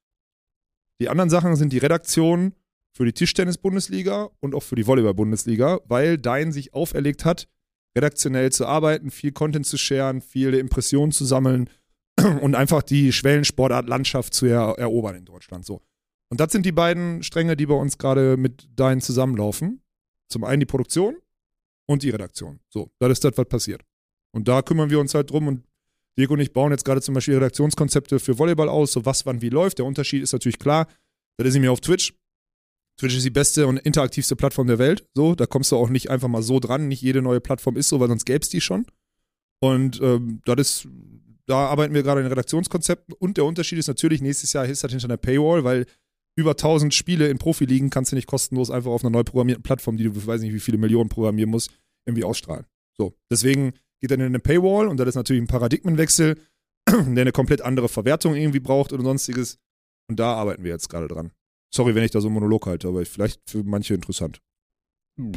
Die 1.00 1.08
anderen 1.08 1.30
Sachen 1.30 1.56
sind 1.56 1.72
die 1.72 1.78
Redaktion 1.78 2.54
für 2.92 3.04
die 3.04 3.12
Tischtennis-Bundesliga 3.12 4.30
und 4.40 4.54
auch 4.54 4.62
für 4.62 4.76
die 4.76 4.86
Volleyball-Bundesliga, 4.86 5.80
weil 5.86 6.18
Dein 6.18 6.52
sich 6.52 6.72
auferlegt 6.72 7.24
hat, 7.24 7.48
redaktionell 7.96 8.52
zu 8.52 8.66
arbeiten, 8.66 9.10
viel 9.10 9.32
Content 9.32 9.66
zu 9.66 9.78
sharen, 9.78 10.20
viele 10.20 10.58
Impressionen 10.58 11.12
zu 11.12 11.24
sammeln 11.24 11.70
und 12.40 12.54
einfach 12.54 12.82
die 12.82 13.12
Schwellensportart-Landschaft 13.12 14.34
zu 14.34 14.46
er 14.46 14.74
erobern 14.78 15.16
in 15.16 15.24
Deutschland. 15.24 15.64
So. 15.64 15.80
Und 16.28 16.40
das 16.40 16.52
sind 16.52 16.66
die 16.66 16.72
beiden 16.72 17.22
Stränge, 17.22 17.56
die 17.56 17.66
bei 17.66 17.74
uns 17.74 17.98
gerade 17.98 18.36
mit 18.36 18.68
Dein 18.76 19.00
zusammenlaufen. 19.00 19.82
Zum 20.28 20.44
einen 20.44 20.60
die 20.60 20.66
Produktion 20.66 21.16
und 21.86 22.02
die 22.02 22.10
Redaktion. 22.10 22.60
So, 22.68 22.90
das 22.98 23.12
ist 23.12 23.24
das, 23.24 23.32
was 23.36 23.48
passiert. 23.48 23.82
Und 24.32 24.48
da 24.48 24.60
kümmern 24.62 24.90
wir 24.90 25.00
uns 25.00 25.14
halt 25.14 25.30
drum 25.30 25.46
und 25.46 25.64
Diego 26.18 26.34
und 26.34 26.40
ich 26.40 26.52
bauen 26.52 26.72
jetzt 26.72 26.84
gerade 26.84 27.00
zum 27.00 27.14
Beispiel 27.14 27.34
Redaktionskonzepte 27.34 28.18
für 28.18 28.38
Volleyball 28.38 28.68
aus, 28.68 28.92
so 28.92 29.04
was, 29.04 29.26
wann, 29.26 29.42
wie 29.42 29.50
läuft. 29.50 29.78
Der 29.78 29.84
Unterschied 29.84 30.22
ist 30.22 30.32
natürlich 30.32 30.58
klar, 30.58 30.88
das 31.36 31.48
ist 31.48 31.54
nämlich 31.54 31.70
auf 31.70 31.80
Twitch. 31.80 32.14
Twitch 32.98 33.16
ist 33.16 33.24
die 33.24 33.30
beste 33.30 33.66
und 33.66 33.78
interaktivste 33.78 34.36
Plattform 34.36 34.66
der 34.66 34.78
Welt. 34.78 35.06
So, 35.14 35.34
da 35.34 35.46
kommst 35.46 35.70
du 35.72 35.76
auch 35.76 35.90
nicht 35.90 36.10
einfach 36.10 36.28
mal 36.28 36.42
so 36.42 36.60
dran. 36.60 36.88
Nicht 36.88 37.02
jede 37.02 37.20
neue 37.20 37.40
Plattform 37.40 37.76
ist 37.76 37.88
so, 37.88 38.00
weil 38.00 38.08
sonst 38.08 38.24
gäbe 38.24 38.40
es 38.40 38.48
die 38.48 38.60
schon. 38.60 38.86
Und 39.60 40.00
ähm, 40.00 40.40
das 40.44 40.56
ist, 40.58 40.88
da 41.46 41.66
arbeiten 41.66 41.94
wir 41.94 42.02
gerade 42.02 42.22
in 42.22 42.26
Redaktionskonzepten. 42.26 43.14
Und 43.18 43.36
der 43.36 43.44
Unterschied 43.44 43.78
ist 43.78 43.88
natürlich, 43.88 44.22
nächstes 44.22 44.52
Jahr 44.52 44.66
ist 44.66 44.82
das 44.82 44.90
hinter 44.90 45.06
einer 45.06 45.18
Paywall, 45.18 45.64
weil 45.64 45.86
über 46.36 46.52
1000 46.52 46.94
Spiele 46.94 47.28
in 47.28 47.38
Profiligen 47.38 47.90
kannst 47.90 48.12
du 48.12 48.16
nicht 48.16 48.26
kostenlos 48.26 48.70
einfach 48.70 48.90
auf 48.90 49.02
einer 49.02 49.10
neu 49.10 49.24
programmierten 49.24 49.62
Plattform, 49.62 49.96
die 49.96 50.04
du, 50.04 50.26
weiß 50.26 50.40
nicht, 50.40 50.52
wie 50.52 50.60
viele 50.60 50.78
Millionen 50.78 51.08
programmieren 51.08 51.50
musst, 51.50 51.70
irgendwie 52.06 52.24
ausstrahlen. 52.24 52.66
So, 52.96 53.14
deswegen 53.30 53.72
geht 54.00 54.10
dann 54.10 54.20
in 54.20 54.26
eine 54.26 54.40
Paywall 54.40 54.88
und 54.88 54.98
das 54.98 55.08
ist 55.08 55.14
natürlich 55.14 55.42
ein 55.42 55.48
Paradigmenwechsel, 55.48 56.38
der 56.88 57.22
eine 57.22 57.32
komplett 57.32 57.62
andere 57.62 57.88
Verwertung 57.88 58.34
irgendwie 58.34 58.60
braucht 58.60 58.92
oder 58.92 59.02
sonstiges. 59.02 59.58
Und 60.08 60.20
da 60.20 60.34
arbeiten 60.34 60.62
wir 60.62 60.70
jetzt 60.70 60.88
gerade 60.88 61.08
dran. 61.08 61.32
Sorry, 61.76 61.94
wenn 61.94 62.02
ich 62.04 62.10
da 62.10 62.20
so 62.20 62.28
einen 62.28 62.34
Monolog 62.34 62.66
halte, 62.66 62.88
aber 62.88 63.04
vielleicht 63.04 63.40
für 63.48 63.62
manche 63.64 63.94
interessant. 63.94 64.40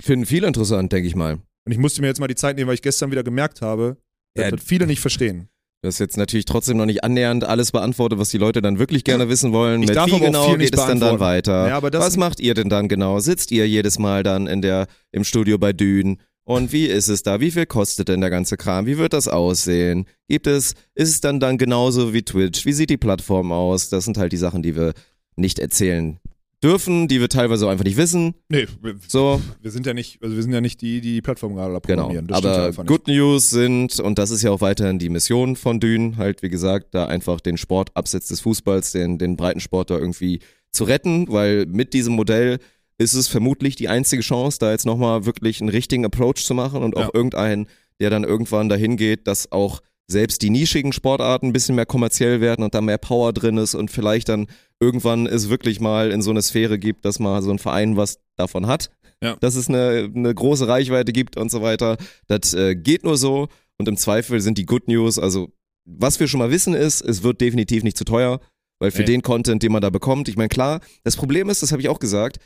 Finden 0.02 0.26
viele 0.26 0.48
interessant, 0.48 0.92
denke 0.92 1.08
ich 1.08 1.16
mal. 1.16 1.34
Und 1.66 1.72
ich 1.72 1.78
musste 1.78 2.02
mir 2.02 2.08
jetzt 2.08 2.20
mal 2.20 2.28
die 2.28 2.36
Zeit 2.36 2.56
nehmen, 2.56 2.68
weil 2.68 2.76
ich 2.76 2.82
gestern 2.82 3.12
wieder 3.12 3.24
gemerkt 3.24 3.62
habe, 3.62 3.98
dass 4.36 4.46
Ja, 4.46 4.52
das 4.52 4.64
viele 4.64 4.88
nicht 4.88 5.00
verstehen. 5.02 5.50
Du 5.82 5.88
hast 5.88 6.00
jetzt 6.00 6.18
natürlich 6.18 6.44
trotzdem 6.46 6.76
noch 6.78 6.86
nicht 6.86 7.04
annähernd 7.06 7.46
alles 7.46 7.72
beantwortet, 7.72 8.20
was 8.20 8.30
die 8.30 8.38
Leute 8.38 8.62
dann 8.62 8.80
wirklich 8.80 9.06
gerne 9.06 9.30
wissen 9.30 9.54
wollen. 9.54 9.82
Ich 9.82 9.88
Mit 9.88 9.96
darf 9.96 10.08
wie 10.12 10.20
genau 10.20 10.56
geht 10.58 10.64
es 10.66 10.72
dann 10.72 11.00
beantworten. 11.00 11.20
weiter? 11.22 11.68
Ja, 11.70 11.80
das- 11.90 12.04
was 12.06 12.18
macht 12.18 12.42
ihr 12.42 12.54
denn 12.54 12.68
dann 12.68 12.90
genau? 12.90 13.20
Sitzt 13.22 13.52
ihr 13.52 13.66
jedes 13.68 13.98
Mal 14.00 14.24
dann 14.24 14.48
in 14.48 14.62
der, 14.62 14.88
im 15.14 15.24
Studio 15.24 15.58
bei 15.58 15.72
Dün? 15.72 16.20
Und 16.44 16.74
wie 16.74 16.86
ist 16.88 17.08
es 17.08 17.24
da? 17.24 17.40
Wie 17.40 17.52
viel 17.52 17.66
kostet 17.66 18.10
denn 18.10 18.20
der 18.22 18.30
ganze 18.30 18.58
Kram? 18.58 18.88
Wie 18.88 18.98
wird 18.98 19.14
das 19.14 19.28
aussehen? 19.30 20.06
Gibt 20.28 20.48
es, 20.48 20.74
ist 20.96 21.10
es 21.12 21.22
dann 21.22 21.40
dann 21.40 21.58
genauso 21.58 22.14
wie 22.14 22.24
Twitch? 22.24 22.66
Wie 22.66 22.74
sieht 22.74 22.90
die 22.90 22.98
Plattform 22.98 23.52
aus? 23.54 23.88
Das 23.90 24.04
sind 24.04 24.18
halt 24.18 24.34
die 24.34 24.38
Sachen, 24.38 24.64
die 24.64 24.76
wir 24.76 24.94
nicht 25.38 25.60
erzählen 25.60 26.20
dürfen, 26.64 27.08
die 27.08 27.20
wir 27.22 27.30
teilweise 27.30 27.66
auch 27.66 27.70
einfach 27.72 27.86
nicht 27.86 27.98
wissen. 27.98 28.34
Nee, 28.50 28.68
wir, 28.82 28.96
So, 29.08 29.42
wir 29.62 29.72
sind 29.72 29.86
ja 29.86 29.94
nicht, 29.94 30.22
also 30.22 30.36
wir 30.36 30.44
sind 30.44 30.52
ja 30.52 30.62
nicht 30.62 30.82
die, 30.82 31.00
die 31.02 31.14
die 31.14 31.22
Plattform 31.22 31.56
gerade 31.56 31.70
Genau, 31.70 31.80
programmieren. 31.80 32.28
Ja 32.30 32.36
aber 32.38 32.70
nicht. 32.70 32.88
Good 32.88 33.08
News 33.08 33.50
sind, 33.50 34.00
und 34.00 34.20
das 34.20 34.32
ist 34.32 34.42
ja 34.44 34.52
auch 34.52 34.62
weiterhin 34.62 35.00
die 35.00 35.10
Mission 35.10 35.56
von 35.56 35.80
Dün, 35.80 36.18
halt 36.18 36.42
wie 36.44 36.50
gesagt, 36.50 36.94
da 36.94 37.06
einfach 37.06 37.40
den 37.40 37.58
Sport 37.58 37.92
abseits 37.96 38.28
des 38.28 38.42
Fußballs, 38.42 38.92
den, 38.92 39.18
den 39.18 39.38
Breitensport 39.38 39.90
da 39.90 39.98
irgendwie 39.98 40.40
zu 40.72 40.84
retten, 40.84 41.28
weil 41.30 41.66
mit 41.66 41.94
diesem 41.94 42.14
Modell 42.16 42.60
ist 42.98 43.14
es 43.14 43.28
vermutlich 43.30 43.76
die 43.78 43.88
einzige 43.88 44.22
Chance, 44.22 44.58
da 44.60 44.72
jetzt 44.72 44.86
nochmal 44.86 45.26
wirklich 45.26 45.62
einen 45.62 45.70
richtigen 45.70 46.04
Approach 46.06 46.44
zu 46.46 46.54
machen 46.54 46.84
und 46.84 46.98
auch 46.98 47.02
Ja. 47.04 47.10
irgendeinen, 47.14 47.68
der 48.02 48.10
dann 48.10 48.24
irgendwann 48.26 48.68
dahin 48.70 48.98
geht, 48.98 49.26
dass 49.28 49.52
auch 49.52 49.82
selbst 50.10 50.42
die 50.42 50.50
nischigen 50.50 50.92
Sportarten 50.92 51.48
ein 51.48 51.54
bisschen 51.54 51.76
mehr 51.76 51.86
kommerziell 51.86 52.42
werden 52.42 52.64
und 52.64 52.74
da 52.74 52.82
mehr 52.82 52.98
Power 52.98 53.32
drin 53.32 53.58
ist 53.58 53.76
und 53.76 53.92
vielleicht 53.92 54.28
dann 54.30 54.48
irgendwann 54.80 55.28
es 55.28 55.50
wirklich 55.50 55.80
mal 55.80 56.12
in 56.12 56.22
so 56.22 56.32
eine 56.32 56.42
Sphäre 56.42 56.80
gibt, 56.80 57.06
dass 57.06 57.20
mal 57.20 57.42
so 57.44 57.52
ein 57.52 57.60
Verein 57.60 57.96
was 57.96 58.20
davon 58.36 58.66
hat, 58.68 58.90
Ja. 59.22 59.36
dass 59.36 59.56
es 59.56 59.68
eine, 59.70 60.12
eine 60.14 60.34
große 60.34 60.68
Reichweite 60.68 61.14
gibt 61.14 61.38
und 61.38 61.52
so 61.52 61.62
weiter. 61.62 61.98
Das 62.28 62.54
äh, 62.54 62.76
geht 62.76 63.04
nur 63.04 63.18
so 63.18 63.50
und 63.78 63.88
im 63.88 63.98
Zweifel 63.98 64.42
sind 64.42 64.58
die 64.58 64.66
Good 64.66 64.88
News, 64.88 65.20
also 65.20 65.52
was 65.86 66.20
wir 66.20 66.28
schon 66.28 66.40
mal 66.40 66.52
wissen 66.52 66.74
ist, 66.74 67.02
es 67.02 67.24
wird 67.24 67.40
definitiv 67.42 67.84
nicht 67.84 67.98
zu 67.98 68.04
teuer, 68.06 68.40
weil 68.80 68.92
für 68.92 69.02
Nee. 69.02 69.08
den 69.08 69.22
Content, 69.22 69.62
den 69.64 69.72
man 69.72 69.82
da 69.82 69.90
bekommt, 69.90 70.28
ich 70.28 70.38
meine 70.38 70.50
klar, 70.50 70.82
das 71.04 71.16
Problem 71.18 71.50
ist, 71.50 71.62
das 71.64 71.72
habe 71.72 71.82
ich 71.82 71.90
auch 71.90 72.00
gesagt, 72.00 72.38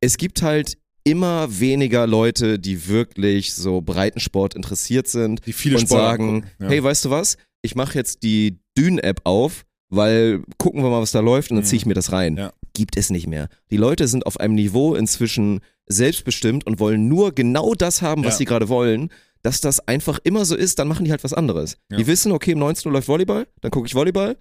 es 0.00 0.16
gibt 0.16 0.40
halt 0.42 0.78
immer 1.10 1.60
weniger 1.60 2.06
Leute, 2.06 2.58
die 2.58 2.88
wirklich 2.88 3.52
so 3.54 3.80
Breitensport 3.80 4.54
interessiert 4.54 5.08
sind 5.08 5.44
die 5.46 5.52
viele 5.52 5.76
und 5.78 5.82
Sportarten 5.86 6.42
sagen. 6.42 6.50
Ja. 6.60 6.68
hey, 6.68 6.82
weißt 6.82 7.04
du 7.06 7.10
was? 7.10 7.36
Ich 7.62 7.74
mache 7.74 7.94
jetzt 7.98 8.22
die 8.22 8.58
Dün-App 8.78 9.20
auf, 9.24 9.64
weil 9.90 10.42
gucken 10.58 10.82
wir 10.82 10.90
mal, 10.90 11.00
was 11.02 11.12
da 11.12 11.20
läuft 11.20 11.50
und 11.50 11.56
dann 11.56 11.64
ziehe 11.64 11.78
ich 11.78 11.86
mir 11.86 11.94
das 11.94 12.12
rein. 12.12 12.36
Ja. 12.36 12.52
Gibt 12.74 12.96
es 12.96 13.10
nicht 13.10 13.26
mehr. 13.26 13.48
Die 13.70 13.76
Leute 13.76 14.06
sind 14.08 14.24
auf 14.26 14.38
einem 14.40 14.54
Niveau 14.54 14.94
inzwischen 14.94 15.60
selbstbestimmt 15.86 16.66
und 16.66 16.78
wollen 16.80 17.08
nur 17.08 17.32
genau 17.34 17.74
das 17.74 18.00
haben, 18.00 18.24
was 18.24 18.34
Ja. 18.34 18.38
sie 18.38 18.44
gerade 18.44 18.68
wollen. 18.68 19.10
Dass 19.42 19.60
das 19.62 19.80
einfach 19.88 20.18
immer 20.22 20.44
so 20.44 20.54
ist, 20.54 20.78
dann 20.78 20.86
machen 20.86 21.06
die 21.06 21.10
halt 21.10 21.24
was 21.24 21.32
anderes. 21.32 21.78
Ja. 21.90 21.96
Die 21.96 22.06
wissen, 22.06 22.30
okay, 22.30 22.52
um 22.52 22.60
19 22.60 22.88
Uhr 22.88 22.92
läuft 22.92 23.08
Volleyball, 23.08 23.46
dann 23.62 23.70
gucke 23.70 23.86
ich 23.86 23.94
Volleyball, 23.94 24.36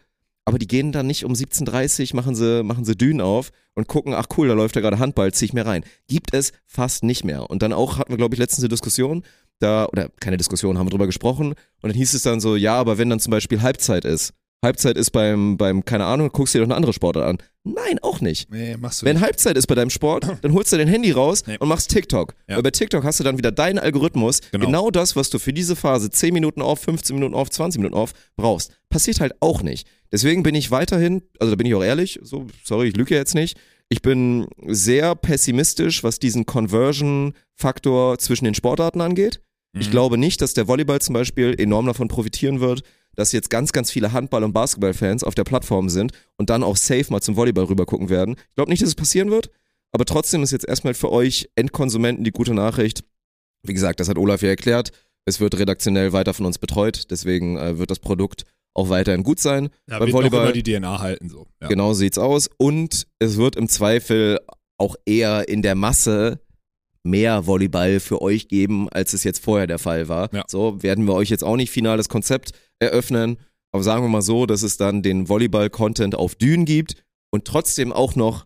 aber 0.50 0.58
die 0.58 0.68
gehen 0.68 0.92
dann 0.92 1.06
nicht 1.06 1.26
um 1.26 1.34
17.30 1.34 2.10
Uhr, 2.10 2.16
machen 2.16 2.34
sie, 2.34 2.64
machen 2.64 2.84
sie 2.84 2.98
Dünen 2.98 3.22
auf 3.22 3.52
und 3.76 3.88
gucken, 3.88 4.16
ach 4.16 4.26
cool, 4.36 4.48
da 4.48 4.56
läuft 4.56 4.76
ja 4.76 4.82
gerade 4.82 4.98
Handball, 4.98 5.32
zieh 5.32 5.46
ich 5.46 5.54
mir 5.54 5.64
rein. 5.64 5.84
Gibt 6.08 6.34
es 6.34 6.54
fast 6.66 7.04
nicht 7.04 7.24
mehr. 7.24 7.52
Und 7.52 7.62
dann 7.62 7.72
auch 7.72 8.00
hatten 8.00 8.12
wir, 8.12 8.18
glaube 8.18 8.34
ich, 8.34 8.40
letztens 8.40 8.64
eine 8.64 8.70
Diskussion, 8.70 9.24
da, 9.60 9.86
oder 9.86 10.10
keine 10.20 10.38
Diskussion, 10.38 10.80
haben 10.80 10.88
wir 10.88 10.90
drüber 10.92 11.06
gesprochen 11.06 11.50
und 11.50 11.84
dann 11.84 11.94
hieß 11.94 12.16
es 12.16 12.24
dann 12.24 12.40
so, 12.40 12.56
ja, 12.56 12.74
aber 12.80 12.98
wenn 12.98 13.12
dann 13.12 13.20
zum 13.20 13.30
Beispiel 13.30 13.62
Halbzeit 13.62 14.06
ist, 14.06 14.34
Halbzeit 14.64 14.98
ist 14.98 15.12
beim, 15.12 15.56
beim, 15.58 15.86
keine 15.86 16.06
Ahnung, 16.06 16.30
guckst 16.34 16.54
dir 16.54 16.60
doch 16.60 16.66
eine 16.68 16.76
andere 16.76 16.92
Sportart 16.92 17.26
an. 17.26 17.38
Nein, 17.64 17.98
auch 18.02 18.20
nicht. 18.20 18.52
Nee, 18.52 18.76
machst 18.78 19.02
du 19.02 19.06
Wenn 19.06 19.16
nicht. 19.16 19.24
Halbzeit 19.24 19.58
ist 19.58 19.68
bei 19.68 19.76
deinem 19.76 19.90
Sport, 19.90 20.28
dann 20.42 20.54
holst 20.54 20.74
du 20.74 20.78
dein 20.78 20.88
Handy 20.90 21.12
raus 21.12 21.44
Nee. 21.48 21.58
und 21.60 21.70
machst 21.70 21.90
TikTok. 21.92 22.34
Ja. 22.48 22.56
Weil 22.58 22.64
bei 22.64 22.72
TikTok 22.72 23.04
hast 23.04 23.20
du 23.20 23.24
dann 23.24 23.38
wieder 23.38 23.52
deinen 23.52 23.80
Algorithmus, 23.80 24.42
Genau. 24.52 24.66
genau. 24.66 24.92
das, 24.92 25.16
was 25.16 25.30
du 25.30 25.40
für 25.40 25.54
diese 25.54 25.76
Phase 25.78 26.10
10 26.10 26.34
Minuten 26.34 26.62
auf, 26.62 26.80
15 26.82 27.16
Minuten 27.16 27.36
auf, 27.36 27.50
20 27.50 27.80
Minuten 27.80 27.96
auf 27.96 28.12
brauchst. 28.36 28.72
Passiert 28.90 29.22
halt 29.22 29.34
auch 29.40 29.62
nicht. 29.62 29.88
Deswegen 30.12 30.44
bin 30.44 30.56
ich 30.56 30.72
weiterhin, 30.72 31.22
also 31.40 31.52
da 31.52 31.56
bin 31.56 31.68
ich 31.68 31.76
auch 31.76 31.84
ehrlich, 31.84 32.20
so, 32.22 32.48
sorry, 32.66 32.90
ich 32.90 32.98
lüge 32.98 33.16
jetzt 33.16 33.36
nicht. 33.36 33.58
Ich 33.88 34.02
bin 34.02 34.48
sehr 34.68 35.16
pessimistisch, 35.16 36.04
was 36.04 36.20
diesen 36.20 36.46
Conversion-Faktor 36.46 38.18
zwischen 38.20 38.46
den 38.46 38.54
Sportarten 38.56 39.02
angeht. 39.02 39.42
Ich 39.78 39.88
Mhm. 39.88 39.92
glaube 39.92 40.18
nicht, 40.18 40.42
dass 40.42 40.54
der 40.54 40.68
Volleyball 40.68 41.00
zum 41.00 41.14
Beispiel 41.14 41.56
enorm 41.60 41.86
davon 41.86 42.08
profitieren 42.08 42.60
wird, 42.60 42.82
dass 43.16 43.32
jetzt 43.32 43.50
ganz, 43.50 43.72
ganz 43.74 43.92
viele 43.92 44.12
Handball- 44.14 44.44
und 44.44 44.54
Basketballfans 44.54 45.24
auf 45.24 45.36
der 45.36 45.44
Plattform 45.44 45.90
sind 45.90 46.12
und 46.38 46.50
dann 46.50 46.64
auch 46.64 46.78
safe 46.78 47.06
mal 47.12 47.22
zum 47.22 47.36
Volleyball 47.36 47.66
rüber 47.66 47.86
gucken 47.86 48.10
werden. 48.10 48.36
Ich 48.50 48.56
glaube 48.56 48.72
nicht, 48.72 48.82
dass 48.82 48.90
es 48.90 48.96
passieren 48.96 49.30
wird, 49.32 49.50
aber 49.92 50.06
trotzdem 50.06 50.44
ist 50.44 50.52
jetzt 50.52 50.68
erstmal 50.68 50.94
für 50.94 51.12
euch 51.12 51.50
Endkonsumenten 51.56 52.24
die 52.24 52.32
gute 52.32 52.54
Nachricht. 52.54 53.04
Wie 53.64 53.74
gesagt, 53.74 54.00
das 54.00 54.08
hat 54.10 54.18
Olaf 54.18 54.42
ja 54.42 54.50
erklärt. 54.50 54.92
Es 55.26 55.40
wird 55.40 55.58
redaktionell 55.60 56.14
weiter 56.14 56.34
von 56.34 56.46
uns 56.46 56.58
betreut, 56.58 57.08
deswegen 57.12 57.58
äh, 57.58 57.78
wird 57.78 57.92
das 57.92 58.00
Produkt 58.00 58.44
auch 58.74 58.90
weiterhin 58.90 59.24
gut 59.24 59.40
sein. 59.40 59.70
Ja, 59.90 60.00
Beim 60.00 60.12
Volleyball- 60.14 60.44
immer 60.44 60.52
die 60.54 60.64
DNA 60.64 61.00
halten 61.00 61.28
so. 61.30 61.48
Ja. 61.62 61.68
Genau 61.68 61.94
sieht's 61.94 62.18
aus. 62.18 62.50
Und 62.58 63.08
es 63.20 63.36
wird 63.38 63.56
im 63.56 63.68
Zweifel 63.68 64.40
auch 64.78 64.96
eher 65.06 65.50
in 65.50 65.62
der 65.62 65.76
Masse 65.76 66.40
mehr 67.04 67.48
Volleyball 67.48 68.00
für 68.00 68.22
euch 68.22 68.48
geben, 68.48 68.88
als 68.90 69.14
es 69.14 69.24
jetzt 69.24 69.44
vorher 69.44 69.68
der 69.68 69.80
Fall 69.80 70.08
war. 70.08 70.34
Ja. 70.34 70.44
So 70.48 70.82
werden 70.84 71.06
wir 71.06 71.14
euch 71.16 71.30
jetzt 71.30 71.44
auch 71.44 71.56
nicht 71.58 71.72
finales 71.72 72.10
Konzept 72.10 72.52
eröffnen. 72.80 73.38
Aber 73.72 73.84
sagen 73.84 74.04
wir 74.04 74.10
mal 74.10 74.22
so, 74.22 74.46
dass 74.46 74.64
es 74.64 74.78
dann 74.78 75.04
den 75.04 75.30
Volleyball-Content 75.30 76.16
auf 76.16 76.36
Dünen 76.36 76.66
gibt 76.66 76.96
und 77.32 77.46
trotzdem 77.46 77.94
auch 77.94 78.16
noch 78.16 78.46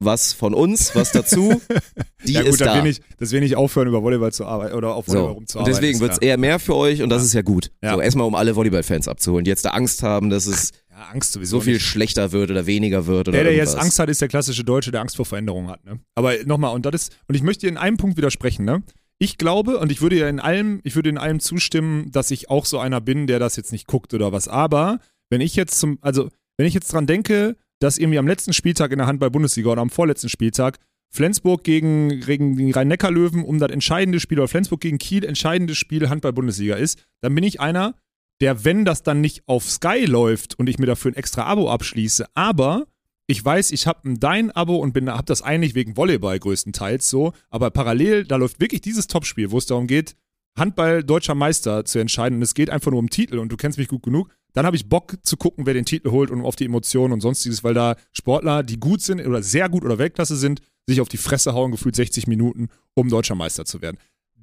was 0.00 0.32
von 0.32 0.54
uns, 0.54 0.94
was 0.94 1.12
dazu. 1.12 1.60
Die 2.26 2.32
ja 2.34 2.42
gut, 2.42 2.50
ist 2.50 2.60
da. 2.60 2.74
wir, 2.76 2.82
nicht, 2.82 3.02
dass 3.18 3.32
wir 3.32 3.40
nicht 3.40 3.56
aufhören, 3.56 3.88
über 3.88 4.02
Volleyball 4.02 4.32
zu 4.32 4.44
arbeiten 4.44 4.74
oder 4.74 4.94
auf 4.94 5.06
Volleyball 5.08 5.24
so. 5.24 5.30
Und 5.30 5.36
rumzuarbeiten. 5.36 5.74
deswegen 5.74 6.00
wird's 6.00 6.18
klar. 6.18 6.30
eher 6.30 6.36
mehr 6.38 6.58
für 6.58 6.74
euch 6.76 7.02
und 7.02 7.08
das 7.10 7.22
Ja. 7.22 7.26
ist 7.26 7.32
ja 7.34 7.42
gut. 7.42 7.70
Ja. 7.82 7.94
So, 7.94 8.00
erstmal 8.00 8.26
um 8.26 8.34
alle 8.34 8.54
Volleyball-Fans 8.56 9.08
abzuholen, 9.08 9.44
die 9.44 9.50
jetzt 9.50 9.64
da 9.64 9.70
Angst 9.70 10.02
haben, 10.02 10.30
dass 10.30 10.46
es 10.46 10.72
ja, 10.90 10.96
Angst 11.12 11.32
sowieso 11.32 11.58
so 11.58 11.60
viel 11.62 11.74
nicht. 11.74 11.84
schlechter 11.86 12.32
wird 12.32 12.50
oder 12.50 12.66
weniger 12.66 13.06
wird 13.06 13.28
oder 13.28 13.32
Der, 13.38 13.44
der 13.44 13.54
jetzt 13.54 13.68
irgendwas. 13.70 13.84
Angst 13.84 13.98
hat, 13.98 14.08
ist 14.08 14.20
der 14.20 14.28
klassische 14.28 14.64
Deutsche, 14.64 14.90
der 14.90 15.00
Angst 15.00 15.16
vor 15.16 15.24
Veränderungen 15.24 15.68
hat. 15.68 15.84
Ne? 15.84 16.00
Aber 16.14 16.34
nochmal, 16.44 16.74
und 16.74 16.84
das 16.86 16.94
ist, 16.94 17.16
und 17.28 17.34
ich 17.34 17.42
möchte 17.42 17.66
dir 17.66 17.70
in 17.72 17.78
einem 17.78 17.96
Punkt 17.96 18.16
widersprechen, 18.16 18.64
ne? 18.64 18.82
Ich 19.18 19.38
glaube, 19.38 19.78
und 19.78 19.92
ich 19.92 20.02
würde 20.02 20.18
ja 20.18 20.28
in 20.28 20.40
allem, 20.40 20.80
ich 20.84 20.96
würde 20.96 21.08
in 21.08 21.18
allem 21.18 21.40
zustimmen, 21.40 22.10
dass 22.10 22.30
ich 22.30 22.50
auch 22.50 22.66
so 22.66 22.78
einer 22.78 23.00
bin, 23.00 23.26
der 23.26 23.38
das 23.38 23.56
jetzt 23.56 23.72
nicht 23.72 23.86
guckt 23.86 24.12
oder 24.12 24.32
was. 24.32 24.48
Aber 24.48 24.98
wenn 25.30 25.40
ich 25.40 25.56
jetzt 25.56 25.78
zum, 25.78 25.98
also 26.00 26.28
wenn 26.56 26.66
ich 26.66 26.74
jetzt 26.74 26.92
dran 26.92 27.06
denke, 27.06 27.56
dass 27.80 27.98
irgendwie 27.98 28.18
am 28.18 28.26
letzten 28.26 28.52
Spieltag 28.52 28.92
in 28.92 28.98
der 28.98 29.06
Handball-Bundesliga 29.06 29.70
oder 29.70 29.82
am 29.82 29.90
vorletzten 29.90 30.28
Spieltag 30.28 30.78
Flensburg 31.10 31.62
gegen, 31.62 32.20
gegen 32.20 32.56
die 32.56 32.72
Rhein-Neckar-Löwen 32.72 33.44
um 33.44 33.60
das 33.60 33.70
entscheidende 33.70 34.18
Spiel 34.18 34.40
oder 34.40 34.48
Flensburg 34.48 34.80
gegen 34.80 34.98
Kiel 34.98 35.24
entscheidendes 35.24 35.78
Spiel 35.78 36.08
Handball-Bundesliga 36.08 36.74
ist, 36.74 37.04
dann 37.20 37.34
bin 37.34 37.44
ich 37.44 37.60
einer, 37.60 37.94
der, 38.40 38.64
wenn 38.64 38.84
das 38.84 39.04
dann 39.04 39.20
nicht 39.20 39.42
auf 39.46 39.70
Sky 39.70 40.06
läuft 40.06 40.58
und 40.58 40.68
ich 40.68 40.78
mir 40.78 40.86
dafür 40.86 41.12
ein 41.12 41.16
extra 41.16 41.44
Abo 41.44 41.70
abschließe, 41.70 42.26
aber 42.34 42.86
ich 43.26 43.44
weiß, 43.44 43.70
ich 43.70 43.86
habe 43.86 44.08
ein 44.08 44.20
Dein-Abo 44.20 44.76
und 44.76 44.92
bin, 44.92 45.10
habe 45.10 45.24
das 45.24 45.42
eigentlich 45.42 45.74
wegen 45.74 45.96
Volleyball 45.96 46.38
größtenteils 46.38 47.08
so, 47.08 47.32
aber 47.50 47.70
parallel, 47.70 48.24
da 48.24 48.36
läuft 48.36 48.60
wirklich 48.60 48.82
dieses 48.82 49.06
Topspiel, 49.06 49.50
wo 49.50 49.58
es 49.58 49.66
darum 49.66 49.86
geht, 49.86 50.14
Handball 50.56 51.02
deutscher 51.02 51.34
Meister 51.34 51.84
zu 51.84 51.98
entscheiden 51.98 52.36
und 52.36 52.42
es 52.42 52.54
geht 52.54 52.70
einfach 52.70 52.90
nur 52.90 53.00
um 53.00 53.10
Titel 53.10 53.38
und 53.38 53.50
du 53.50 53.56
kennst 53.56 53.78
mich 53.78 53.88
gut 53.88 54.02
genug, 54.02 54.30
dann 54.52 54.66
habe 54.66 54.76
ich 54.76 54.88
Bock 54.88 55.16
zu 55.22 55.36
gucken, 55.36 55.66
wer 55.66 55.74
den 55.74 55.84
Titel 55.84 56.10
holt 56.10 56.30
und 56.30 56.42
auf 56.42 56.54
die 56.54 56.66
Emotionen 56.66 57.12
und 57.12 57.20
sonstiges, 57.20 57.64
weil 57.64 57.74
da 57.74 57.96
Sportler, 58.12 58.62
die 58.62 58.78
gut 58.78 59.00
sind 59.00 59.20
oder 59.26 59.42
sehr 59.42 59.68
gut 59.68 59.84
oder 59.84 59.98
Weltklasse 59.98 60.36
sind, 60.36 60.60
sich 60.86 61.00
auf 61.00 61.08
die 61.08 61.16
Fresse 61.16 61.54
hauen, 61.54 61.72
gefühlt 61.72 61.96
60 61.96 62.26
Minuten, 62.26 62.68
um 62.94 63.08
deutscher 63.08 63.34
Meister 63.34 63.64
zu 63.64 63.82
werden. 63.82 63.98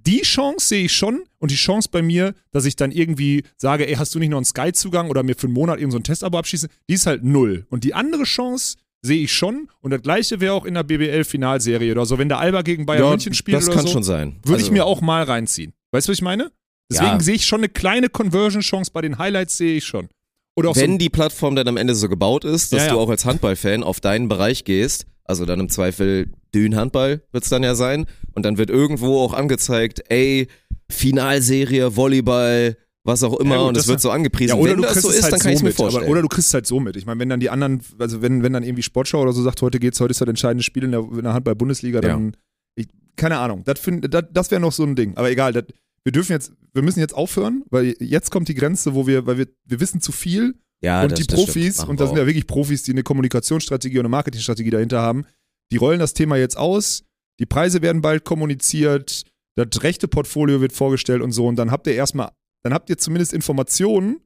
Die 0.07 0.21
Chance 0.21 0.67
sehe 0.67 0.85
ich 0.85 0.93
schon 0.93 1.23
und 1.39 1.51
die 1.51 1.55
Chance 1.55 1.89
bei 1.91 2.01
mir, 2.01 2.33
dass 2.51 2.65
ich 2.65 2.75
dann 2.75 2.91
irgendwie 2.91 3.43
sage, 3.57 3.87
ey, 3.87 3.95
hast 3.95 4.15
du 4.15 4.19
nicht 4.19 4.29
noch 4.29 4.37
einen 4.37 4.45
Sky-Zugang 4.45 5.09
oder 5.09 5.21
mir 5.23 5.35
für 5.35 5.47
einen 5.47 5.53
Monat 5.53 5.79
eben 5.79 5.91
so 5.91 5.97
ein 5.97 6.03
Testabo 6.03 6.37
abschließe, 6.37 6.67
die 6.89 6.93
ist 6.93 7.05
halt 7.05 7.23
null. 7.23 7.65
Und 7.69 7.83
die 7.83 7.93
andere 7.93 8.23
Chance 8.23 8.77
sehe 9.03 9.23
ich 9.23 9.31
schon 9.33 9.67
und 9.81 9.91
das 9.91 10.01
gleiche 10.01 10.39
wäre 10.39 10.53
auch 10.53 10.65
in 10.65 10.73
der 10.75 10.83
BBL-Finalserie 10.83 11.91
oder 11.91 12.05
so, 12.05 12.17
wenn 12.17 12.29
der 12.29 12.39
Alba 12.39 12.61
gegen 12.61 12.85
Bayern 12.85 13.03
ja, 13.03 13.09
München 13.11 13.33
spielt 13.33 13.57
das 13.57 13.67
oder 13.67 13.75
kann 13.77 13.85
so, 13.87 13.93
schon 13.93 14.03
sein. 14.03 14.39
würde 14.43 14.57
ich 14.61 14.65
Also- 14.65 14.71
mir 14.73 14.85
auch 14.85 15.01
mal 15.01 15.23
reinziehen. 15.23 15.73
Weißt 15.91 16.07
du, 16.07 16.11
was 16.11 16.17
ich 16.17 16.23
meine? 16.23 16.51
Deswegen 16.91 17.11
Ja. 17.11 17.19
sehe 17.19 17.35
ich 17.35 17.45
schon 17.45 17.61
eine 17.61 17.69
kleine 17.69 18.09
Conversion-Chance 18.09 18.91
bei 18.93 19.01
den 19.01 19.17
Highlights, 19.17 19.57
sehe 19.57 19.77
ich 19.77 19.85
schon. 19.85 20.09
Oder 20.55 20.69
auch 20.69 20.75
Wenn 20.75 20.93
so, 20.93 20.97
die 20.97 21.09
Plattform 21.09 21.55
dann 21.55 21.67
am 21.67 21.77
Ende 21.77 21.95
so 21.95 22.09
gebaut 22.09 22.43
ist, 22.43 22.73
dass 22.73 22.85
ja. 22.87 22.93
du 22.93 22.99
auch 22.99 23.09
als 23.09 23.25
Handballfan 23.25 23.83
auf 23.83 24.01
deinen 24.01 24.27
Bereich 24.27 24.65
gehst, 24.65 25.05
also 25.23 25.45
dann 25.45 25.59
im 25.59 25.69
Zweifel 25.69 26.31
Dün 26.53 26.75
Handball 26.75 27.21
wird's 27.31 27.49
dann 27.49 27.63
ja 27.63 27.75
sein, 27.75 28.05
und 28.33 28.43
dann 28.45 28.57
wird 28.57 28.69
irgendwo 28.69 29.19
auch 29.19 29.33
angezeigt, 29.33 30.03
ey, 30.09 30.47
Finalserie, 30.89 31.95
Volleyball, 31.95 32.77
was 33.03 33.23
auch 33.23 33.39
immer, 33.39 33.55
Ja, 33.55 33.61
gut, 33.61 33.69
und 33.69 33.77
es 33.77 33.83
das- 33.83 33.89
wird 33.89 34.01
so 34.01 34.11
angepriesen. 34.11 34.49
ja, 34.49 34.55
oder 34.61 34.71
Wenn 34.71 34.77
du 34.77 34.83
das 34.83 34.91
kriegst 34.93 35.03
so 35.05 35.09
es 35.09 35.15
ist, 35.17 35.23
halt 35.23 35.33
dann 35.33 35.39
kann 35.39 35.51
so 35.51 35.55
ich 35.57 35.63
mir 35.63 35.69
mit. 35.69 35.79
Aber, 35.79 35.89
vorstellen. 35.91 36.11
oder 36.11 36.21
du 36.21 36.27
kriegst 36.27 36.47
es 36.49 36.53
halt 36.53 36.67
so 36.67 36.79
mit. 36.79 36.95
Ich 36.95 37.05
meine, 37.05 37.19
wenn 37.19 37.29
dann 37.29 37.39
die 37.39 37.49
anderen, 37.49 37.81
also 37.97 38.21
wenn, 38.21 38.43
wenn 38.43 38.53
dann 38.53 38.63
irgendwie 38.63 38.83
Sportschau 38.83 39.21
oder 39.21 39.33
so 39.33 39.41
sagt, 39.41 39.61
heute 39.61 39.79
geht's, 39.79 39.99
heute 39.99 40.11
ist 40.11 40.21
das 40.21 40.27
entscheidende 40.27 40.63
Spiel 40.63 40.83
in 40.83 40.91
der, 40.91 40.99
in 41.01 41.23
der 41.23 41.33
Handball-Bundesliga, 41.33 41.99
dann, 42.01 42.37
ich, 42.75 42.87
keine 43.15 43.37
Ahnung, 43.39 43.63
das, 43.65 43.81
das, 44.09 44.23
das 44.31 44.51
wäre 44.51 44.61
noch 44.61 44.71
so 44.71 44.83
ein 44.83 44.95
Ding. 44.95 45.17
Aber 45.17 45.31
egal, 45.31 45.51
das, 45.53 45.63
wir 46.03 46.11
dürfen 46.11 46.31
jetzt, 46.33 46.51
wir 46.73 46.83
müssen 46.83 46.99
jetzt 46.99 47.15
aufhören, 47.15 47.63
weil 47.69 47.95
jetzt 47.99 48.29
kommt 48.29 48.47
die 48.49 48.55
Grenze, 48.55 48.93
wo 48.93 49.07
wir, 49.07 49.25
weil 49.25 49.37
wir, 49.39 49.47
wir 49.65 49.79
wissen 49.79 49.99
zu 50.01 50.11
viel 50.11 50.55
ja, 50.83 51.03
und 51.03 51.11
das, 51.11 51.19
die 51.19 51.27
das. 51.27 51.35
Profis, 51.35 51.83
und 51.83 51.99
da 51.99 52.07
sind 52.07 52.17
ja 52.17 52.25
wirklich 52.25 52.47
Profis, 52.47 52.83
die 52.83 52.91
eine 52.91 53.03
Kommunikationsstrategie 53.03 53.97
und 53.99 54.05
eine 54.05 54.09
Marketingstrategie 54.09 54.71
dahinter 54.71 55.01
haben, 55.01 55.25
die 55.71 55.77
rollen 55.77 55.99
das 55.99 56.13
Thema 56.13 56.37
jetzt 56.37 56.57
aus, 56.57 57.03
die 57.39 57.45
Preise 57.45 57.81
werden 57.81 58.01
bald 58.01 58.23
kommuniziert, 58.25 59.23
das 59.55 59.83
rechte 59.83 60.07
Portfolio 60.07 60.61
wird 60.61 60.73
vorgestellt 60.73 61.21
und 61.21 61.31
so, 61.31 61.47
und 61.47 61.55
dann 61.55 61.71
habt 61.71 61.87
ihr 61.87 61.93
erstmal, 61.93 62.29
dann 62.63 62.73
habt 62.73 62.89
ihr 62.89 62.97
zumindest 62.97 63.33
Informationen 63.33 64.21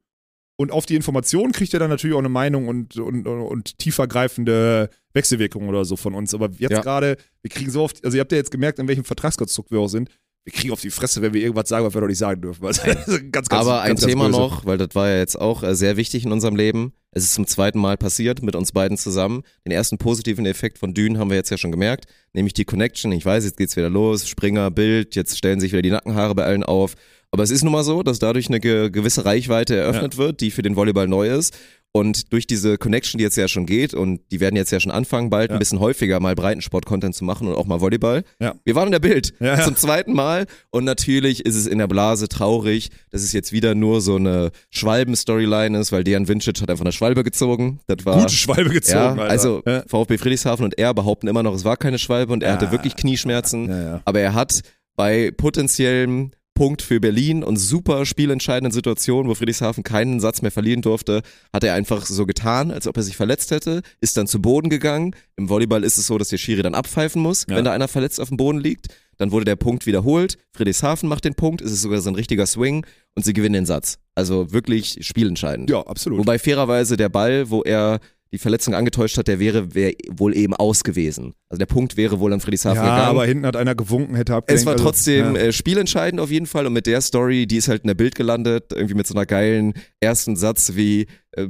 und 0.58 0.72
auf 0.72 0.86
die 0.86 0.94
Informationen 0.96 1.52
kriegt 1.52 1.72
ihr 1.74 1.78
dann 1.78 1.90
natürlich 1.90 2.14
auch 2.14 2.20
eine 2.20 2.30
Meinung 2.30 2.68
und, 2.68 2.96
und, 2.96 3.26
und 3.26 3.78
tiefergreifende 3.78 4.88
Wechselwirkungen 5.12 5.68
oder 5.68 5.84
so 5.84 5.96
von 5.96 6.14
uns. 6.14 6.32
Aber 6.32 6.48
jetzt 6.58 6.70
Ja. 6.72 6.80
gerade, 6.80 7.16
wir 7.42 7.50
kriegen 7.50 7.70
so 7.70 7.82
oft, 7.82 8.02
also 8.04 8.16
ihr 8.16 8.20
habt 8.20 8.32
ja 8.32 8.38
jetzt 8.38 8.50
gemerkt, 8.50 8.78
in 8.78 8.88
welchem 8.88 9.04
Vertragskonstrukt 9.04 9.70
wir 9.70 9.80
auch 9.80 9.88
sind, 9.88 10.08
wir 10.46 10.52
kriegen 10.52 10.72
auf 10.72 10.80
die 10.80 10.90
Fresse, 10.90 11.22
wenn 11.22 11.34
wir 11.34 11.40
irgendwas 11.40 11.68
sagen, 11.68 11.84
was 11.84 11.92
wir 11.92 12.00
doch 12.00 12.06
nicht 12.06 12.18
sagen 12.18 12.40
dürfen. 12.40 12.64
Also, 12.64 12.80
ganz, 12.84 13.32
ganz, 13.32 13.50
Aber 13.50 13.80
ein 13.82 13.88
ganz, 13.88 14.02
ganz 14.02 14.12
Thema 14.12 14.28
noch, 14.28 14.64
weil 14.64 14.78
das 14.78 14.90
war 14.94 15.08
ja 15.08 15.18
jetzt 15.18 15.40
auch 15.40 15.64
äh, 15.64 15.74
sehr 15.74 15.96
wichtig 15.96 16.24
in 16.24 16.30
unserem 16.30 16.54
Leben. 16.54 16.92
Es 17.10 17.24
ist 17.24 17.34
zum 17.34 17.48
zweiten 17.48 17.80
Mal 17.80 17.96
passiert 17.96 18.42
mit 18.42 18.54
uns 18.54 18.70
beiden 18.70 18.96
zusammen. 18.96 19.42
Den 19.64 19.72
ersten 19.72 19.98
positiven 19.98 20.46
Effekt 20.46 20.78
von 20.78 20.94
Dün 20.94 21.18
haben 21.18 21.30
wir 21.30 21.36
jetzt 21.36 21.50
ja 21.50 21.58
schon 21.58 21.72
gemerkt, 21.72 22.06
nämlich 22.32 22.54
die 22.54 22.64
Connection. 22.64 23.10
Ich 23.10 23.26
weiß, 23.26 23.44
jetzt 23.44 23.56
geht's 23.56 23.76
wieder 23.76 23.90
los, 23.90 24.28
Springer, 24.28 24.70
Bild, 24.70 25.16
jetzt 25.16 25.36
stellen 25.36 25.58
sich 25.58 25.72
wieder 25.72 25.82
die 25.82 25.90
Nackenhaare 25.90 26.36
bei 26.36 26.44
allen 26.44 26.62
auf. 26.62 26.94
Aber 27.32 27.42
es 27.42 27.50
ist 27.50 27.64
nun 27.64 27.72
mal 27.72 27.82
so, 27.82 28.04
dass 28.04 28.20
dadurch 28.20 28.46
eine 28.46 28.60
ge 28.60 28.88
gewisse 28.90 29.24
Reichweite 29.24 29.74
eröffnet 29.74 30.16
wird, 30.16 30.40
die 30.40 30.52
für 30.52 30.62
den 30.62 30.76
Volleyball 30.76 31.08
neu 31.08 31.28
ist. 31.28 31.58
Und 31.96 32.30
durch 32.32 32.46
diese 32.46 32.76
Connection, 32.76 33.16
die 33.16 33.24
jetzt 33.24 33.36
ja 33.36 33.48
schon 33.48 33.64
geht, 33.64 33.94
und 33.94 34.20
die 34.30 34.38
werden 34.40 34.54
jetzt 34.54 34.70
ja 34.70 34.80
schon 34.80 34.92
anfangen, 34.92 35.30
bald 35.30 35.48
Ja. 35.50 35.56
ein 35.56 35.58
bisschen 35.58 35.80
häufiger 35.80 36.20
mal 36.20 36.34
Breitensport-Content 36.34 37.14
zu 37.14 37.24
machen 37.24 37.48
und 37.48 37.54
auch 37.54 37.64
mal 37.64 37.80
Volleyball. 37.80 38.22
Ja. 38.38 38.54
Wir 38.64 38.74
waren 38.74 38.88
in 38.88 38.92
der 38.92 38.98
Bild 38.98 39.32
Ja, 39.40 39.62
zum 39.62 39.76
zweiten 39.76 40.12
Mal 40.12 40.44
und 40.70 40.84
natürlich 40.84 41.46
ist 41.46 41.54
es 41.54 41.66
in 41.66 41.78
der 41.78 41.86
Blase 41.86 42.28
traurig, 42.28 42.90
dass 43.10 43.22
es 43.22 43.32
jetzt 43.32 43.50
wieder 43.52 43.74
nur 43.74 44.02
so 44.02 44.16
eine 44.16 44.50
Schwalben-Storyline 44.68 45.78
ist, 45.78 45.90
weil 45.90 46.04
Dejan 46.04 46.28
Vincic 46.28 46.60
hat 46.60 46.68
einfach 46.70 46.84
eine 46.84 46.92
Schwalbe 46.92 47.24
gezogen. 47.24 47.80
Das 47.86 48.04
war 48.04 48.20
Gute 48.20 48.34
Schwalbe 48.34 48.70
gezogen, 48.70 48.98
ja, 48.98 49.22
Alter. 49.22 49.30
also. 49.30 49.62
VfB 49.86 50.18
Friedrichshafen 50.18 50.64
und 50.66 50.78
er 50.78 50.92
behaupten 50.92 51.28
immer 51.28 51.42
noch, 51.42 51.54
es 51.54 51.64
war 51.64 51.76
keine 51.78 51.98
Schwalbe 51.98 52.32
und 52.32 52.42
er 52.42 52.52
hatte 52.52 52.72
wirklich 52.72 52.96
Knieschmerzen. 52.96 54.00
Aber 54.04 54.20
er 54.20 54.34
hat 54.34 54.60
bei 54.96 55.30
potenziellem 55.34 56.30
Punkt 56.56 56.82
für 56.82 56.98
Berlin 56.98 57.44
und 57.44 57.56
super 57.56 58.04
spielentscheidenden 58.04 58.72
Situationen, 58.72 59.30
wo 59.30 59.34
Friedrichshafen 59.36 59.84
keinen 59.84 60.18
Satz 60.18 60.42
mehr 60.42 60.50
verlieren 60.50 60.82
durfte, 60.82 61.22
hat 61.52 61.62
er 61.62 61.74
einfach 61.74 62.04
so 62.04 62.26
getan, 62.26 62.72
als 62.72 62.88
ob 62.88 62.96
er 62.96 63.04
sich 63.04 63.16
verletzt 63.16 63.52
hätte, 63.52 63.82
ist 64.00 64.16
dann 64.16 64.26
zu 64.26 64.42
Boden 64.42 64.68
gegangen. 64.70 65.14
Im 65.36 65.48
Volleyball 65.48 65.84
ist 65.84 65.98
es 65.98 66.08
so, 66.08 66.18
dass 66.18 66.30
der 66.30 66.38
Schiri 66.38 66.62
dann 66.62 66.74
abpfeifen 66.74 67.22
muss, 67.22 67.46
Ja. 67.48 67.54
wenn 67.56 67.64
da 67.64 67.70
einer 67.72 67.86
verletzt 67.86 68.20
auf 68.20 68.28
dem 68.28 68.36
Boden 68.38 68.58
liegt. 68.58 68.88
Dann 69.18 69.30
wurde 69.30 69.44
der 69.44 69.56
Punkt 69.56 69.86
wiederholt. 69.86 70.36
Friedrichshafen 70.54 71.08
macht 71.08 71.24
den 71.24 71.34
Punkt, 71.34 71.60
es 71.62 71.70
ist 71.72 71.82
sogar 71.82 72.00
so 72.00 72.10
ein 72.10 72.16
richtiger 72.16 72.44
Swing 72.46 72.84
und 73.14 73.24
sie 73.24 73.32
gewinnen 73.32 73.54
den 73.54 73.66
Satz. 73.66 73.98
Also 74.14 74.52
wirklich 74.52 74.98
spielentscheidend. 75.00 75.70
ja, 75.70 75.80
absolut. 75.80 76.18
Wobei 76.18 76.38
fairerweise 76.38 76.96
der 76.96 77.08
Ball, 77.08 77.48
wo 77.50 77.62
er 77.62 78.00
die 78.32 78.38
Verletzung 78.38 78.74
angetäuscht 78.74 79.16
hat, 79.18 79.28
der 79.28 79.38
wäre 79.38 79.74
wär 79.74 79.92
wohl 80.10 80.36
eben 80.36 80.52
aus 80.54 80.82
gewesen. 80.82 81.34
Also 81.48 81.58
der 81.58 81.66
Punkt 81.66 81.96
wäre 81.96 82.18
wohl 82.18 82.32
an 82.32 82.40
Friedrichshafen 82.40 82.82
ja, 82.82 82.96
gegangen. 82.96 83.08
aber 83.08 83.24
hinten 83.24 83.46
hat 83.46 83.56
einer 83.56 83.74
gewunken, 83.74 84.16
hätte 84.16 84.34
abgelenkt. 84.34 84.60
Es 84.60 84.66
war 84.66 84.72
also, 84.72 84.84
trotzdem 84.84 85.36
ja. 85.36 85.42
äh, 85.42 85.52
spielentscheidend 85.52 86.20
auf 86.20 86.30
jeden 86.30 86.46
Fall 86.46 86.66
und 86.66 86.72
mit 86.72 86.86
der 86.86 87.00
Story, 87.00 87.46
die 87.46 87.56
ist 87.56 87.68
halt 87.68 87.82
in 87.82 87.88
der 87.88 87.94
Bild 87.94 88.16
gelandet, 88.16 88.72
irgendwie 88.74 88.94
mit 88.94 89.06
so 89.06 89.14
einer 89.14 89.26
geilen 89.26 89.74
ersten 90.00 90.34
Satz 90.34 90.72
wie 90.74 91.06
äh, 91.32 91.48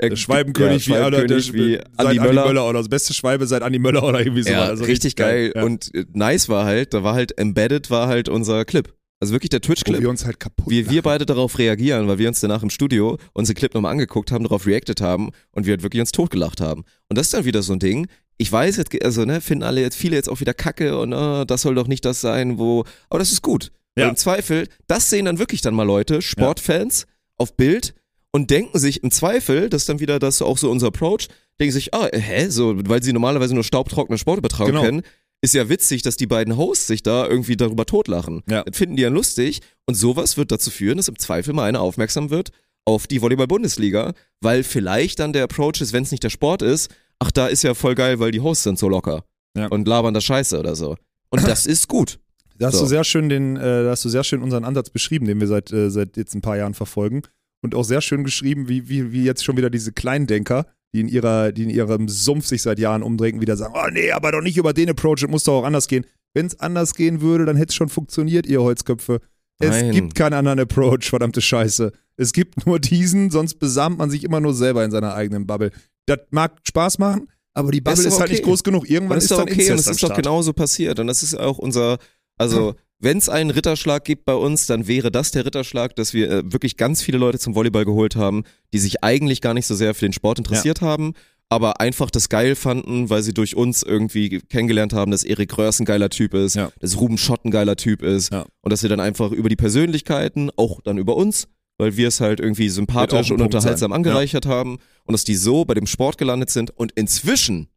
der 0.00 0.16
Schwalbenkönig, 0.16 0.86
ja, 0.86 1.02
wie, 1.02 1.06
oder, 1.06 1.26
der, 1.26 1.40
Schwalbenkönig 1.40 1.52
wie 1.52 1.98
Andi 1.98 2.18
Möller. 2.20 2.48
oder 2.48 2.72
das 2.72 2.88
beste 2.88 3.12
Schwalbe 3.12 3.46
seit 3.46 3.62
Andi 3.62 3.78
Möller 3.78 4.02
oder 4.02 4.20
irgendwie 4.20 4.44
so. 4.44 4.50
Ja, 4.50 4.64
also 4.64 4.84
richtig 4.84 5.16
geil. 5.16 5.52
Ja. 5.54 5.62
Und 5.62 5.94
äh, 5.94 6.06
nice 6.14 6.48
war 6.48 6.64
halt, 6.64 6.94
da 6.94 7.02
war 7.02 7.14
halt 7.14 7.36
embedded 7.38 7.90
war 7.90 8.08
halt 8.08 8.30
unser 8.30 8.64
Clip. 8.64 8.92
Also 9.20 9.32
wirklich 9.32 9.50
der 9.50 9.60
Twitch-Clip. 9.60 10.00
wir 10.00 10.10
uns 10.10 10.24
halt 10.24 10.38
kaputt 10.40 10.66
wie 10.68 10.90
wir 10.90 11.02
beide 11.02 11.24
darauf 11.24 11.58
reagieren, 11.58 12.08
weil 12.08 12.18
wir 12.18 12.28
uns 12.28 12.40
danach 12.40 12.62
im 12.62 12.70
Studio 12.70 13.16
unseren 13.32 13.54
Clip 13.54 13.72
nochmal 13.72 13.92
angeguckt 13.92 14.30
haben, 14.30 14.44
darauf 14.44 14.66
reacted 14.66 15.00
haben 15.00 15.30
und 15.52 15.66
wir 15.66 15.72
halt 15.72 15.82
wirklich 15.82 16.00
uns 16.00 16.12
totgelacht 16.12 16.60
haben. 16.60 16.84
Und 17.08 17.16
das 17.16 17.26
ist 17.28 17.34
dann 17.34 17.44
wieder 17.44 17.62
so 17.62 17.72
ein 17.72 17.78
Ding. 17.78 18.06
Ich 18.36 18.50
weiß 18.50 18.76
jetzt, 18.76 18.90
also 19.04 19.24
ne, 19.24 19.40
finden 19.40 19.62
alle 19.62 19.80
jetzt 19.80 19.96
viele 19.96 20.16
jetzt 20.16 20.28
auch 20.28 20.40
wieder 20.40 20.52
Kacke 20.52 20.98
und 20.98 21.12
äh, 21.12 21.46
das 21.46 21.62
soll 21.62 21.74
doch 21.76 21.86
nicht 21.86 22.04
das 22.04 22.20
sein, 22.20 22.58
wo. 22.58 22.84
Aber 23.08 23.18
das 23.20 23.30
ist 23.32 23.42
gut. 23.42 23.70
Ja. 23.96 24.04
Weil 24.04 24.10
Im 24.10 24.16
Zweifel, 24.16 24.66
das 24.88 25.08
sehen 25.08 25.24
dann 25.26 25.38
wirklich 25.38 25.60
dann 25.60 25.74
mal 25.74 25.84
Leute, 25.84 26.20
Sportfans, 26.20 27.06
auf 27.36 27.56
Bild 27.56 27.94
und 28.32 28.50
denken 28.50 28.78
sich 28.78 29.04
im 29.04 29.12
Zweifel, 29.12 29.70
das 29.70 29.82
ist 29.82 29.88
dann 29.88 30.00
wieder 30.00 30.18
das 30.18 30.42
auch 30.42 30.58
so 30.58 30.68
unser 30.70 30.88
Approach, 30.88 31.28
denken 31.60 31.72
sich, 31.72 31.94
ah, 31.94 32.08
hä, 32.12 32.48
so, 32.48 32.74
weil 32.88 33.02
sie 33.02 33.12
normalerweise 33.12 33.54
nur 33.54 33.62
staubtrockene 33.62 34.18
Sportübertragung 34.18 34.72
Genau. 34.72 34.82
kennen, 34.84 35.02
ist 35.44 35.54
ja 35.54 35.68
witzig, 35.68 36.02
dass 36.02 36.16
die 36.16 36.26
beiden 36.26 36.56
Hosts 36.56 36.86
sich 36.86 37.02
da 37.02 37.26
irgendwie 37.26 37.56
darüber 37.56 37.86
totlachen. 37.86 38.42
Ja. 38.48 38.62
Das 38.64 38.76
finden 38.76 38.96
die 38.96 39.02
ja 39.02 39.08
lustig 39.08 39.60
und 39.86 39.94
sowas 39.94 40.36
wird 40.36 40.50
dazu 40.52 40.70
führen, 40.70 40.96
dass 40.96 41.08
im 41.08 41.18
Zweifel 41.18 41.52
mal 41.54 41.64
einer 41.68 41.80
aufmerksam 41.80 42.30
wird 42.30 42.50
auf 42.86 43.06
die 43.06 43.22
Volleyball-Bundesliga, 43.22 44.12
weil 44.40 44.62
vielleicht 44.62 45.18
dann 45.18 45.32
der 45.32 45.44
Approach 45.44 45.80
ist, 45.80 45.92
wenn 45.92 46.02
es 46.02 46.10
nicht 46.10 46.22
der 46.22 46.30
Sport 46.30 46.62
ist, 46.62 46.90
ach, 47.18 47.30
da 47.30 47.46
ist 47.46 47.62
ja 47.62 47.74
voll 47.74 47.94
geil, 47.94 48.18
weil 48.20 48.30
die 48.30 48.40
Hosts 48.40 48.64
sind 48.64 48.78
so 48.78 48.88
locker 48.88 49.24
Ja. 49.56 49.68
und 49.68 49.86
labern 49.88 50.12
da 50.14 50.20
Scheiße 50.20 50.58
oder 50.58 50.74
so. 50.76 50.96
Und 51.30 51.42
das 51.48 51.66
ist 51.66 51.88
gut. 51.88 52.18
Da 52.58 52.66
hast 52.66 52.74
So. 52.76 52.82
du 52.82 52.86
sehr 52.86 53.04
schön 53.04 53.28
den, 53.28 53.56
äh, 53.56 53.84
da 53.84 53.90
hast 53.90 54.04
du 54.04 54.08
sehr 54.08 54.22
schön 54.24 54.42
unseren 54.42 54.64
Ansatz 54.64 54.90
beschrieben, 54.90 55.26
den 55.26 55.40
wir 55.40 55.46
seit, 55.48 55.72
äh, 55.72 55.90
seit 55.90 56.16
jetzt 56.16 56.34
ein 56.34 56.40
paar 56.42 56.56
Jahren 56.56 56.74
verfolgen. 56.74 57.22
Und 57.64 57.74
auch 57.74 57.82
sehr 57.82 58.02
schön 58.02 58.24
geschrieben, 58.24 58.68
wie, 58.68 58.88
wie, 58.88 59.10
wie 59.10 59.24
jetzt 59.24 59.42
schon 59.42 59.56
wieder 59.56 59.70
diese 59.70 59.92
Kleindenker, 59.92 60.66
die 60.92 61.00
in, 61.00 61.08
ihrer, 61.08 61.50
die 61.50 61.64
in 61.64 61.70
ihrem 61.70 62.08
Sumpf 62.08 62.46
sich 62.46 62.62
seit 62.62 62.78
Jahren 62.78 63.02
umdrehen, 63.02 63.40
wieder 63.40 63.56
sagen, 63.56 63.74
oh 63.74 63.88
nee, 63.90 64.12
aber 64.12 64.32
doch 64.32 64.42
nicht 64.42 64.58
über 64.58 64.74
den 64.74 64.90
Approach, 64.90 65.22
es 65.22 65.28
muss 65.28 65.44
doch 65.44 65.60
auch 65.60 65.64
anders 65.64 65.88
gehen. 65.88 66.04
Wenn 66.34 66.46
es 66.46 66.60
anders 66.60 66.94
gehen 66.94 67.22
würde, 67.22 67.46
dann 67.46 67.56
hätte 67.56 67.70
es 67.70 67.74
schon 67.74 67.88
funktioniert, 67.88 68.46
ihr 68.46 68.60
Holzköpfe. 68.60 69.20
Es 69.58 69.70
Nein. 69.70 69.92
gibt 69.92 70.14
keinen 70.14 70.34
anderen 70.34 70.60
Approach, 70.60 71.08
verdammte 71.08 71.40
Scheiße. 71.40 71.92
Es 72.16 72.32
gibt 72.32 72.66
nur 72.66 72.78
diesen, 72.78 73.30
sonst 73.30 73.54
besamt 73.54 73.98
man 73.98 74.10
sich 74.10 74.24
immer 74.24 74.40
nur 74.40 74.52
selber 74.52 74.84
in 74.84 74.90
seiner 74.90 75.14
eigenen 75.14 75.46
Bubble. 75.46 75.70
Das 76.06 76.18
mag 76.30 76.60
Spaß 76.64 76.98
machen, 76.98 77.28
aber 77.54 77.72
die 77.72 77.80
Bubble 77.80 78.02
ist 78.02 78.06
ist, 78.06 78.20
halt 78.20 78.30
nicht 78.30 78.40
okay. 78.40 78.50
groß 78.50 78.62
genug. 78.62 78.90
Irgendwann 78.90 79.16
Das 79.16 79.24
ist, 79.24 79.30
ist 79.30 79.38
doch 79.38 79.44
dann 79.44 79.52
okay 79.54 79.64
und 79.64 79.70
Inzest 79.70 79.88
es 79.88 79.96
ist 79.96 80.02
doch 80.02 80.14
genauso 80.14 80.52
passiert. 80.52 80.98
Und 80.98 81.06
das 81.06 81.22
ist 81.22 81.34
auch 81.34 81.56
unser, 81.56 81.98
also 82.36 82.74
wenn 83.04 83.18
es 83.18 83.28
einen 83.28 83.50
Ritterschlag 83.50 84.04
gibt 84.04 84.24
bei 84.24 84.34
uns, 84.34 84.66
dann 84.66 84.86
wäre 84.88 85.12
das 85.12 85.30
der 85.30 85.46
Ritterschlag, 85.46 85.94
dass 85.96 86.12
wir 86.14 86.30
äh, 86.30 86.52
wirklich 86.52 86.76
ganz 86.76 87.02
viele 87.02 87.18
Leute 87.18 87.38
zum 87.38 87.54
Volleyball 87.54 87.84
geholt 87.84 88.16
haben, 88.16 88.42
die 88.72 88.78
sich 88.78 89.04
eigentlich 89.04 89.40
gar 89.40 89.54
nicht 89.54 89.66
so 89.66 89.74
sehr 89.74 89.94
für 89.94 90.06
den 90.06 90.12
Sport 90.12 90.38
interessiert 90.38 90.80
haben, 90.80 91.12
aber 91.50 91.80
einfach 91.80 92.10
das 92.10 92.28
geil 92.28 92.56
fanden, 92.56 93.10
weil 93.10 93.22
sie 93.22 93.34
durch 93.34 93.54
uns 93.54 93.82
irgendwie 93.82 94.40
kennengelernt 94.40 94.92
haben, 94.92 95.10
dass 95.12 95.22
Erik 95.24 95.56
Röhrs 95.56 95.78
ein 95.78 95.84
geiler 95.84 96.08
Typ 96.10 96.34
ist, 96.34 96.56
Ja. 96.56 96.70
dass 96.80 96.98
Ruben 96.98 97.18
Schott 97.18 97.44
ein 97.44 97.50
geiler 97.50 97.76
Typ 97.76 98.02
ist 98.02 98.32
Ja. 98.32 98.46
und 98.62 98.72
dass 98.72 98.82
wir 98.82 98.88
dann 98.90 99.00
einfach 99.00 99.30
über 99.30 99.48
die 99.48 99.56
Persönlichkeiten, 99.56 100.50
auch 100.56 100.80
dann 100.82 100.98
über 100.98 101.14
uns, 101.16 101.46
weil 101.78 101.96
wir 101.96 102.08
es 102.08 102.20
halt 102.20 102.40
irgendwie 102.40 102.68
sympathisch 102.70 103.30
und 103.30 103.38
Punkt 103.38 103.54
unterhaltsam 103.54 103.90
sein. 103.90 103.96
angereichert 103.96 104.46
haben 104.46 104.78
und 105.04 105.12
dass 105.12 105.24
die 105.24 105.34
so 105.36 105.64
bei 105.64 105.74
dem 105.74 105.86
Sport 105.86 106.18
gelandet 106.18 106.50
sind 106.50 106.70
und 106.70 106.92
inzwischen 106.92 107.68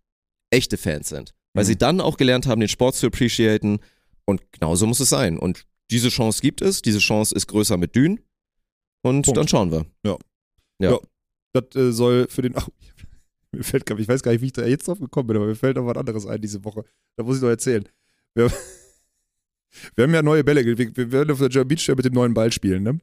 echte 0.50 0.78
Fans 0.78 1.10
sind, 1.10 1.34
weil 1.54 1.64
Mhm. 1.66 1.68
sie 1.68 1.76
dann 1.78 2.02
auch 2.02 2.18
gelernt 2.18 2.48
haben, 2.48 2.60
den 2.62 2.70
Sport 2.70 2.96
zu 2.96 3.08
appreciaten 3.08 3.80
und 4.28 4.42
genauso 4.52 4.86
muss 4.86 5.00
es 5.00 5.10
sein 5.10 5.38
und 5.40 5.66
diese 5.90 6.10
Chance 6.10 6.42
gibt 6.42 6.62
es, 6.62 6.82
diese 6.82 7.00
Chance 7.00 7.34
ist 7.34 7.48
größer 7.48 7.78
mit 7.78 7.96
Dün 7.96 8.20
und 9.04 9.22
Punkt. 9.24 9.38
dann 9.38 9.48
schauen 9.48 9.72
wir. 9.72 9.86
Ja. 10.04 10.18
Ja. 10.80 10.92
Ja. 10.92 11.00
Das 11.54 11.76
äh, 11.76 11.92
soll 11.92 12.28
für 12.30 12.42
den. 12.42 12.54
Ach, 12.58 12.68
mir 13.52 13.64
fällt, 13.64 13.86
gar- 13.86 13.98
ich 13.98 14.08
weiß 14.08 14.22
gar 14.22 14.32
nicht, 14.34 14.42
wie 14.42 14.48
ich 14.48 14.54
da 14.54 14.66
jetzt 14.66 14.88
drauf 14.88 15.00
gekommen 15.00 15.28
bin, 15.28 15.38
aber 15.38 15.46
mir 15.48 15.56
fällt 15.56 15.78
noch 15.78 15.86
was 15.86 15.98
anderes 15.98 16.26
ein 16.28 16.42
diese 16.42 16.64
Woche. 16.66 16.84
Da 17.16 17.24
muss 17.24 17.38
ich 17.38 17.42
noch 17.42 17.50
erzählen. 17.50 17.88
Wir, 18.36 18.52
wir 19.96 20.04
haben 20.04 20.14
ja 20.14 20.22
neue 20.22 20.44
Bälle. 20.44 20.64
Wir, 20.66 20.78
wir 20.78 21.12
werden 21.12 21.32
auf 21.32 21.40
der 21.40 21.50
German 21.50 21.70
Beach 21.70 21.86
Fair 21.86 21.96
mit 21.96 22.06
dem 22.06 22.14
neuen 22.14 22.34
Ball 22.34 22.52
spielen, 22.52 22.84
ne? 22.84 23.00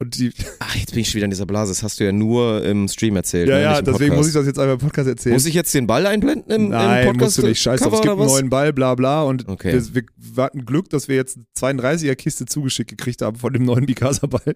Und 0.00 0.16
die, 0.16 0.32
Ach, 0.60 0.76
jetzt 0.76 0.92
bin 0.92 1.00
ich 1.00 1.08
schon 1.08 1.16
wieder 1.16 1.24
in 1.24 1.30
dieser 1.30 1.46
Blase, 1.46 1.72
das 1.72 1.82
hast 1.82 1.98
du 1.98 2.04
ja 2.04 2.12
nur 2.12 2.64
im 2.64 2.86
Stream 2.86 3.16
erzählt. 3.16 3.48
ja, 3.48 3.56
ne? 3.56 3.62
ja, 3.62 3.82
deswegen 3.82 4.14
muss 4.14 4.28
ich 4.28 4.34
das 4.34 4.46
jetzt 4.46 4.58
einmal 4.58 4.74
im 4.74 4.80
Podcast 4.80 5.08
erzählen. 5.08 5.34
Muss 5.34 5.44
ich 5.44 5.54
jetzt 5.54 5.74
den 5.74 5.88
Ball 5.88 6.06
einblenden 6.06 6.52
im, 6.52 6.68
Nein, 6.68 7.00
im 7.00 7.06
Podcast? 7.12 7.20
musst 7.20 7.38
du 7.38 7.46
nicht. 7.48 7.60
Scheiß 7.60 7.80
drauf, 7.80 7.94
es 7.94 8.00
gibt 8.02 8.12
einen 8.12 8.26
neuen 8.26 8.48
Ball, 8.48 8.72
bla 8.72 8.94
bla. 8.94 9.22
Und 9.22 9.48
Okay. 9.48 9.80
wir, 9.92 10.04
wir, 10.16 10.44
hatten 10.44 10.64
Glück, 10.64 10.88
dass 10.90 11.08
wir 11.08 11.16
jetzt 11.16 11.36
eine 11.36 11.80
32er-Kiste 11.80 12.46
zugeschickt 12.46 12.90
gekriegt 12.90 13.22
haben 13.22 13.36
von 13.36 13.52
dem 13.52 13.64
neuen 13.64 13.84
Mikasa-Ball. 13.86 14.54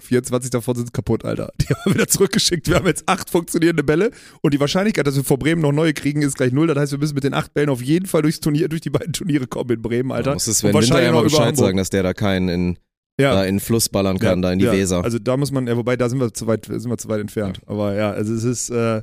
24 0.00 0.50
davon 0.50 0.76
sind 0.76 0.92
kaputt, 0.92 1.24
Alter. 1.24 1.52
Die 1.60 1.66
haben 1.66 1.80
wir 1.84 1.94
wieder 1.94 2.08
zurückgeschickt. 2.08 2.68
Wir 2.68 2.76
haben 2.76 2.86
jetzt 2.86 3.04
acht 3.06 3.28
funktionierende 3.30 3.82
Bälle 3.82 4.10
und 4.40 4.54
die 4.54 4.60
Wahrscheinlichkeit, 4.60 5.06
dass 5.06 5.16
wir 5.16 5.24
vor 5.24 5.38
Bremen 5.38 5.60
noch 5.62 5.72
neue 5.72 5.92
kriegen, 5.94 6.22
ist 6.22 6.36
gleich 6.36 6.52
null. 6.52 6.66
Das 6.68 6.78
heißt, 6.78 6.92
wir 6.92 6.98
müssen 6.98 7.14
mit 7.14 7.24
den 7.24 7.34
acht 7.34 7.52
Bällen 7.54 7.70
auf 7.70 7.82
jeden 7.82 8.06
Fall 8.06 8.22
durchs 8.22 8.40
Turnier, 8.40 8.68
durch 8.68 8.82
die 8.82 8.90
beiden 8.90 9.12
Turniere 9.12 9.46
kommen 9.46 9.70
in 9.70 9.82
Bremen, 9.82 10.12
Alter. 10.12 10.30
Da 10.30 10.34
muss 10.34 10.46
es 10.46 10.58
Sven 10.58 10.74
Winter 10.74 11.02
ja 11.02 11.12
mal 11.12 11.22
Bescheid 11.22 11.56
sagen, 11.56 11.76
dass 11.76 11.90
der 11.90 12.02
da 12.02 12.12
keinen 12.14 12.48
in, 12.48 12.78
Ja. 13.20 13.34
da 13.34 13.44
in 13.44 13.56
den 13.56 13.60
Fluss 13.60 13.88
ballern 13.88 14.18
kann, 14.18 14.42
da 14.42 14.52
in 14.52 14.58
die 14.58 14.64
ja, 14.66 14.72
Weser. 14.72 15.04
Also 15.04 15.18
da 15.18 15.36
muss 15.36 15.52
man, 15.52 15.66
ja, 15.66 15.76
wobei 15.76 15.96
da 15.96 16.08
sind 16.08 16.20
wir 16.20 16.32
zu 16.32 16.46
weit, 16.46 16.66
sind 16.66 16.88
wir 16.88 16.98
zu 16.98 17.08
weit 17.08 17.20
entfernt. 17.20 17.60
Aber 17.66 17.94
ja, 17.94 18.10
also 18.10 18.32
es 18.34 18.44
ist 18.44 18.70
äh, 18.70 19.02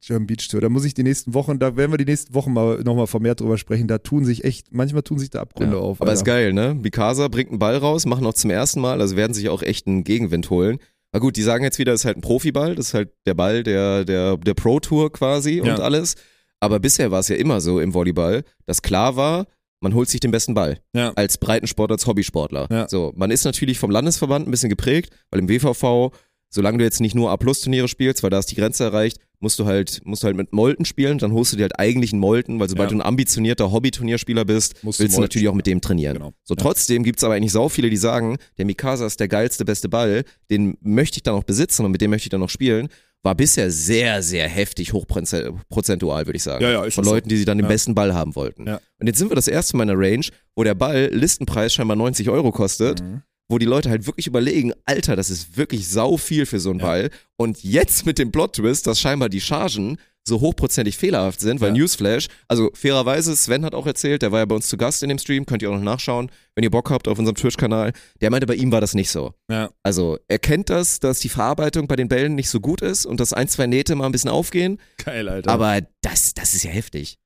German 0.00 0.26
Beach 0.26 0.48
Tour. 0.48 0.60
Da 0.60 0.68
muss 0.68 0.84
ich 0.84 0.92
die 0.94 1.02
nächsten 1.02 1.32
Wochen, 1.34 1.58
da 1.58 1.76
werden 1.76 1.90
wir 1.92 1.96
die 1.98 2.04
nächsten 2.04 2.34
Wochen 2.34 2.52
mal 2.52 2.80
nochmal 2.82 3.06
vermehrt 3.06 3.40
drüber 3.40 3.56
sprechen. 3.56 3.88
Da 3.88 3.98
tun 3.98 4.24
sich 4.24 4.44
echt, 4.44 4.72
manchmal 4.72 5.02
tun 5.02 5.18
sich 5.18 5.30
da 5.30 5.40
Abgründe 5.40 5.76
Ja. 5.76 5.82
auf. 5.82 6.00
Aber 6.00 6.10
Alter. 6.10 6.20
ist 6.20 6.24
geil, 6.24 6.52
ne? 6.52 6.74
Mikasa 6.74 7.28
bringt 7.28 7.50
einen 7.50 7.58
Ball 7.58 7.76
raus, 7.76 8.04
machen 8.04 8.26
auch 8.26 8.34
zum 8.34 8.50
ersten 8.50 8.80
Mal, 8.80 9.00
also 9.00 9.16
werden 9.16 9.32
sich 9.32 9.48
auch 9.48 9.62
echt 9.62 9.86
einen 9.86 10.04
Gegenwind 10.04 10.50
holen. 10.50 10.78
Na 11.12 11.20
gut, 11.20 11.36
die 11.36 11.42
sagen 11.42 11.64
jetzt 11.64 11.78
wieder, 11.78 11.92
das 11.92 12.00
ist 12.02 12.04
halt 12.06 12.18
ein 12.18 12.22
Profiball, 12.22 12.74
das 12.74 12.88
ist 12.88 12.94
halt 12.94 13.12
der 13.24 13.34
Ball 13.34 13.62
der, 13.62 14.04
der, 14.04 14.36
der 14.36 14.54
Pro 14.54 14.80
Tour 14.80 15.12
quasi 15.12 15.62
Ja. 15.64 15.74
und 15.74 15.80
alles. 15.80 16.16
Aber 16.60 16.80
bisher 16.80 17.10
war 17.10 17.20
es 17.20 17.28
ja 17.28 17.36
immer 17.36 17.60
so 17.60 17.78
im 17.80 17.94
Volleyball, 17.94 18.42
dass 18.66 18.82
klar 18.82 19.16
war, 19.16 19.46
man 19.84 19.94
holt 19.94 20.08
sich 20.08 20.18
den 20.20 20.32
besten 20.32 20.54
Ball. 20.54 20.80
Ja. 20.94 21.12
Als 21.14 21.38
Breitensport, 21.38 21.92
als 21.92 22.06
Hobbysportler. 22.06 22.66
Ja. 22.70 22.88
So, 22.88 23.12
man 23.14 23.30
ist 23.30 23.44
natürlich 23.44 23.78
vom 23.78 23.90
Landesverband 23.90 24.48
ein 24.48 24.50
bisschen 24.50 24.70
geprägt, 24.70 25.12
weil 25.30 25.40
im 25.40 25.48
WVV, 25.48 26.10
solange 26.48 26.78
du 26.78 26.84
jetzt 26.84 27.00
nicht 27.00 27.14
nur 27.14 27.30
A-Plus-Turniere 27.30 27.86
spielst, 27.86 28.22
weil 28.22 28.30
da 28.30 28.38
ist 28.38 28.50
die 28.50 28.54
Grenze 28.56 28.84
erreicht, 28.84 29.18
musst 29.40 29.58
du 29.58 29.66
halt, 29.66 30.00
musst 30.04 30.22
du 30.22 30.26
halt 30.26 30.36
mit 30.36 30.52
Molten 30.54 30.84
spielen, 30.86 31.18
dann 31.18 31.32
holst 31.32 31.52
du 31.52 31.56
dir 31.56 31.64
halt 31.64 31.78
eigentlich 31.78 32.12
einen 32.12 32.20
Molten, 32.20 32.58
weil 32.60 32.68
sobald 32.68 32.90
Ja. 32.90 32.96
du 32.96 33.02
ein 33.02 33.06
ambitionierter 33.06 33.70
Hobby-Turnierspieler 33.70 34.44
bist, 34.46 34.82
Musst 34.82 34.98
du 34.98 35.02
willst 35.02 35.16
du 35.16 35.20
Molten 35.20 35.22
natürlich 35.30 35.48
auch 35.48 35.54
mit 35.54 35.66
dem 35.66 35.80
trainieren. 35.82 36.14
Genau. 36.14 36.32
So, 36.44 36.54
trotzdem 36.54 37.02
gibt's 37.02 37.22
aber 37.24 37.34
eigentlich 37.34 37.52
sau 37.52 37.68
viele, 37.68 37.90
die 37.90 37.96
sagen, 37.98 38.38
der 38.56 38.64
Mikasa 38.64 39.04
ist 39.06 39.20
der 39.20 39.28
geilste, 39.28 39.64
beste 39.66 39.88
Ball, 39.90 40.24
den 40.50 40.78
möchte 40.80 41.18
ich 41.18 41.22
dann 41.24 41.34
auch 41.34 41.44
besitzen 41.44 41.84
und 41.84 41.90
mit 41.92 42.00
dem 42.00 42.10
möchte 42.10 42.26
ich 42.26 42.30
dann 42.30 42.40
noch 42.40 42.48
spielen. 42.48 42.88
War 43.24 43.34
bisher 43.34 43.70
sehr, 43.70 44.22
sehr 44.22 44.46
heftig 44.48 44.92
hochprozentual, 44.92 46.26
würde 46.26 46.36
ich 46.36 46.42
sagen. 46.42 46.62
Ja, 46.62 46.70
ja, 46.84 46.90
Von. 46.90 47.04
Leuten, 47.04 47.28
die 47.28 47.36
sie 47.36 47.44
dann 47.44 47.58
den 47.58 47.64
Ja. 47.64 47.68
besten 47.68 47.94
Ball 47.94 48.14
haben 48.14 48.34
wollten. 48.36 48.66
Ja. 48.66 48.80
Und 49.00 49.06
jetzt 49.06 49.18
sind 49.18 49.30
wir 49.30 49.34
das 49.34 49.48
erste 49.48 49.76
Mal 49.76 49.84
in 49.84 49.88
der 49.88 49.98
Range, 49.98 50.26
wo 50.54 50.62
der 50.64 50.74
Ball 50.74 51.08
Listenpreis 51.12 51.72
scheinbar 51.74 51.96
90 51.96 52.28
Euro 52.28 52.52
kostet, 52.52 53.00
Mhm. 53.02 53.22
wo 53.48 53.58
die 53.58 53.66
Leute 53.66 53.90
halt 53.90 54.06
wirklich 54.06 54.26
überlegen, 54.26 54.72
Alter, 54.84 55.16
das 55.16 55.30
ist 55.30 55.56
wirklich 55.56 55.88
sau 55.88 56.16
viel 56.16 56.46
für 56.46 56.60
so 56.60 56.70
einen 56.70 56.80
Ja. 56.80 56.86
Ball. 56.86 57.10
Und 57.36 57.62
jetzt 57.64 58.06
mit 58.06 58.18
dem 58.18 58.30
Plot-Twist, 58.30 58.86
dass 58.86 59.00
scheinbar 59.00 59.28
die 59.30 59.40
Chargen 59.40 59.96
so 60.26 60.40
hochprozentig 60.40 60.96
fehlerhaft 60.96 61.40
sind, 61.40 61.60
weil 61.60 61.68
Ja. 61.68 61.74
Newsflash, 61.82 62.28
also 62.48 62.70
fairerweise, 62.74 63.36
Sven 63.36 63.64
hat 63.64 63.74
auch 63.74 63.86
erzählt, 63.86 64.22
der 64.22 64.32
war 64.32 64.38
ja 64.40 64.44
bei 64.46 64.54
uns 64.54 64.68
zu 64.68 64.76
Gast 64.76 65.02
in 65.02 65.08
dem 65.10 65.18
Stream, 65.18 65.44
könnt 65.46 65.62
ihr 65.62 65.70
auch 65.70 65.74
noch 65.74 65.82
nachschauen, 65.82 66.30
wenn 66.54 66.64
ihr 66.64 66.70
Bock 66.70 66.90
habt 66.90 67.08
auf 67.08 67.18
unserem 67.18 67.36
Twitch-Kanal. 67.36 67.92
Der 68.20 68.30
meinte, 68.30 68.46
bei 68.46 68.54
ihm 68.54 68.72
war 68.72 68.80
das 68.80 68.94
nicht 68.94 69.10
so. 69.10 69.34
Ja. 69.50 69.70
Also 69.82 70.18
er 70.28 70.38
kennt 70.38 70.70
das, 70.70 70.98
dass 71.00 71.20
die 71.20 71.28
Verarbeitung 71.28 71.86
bei 71.86 71.96
den 71.96 72.08
Bällen 72.08 72.34
nicht 72.34 72.48
so 72.48 72.60
gut 72.60 72.80
ist 72.80 73.04
und 73.06 73.20
dass 73.20 73.32
ein, 73.32 73.48
zwei 73.48 73.66
Nähte 73.66 73.94
mal 73.94 74.06
ein 74.06 74.12
bisschen 74.12 74.30
aufgehen, 74.30 74.80
Geil, 75.04 75.28
Alter. 75.28 75.50
aber 75.50 75.80
das, 76.02 76.32
das 76.34 76.54
ist 76.54 76.64
ja 76.64 76.70
heftig. 76.70 77.18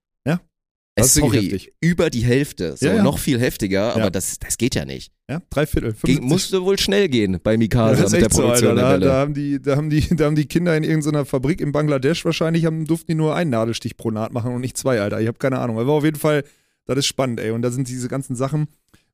Das 0.98 1.14
sorry, 1.14 1.72
über 1.80 2.10
die 2.10 2.24
Hälfte, 2.24 2.76
so 2.76 2.86
Ja, 2.86 2.94
ja. 2.96 3.02
noch 3.02 3.18
viel 3.18 3.40
heftiger, 3.40 3.92
aber 3.92 4.04
Ja. 4.04 4.10
das, 4.10 4.38
das 4.38 4.58
geht 4.58 4.74
ja 4.74 4.84
nicht. 4.84 5.12
ja, 5.28 5.40
drei 5.50 5.66
Viertel. 5.66 5.92
75. 5.94 6.20
musste 6.22 6.62
wohl 6.62 6.78
schnell 6.78 7.08
gehen 7.08 7.38
bei 7.42 7.56
Mikasa 7.56 8.02
das 8.02 8.06
ist 8.06 8.12
mit 8.12 8.22
der 8.22 8.30
so, 8.30 8.42
Produktion 8.42 8.78
Alter. 8.78 8.98
Da, 8.98 9.06
da, 9.06 9.14
haben 9.18 9.34
die, 9.34 9.60
da, 9.60 9.76
haben 9.76 9.90
die, 9.90 10.00
da 10.16 10.24
haben 10.26 10.36
die 10.36 10.46
Kinder 10.46 10.76
in 10.76 10.84
irgendeiner 10.84 11.24
Fabrik 11.24 11.60
in 11.60 11.72
Bangladesch 11.72 12.24
wahrscheinlich, 12.24 12.64
haben, 12.64 12.84
durften 12.86 13.08
die 13.08 13.14
nur 13.14 13.34
einen 13.34 13.50
Nadelstich 13.50 13.96
pro 13.96 14.10
Naht 14.10 14.32
machen 14.32 14.52
und 14.54 14.60
nicht 14.60 14.76
zwei, 14.76 15.00
Alter. 15.00 15.20
Ich 15.20 15.26
habe 15.28 15.38
keine 15.38 15.58
Ahnung. 15.58 15.78
Aber 15.78 15.92
auf 15.92 16.04
jeden 16.04 16.18
Fall, 16.18 16.44
das 16.86 16.98
ist 16.98 17.06
spannend, 17.06 17.40
ey. 17.40 17.50
Und 17.50 17.62
da 17.62 17.70
sind 17.70 17.88
diese 17.88 18.08
ganzen 18.08 18.36
Sachen. 18.36 18.68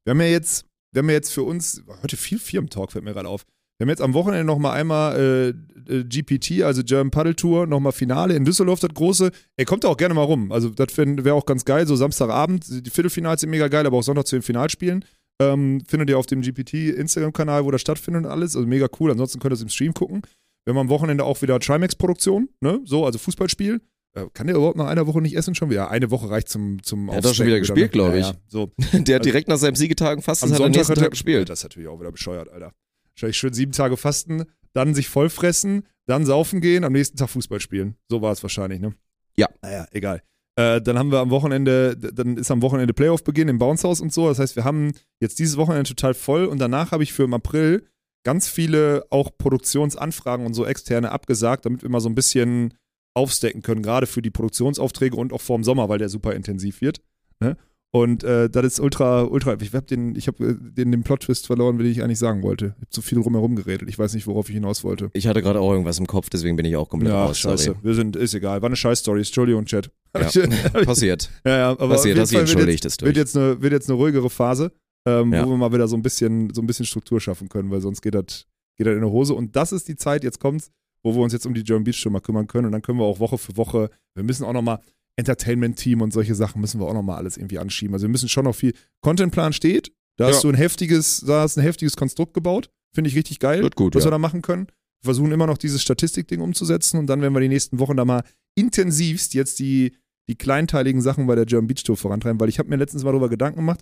Wir 0.04 0.12
haben 0.12 0.20
ja 0.20 0.26
jetzt, 0.26 0.66
wir 0.92 1.00
haben 1.00 1.08
ja 1.08 1.14
jetzt 1.14 1.32
für 1.32 1.42
uns, 1.42 1.82
heute 2.02 2.16
viel 2.16 2.38
Firmentalk 2.38 2.92
fällt 2.92 3.04
mir 3.04 3.12
gerade 3.14 3.28
auf. 3.28 3.44
Wir 3.78 3.84
haben 3.84 3.90
jetzt 3.90 4.02
am 4.02 4.14
Wochenende 4.14 4.44
nochmal 4.44 4.78
einmal 4.78 5.16
äh, 5.18 5.48
äh, 5.92 6.04
GPT, 6.04 6.62
also 6.62 6.82
German 6.84 7.10
Paddle 7.10 7.34
Tour, 7.34 7.66
nochmal 7.66 7.92
Finale 7.92 8.34
in 8.34 8.44
Düsseldorf, 8.44 8.80
das 8.80 8.90
große. 8.94 9.32
Ey, 9.56 9.64
kommt 9.64 9.84
da 9.84 9.88
auch 9.88 9.96
gerne 9.96 10.14
mal 10.14 10.22
rum. 10.22 10.52
Also, 10.52 10.68
das 10.70 10.96
wäre 10.96 11.34
auch 11.34 11.46
ganz 11.46 11.64
geil. 11.64 11.86
So 11.86 11.96
Samstagabend, 11.96 12.64
die 12.68 12.90
Viertelfinals 12.90 13.40
sind 13.40 13.50
mega 13.50 13.68
geil, 13.68 13.86
aber 13.86 13.98
auch 13.98 14.02
Sonntag 14.02 14.26
zu 14.26 14.36
den 14.36 14.42
Finalspielen. 14.42 15.04
Ähm, 15.40 15.82
findet 15.88 16.08
ihr 16.10 16.18
auf 16.18 16.26
dem 16.26 16.42
GPT-Instagram-Kanal, 16.42 17.64
wo 17.64 17.72
das 17.72 17.80
stattfindet 17.80 18.24
und 18.24 18.30
alles. 18.30 18.54
Also 18.54 18.68
mega 18.68 18.86
cool. 19.00 19.10
Ansonsten 19.10 19.40
könnt 19.40 19.52
ihr 19.52 19.56
es 19.56 19.62
im 19.62 19.68
Stream 19.68 19.92
gucken. 19.92 20.22
Wir 20.64 20.72
haben 20.72 20.78
am 20.78 20.88
Wochenende 20.88 21.24
auch 21.24 21.42
wieder 21.42 21.58
Trimax-Produktion, 21.58 22.48
ne? 22.60 22.80
So, 22.84 23.04
also 23.04 23.18
Fußballspiel. 23.18 23.80
Äh, 24.16 24.26
kann 24.32 24.46
der 24.46 24.54
überhaupt 24.54 24.76
nach 24.76 24.86
einer 24.86 25.08
Woche 25.08 25.20
nicht 25.20 25.36
essen 25.36 25.56
schon 25.56 25.70
wieder? 25.70 25.90
Eine 25.90 26.10
Woche 26.12 26.30
reicht 26.30 26.48
zum, 26.48 26.80
zum 26.84 27.08
Er 27.08 27.16
hat 27.16 27.24
doch 27.24 27.34
schon 27.34 27.46
wieder 27.46 27.58
gespielt, 27.58 27.90
glaub 27.90 28.12
ne? 28.12 28.20
ich. 28.20 28.26
Ja, 28.26 28.32
ja. 28.32 28.38
So. 28.46 28.70
Der 28.92 29.16
hat 29.16 29.24
direkt 29.24 29.48
nach 29.48 29.58
seinem 29.58 29.74
Siegetagen 29.74 30.22
fast 30.22 30.44
Am 30.44 30.50
hat 30.50 30.58
Sonntag 30.58 30.76
nächsten 30.76 30.92
hat 30.92 30.98
er 30.98 31.02
Tag 31.02 31.10
gespielt. 31.10 31.48
Das 31.48 31.58
ist 31.58 31.64
natürlich 31.64 31.88
auch 31.88 31.98
wieder 31.98 32.12
bescheuert, 32.12 32.48
Alter. 32.48 32.72
Wahrscheinlich 33.14 33.36
schön 33.36 33.52
sieben 33.52 33.72
Tage 33.72 33.96
fasten, 33.96 34.44
dann 34.72 34.94
sich 34.94 35.08
vollfressen, 35.08 35.86
dann 36.06 36.26
saufen 36.26 36.60
gehen, 36.60 36.84
am 36.84 36.92
nächsten 36.92 37.16
Tag 37.16 37.30
Fußball 37.30 37.60
spielen. 37.60 37.96
So 38.08 38.22
war 38.22 38.32
es 38.32 38.42
wahrscheinlich, 38.42 38.80
ne? 38.80 38.94
Ja. 39.36 39.48
Naja, 39.62 39.86
egal. 39.92 40.22
Äh, 40.56 40.80
dann 40.80 40.98
haben 40.98 41.10
wir 41.10 41.18
am 41.18 41.30
Wochenende, 41.30 41.96
dann 41.96 42.36
ist 42.36 42.50
am 42.50 42.62
Wochenende 42.62 42.94
Playoff-Beginn 42.94 43.48
im 43.48 43.58
Bounce 43.58 43.86
House 43.86 44.00
und 44.00 44.12
so. 44.12 44.28
Das 44.28 44.38
heißt, 44.38 44.56
wir 44.56 44.64
haben 44.64 44.92
jetzt 45.20 45.38
dieses 45.38 45.56
Wochenende 45.56 45.88
total 45.88 46.14
voll 46.14 46.44
und 46.46 46.58
danach 46.58 46.92
habe 46.92 47.02
ich 47.02 47.12
für 47.12 47.24
im 47.24 47.34
April 47.34 47.86
ganz 48.24 48.48
viele 48.48 49.04
auch 49.10 49.30
Produktionsanfragen 49.36 50.46
und 50.46 50.54
so 50.54 50.64
externe 50.64 51.10
abgesagt, 51.10 51.66
damit 51.66 51.82
wir 51.82 51.90
mal 51.90 52.00
so 52.00 52.08
ein 52.08 52.14
bisschen 52.14 52.74
aufstecken 53.14 53.62
können, 53.62 53.82
gerade 53.82 54.06
für 54.06 54.22
die 54.22 54.30
Produktionsaufträge 54.30 55.16
und 55.16 55.32
auch 55.32 55.40
vorm 55.40 55.62
Sommer, 55.64 55.88
weil 55.88 55.98
der 55.98 56.08
super 56.08 56.34
intensiv 56.34 56.80
wird. 56.80 57.00
Ne? 57.40 57.56
Und 57.94 58.24
äh, 58.24 58.50
das 58.50 58.64
ist 58.66 58.80
ultra, 58.80 59.22
ultra. 59.22 59.56
Ich 59.60 59.72
habe 59.72 59.86
den, 59.86 60.16
ich 60.16 60.26
habe 60.26 60.56
den, 60.56 60.90
den 60.90 61.04
Plot-Twist 61.04 61.46
verloren, 61.46 61.78
den 61.78 61.86
ich 61.86 62.02
eigentlich 62.02 62.18
sagen 62.18 62.42
wollte. 62.42 62.66
Ich 62.66 62.72
habe 62.72 62.88
zu 62.90 63.02
viel 63.02 63.20
drumherum 63.22 63.54
geredet. 63.54 63.88
Ich 63.88 63.96
weiß 64.00 64.14
nicht, 64.14 64.26
worauf 64.26 64.48
ich 64.48 64.54
hinaus 64.56 64.82
wollte. 64.82 65.10
Ich 65.12 65.28
hatte 65.28 65.42
gerade 65.42 65.60
auch 65.60 65.70
irgendwas 65.70 66.00
im 66.00 66.08
Kopf, 66.08 66.28
deswegen 66.28 66.56
bin 66.56 66.66
ich 66.66 66.74
auch 66.74 66.88
komplett 66.88 67.12
Ja, 67.12 67.26
raus. 67.26 67.38
scheiße. 67.38 67.64
Sorry. 67.66 67.78
Wir 67.82 67.94
sind, 67.94 68.16
ist 68.16 68.34
egal. 68.34 68.62
War 68.62 68.66
eine 68.68 68.74
Scheiß-Story. 68.74 69.20
Entschuldigung, 69.20 69.64
Chat. 69.66 69.92
Ja. 70.12 70.22
Passiert. 70.84 71.30
ja, 71.46 71.56
ja, 71.56 71.70
aber 71.70 71.88
Passiert, 71.90 72.18
hast 72.18 72.30
du 72.32 72.34
wird 72.38 72.48
entschuldigt, 72.48 72.84
ist 72.84 73.00
jetzt, 73.00 73.04
wird, 73.06 73.16
jetzt 73.16 73.36
eine, 73.36 73.62
wird 73.62 73.72
jetzt 73.72 73.88
eine 73.88 73.96
ruhigere 73.96 74.28
Phase, 74.28 74.72
ähm, 75.06 75.32
Ja. 75.32 75.46
wo 75.46 75.50
wir 75.50 75.56
mal 75.56 75.72
wieder 75.72 75.86
so 75.86 75.94
ein 75.96 76.02
bisschen, 76.02 76.52
so 76.52 76.62
ein 76.62 76.66
bisschen 76.66 76.86
Struktur 76.86 77.20
schaffen 77.20 77.48
können, 77.48 77.70
weil 77.70 77.80
sonst 77.80 78.00
geht 78.02 78.16
das, 78.16 78.46
geht 78.76 78.88
das 78.88 78.94
in 78.96 79.02
die 79.02 79.06
Hose. 79.06 79.34
Und 79.34 79.54
das 79.54 79.70
ist 79.70 79.86
die 79.86 79.94
Zeit, 79.94 80.24
jetzt 80.24 80.40
kommt's, 80.40 80.72
wo 81.04 81.14
wir 81.14 81.22
uns 81.22 81.32
jetzt 81.32 81.46
um 81.46 81.54
die 81.54 81.62
German 81.62 81.84
Beach 81.84 81.96
schon 81.96 82.12
mal 82.12 82.20
kümmern 82.20 82.48
können. 82.48 82.66
Und 82.66 82.72
dann 82.72 82.82
können 82.82 82.98
wir 82.98 83.04
auch 83.04 83.20
Woche 83.20 83.38
für 83.38 83.56
Woche, 83.56 83.90
wir 84.16 84.24
müssen 84.24 84.44
auch 84.44 84.52
nochmal 84.52 84.80
Entertainment-Team 85.16 86.00
und 86.00 86.12
solche 86.12 86.34
Sachen 86.34 86.60
müssen 86.60 86.80
wir 86.80 86.86
auch 86.86 86.94
nochmal 86.94 87.16
alles 87.18 87.36
irgendwie 87.36 87.58
anschieben. 87.58 87.94
Also 87.94 88.04
wir 88.06 88.10
müssen 88.10 88.28
schon 88.28 88.44
noch 88.44 88.54
viel, 88.54 88.74
Contentplan 89.00 89.52
steht, 89.52 89.92
Da 90.16 90.28
Ja. 90.28 90.34
hast 90.34 90.44
du 90.44 90.48
ein 90.48 90.54
heftiges, 90.54 91.24
da 91.26 91.42
hast 91.42 91.56
du 91.56 91.60
ein 91.60 91.64
heftiges 91.64 91.96
Konstrukt 91.96 92.34
gebaut. 92.34 92.70
Finde 92.94 93.10
ich 93.10 93.16
richtig 93.16 93.40
geil, 93.40 93.62
Wird 93.62 93.74
gut, 93.74 93.94
was 93.96 94.04
ja. 94.04 94.06
wir 94.08 94.12
da 94.12 94.18
machen 94.18 94.42
können. 94.42 94.66
Wir 94.66 95.06
versuchen 95.08 95.32
immer 95.32 95.46
noch 95.48 95.58
dieses 95.58 95.82
Statistikding 95.82 96.40
umzusetzen 96.40 96.98
und 96.98 97.08
dann 97.08 97.20
werden 97.20 97.34
wir 97.34 97.40
die 97.40 97.48
nächsten 97.48 97.80
Wochen 97.80 97.96
da 97.96 98.04
mal 98.04 98.22
intensivst 98.56 99.34
jetzt 99.34 99.58
die, 99.58 99.96
die 100.28 100.36
kleinteiligen 100.36 101.02
Sachen 101.02 101.26
bei 101.26 101.34
der 101.34 101.46
German 101.46 101.66
Beach 101.66 101.82
Tour 101.82 101.96
vorantreiben, 101.96 102.38
weil 102.40 102.48
ich 102.48 102.58
habe 102.60 102.68
mir 102.68 102.76
letztens 102.76 103.02
mal 103.02 103.10
darüber 103.10 103.28
Gedanken 103.28 103.58
gemacht, 103.58 103.80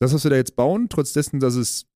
das, 0.00 0.14
was 0.14 0.22
wir 0.24 0.30
da 0.30 0.36
jetzt 0.36 0.54
bauen, 0.56 0.88
trotz 0.88 1.12
dessen, 1.12 1.40
dass 1.40 1.56
es 1.56 1.86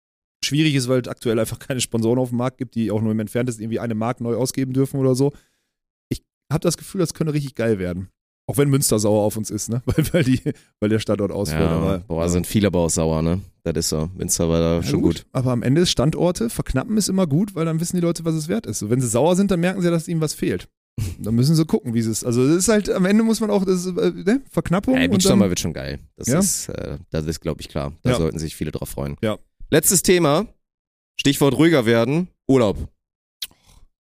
schwierig 0.45 0.75
ist, 0.75 0.89
weil 0.89 1.01
es 1.01 1.09
aktuell 1.09 1.39
einfach 1.39 1.59
keine 1.61 1.81
Sponsoren 1.81 2.19
auf 2.19 2.31
dem 2.31 2.39
Markt 2.39 2.59
gibt, 2.59 2.75
die 2.75 2.91
auch 2.91 3.01
nur 3.01 3.13
im 3.13 3.21
Entferntesten 3.21 3.63
irgendwie 3.63 3.81
eine 3.81 3.95
Mark 3.95 4.21
neu 4.21 4.35
ausgeben 4.37 4.73
dürfen 4.73 4.99
oder 4.99 5.15
so. 5.15 5.33
Ich 6.11 6.23
habe 6.53 6.61
das 6.63 6.77
Gefühl, 6.77 6.99
das 7.01 7.15
könnte 7.15 7.33
richtig 7.33 7.55
geil 7.55 7.79
werden. 7.79 8.09
Auch 8.51 8.57
wenn 8.57 8.71
Münster 8.71 8.99
sauer 8.99 9.23
auf 9.25 9.37
uns 9.37 9.51
ist, 9.51 9.69
ne? 9.69 9.83
Weil, 9.87 10.13
weil, 10.13 10.25
die, 10.25 10.41
weil 10.81 10.89
der 10.89 10.99
Standort 11.01 11.31
ausfällt. 11.31 11.61
Ja, 11.61 11.77
aber, 11.77 11.99
boah, 11.99 12.29
sind 12.31 12.47
viele 12.47 12.69
aber 12.69 12.81
auch 12.81 12.89
sauer, 12.91 13.21
ne? 13.23 13.41
Das 13.63 13.77
ist 13.77 13.89
so. 13.91 14.09
Winzer 14.17 14.49
war 14.49 14.59
da 14.59 14.77
Ja, 14.77 14.83
schon 14.83 15.03
gut. 15.03 15.27
Aber 15.33 15.53
am 15.53 15.63
Ende 15.63 15.83
ist 15.83 15.91
Standorte, 15.91 16.49
verknappen 16.49 16.97
ist 16.97 17.09
immer 17.09 17.27
gut, 17.27 17.55
weil 17.55 17.67
dann 17.67 17.79
wissen 17.79 17.97
die 17.97 18.03
Leute, 18.03 18.25
was 18.25 18.35
es 18.35 18.49
wert 18.49 18.65
ist. 18.65 18.79
So, 18.79 18.89
wenn 18.89 19.01
sie 19.03 19.09
sauer 19.09 19.37
sind, 19.37 19.51
dann 19.51 19.61
merken 19.61 19.83
sie, 19.83 19.91
dass 19.91 20.09
ihnen 20.09 20.23
was 20.23 20.33
fehlt. 20.35 20.69
Dann 21.21 21.35
müssen 21.37 21.55
sie 21.55 21.65
gucken, 21.65 21.95
wie 21.95 22.03
sie 22.03 22.11
es. 22.11 22.25
Also, 22.25 22.45
das 22.49 22.57
ist 22.57 22.69
halt, 22.69 22.91
am 22.91 23.05
Ende 23.05 23.23
muss 23.23 23.39
man 23.39 23.51
auch, 23.51 23.65
das 23.65 23.85
ist, 23.87 23.97
äh, 23.99 24.11
ne? 24.11 24.41
Verknappung. 24.51 24.97
Ja, 24.97 25.03
und 25.05 25.11
Beachsummer 25.11 25.45
dann, 25.45 25.51
wird 25.51 25.61
schon 25.61 25.73
geil. 25.73 26.01
Das 26.17 26.27
Ja. 26.27 26.41
ist, 26.41 26.71
äh, 26.71 26.99
das 27.11 27.25
ist, 27.27 27.39
glaube 27.41 27.61
ich, 27.61 27.69
klar. 27.69 27.93
Da 28.03 28.11
Ja. 28.11 28.17
sollten 28.17 28.39
sich 28.41 28.57
viele 28.57 28.73
drauf 28.73 28.89
freuen. 28.89 29.17
Ja. 29.23 29.39
Letztes 29.71 30.03
Thema. 30.03 30.47
Stichwort 31.21 31.55
ruhiger 31.57 31.87
werden. 31.87 32.29
Urlaub. 32.49 32.89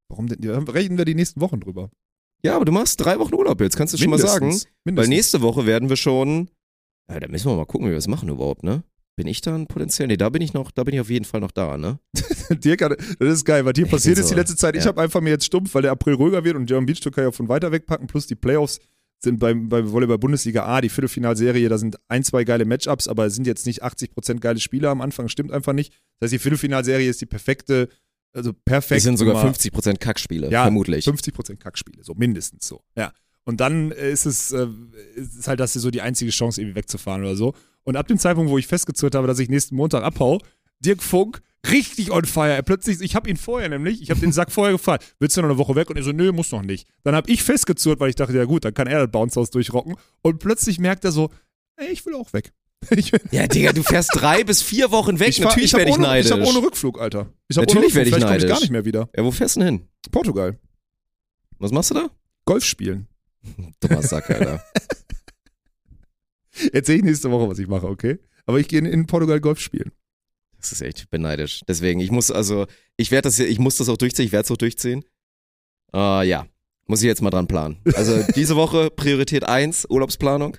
warum 0.09 0.27
denn? 0.27 0.41
Ja, 0.41 0.57
reden 0.57 0.97
wir 0.97 1.05
die 1.05 1.13
nächsten 1.15 1.41
Wochen 1.41 1.59
drüber. 1.59 1.91
Ja, 2.43 2.55
aber 2.55 2.65
du 2.65 2.71
machst 2.71 3.03
drei 3.03 3.17
Wochen 3.19 3.33
Urlaub 3.33 3.59
jetzt, 3.61 3.75
kannst 3.77 3.93
du 3.93 3.97
schon 3.97 4.09
mal 4.09 4.19
sagen. 4.19 4.45
Mindestens. 4.47 4.67
Weil 4.85 5.07
nächste 5.07 5.41
Woche 5.41 5.65
werden 5.65 5.89
wir 5.89 5.95
schon, 5.97 6.49
ja, 7.11 7.19
da 7.19 7.27
müssen 7.27 7.49
wir 7.49 7.55
mal 7.55 7.65
gucken, 7.65 7.87
wie 7.87 7.91
wir 7.91 7.97
es 7.97 8.07
machen 8.07 8.29
überhaupt, 8.29 8.63
ne? 8.63 8.83
Bin 9.15 9.25
ich 9.27 9.41
dann 9.41 9.65
potenziell? 9.65 10.07
Nee, 10.07 10.17
da 10.17 10.29
bin 10.29 10.43
ich 10.43 10.53
noch, 10.53 10.69
da 10.69 10.83
bin 10.83 10.93
ich 10.93 10.99
auf 11.01 11.09
jeden 11.09 11.25
Fall 11.25 11.39
noch 11.41 11.51
da, 11.51 11.77
ne? 11.77 11.99
Dirk, 12.51 12.83
hat- 12.83 12.97
das 13.19 13.33
ist 13.33 13.45
geil, 13.45 13.65
was 13.65 13.73
hier 13.75 13.85
Ich 13.85 13.91
passiert 13.91 14.15
bin 14.15 14.21
ist 14.23 14.29
so- 14.29 14.35
die 14.35 14.39
letzte 14.39 14.55
Zeit. 14.55 14.75
Ich 14.75 14.83
ja. 14.83 14.89
habe 14.89 15.01
einfach 15.01 15.21
mir 15.21 15.31
jetzt 15.31 15.45
stumpf, 15.45 15.73
weil 15.73 15.81
der 15.81 15.91
April 15.91 16.13
ruhiger 16.13 16.43
wird 16.43 16.55
und 16.55 16.67
German 16.67 16.85
Beach 16.85 17.01
kann 17.01 17.23
ich 17.23 17.27
auch 17.29 17.33
von 17.33 17.49
weiter 17.49 17.71
wegpacken, 17.71 18.05
plus 18.07 18.27
die 18.27 18.35
Playoffs 18.35 18.79
sind 19.19 19.39
beim, 19.39 19.67
beim 19.67 19.91
Volleyball 19.91 20.19
Bundesliga 20.19 20.65
A, 20.67 20.79
die 20.79 20.89
Viertelfinalserie, 20.89 21.67
da 21.69 21.79
sind 21.79 21.97
ein, 22.07 22.23
zwei 22.23 22.43
geile 22.43 22.65
Matchups, 22.65 23.07
aber 23.07 23.25
es 23.25 23.33
sind 23.33 23.47
jetzt 23.47 23.65
nicht 23.65 23.83
80% 23.83 24.39
geile 24.39 24.59
Spieler 24.59 24.91
am 24.91 25.01
Anfang, 25.01 25.27
stimmt 25.27 25.51
einfach 25.51 25.73
nicht. 25.73 25.91
Das 26.19 26.27
heißt, 26.27 26.33
die 26.33 26.39
Viertelfinalserie 26.39 27.09
ist 27.09 27.19
die 27.19 27.25
perfekte, 27.25 27.89
also 28.33 28.53
perfekt. 28.53 28.97
Es 28.97 29.03
sind 29.03 29.17
sogar 29.17 29.35
um 29.35 29.41
mal- 29.41 29.47
50% 29.53 29.99
Kackspiele, 29.99 30.49
Ja, 30.49 30.63
vermutlich. 30.63 31.05
50% 31.05 31.57
Kackspiele, 31.59 32.03
so 32.03 32.13
mindestens 32.15 32.67
so. 32.67 32.81
Ja. 32.95 33.13
Und 33.45 33.61
dann 33.61 33.91
ist 33.91 34.25
es, 34.25 34.51
äh, 34.51 34.67
ist 35.15 35.47
halt, 35.47 35.59
das 35.59 35.73
so 35.73 35.89
die 35.89 36.01
einzige 36.01 36.31
Chance, 36.31 36.61
irgendwie 36.61 36.75
wegzufahren 36.75 37.21
oder 37.21 37.35
so. 37.35 37.53
Und 37.83 37.95
ab 37.95 38.07
dem 38.07 38.17
Zeitpunkt, 38.19 38.51
wo 38.51 38.57
ich 38.57 38.67
festgezurrt 38.67 39.15
habe, 39.15 39.27
dass 39.27 39.39
ich 39.39 39.47
nächsten 39.49 39.75
Montag 39.75 40.03
abhau, 40.03 40.39
Dirk 40.79 41.01
Funk 41.01 41.41
richtig 41.71 42.11
on 42.11 42.25
fire. 42.25 42.53
Er 42.53 42.61
plötzlich, 42.61 43.01
ich 43.01 43.15
habe 43.15 43.29
ihn 43.29 43.37
vorher 43.37 43.69
nämlich, 43.69 44.01
ich 44.01 44.09
habe 44.09 44.19
den 44.19 44.31
Sack 44.31 44.51
vorher 44.51 44.73
gefragt, 44.73 45.15
willst 45.19 45.35
du 45.37 45.41
noch 45.41 45.49
eine 45.49 45.57
Woche 45.57 45.75
weg? 45.75 45.89
Und 45.89 45.97
er 45.97 46.03
so, 46.03 46.11
nö, 46.11 46.31
muss 46.31 46.51
noch 46.51 46.61
nicht. 46.61 46.87
Dann 47.03 47.15
habe 47.15 47.31
ich 47.31 47.43
festgezurrt, 47.43 47.99
weil 47.99 48.09
ich 48.09 48.15
dachte, 48.15 48.35
ja 48.35 48.45
gut, 48.45 48.65
dann 48.65 48.73
kann 48.73 48.87
er 48.87 48.99
das 48.99 49.11
Bounce-Haus 49.11 49.49
durchrocken. 49.49 49.95
Und 50.21 50.39
plötzlich 50.39 50.79
merkt 50.79 51.05
er 51.05 51.11
so, 51.11 51.29
ey, 51.77 51.87
ich 51.91 52.05
will 52.05 52.15
auch 52.15 52.31
weg. 52.33 52.51
Ja, 53.31 53.47
Digga, 53.47 53.73
du 53.73 53.83
fährst 53.83 54.11
drei 54.13 54.43
bis 54.43 54.61
vier 54.61 54.91
Wochen 54.91 55.19
weg. 55.19 55.29
ich, 55.29 55.37
fahr- 55.37 55.45
Natürlich 55.47 55.73
werde 55.73 55.91
ich 55.91 55.97
neidisch. 55.97 56.31
Ich 56.31 56.37
habe 56.37 56.45
ohne 56.45 56.59
Rückflug, 56.59 56.99
Alter. 57.01 57.33
Ich 57.47 57.57
hab 57.57 57.65
Natürlich 57.67 57.91
ohne 57.91 57.95
werd 57.95 58.07
ich. 58.07 58.13
Vielleicht 58.13 58.27
komm 58.27 58.35
ich 58.37 58.41
gar 58.43 58.49
neidisch. 58.49 58.61
nicht 58.61 58.71
mehr 58.71 58.85
wieder. 58.85 59.09
ja, 59.15 59.23
wo 59.23 59.31
fährst 59.31 59.55
du 59.55 59.59
denn 59.61 59.79
hin? 59.79 59.87
Portugal. 60.11 60.57
Was 61.59 61.71
machst 61.71 61.89
du 61.91 61.95
da? 61.95 62.09
Golf 62.45 62.63
spielen. 62.63 63.07
Dummer 63.79 64.01
Sack, 64.03 64.29
Alter. 64.29 64.63
Erzähl 66.73 66.97
ich 66.97 67.03
nächste 67.03 67.29
Woche, 67.31 67.49
was 67.49 67.59
ich 67.59 67.67
mache, 67.67 67.87
okay? 67.87 68.19
Aber 68.45 68.59
ich 68.59 68.67
gehe 68.67 68.79
in, 68.79 69.05
Portugal 69.05 69.39
Golf 69.39 69.59
spielen. 69.59 69.91
Das 70.59 70.71
ist 70.71 70.81
echt 70.81 71.09
beneidisch. 71.09 71.61
Deswegen, 71.67 71.99
ich 71.99 72.11
muss 72.11 72.31
also, 72.31 72.65
ich 72.95 73.11
werde 73.11 73.27
das, 73.27 73.37
ich 73.39 73.59
muss 73.59 73.77
das 73.77 73.89
auch 73.89 73.97
durchziehen, 73.97 74.25
ich 74.25 74.31
werde 74.31 74.45
es 74.45 74.51
auch 74.51 74.57
durchziehen. 74.57 75.03
Äh, 75.93 76.27
ja, 76.27 76.47
muss 76.87 77.01
ich 77.01 77.07
jetzt 77.07 77.21
mal 77.21 77.29
dran 77.29 77.47
planen. 77.47 77.77
Also 77.95 78.23
diese 78.35 78.55
Woche 78.55 78.89
Priorität 78.89 79.43
1, 79.43 79.87
Urlaubsplanung. 79.89 80.57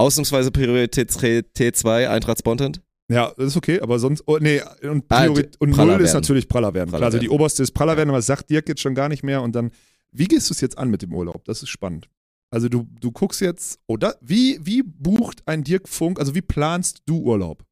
Ausnahmsweise 0.00 0.50
Priorität 0.50 1.10
2, 1.10 2.08
Eintracht 2.08 2.38
Spontent. 2.38 2.80
Ja, 3.10 3.32
das 3.36 3.48
ist 3.48 3.56
okay, 3.56 3.80
aber 3.80 3.98
sonst, 3.98 4.22
oh, 4.26 4.38
nee, 4.40 4.62
und, 4.82 5.04
Ah, 5.08 5.22
Priori 5.24 5.42
d- 5.42 5.50
und 5.58 5.70
Null 5.76 5.90
ist 5.90 5.98
werden. 5.98 6.12
natürlich 6.14 6.48
praller 6.48 6.72
werden. 6.74 6.90
Praller 6.90 7.06
also 7.06 7.18
die 7.18 7.26
werden. 7.26 7.34
oberste 7.34 7.62
ist 7.62 7.72
praller 7.72 7.96
werden, 7.96 8.08
aber 8.08 8.18
das 8.18 8.26
sagt 8.26 8.48
Dirk 8.50 8.68
jetzt 8.68 8.80
schon 8.80 8.94
gar 8.94 9.08
nicht 9.08 9.22
mehr 9.24 9.42
und 9.42 9.54
dann, 9.54 9.70
wie 10.12 10.26
gehst 10.26 10.48
du 10.48 10.54
es 10.54 10.60
jetzt 10.60 10.78
an 10.78 10.90
mit 10.90 11.02
dem 11.02 11.12
Urlaub? 11.12 11.44
Das 11.44 11.62
ist 11.62 11.68
spannend. 11.68 12.08
Also 12.50 12.68
du, 12.68 12.86
du 13.00 13.12
guckst 13.12 13.40
jetzt, 13.40 13.78
oder, 13.86 14.14
wie, 14.20 14.58
wie 14.62 14.82
bucht 14.82 15.42
ein 15.46 15.64
Dirk 15.64 15.88
Funk, 15.88 16.18
also 16.18 16.34
wie 16.34 16.40
planst 16.42 17.02
du 17.06 17.18
Urlaub? 17.20 17.64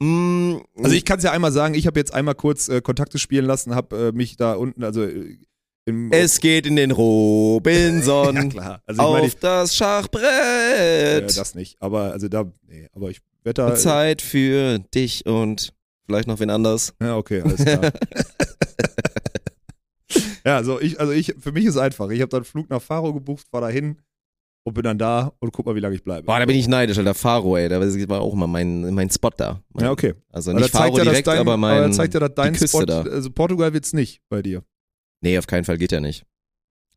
Mm, 0.00 0.56
Also 0.82 0.94
ich 0.96 1.04
kann 1.04 1.18
es 1.18 1.24
ja 1.24 1.30
einmal 1.32 1.52
sagen, 1.52 1.74
ich 1.74 1.86
habe 1.86 1.98
jetzt 2.00 2.12
einmal 2.12 2.34
kurz 2.34 2.68
äh, 2.68 2.80
Kontakte 2.80 3.18
spielen 3.18 3.44
lassen, 3.46 3.74
habe 3.74 4.08
äh, 4.08 4.12
mich 4.12 4.36
da 4.36 4.54
unten, 4.54 4.82
also 4.84 5.02
äh, 5.04 5.38
es 5.86 6.40
geht 6.40 6.66
in 6.66 6.76
den 6.76 6.90
Robinson 6.90 8.34
ja 8.34 8.44
klar, 8.44 8.82
also 8.86 9.02
ich 9.02 9.06
auf 9.06 9.12
meine, 9.12 9.26
ich, 9.26 9.36
das 9.36 9.72
äh, 9.72 9.74
Schachbrett. 9.76 11.36
das 11.36 11.54
nicht, 11.54 11.76
aber 11.80 12.12
also 12.12 12.28
da, 12.28 12.50
nee, 12.66 12.88
aber 12.94 13.10
ich 13.10 13.20
werde 13.42 13.62
da, 13.62 13.74
Zeit 13.74 14.22
für 14.22 14.78
dich 14.78 15.26
und 15.26 15.74
vielleicht 16.06 16.28
noch 16.28 16.40
wen 16.40 16.50
anders. 16.50 16.94
Ja, 17.02 17.16
okay, 17.16 17.42
alles 17.42 17.64
klar. 17.64 17.92
ja, 20.46 20.56
also 20.56 20.80
ich, 20.80 20.98
also 20.98 21.12
ich, 21.12 21.34
für 21.38 21.52
mich 21.52 21.66
ist 21.66 21.76
einfach. 21.76 22.10
Ich 22.10 22.20
habe 22.20 22.30
dann 22.30 22.38
einen 22.38 22.44
Flug 22.46 22.70
nach 22.70 22.80
Faro 22.82 23.12
gebucht, 23.12 23.46
fahr 23.50 23.60
da 23.60 23.68
hin 23.68 23.98
und 24.64 24.74
bin 24.74 24.82
dann 24.82 24.98
da 24.98 25.32
und 25.40 25.52
guck 25.52 25.66
mal, 25.66 25.74
wie 25.74 25.80
lange 25.80 25.94
ich 25.94 26.02
bleibe. 26.02 26.24
Boah, 26.24 26.38
da 26.38 26.46
bin 26.46 26.56
ich 26.56 26.68
neidisch, 26.68 26.96
Alter. 26.98 27.14
Faro, 27.14 27.56
ey. 27.56 27.68
Da 27.68 27.80
war 27.80 28.20
auch 28.22 28.32
immer 28.32 28.46
mein, 28.46 28.94
mein 28.94 29.10
Spot 29.10 29.30
da. 29.36 29.62
ja, 29.78 29.90
okay. 29.90 30.14
Also 30.30 30.50
Aber 30.50 30.60
nicht 30.60 30.72
zeigt 30.72 30.94
Faro 30.94 31.04
direkt, 31.04 31.26
dein, 31.26 31.38
aber 31.38 31.56
mein. 31.56 31.82
da 31.82 31.92
zeigt 31.92 32.14
ja, 32.14 32.20
dass 32.20 32.34
dein 32.34 32.54
Spot, 32.54 32.84
da. 32.84 33.02
also 33.02 33.30
Portugal 33.30 33.72
wird's 33.72 33.92
nicht 33.92 34.22
bei 34.30 34.40
dir. 34.40 34.62
Nee, 35.24 35.38
auf 35.38 35.46
keinen 35.46 35.64
Fall 35.64 35.78
geht 35.78 35.90
ja 35.90 36.00
nicht. 36.00 36.26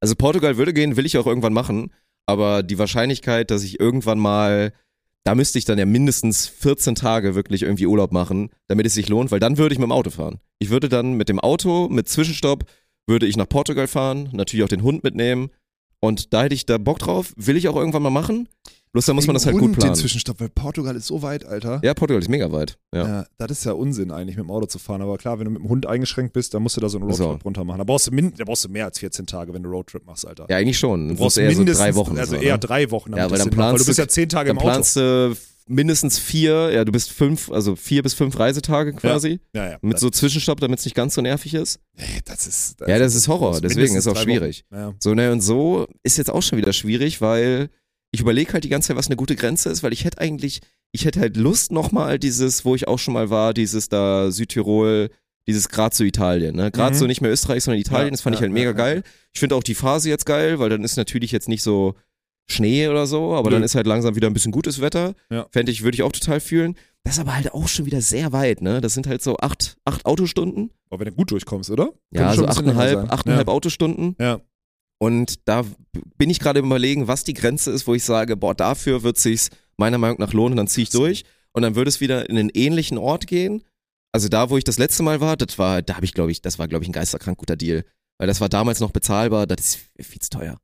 Also 0.01 0.13
Portugal 0.15 0.57
würde 0.57 0.73
gehen, 0.73 0.97
will 0.97 1.05
ich 1.05 1.17
auch 1.17 1.25
irgendwann 1.25 1.53
machen, 1.53 1.93
aber 2.25 2.61
die 2.61 2.78
Wahrscheinlichkeit, 2.78 3.49
dass 3.51 3.63
ich 3.63 3.80
irgendwann 3.80 4.19
mal, 4.19 4.73
da 5.23 5.34
müsste 5.34 5.57
ich 5.57 5.63
dann 5.63 5.80
ja 5.80 5.86
mindestens 5.86 6.45
14 6.45 6.95
Tage 6.95 7.36
wirklich 7.36 7.63
irgendwie 7.63 7.88
Urlaub 7.88 8.11
machen, 8.11 8.49
damit 8.67 8.86
es 8.86 8.95
sich 8.95 9.07
lohnt, 9.07 9.32
weil 9.32 9.39
dann 9.39 9.57
würde 9.57 9.71
ich 9.71 9.80
mit 9.80 9.88
dem 9.88 9.93
Auto 9.93 10.09
fahren. 10.09 10.41
Ich 10.59 10.69
würde 10.69 10.89
dann 10.89 11.13
mit 11.13 11.30
dem 11.30 11.39
Auto, 11.39 11.88
mit 11.88 12.09
Zwischenstopp, 12.09 12.65
würde 13.07 13.28
ich 13.28 13.38
nach 13.38 13.47
Portugal 13.47 13.88
fahren, 13.88 14.28
natürlich 14.34 14.65
auch 14.65 14.69
den 14.69 14.84
Hund 14.84 15.05
mitnehmen 15.05 15.49
und 16.00 16.34
da 16.34 16.43
hätte 16.43 16.56
ich 16.56 16.66
da 16.66 16.78
Bock 16.78 17.00
drauf, 17.00 17.34
will 17.36 17.58
ich 17.58 17.68
auch 17.68 17.76
irgendwann 17.76 18.04
mal 18.04 18.10
machen. 18.10 18.48
Bloß 18.93 19.06
da 19.06 19.14
muss 19.14 19.28
man 19.28 19.34
das 19.34 19.45
halt 19.45 19.56
gut 19.56 19.64
Und 19.64 19.72
den 19.74 19.80
planen. 19.80 19.95
Zwischenstopp, 19.95 20.39
weil 20.39 20.50
Portugal 20.50 20.95
ist 20.95 21.08
so 21.08 21.22
weit, 21.22 21.45
Alter. 21.45 21.82
Ja, 21.84 21.93
Portugal 21.93 22.22
ist 22.22 22.30
mega 22.30 22.52
weit. 22.52 22.78
Ja. 22.95 23.08
Ja, 23.08 23.26
das 23.38 23.52
ist 23.60 23.66
ja 23.66 23.74
Unsinn 23.74 24.12
eigentlich, 24.12 24.38
mit 24.38 24.45
dem 24.45 24.50
Auto 24.50 24.66
zu 24.66 24.80
fahren. 24.80 25.02
Aber 25.02 25.18
klar, 25.18 25.38
wenn 25.39 25.45
du 25.45 25.52
mit 25.52 25.62
dem 25.62 25.70
Hund 25.70 25.86
eingeschränkt 25.86 26.34
bist, 26.34 26.54
dann 26.54 26.64
musst 26.64 26.78
du 26.78 26.82
da 26.82 26.88
so 26.89 26.98
einen 26.98 27.12
So. 27.14 27.26
Roadtrip 27.26 27.45
runter 27.45 27.64
machen. 27.66 27.80
Da 27.80 27.84
brauchst, 27.84 28.08
du 28.08 28.12
da 28.32 28.43
brauchst 28.45 28.64
du 28.64 28.70
mehr 28.70 28.86
als 28.86 28.98
14 29.00 29.28
Tage, 29.28 29.54
wenn 29.54 29.62
du 29.62 29.70
Roadtrip 29.70 30.06
machst, 30.06 30.26
Alter. 30.26 30.48
Ja, 30.50 30.58
eigentlich 30.58 30.80
schon. 30.80 31.10
du 31.10 31.16
brauchst 31.16 31.38
eher 31.38 31.52
so 31.52 31.58
mindestens, 31.58 31.84
drei 31.86 31.95
Wochen. 31.95 32.18
also 32.18 32.36
so, 32.38 32.41
eher 32.41 32.54
ne? 32.54 32.60
drei 32.60 32.89
Wochen. 32.89 33.12
Ja, 33.12 33.30
weil 33.30 33.38
dann 33.38 33.38
Sinn 33.39 33.45
macht, 33.50 33.56
planst 33.56 33.74
weil 33.74 33.80
du 33.80 33.86
bist 33.86 34.00
ja 34.00 34.08
zehn 34.08 34.30
Tage 34.30 34.50
im 34.52 34.58
Auto. 34.58 34.68
planst 34.68 34.95
du 34.95 35.36
mindestens 35.68 36.18
vier, 36.20 36.72
ja, 36.74 36.86
du 36.86 36.91
bist 36.91 37.11
fünf, 37.11 37.51
also 37.51 37.76
vier 37.76 38.03
bis 38.03 38.13
fünf 38.13 38.38
Reisetage 38.39 38.93
quasi. 38.93 39.39
ja, 39.53 39.72
ja. 39.72 39.78
Mit 39.82 39.99
so 39.99 40.09
Zwischenstopp, 40.09 40.59
damit 40.59 40.80
es 40.80 40.86
nicht 40.86 40.95
ganz 40.95 41.13
so 41.15 41.22
nervig 41.22 41.53
ist. 41.53 41.80
Nee, 41.95 42.03
das 42.26 42.47
ist, 42.47 42.80
Ja, 42.88 42.99
das 42.99 43.15
ist 43.15 43.28
Horror, 43.28 43.53
das 43.61 43.74
deswegen 43.74 43.95
ist 43.95 44.07
auch 44.07 44.13
drei 44.13 44.24
schwierig. 44.24 44.65
Ja. 44.72 44.93
So, 44.99 45.13
ne, 45.13 45.32
und 45.32 45.41
so 45.41 45.88
ist 46.03 46.18
jetzt 46.18 46.30
auch 46.32 46.41
schon 46.43 46.57
wieder 46.57 46.74
schwierig, 46.74 47.22
weil 47.22 47.70
ich 48.11 48.22
überlege 48.22 48.53
halt 48.53 48.63
die 48.63 48.70
ganze 48.70 48.88
Zeit, 48.89 48.97
was 48.97 49.07
eine 49.07 49.18
gute 49.18 49.36
Grenze 49.36 49.70
ist, 49.70 49.84
weil 49.84 49.93
ich 49.93 50.05
hätte 50.05 50.20
eigentlich, 50.20 50.61
ich 50.93 51.05
hätte 51.05 51.20
halt 51.20 51.36
Lust 51.38 51.72
nochmal 51.72 52.18
dieses, 52.20 52.63
wo 52.63 52.74
ich 52.74 52.88
auch 52.88 52.99
schon 52.99 53.13
mal 53.13 53.30
war, 53.30 53.53
dieses 53.53 53.89
da 53.89 54.32
Südtirol, 54.32 55.09
dieses 55.45 55.70
Grad 55.70 55.93
zu 55.93 56.03
Italien, 56.03 56.55
ne? 56.55 56.72
Grad 56.72 56.93
Mhm. 56.93 56.97
so 56.97 57.05
nicht 57.07 57.22
mehr 57.22 57.32
Österreich, 57.32 57.63
sondern 57.63 57.80
Italien, 57.80 58.07
Ja, 58.07 58.11
das 58.11 58.22
fand 58.22 58.36
ich 58.36 58.39
ja, 58.39 58.43
halt 58.43 58.53
mega 58.53 58.72
ja, 58.72 58.72
ja. 58.72 58.78
geil. 58.78 59.03
Ich 59.34 59.39
finde 59.39 59.55
auch 59.55 59.63
die 59.63 59.76
Phase 59.76 60.09
jetzt 60.09 60.26
geil, 60.26 60.59
weil 60.59 60.70
dann 60.70 60.84
ist 60.84 60.97
natürlich 60.97 61.32
jetzt 61.32 61.47
nicht 61.47 61.63
so 61.63 61.95
Schnee 62.50 62.88
oder 62.88 63.06
so, 63.08 63.36
aber 63.36 63.50
Nö. 63.50 63.56
dann 63.58 63.64
ist 63.64 63.76
halt 63.76 63.88
langsam 63.88 64.16
wieder 64.16 64.28
ein 64.28 64.34
bisschen 64.34 64.52
gutes 64.52 64.80
Wetter. 64.80 65.16
Ja. 65.30 65.48
Fände 65.52 65.72
ich, 65.72 65.84
würde 65.84 65.95
ich 65.95 66.04
auch 66.04 66.12
total 66.12 66.39
fühlen. 66.39 66.76
Das 67.04 67.16
ist 67.16 67.20
aber 67.20 67.36
halt 67.36 67.54
auch 67.54 67.68
schon 67.68 67.86
wieder 67.86 68.02
sehr 68.02 68.32
weit, 68.34 68.62
ne? 68.62 68.82
Das 68.82 68.93
sind 68.93 69.08
halt 69.08 69.22
so 69.22 69.38
acht, 69.38 69.78
acht 69.86 70.06
Autostunden. 70.06 70.72
Aber 70.89 71.00
wenn 71.00 71.12
du 71.12 71.16
gut 71.16 71.32
durchkommst, 71.32 71.70
oder? 71.70 71.93
Ja, 72.12 72.34
so 72.34 72.41
länger 72.41 72.52
achteinhalb, 72.52 73.12
achteinhalb 73.12 73.48
Autostunden. 73.48 74.16
Ja. 74.20 74.41
Und 75.00 75.48
da 75.48 75.64
bin 76.18 76.30
ich 76.30 76.39
gerade 76.39 76.60
im 76.60 76.66
überlegen, 76.66 77.08
was 77.08 77.24
die 77.24 77.34
Grenze 77.34 77.72
ist, 77.72 77.88
wo 77.88 77.93
ich 77.93 78.04
sage, 78.04 78.36
boah, 78.36 78.56
dafür 78.56 79.04
wird 79.04 79.18
sich's 79.18 79.50
meiner 79.78 79.98
Meinung 79.98 80.18
nach 80.20 80.34
lohnen, 80.34 80.58
dann 80.58 80.68
ziehe 80.68 80.84
ich 80.84 80.89
durch. 80.89 81.24
Und 81.54 81.62
dann 81.62 81.76
würde 81.76 81.89
es 81.89 82.02
wieder 82.02 82.30
in 82.30 82.38
einen 82.38 82.50
ähnlichen 82.54 82.98
Ort 82.98 83.28
gehen. 83.28 83.64
Also 84.12 84.30
da, 84.30 84.50
wo 84.50 84.58
ich 84.58 84.64
das 84.64 84.78
letzte 84.78 85.04
Mal 85.04 85.22
war, 85.22 85.38
das 85.38 85.58
war, 85.60 85.82
da 85.82 85.95
habe 85.95 86.06
ich, 86.06 86.14
glaube 86.14 86.32
ich, 86.32 86.41
das 86.41 86.60
war, 86.60 86.68
glaube 86.68 86.84
ich, 86.84 86.89
ein 86.89 86.93
geisterkrank 86.93 87.38
guter 87.38 87.56
Deal. 87.56 87.84
Weil 88.18 88.28
das 88.28 88.41
war 88.41 88.50
damals 88.50 88.80
noch 88.80 88.91
bezahlbar, 88.91 89.45
das 89.45 89.60
ist 89.60 90.08
viel 90.08 90.22
zu 90.22 90.30
teuer. 90.30 90.58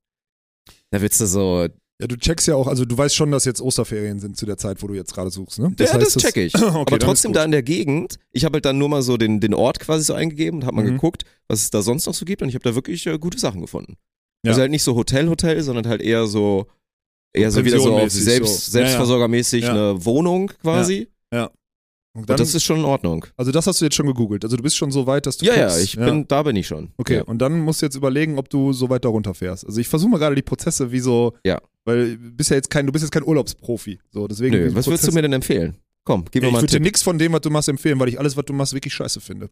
Da 0.93 1.01
willst 1.01 1.19
du 1.19 1.25
so, 1.25 1.67
Ja, 2.01 2.07
du 2.07 2.17
checkst 2.17 2.47
ja 2.47 2.55
auch, 2.55 2.67
also 2.67 2.85
du 2.85 2.97
weißt 2.97 3.15
schon, 3.15 3.31
dass 3.31 3.45
jetzt 3.45 3.61
Osterferien 3.61 4.19
sind 4.19 4.35
zu 4.37 4.45
der 4.45 4.57
Zeit, 4.57 4.81
wo 4.83 4.87
du 4.87 4.93
jetzt 4.93 5.13
gerade 5.13 5.29
suchst, 5.29 5.59
ne? 5.59 5.73
ja, 5.79 5.97
das 5.97 6.15
check 6.17 6.37
ich. 6.37 6.53
Okay, 6.61 6.67
Aber 6.77 6.99
trotzdem 6.99 7.33
da 7.33 7.43
in 7.43 7.51
der 7.51 7.63
Gegend, 7.63 8.17
ich 8.31 8.45
habe 8.45 8.55
halt 8.57 8.65
dann 8.65 8.77
nur 8.77 8.89
mal 8.89 9.01
so 9.01 9.17
den, 9.17 9.39
den 9.39 9.53
Ort 9.53 9.79
quasi 9.79 10.03
so 10.03 10.13
eingegeben 10.13 10.59
und 10.61 10.65
habe 10.65 10.75
mal 10.75 10.85
Mhm. 10.85 10.93
geguckt, 10.95 11.23
was 11.47 11.61
es 11.61 11.69
da 11.69 11.81
sonst 11.81 12.05
noch 12.05 12.13
so 12.13 12.25
gibt 12.25 12.41
und 12.41 12.49
ich 12.49 12.55
habe 12.55 12.63
da 12.63 12.75
wirklich 12.75 13.05
äh, 13.07 13.17
gute 13.19 13.39
Sachen 13.39 13.61
gefunden. 13.61 13.95
Ja. 14.45 14.51
Also 14.51 14.61
halt 14.61 14.71
nicht 14.71 14.83
so 14.83 14.95
Hotel, 14.95 15.29
Hotel, 15.29 15.61
sondern 15.63 15.87
halt 15.87 16.01
eher 16.01 16.27
so, 16.27 16.67
eher 17.33 17.49
so 17.51 17.63
wieder 17.63 17.79
so 17.79 17.95
auf 17.97 18.11
Selbst, 18.11 18.71
so. 18.71 18.77
Ja, 18.77 18.83
ja. 18.83 18.87
Selbstversorgermäßig 18.89 19.63
Ja. 19.63 19.71
eine 19.71 20.05
Wohnung 20.05 20.51
quasi. 20.61 21.07
Und 21.31 21.49
Und 22.15 22.29
dann, 22.29 22.37
das 22.37 22.53
ist 22.53 22.63
schon 22.63 22.79
in 22.79 22.85
Ordnung. 22.85 23.25
also 23.37 23.51
das 23.51 23.65
hast 23.65 23.81
du 23.81 23.85
jetzt 23.85 23.95
schon 23.95 24.05
gegoogelt. 24.05 24.43
Also 24.43 24.55
du 24.55 24.61
bist 24.61 24.77
schon 24.77 24.91
so 24.91 25.07
weit, 25.07 25.25
dass 25.25 25.37
du 25.37 25.45
Ja, 25.45 25.55
ja, 25.55 25.77
ich 25.77 25.95
bin, 25.95 26.27
da 26.27 26.43
bin 26.43 26.55
ich 26.55 26.67
schon. 26.67 26.91
Okay, 26.97 27.17
Ja. 27.17 27.23
und 27.23 27.39
dann 27.39 27.59
musst 27.61 27.81
du 27.81 27.87
jetzt 27.87 27.95
überlegen, 27.95 28.37
ob 28.37 28.49
du 28.49 28.71
so 28.71 28.89
weit 28.89 29.03
da 29.03 29.09
runterfährst. 29.09 29.65
Also 29.65 29.81
ich 29.81 29.87
versuche 29.87 30.11
mal 30.11 30.19
gerade 30.19 30.35
die 30.35 30.43
Prozesse 30.43 30.91
wie 30.91 30.99
so, 30.99 31.33
Ja. 31.43 31.59
weil 31.85 32.17
du 32.17 32.31
bist 32.31 32.51
ja 32.51 32.55
jetzt 32.55 32.69
kein, 32.69 32.85
du 32.85 32.91
bist 32.91 33.01
jetzt 33.03 33.11
kein 33.11 33.23
Urlaubsprofi. 33.23 33.99
So, 34.11 34.27
deswegen 34.27 34.55
Nö, 34.55 34.65
was 34.75 34.85
würdest 34.85 35.03
du 35.03 35.07
Prozesse- 35.07 35.11
mir 35.15 35.21
denn 35.23 35.33
empfehlen? 35.33 35.77
Komm, 36.05 36.25
gib 36.29 36.35
Ja, 36.35 36.41
mir 36.41 36.47
ich 36.49 36.51
mal 36.53 36.57
einen 36.59 36.63
würde 36.69 36.77
dir 36.79 36.83
nichts 36.83 37.01
von 37.01 37.17
dem, 37.17 37.33
was 37.33 37.41
du 37.41 37.49
machst, 37.49 37.67
empfehlen, 37.69 37.99
weil 37.99 38.09
ich 38.09 38.19
alles, 38.19 38.37
was 38.37 38.45
du 38.45 38.53
machst, 38.53 38.73
wirklich 38.73 38.93
scheiße 38.93 39.19
finde. 39.19 39.49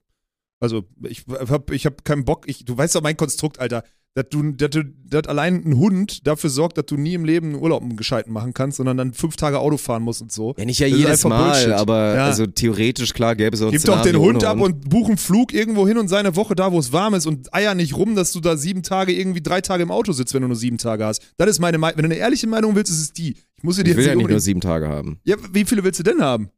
Also 0.59 0.83
ich 1.07 1.23
hab, 1.27 1.71
ich 1.71 1.87
hab 1.87 2.05
keinen 2.05 2.25
Bock, 2.25 2.43
ich, 2.47 2.63
du 2.65 2.77
weißt 2.77 2.93
doch 2.95 3.01
mein 3.01 3.17
Konstrukt, 3.17 3.57
Alter, 3.59 3.83
dass 4.13 4.25
du, 4.29 4.51
dass 4.51 4.71
du, 4.71 4.83
dass 5.05 5.27
allein 5.27 5.63
ein 5.65 5.77
Hund 5.77 6.27
dafür 6.27 6.49
sorgt, 6.49 6.77
dass 6.77 6.85
du 6.85 6.97
nie 6.97 7.13
im 7.13 7.23
Leben 7.23 7.53
einen 7.53 7.61
Urlaub 7.61 7.81
einen 7.81 7.95
gescheiten 7.95 8.33
machen 8.33 8.53
kannst, 8.53 8.77
sondern 8.77 8.97
dann 8.97 9.13
fünf 9.13 9.37
Tage 9.37 9.59
Auto 9.59 9.77
fahren 9.77 10.03
musst 10.03 10.21
und 10.21 10.31
so. 10.33 10.53
Ja, 10.57 10.65
nicht 10.65 10.79
ja 10.79 10.89
Das 10.89 10.97
jedes 10.97 11.23
Mal, 11.23 11.51
Bullshit. 11.51 11.71
aber 11.71 12.15
Ja. 12.15 12.25
also 12.25 12.45
theoretisch, 12.45 13.13
klar, 13.13 13.35
gäbe 13.37 13.55
es 13.55 13.61
auch 13.61 13.71
Gib 13.71 13.83
doch 13.83 14.01
den 14.01 14.17
Hund 14.17 14.43
ab 14.43 14.59
und 14.59 14.89
buch 14.89 15.07
einen 15.07 15.17
Flug 15.17 15.53
irgendwo 15.53 15.87
hin 15.87 15.97
und 15.97 16.09
sei 16.09 16.17
eine 16.19 16.35
Woche 16.35 16.55
da, 16.55 16.73
wo 16.73 16.79
es 16.79 16.91
warm 16.91 17.13
ist 17.13 17.25
und 17.25 17.53
eier 17.53 17.73
nicht 17.73 17.95
rum, 17.95 18.15
dass 18.15 18.33
du 18.33 18.41
da 18.41 18.57
sieben 18.57 18.83
Tage 18.83 19.13
irgendwie 19.13 19.41
drei 19.41 19.61
Tage 19.61 19.83
im 19.83 19.91
Auto 19.91 20.11
sitzt, 20.11 20.33
wenn 20.33 20.41
du 20.41 20.47
nur 20.49 20.57
sieben 20.57 20.77
Tage 20.77 21.05
hast. 21.05 21.21
Das 21.37 21.49
ist 21.49 21.59
meine 21.59 21.77
Meinung. 21.77 21.97
Wenn 21.97 22.03
du 22.09 22.09
eine 22.09 22.19
ehrliche 22.19 22.47
Meinung 22.47 22.75
willst, 22.75 22.91
ist 22.91 22.99
es 22.99 23.13
die. 23.13 23.37
Ich 23.55 23.63
muss 23.63 23.77
dir 23.77 23.83
Ich 23.83 23.95
will 23.95 24.03
jetzt 24.03 24.07
ja 24.07 24.15
nicht 24.15 24.29
nur 24.29 24.39
sieben 24.41 24.59
Tage 24.59 24.89
haben. 24.89 25.19
Ja, 25.23 25.37
wie 25.53 25.63
viele 25.63 25.83
willst 25.85 25.99
du 25.99 26.03
denn 26.03 26.21
haben? 26.21 26.49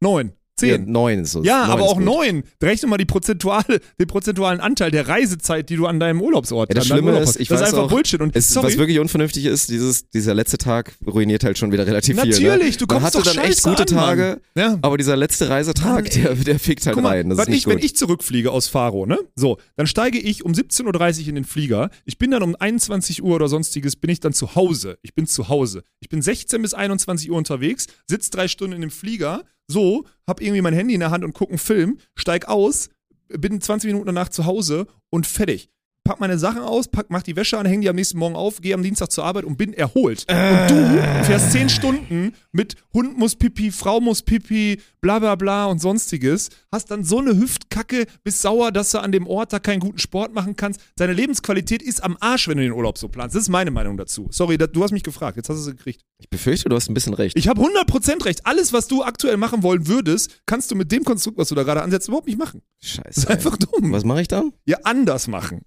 Neun. 0.00 0.32
Ja, 0.60 0.76
Zehn. 0.76 0.90
neun 0.90 1.20
ist 1.20 1.32
so. 1.32 1.42
Ja, 1.42 1.62
neun 1.62 1.70
aber 1.70 1.80
ist 1.84 1.88
auch 1.88 1.94
gut. 1.96 2.04
neun. 2.04 2.42
Rechne 2.62 2.88
mal 2.88 2.96
die 2.96 3.04
prozentuale, 3.06 3.80
den 3.98 4.06
prozentualen 4.06 4.60
Anteil 4.60 4.92
der 4.92 5.08
Reisezeit, 5.08 5.68
die 5.68 5.74
du 5.76 5.86
an 5.86 5.98
deinem 5.98 6.20
Urlaubsort 6.20 6.68
Ja, 6.70 6.74
das 6.76 6.86
Schlimme 6.86 7.08
Urlaub 7.08 7.22
ist, 7.22 7.28
hast. 7.30 7.40
ich 7.40 7.48
das 7.48 7.58
ist 7.60 7.62
weiß 7.66 7.72
einfach 7.74 7.84
auch, 7.86 7.90
Bullshit. 7.90 8.20
Und 8.20 8.36
Es, 8.36 8.54
was 8.54 8.78
wirklich 8.78 9.00
unvernünftig 9.00 9.46
ist, 9.46 9.68
dieses, 9.68 10.08
dieser 10.10 10.32
letzte 10.32 10.56
Tag 10.58 10.92
ruiniert 11.06 11.42
halt 11.42 11.58
schon 11.58 11.72
wieder 11.72 11.86
relativ 11.86 12.20
viel. 12.20 12.30
natürlich, 12.30 12.74
Ne? 12.80 12.86
du 12.86 12.86
Man 12.94 13.02
kommst 13.02 13.16
hatte 13.16 13.24
doch 13.28 13.34
dann 13.34 13.44
echt 13.44 13.62
gute 13.64 13.82
an. 13.82 13.86
Tage, 13.88 14.40
ja. 14.56 14.78
aber 14.80 14.96
dieser 14.96 15.16
letzte 15.16 15.48
Reisetag, 15.48 16.04
Mann, 16.04 16.22
der, 16.22 16.34
der 16.36 16.58
fickt 16.60 16.86
halt 16.86 16.94
Guck 16.96 17.04
rein. 17.04 17.30
Das 17.30 17.40
ist 17.40 17.48
nicht 17.48 17.58
ich, 17.58 17.66
wenn 17.66 17.76
gut. 17.78 17.84
ich 17.84 17.96
zurückfliege 17.96 18.52
aus 18.52 18.68
Faro, 18.68 19.06
ne? 19.06 19.18
So, 19.34 19.58
dann 19.76 19.88
steige 19.88 20.18
ich 20.20 20.44
um 20.44 20.52
17.30 20.52 21.22
Uhr 21.22 21.28
in 21.30 21.34
den 21.34 21.44
Flieger. 21.44 21.90
Ich 22.04 22.16
bin 22.18 22.30
dann 22.30 22.44
um 22.44 22.54
21 22.56 23.22
Uhr 23.24 23.34
oder 23.34 23.48
sonstiges, 23.48 23.96
bin 23.96 24.10
ich 24.10 24.20
dann 24.20 24.32
zu 24.32 24.54
Hause. 24.54 24.98
Ich 25.02 25.14
bin 25.14 25.26
zu 25.26 25.48
Hause. 25.48 25.82
Ich 25.98 26.08
bin 26.08 26.22
16 26.22 26.62
bis 26.62 26.74
21 26.74 27.30
Uhr 27.30 27.36
unterwegs, 27.38 27.86
sitze 28.06 28.30
drei 28.30 28.46
Stunden 28.46 28.74
in 28.76 28.80
dem 28.82 28.90
Flieger, 28.90 29.42
so, 29.66 30.04
hab 30.26 30.40
irgendwie 30.40 30.62
mein 30.62 30.74
Handy 30.74 30.94
in 30.94 31.00
der 31.00 31.10
Hand 31.10 31.24
und 31.24 31.34
guck 31.34 31.48
einen 31.48 31.58
Film, 31.58 31.98
steig 32.14 32.48
aus, 32.48 32.90
bin 33.28 33.60
20 33.60 33.88
Minuten 33.88 34.06
danach 34.06 34.28
zu 34.28 34.46
Hause 34.46 34.86
und 35.10 35.26
fertig. 35.26 35.70
Pack 36.06 36.20
meine 36.20 36.38
Sachen 36.38 36.60
aus, 36.60 36.88
pack, 36.88 37.06
mach 37.08 37.22
die 37.22 37.34
Wäsche 37.34 37.56
an, 37.56 37.64
häng 37.64 37.80
die 37.80 37.88
am 37.88 37.96
nächsten 37.96 38.18
Morgen 38.18 38.36
auf, 38.36 38.60
gehe 38.60 38.74
am 38.74 38.82
Dienstag 38.82 39.10
zur 39.10 39.24
Arbeit 39.24 39.44
und 39.44 39.56
bin 39.56 39.72
erholt. 39.72 40.26
Und 40.28 40.70
du 40.70 41.24
fährst 41.24 41.52
10 41.52 41.70
Stunden 41.70 42.34
mit 42.52 42.76
Hund 42.92 43.16
muss 43.16 43.36
pipi, 43.36 43.70
Frau 43.70 44.00
muss 44.00 44.20
pipi, 44.20 44.82
bla 45.00 45.18
bla 45.18 45.34
bla 45.34 45.64
und 45.64 45.80
sonstiges, 45.80 46.50
hast 46.70 46.90
dann 46.90 47.04
so 47.04 47.20
eine 47.20 47.34
Hüftkacke, 47.38 48.04
bist 48.22 48.42
sauer, 48.42 48.70
dass 48.70 48.90
du 48.90 48.98
an 48.98 49.12
dem 49.12 49.26
Ort 49.26 49.54
da 49.54 49.58
keinen 49.58 49.80
guten 49.80 49.96
Sport 49.96 50.34
machen 50.34 50.56
kannst. 50.56 50.78
Deine 50.96 51.14
Lebensqualität 51.14 51.80
ist 51.80 52.04
am 52.04 52.18
Arsch, 52.20 52.48
wenn 52.48 52.58
du 52.58 52.64
den 52.64 52.72
Urlaub 52.72 52.98
so 52.98 53.08
planst. 53.08 53.34
Das 53.34 53.44
ist 53.44 53.48
meine 53.48 53.70
Meinung 53.70 53.96
dazu. 53.96 54.28
Sorry, 54.30 54.58
da, 54.58 54.66
du 54.66 54.82
hast 54.82 54.92
mich 54.92 55.04
gefragt, 55.04 55.38
jetzt 55.38 55.48
hast 55.48 55.64
du 55.64 55.70
es 55.70 55.74
gekriegt. 55.74 56.02
Ich 56.20 56.28
befürchte, 56.28 56.68
du 56.68 56.76
hast 56.76 56.90
ein 56.90 56.94
bisschen 56.94 57.14
recht. 57.14 57.34
Ich 57.38 57.48
habe 57.48 57.62
100% 57.62 58.26
recht. 58.26 58.44
Alles, 58.44 58.74
was 58.74 58.88
du 58.88 59.02
aktuell 59.02 59.38
machen 59.38 59.62
wollen 59.62 59.86
würdest, 59.86 60.42
kannst 60.44 60.70
du 60.70 60.74
mit 60.74 60.92
dem 60.92 61.02
Konstrukt, 61.04 61.38
was 61.38 61.48
du 61.48 61.54
da 61.54 61.62
gerade 61.62 61.82
ansetzt, 61.82 62.08
überhaupt 62.08 62.26
nicht 62.26 62.38
machen. 62.38 62.60
Das 62.82 62.90
ist 62.90 62.96
Scheiße. 62.96 63.30
einfach 63.30 63.56
dumm. 63.56 63.90
Was 63.90 64.04
mache 64.04 64.20
ich 64.20 64.28
dann? 64.28 64.52
Ja, 64.66 64.76
anders 64.84 65.28
machen. 65.28 65.62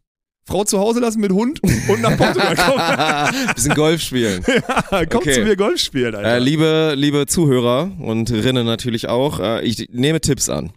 Frau 0.48 0.64
zu 0.64 0.80
Hause 0.80 1.02
lassen 1.02 1.20
mit 1.20 1.32
Hund 1.34 1.62
und 1.62 2.02
nach 2.02 2.18
Portugal 2.18 2.56
kommen. 3.36 3.54
bisschen 3.54 3.74
Golf 3.76 4.02
spielen. 4.02 4.44
Ja, 4.92 5.06
komm 5.06 5.20
Okay. 5.20 5.34
zu 5.34 5.42
mir 5.42 5.56
Golf 5.58 5.80
spielen, 5.82 6.16
Alter. 6.16 6.36
Äh, 6.36 6.40
liebe, 6.40 6.94
liebe 6.96 7.26
Zuhörer 7.26 7.92
und 8.00 8.32
Rinnen 8.32 8.66
natürlich 8.66 9.10
auch, 9.10 9.40
äh, 9.42 9.62
ich 9.66 9.90
nehme 9.92 10.22
Tipps 10.22 10.48
an. 10.50 10.72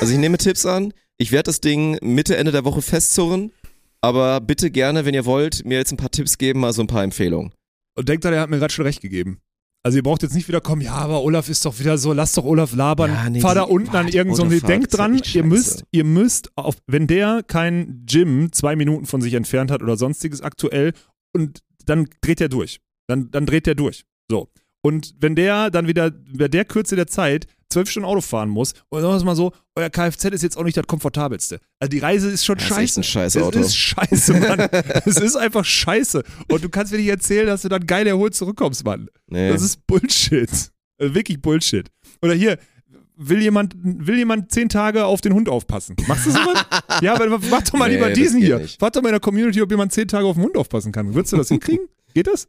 Also 0.00 0.12
ich 0.12 0.18
nehme 0.18 0.38
Tipps 0.38 0.66
an. 0.66 0.92
Ich 1.18 1.30
werde 1.32 1.44
das 1.44 1.60
Ding 1.60 1.98
Mitte, 2.02 2.36
Ende 2.36 2.50
der 2.52 2.64
Woche 2.64 2.82
festzurren. 2.82 3.52
Aber 4.00 4.40
bitte 4.40 4.70
gerne, 4.70 5.04
wenn 5.04 5.14
ihr 5.14 5.24
wollt, 5.24 5.64
mir 5.64 5.78
jetzt 5.78 5.92
ein 5.92 5.96
paar 5.96 6.10
Tipps 6.10 6.36
geben, 6.38 6.60
mal 6.60 6.72
so 6.72 6.82
ein 6.82 6.86
paar 6.86 7.02
Empfehlungen. 7.04 7.52
Und 7.96 8.08
denkt 8.08 8.24
da, 8.24 8.30
der 8.30 8.40
hat 8.40 8.50
mir 8.50 8.58
gerade 8.58 8.72
schon 8.72 8.84
recht 8.84 9.00
gegeben. 9.00 9.38
Also 9.86 9.98
ihr 9.98 10.02
braucht 10.02 10.24
jetzt 10.24 10.34
nicht 10.34 10.48
wieder 10.48 10.60
kommen, 10.60 10.82
ja, 10.82 10.94
aber 10.94 11.22
Olaf 11.22 11.48
ist 11.48 11.64
doch 11.64 11.78
wieder 11.78 11.96
so, 11.96 12.12
lass 12.12 12.32
doch 12.32 12.44
Olaf 12.44 12.74
labern. 12.74 13.12
Ja, 13.12 13.30
nee, 13.30 13.40
Fahr 13.40 13.54
da 13.54 13.62
unten 13.62 13.94
an 13.94 14.08
irgendeinem, 14.08 14.50
so 14.50 14.66
denkt 14.66 14.98
dran, 14.98 15.22
ihr 15.32 15.44
müsst, 15.44 15.84
ihr 15.92 16.02
müsst, 16.02 16.50
auf, 16.56 16.78
wenn 16.88 17.06
der 17.06 17.44
kein 17.46 18.02
Gym 18.04 18.50
zwei 18.50 18.74
Minuten 18.74 19.06
von 19.06 19.20
sich 19.20 19.34
entfernt 19.34 19.70
hat 19.70 19.84
oder 19.84 19.96
sonstiges 19.96 20.40
aktuell 20.40 20.92
und 21.32 21.60
dann 21.84 22.08
dreht 22.20 22.40
er 22.40 22.48
durch. 22.48 22.80
Dann, 23.06 23.30
dann 23.30 23.46
dreht 23.46 23.68
er 23.68 23.76
durch. 23.76 24.06
So. 24.28 24.48
Und 24.82 25.14
wenn 25.20 25.36
der 25.36 25.70
dann 25.70 25.86
wieder, 25.86 26.10
bei 26.10 26.48
der 26.48 26.64
Kürze 26.64 26.96
der 26.96 27.06
Zeit 27.06 27.46
zwölf 27.68 27.90
Stunden 27.90 28.06
Auto 28.08 28.20
fahren 28.20 28.48
muss, 28.48 28.72
und 28.88 29.00
sagen 29.00 29.12
wir 29.12 29.16
es 29.16 29.24
mal 29.24 29.36
so, 29.36 29.52
euer 29.74 29.90
Kfz 29.90 30.24
ist 30.26 30.42
jetzt 30.42 30.56
auch 30.56 30.64
nicht 30.64 30.76
das 30.76 30.86
komfortabelste. 30.86 31.60
Also 31.80 31.90
die 31.90 31.98
Reise 31.98 32.30
ist 32.30 32.44
schon 32.44 32.56
Das 32.56 32.64
ist 32.68 32.74
scheiße. 32.74 33.00
ein 33.00 33.04
scheiß 33.04 33.34
Es 33.36 33.42
Auto. 33.42 33.58
ist 33.58 33.76
scheiße, 33.76 34.34
Mann. 34.34 34.60
es 35.04 35.16
ist 35.18 35.36
einfach 35.36 35.64
scheiße. 35.64 36.22
Und 36.48 36.64
du 36.64 36.68
kannst 36.68 36.92
mir 36.92 36.98
nicht 36.98 37.08
erzählen, 37.08 37.46
dass 37.46 37.62
du 37.62 37.68
dann 37.68 37.86
geil 37.86 38.06
erholt 38.06 38.34
zurückkommst, 38.34 38.84
Mann. 38.84 39.08
Nee. 39.28 39.50
Das 39.50 39.62
ist 39.62 39.86
Bullshit. 39.86 40.48
Also 40.98 41.14
wirklich 41.14 41.40
Bullshit. 41.42 41.90
Oder 42.22 42.34
hier, 42.34 42.58
will 43.16 43.42
jemand, 43.42 43.74
will 43.82 44.16
jemand 44.18 44.50
zehn 44.52 44.68
Tage 44.68 45.04
auf 45.04 45.20
den 45.20 45.32
Hund 45.34 45.48
aufpassen? 45.48 45.96
Machst 46.06 46.26
du 46.26 46.30
sowas? 46.30 46.64
ja, 47.02 47.14
aber 47.14 47.38
mach 47.50 47.62
doch 47.62 47.74
mal 47.74 47.88
Nee, 47.88 47.96
lieber 47.96 48.10
diesen 48.10 48.40
hier. 48.40 48.58
nicht. 48.58 48.78
Frag 48.80 48.92
doch 48.92 49.02
mal 49.02 49.08
in 49.08 49.14
der 49.14 49.20
Community, 49.20 49.60
ob 49.60 49.70
jemand 49.70 49.92
zehn 49.92 50.08
Tage 50.08 50.26
auf 50.26 50.36
den 50.36 50.44
Hund 50.44 50.56
aufpassen 50.56 50.92
kann. 50.92 51.14
Würdest 51.14 51.32
du 51.32 51.36
das 51.36 51.48
hinkriegen? 51.48 51.86
Geht 52.14 52.26
das? 52.28 52.48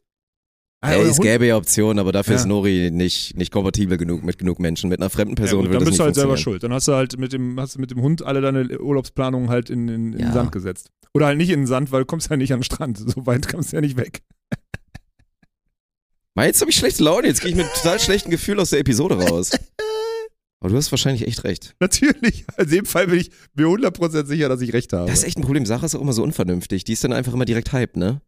Ah, 0.82 0.92
Ey, 0.92 1.02
oder 1.02 1.10
es 1.10 1.18
gäbe 1.20 1.48
ja 1.48 1.58
Optionen, 1.58 1.98
aber 1.98 2.12
dafür 2.12 2.36
Ja. 2.36 2.40
ist 2.40 2.46
Nori 2.46 2.92
nicht, 2.92 3.36
nicht 3.36 3.52
kompatibel 3.52 3.98
genug 3.98 4.24
mit 4.24 4.38
genug 4.38 4.60
Menschen. 4.60 4.90
Mit 4.90 5.00
einer 5.00 5.10
fremden 5.10 5.32
ja, 5.36 5.42
Person 5.42 5.62
gut, 5.62 5.70
würde 5.72 5.80
dann 5.80 5.88
bist 5.88 6.00
du 6.00 6.04
halt 6.04 6.14
selber 6.16 6.38
schuld. 6.38 6.62
Dann 6.62 6.72
hast 6.72 6.88
du 6.88 6.94
halt 6.94 7.18
mit 7.18 7.34
dem, 7.34 7.60
hast 7.60 7.76
du 7.76 7.80
mit 7.80 7.90
dem 7.90 8.02
Hund 8.02 8.22
alle 8.24 8.42
deine 8.42 8.80
Urlaubsplanungen 8.80 9.50
halt 9.50 9.72
in, 9.72 9.88
in, 9.88 10.14
in 10.14 10.20
Ja. 10.20 10.26
den 10.28 10.34
Sand 10.34 10.52
gesetzt. 10.52 10.92
Oder 11.16 11.26
halt 11.28 11.38
nicht 11.40 11.50
in 11.50 11.62
den 11.62 11.68
Sand, 11.68 11.92
weil 11.92 12.02
du 12.02 12.06
kommst 12.06 12.30
ja 12.30 12.38
nicht 12.38 12.54
an 12.54 12.60
den 12.60 12.64
Strand. 12.64 12.98
So 13.08 13.26
weit 13.26 13.48
kommst 13.48 13.72
du 13.72 13.78
ja 13.78 13.82
nicht 13.82 13.98
weg. 13.98 14.22
Mal, 16.36 16.46
jetzt 16.46 16.62
habe 16.62 16.70
ich 16.70 16.78
schlechte 16.78 17.04
Laune, 17.04 17.26
jetzt 17.28 17.42
gehe 17.42 17.50
ich 17.50 17.56
mit 17.58 17.66
total 17.74 18.00
schlechten 18.00 18.30
Gefühl 18.30 18.60
aus 18.60 18.70
der 18.70 18.80
Episode 18.80 19.16
raus. 19.18 19.52
Aber 20.60 20.70
du 20.70 20.76
hast 20.78 20.92
wahrscheinlich 20.92 21.28
echt 21.28 21.44
recht. 21.44 21.76
Natürlich. 21.80 22.46
In 22.58 22.70
dem 22.70 22.86
Fall 22.86 23.08
bin 23.08 23.20
ich 23.20 23.32
mir 23.56 23.66
100% 23.66 24.26
sicher, 24.26 24.50
dass 24.50 24.62
ich 24.62 24.74
recht 24.74 24.94
habe. 24.94 25.10
Das 25.10 25.20
ist 25.20 25.26
echt 25.26 25.38
ein 25.38 25.44
Problem. 25.44 25.66
Sache 25.66 25.86
ist 25.88 25.96
auch 25.96 26.02
immer 26.02 26.14
so 26.14 26.24
unvernünftig. 26.24 26.84
Die 26.84 26.94
ist 26.94 27.04
dann 27.04 27.14
einfach 27.14 27.34
immer 27.34 27.46
direkt 27.46 27.74
hyped, 27.74 27.98
ne? 27.98 28.22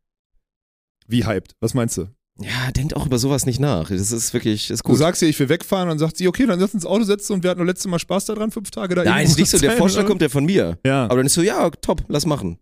Wie 1.07 1.25
hyped? 1.25 1.55
Was 1.59 1.73
meinst 1.73 1.97
du? 1.97 2.07
Ja, 2.41 2.71
denkt 2.71 2.95
auch 2.95 3.05
über 3.05 3.19
sowas 3.19 3.45
nicht 3.45 3.59
nach. 3.59 3.89
Das 3.89 4.11
ist 4.13 4.33
wirklich, 4.33 4.69
ist 4.69 4.79
Du 4.85 4.89
gut. 4.91 4.97
sagst 4.97 5.21
ihr, 5.21 5.27
ich 5.27 5.37
will 5.39 5.49
wegfahren 5.49 5.83
und 5.83 5.89
dann 5.89 5.99
sagt 5.99 6.15
sie, 6.17 6.27
okay, 6.27 6.45
dann 6.45 6.57
lass 6.59 6.73
uns 6.73 6.83
ins 6.83 6.85
Auto 6.85 7.03
setzen 7.03 7.33
und 7.33 7.43
wir 7.43 7.49
hatten 7.49 7.59
nur 7.59 7.67
letztes 7.67 7.87
Mal 7.91 7.99
Spaß 7.99 8.25
daran, 8.25 8.51
fünf 8.51 8.71
Tage 8.71 8.95
da 8.95 9.03
Nein, 9.03 9.25
ist 9.25 9.37
nicht 9.37 9.49
so, 9.49 9.57
der 9.57 9.71
Vorschlag 9.77 10.01
oder? 10.03 10.07
kommt 10.09 10.21
ja 10.21 10.29
von 10.29 10.45
mir. 10.45 10.77
Ja. 10.85 11.03
Aber 11.05 11.17
dann 11.17 11.25
ist 11.25 11.33
so, 11.33 11.41
ja, 11.41 11.69
top, 11.69 12.05
lass 12.07 12.25
machen. 12.25 12.57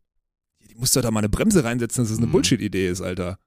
Die 0.67 0.73
muss 0.75 0.91
doch 0.93 1.01
da 1.01 1.11
mal 1.11 1.19
eine 1.19 1.29
Bremse 1.29 1.63
reinsetzen, 1.63 2.03
dass 2.03 2.09
das 2.09 2.17
eine 2.17 2.27
Mhm. 2.27 2.31
Bullshit-Idee 2.31 2.89
ist, 2.89 3.01
Alter. 3.01 3.37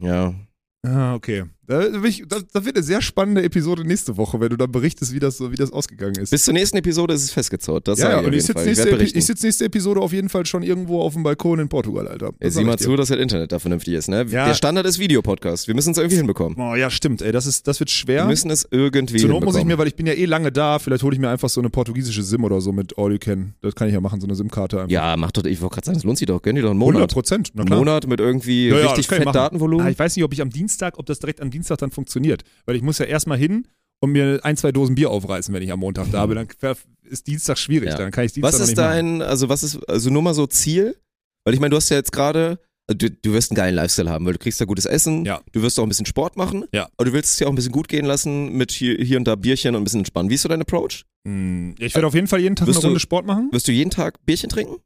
Ja. 0.00 0.34
Ah, 0.82 1.14
okay. 1.14 1.44
Da, 1.70 2.02
ich, 2.02 2.24
da, 2.26 2.38
da 2.52 2.64
wird 2.64 2.74
eine 2.74 2.82
sehr 2.82 3.00
spannende 3.00 3.44
Episode 3.44 3.84
nächste 3.84 4.16
Woche, 4.16 4.40
wenn 4.40 4.48
du 4.48 4.56
dann 4.56 4.72
berichtest, 4.72 5.14
wie 5.14 5.20
das, 5.20 5.40
wie 5.40 5.54
das 5.54 5.72
ausgegangen 5.72 6.16
ist. 6.16 6.30
Bis 6.30 6.44
zur 6.44 6.52
nächsten 6.52 6.76
Episode 6.78 7.14
ist 7.14 7.22
es 7.22 7.30
festgezurrt. 7.30 7.86
Das 7.86 8.00
ja, 8.00 8.10
ja, 8.10 8.20
ich 8.20 8.26
und 8.26 8.32
ich 8.32 8.44
sitze 8.44 8.64
nächste, 8.64 8.96
ich 8.96 9.24
sitz 9.24 9.42
nächste 9.44 9.64
Episode 9.66 10.00
auf 10.00 10.12
jeden 10.12 10.28
Fall 10.28 10.44
schon 10.46 10.64
irgendwo 10.64 11.00
auf 11.00 11.12
dem 11.12 11.22
Balkon 11.22 11.60
in 11.60 11.68
Portugal, 11.68 12.08
Alter. 12.08 12.32
Das 12.40 12.54
sieh 12.54 12.64
mal 12.64 12.76
zu, 12.76 12.96
dass 12.96 13.06
das 13.06 13.18
Internet 13.18 13.52
da 13.52 13.60
vernünftig 13.60 13.94
ist, 13.94 14.08
ne? 14.08 14.26
Ja. 14.28 14.46
Der 14.46 14.54
Standard 14.54 14.84
ist 14.84 14.98
Videopodcast. 14.98 15.68
Wir 15.68 15.76
müssen 15.76 15.92
es 15.92 15.98
irgendwie 15.98 16.16
hinbekommen. 16.16 16.58
Oh, 16.58 16.74
ja, 16.74 16.90
stimmt, 16.90 17.22
ey, 17.22 17.30
das, 17.30 17.46
ist, 17.46 17.68
das 17.68 17.78
wird 17.78 17.90
schwer. 17.90 18.24
Wir 18.24 18.28
müssen 18.28 18.50
es 18.50 18.66
irgendwie 18.68 19.18
Zur 19.18 19.30
Not 19.30 19.44
muss 19.44 19.54
ich 19.54 19.64
mir, 19.64 19.78
weil 19.78 19.86
ich 19.86 19.94
bin 19.94 20.08
ja 20.08 20.14
eh 20.14 20.24
lange 20.24 20.50
da, 20.50 20.80
vielleicht 20.80 21.04
hole 21.04 21.14
ich 21.14 21.20
mir 21.20 21.28
einfach 21.30 21.48
so 21.48 21.60
eine 21.60 21.70
portugiesische 21.70 22.24
SIM 22.24 22.42
oder 22.42 22.60
so 22.60 22.72
mit 22.72 22.98
All 22.98 23.12
You 23.12 23.18
Can. 23.18 23.54
Das 23.62 23.76
kann 23.76 23.86
ich 23.86 23.94
ja 23.94 24.00
machen, 24.00 24.20
so 24.20 24.26
eine 24.26 24.34
SIM-Karte 24.34 24.78
einfach. 24.80 24.90
ja, 24.90 25.16
mach 25.16 25.30
doch, 25.30 25.44
ich 25.44 25.60
wollte 25.60 25.76
gerade 25.76 25.86
sagen, 25.86 25.98
das 25.98 26.04
lohnt 26.04 26.18
sich 26.18 26.26
doch. 26.26 26.42
Gönn 26.42 26.56
dir 26.56 26.62
doch 26.62 26.70
einen 26.72 26.80
100 26.80 26.94
Monat. 27.00 27.12
Prozent, 27.12 27.50
na 27.54 27.60
Einen 27.60 27.68
klar. 27.68 27.78
Monat 27.78 28.08
mit 28.08 28.18
irgendwie 28.18 28.70
Ja, 28.70 28.88
richtig 28.88 29.06
fett. 29.06 29.24
Datenvolumen. 29.30 29.86
Ah, 29.86 29.90
ich 29.90 29.98
weiß 29.98 30.16
nicht, 30.16 30.24
ob 30.24 30.32
ich 30.32 30.42
am 30.42 30.50
Dienstag, 30.50 30.98
ob 30.98 31.06
das 31.06 31.20
direkt 31.20 31.40
am 31.40 31.50
Dienstag 31.50 31.59
dann 31.68 31.90
funktioniert. 31.90 32.42
Weil 32.66 32.76
ich 32.76 32.82
muss 32.82 32.98
ja 32.98 33.06
erstmal 33.06 33.38
hin 33.38 33.66
und 34.00 34.12
mir 34.12 34.40
ein, 34.44 34.56
zwei 34.56 34.72
Dosen 34.72 34.94
Bier 34.94 35.10
aufreißen, 35.10 35.52
wenn 35.54 35.62
ich 35.62 35.72
am 35.72 35.80
Montag 35.80 36.10
da 36.10 36.24
bin. 36.26 36.36
Dann 36.36 36.74
ist 37.04 37.26
Dienstag 37.26 37.58
schwierig. 37.58 37.90
Ja. 37.90 37.96
Dann 37.98 38.10
kann 38.10 38.24
ich 38.24 38.32
Dienstag 38.32 38.52
Was 38.54 38.60
ist 38.60 38.68
nicht 38.68 38.76
machen. 38.78 39.18
dein, 39.18 39.22
also 39.22 39.48
was 39.48 39.62
ist, 39.62 39.76
also 39.88 40.10
nur 40.10 40.22
mal 40.22 40.34
so 40.34 40.46
Ziel? 40.46 40.96
Weil 41.44 41.54
ich 41.54 41.60
meine, 41.60 41.70
du 41.70 41.76
hast 41.76 41.88
ja 41.90 41.96
jetzt 41.96 42.12
gerade, 42.12 42.58
du, 42.88 43.10
du 43.10 43.32
wirst 43.32 43.50
einen 43.50 43.56
geilen 43.56 43.74
Lifestyle 43.74 44.10
haben, 44.10 44.24
weil 44.26 44.34
du 44.34 44.38
kriegst 44.38 44.60
da 44.60 44.64
gutes 44.64 44.84
Essen, 44.86 45.24
Ja. 45.24 45.40
du 45.52 45.62
wirst 45.62 45.78
auch 45.78 45.82
ein 45.84 45.88
bisschen 45.88 46.06
Sport 46.06 46.36
machen, 46.36 46.64
Ja. 46.72 46.88
aber 46.96 47.06
du 47.06 47.12
willst 47.12 47.32
es 47.34 47.38
ja 47.40 47.46
auch 47.46 47.50
ein 47.52 47.56
bisschen 47.56 47.72
gut 47.72 47.88
gehen 47.88 48.04
lassen 48.04 48.52
mit 48.56 48.70
hier, 48.72 48.96
hier 48.96 49.16
und 49.18 49.24
da 49.24 49.36
Bierchen 49.36 49.74
und 49.74 49.80
ein 49.82 49.84
bisschen 49.84 50.00
entspannen. 50.00 50.30
Wie 50.30 50.34
ist 50.34 50.42
so 50.42 50.48
dein 50.48 50.60
Approach? 50.62 51.04
Hm, 51.26 51.74
Ich 51.78 51.94
werde 51.94 52.06
auf 52.06 52.14
jeden 52.14 52.26
Fall 52.26 52.40
jeden 52.40 52.56
Tag 52.56 52.66
Wirst 52.68 52.78
eine 52.78 52.82
du- 52.82 52.88
Runde 52.88 53.00
Sport 53.00 53.26
machen. 53.26 53.48
Wirst 53.52 53.68
du 53.68 53.72
jeden 53.72 53.90
Tag 53.90 54.24
Bierchen 54.26 54.48
trinken? 54.50 54.76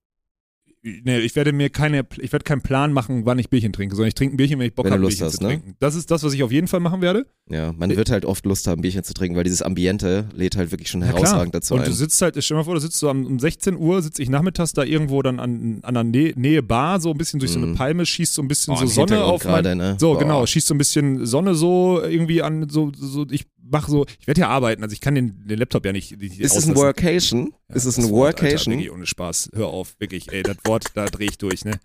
Nee, 0.86 1.20
ich 1.20 1.34
werde 1.34 1.54
mir 1.54 1.70
keine, 1.70 2.04
ich 2.20 2.30
werde 2.30 2.42
keinen 2.44 2.60
Plan 2.60 2.92
machen, 2.92 3.24
wann 3.24 3.38
ich 3.38 3.48
Bierchen 3.48 3.72
trinke, 3.72 3.96
sondern 3.96 4.08
ich 4.08 4.14
trinke 4.14 4.34
ein 4.34 4.36
Bierchen, 4.36 4.58
wenn 4.58 4.66
ich 4.66 4.74
Bock 4.74 4.84
Wenn 4.84 4.90
du 4.90 4.94
habe, 4.96 5.02
Lust 5.04 5.16
Bierchen 5.16 5.26
hast, 5.28 5.36
zu 5.38 5.42
ne? 5.42 5.48
trinken. 5.48 5.76
Das 5.80 5.94
ist 5.94 6.10
das, 6.10 6.22
was 6.22 6.34
ich 6.34 6.42
auf 6.42 6.52
jeden 6.52 6.68
Fall 6.68 6.80
machen 6.80 7.00
werde. 7.00 7.24
Ja, 7.48 7.72
man 7.72 7.90
Äh, 7.90 7.96
wird 7.96 8.10
halt 8.10 8.26
oft 8.26 8.44
Lust 8.44 8.66
haben, 8.66 8.82
Bierchen 8.82 9.02
zu 9.02 9.14
trinken, 9.14 9.34
weil 9.34 9.44
dieses 9.44 9.62
Ambiente 9.62 10.28
lädt 10.34 10.56
halt 10.58 10.72
wirklich 10.72 10.90
schon 10.90 11.00
Ja, 11.00 11.06
klar. 11.08 11.20
herausragend 11.22 11.54
dazu 11.54 11.72
Und 11.72 11.80
ein. 11.80 11.86
du 11.86 11.92
sitzt 11.94 12.20
halt, 12.20 12.34
stell 12.38 12.54
dir 12.56 12.58
mal 12.60 12.64
vor, 12.64 12.74
du 12.74 12.80
sitzt 12.80 12.98
so 12.98 13.08
um 13.08 13.38
16 13.38 13.78
Uhr, 13.78 14.02
sitze 14.02 14.20
ich 14.22 14.28
nachmittags 14.28 14.74
da 14.74 14.82
irgendwo 14.84 15.22
dann 15.22 15.40
an, 15.40 15.78
an 15.84 15.94
der 15.94 16.04
Nähe, 16.04 16.34
Nähe 16.36 16.62
Bar, 16.62 17.00
so 17.00 17.10
ein 17.12 17.16
bisschen 17.16 17.40
durch 17.40 17.52
so 17.52 17.58
eine 17.58 17.68
Mhm. 17.68 17.74
Palme, 17.76 18.04
schießt 18.04 18.34
so 18.34 18.42
ein 18.42 18.48
bisschen 18.48 18.74
Oh, 18.74 18.80
so 18.80 18.86
Sonne 18.86 19.24
auf 19.24 19.42
mein, 19.44 19.62
gerade, 19.62 19.74
ne? 19.76 19.96
So, 19.98 20.12
Boah. 20.12 20.18
genau, 20.18 20.44
schießt 20.44 20.66
so 20.66 20.74
ein 20.74 20.78
bisschen 20.78 21.24
Sonne 21.24 21.54
so 21.54 22.02
irgendwie 22.02 22.42
an, 22.42 22.68
so, 22.68 22.92
so 22.94 23.24
ich 23.30 23.46
mach 23.70 23.88
so, 23.88 24.06
ich 24.20 24.26
werde 24.26 24.42
ja 24.42 24.48
arbeiten, 24.48 24.82
also 24.82 24.92
ich 24.92 25.00
kann 25.00 25.14
den, 25.14 25.46
den 25.46 25.58
Laptop 25.58 25.84
ja 25.84 25.92
nicht. 25.92 26.18
nicht 26.18 26.40
Ist 26.40 26.56
es 26.56 26.68
ein. 26.68 26.76
Workation? 26.76 27.54
Ja, 27.68 27.76
ist 27.76 27.84
es 27.84 27.98
ein 27.98 28.10
Wort, 28.10 28.36
Alter, 28.36 28.42
Workation? 28.42 28.74
wirklich 28.74 28.90
ohne 28.90 29.06
Spaß. 29.06 29.50
Hör 29.54 29.68
auf, 29.68 29.94
wirklich, 29.98 30.32
ey, 30.32 30.42
das 30.42 30.56
Wort, 30.64 30.86
da 30.94 31.06
drehe 31.06 31.28
ich 31.28 31.38
durch, 31.38 31.64
ne? 31.64 31.78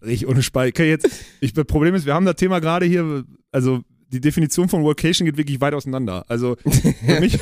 Dreh 0.00 0.12
ich 0.12 0.26
ohne 0.26 0.42
Spaß. 0.42 0.68
Okay, 0.68 0.88
jetzt, 0.88 1.08
ich, 1.40 1.52
das 1.52 1.64
Problem 1.64 1.94
ist, 1.94 2.06
wir 2.06 2.14
haben 2.14 2.26
das 2.26 2.36
Thema 2.36 2.60
gerade 2.60 2.86
hier, 2.86 3.24
also 3.52 3.82
die 4.08 4.20
Definition 4.20 4.68
von 4.68 4.82
Workation 4.82 5.26
geht 5.26 5.36
wirklich 5.36 5.60
weit 5.60 5.74
auseinander. 5.74 6.24
Also 6.28 6.56
für 6.56 7.20
mich, 7.20 7.38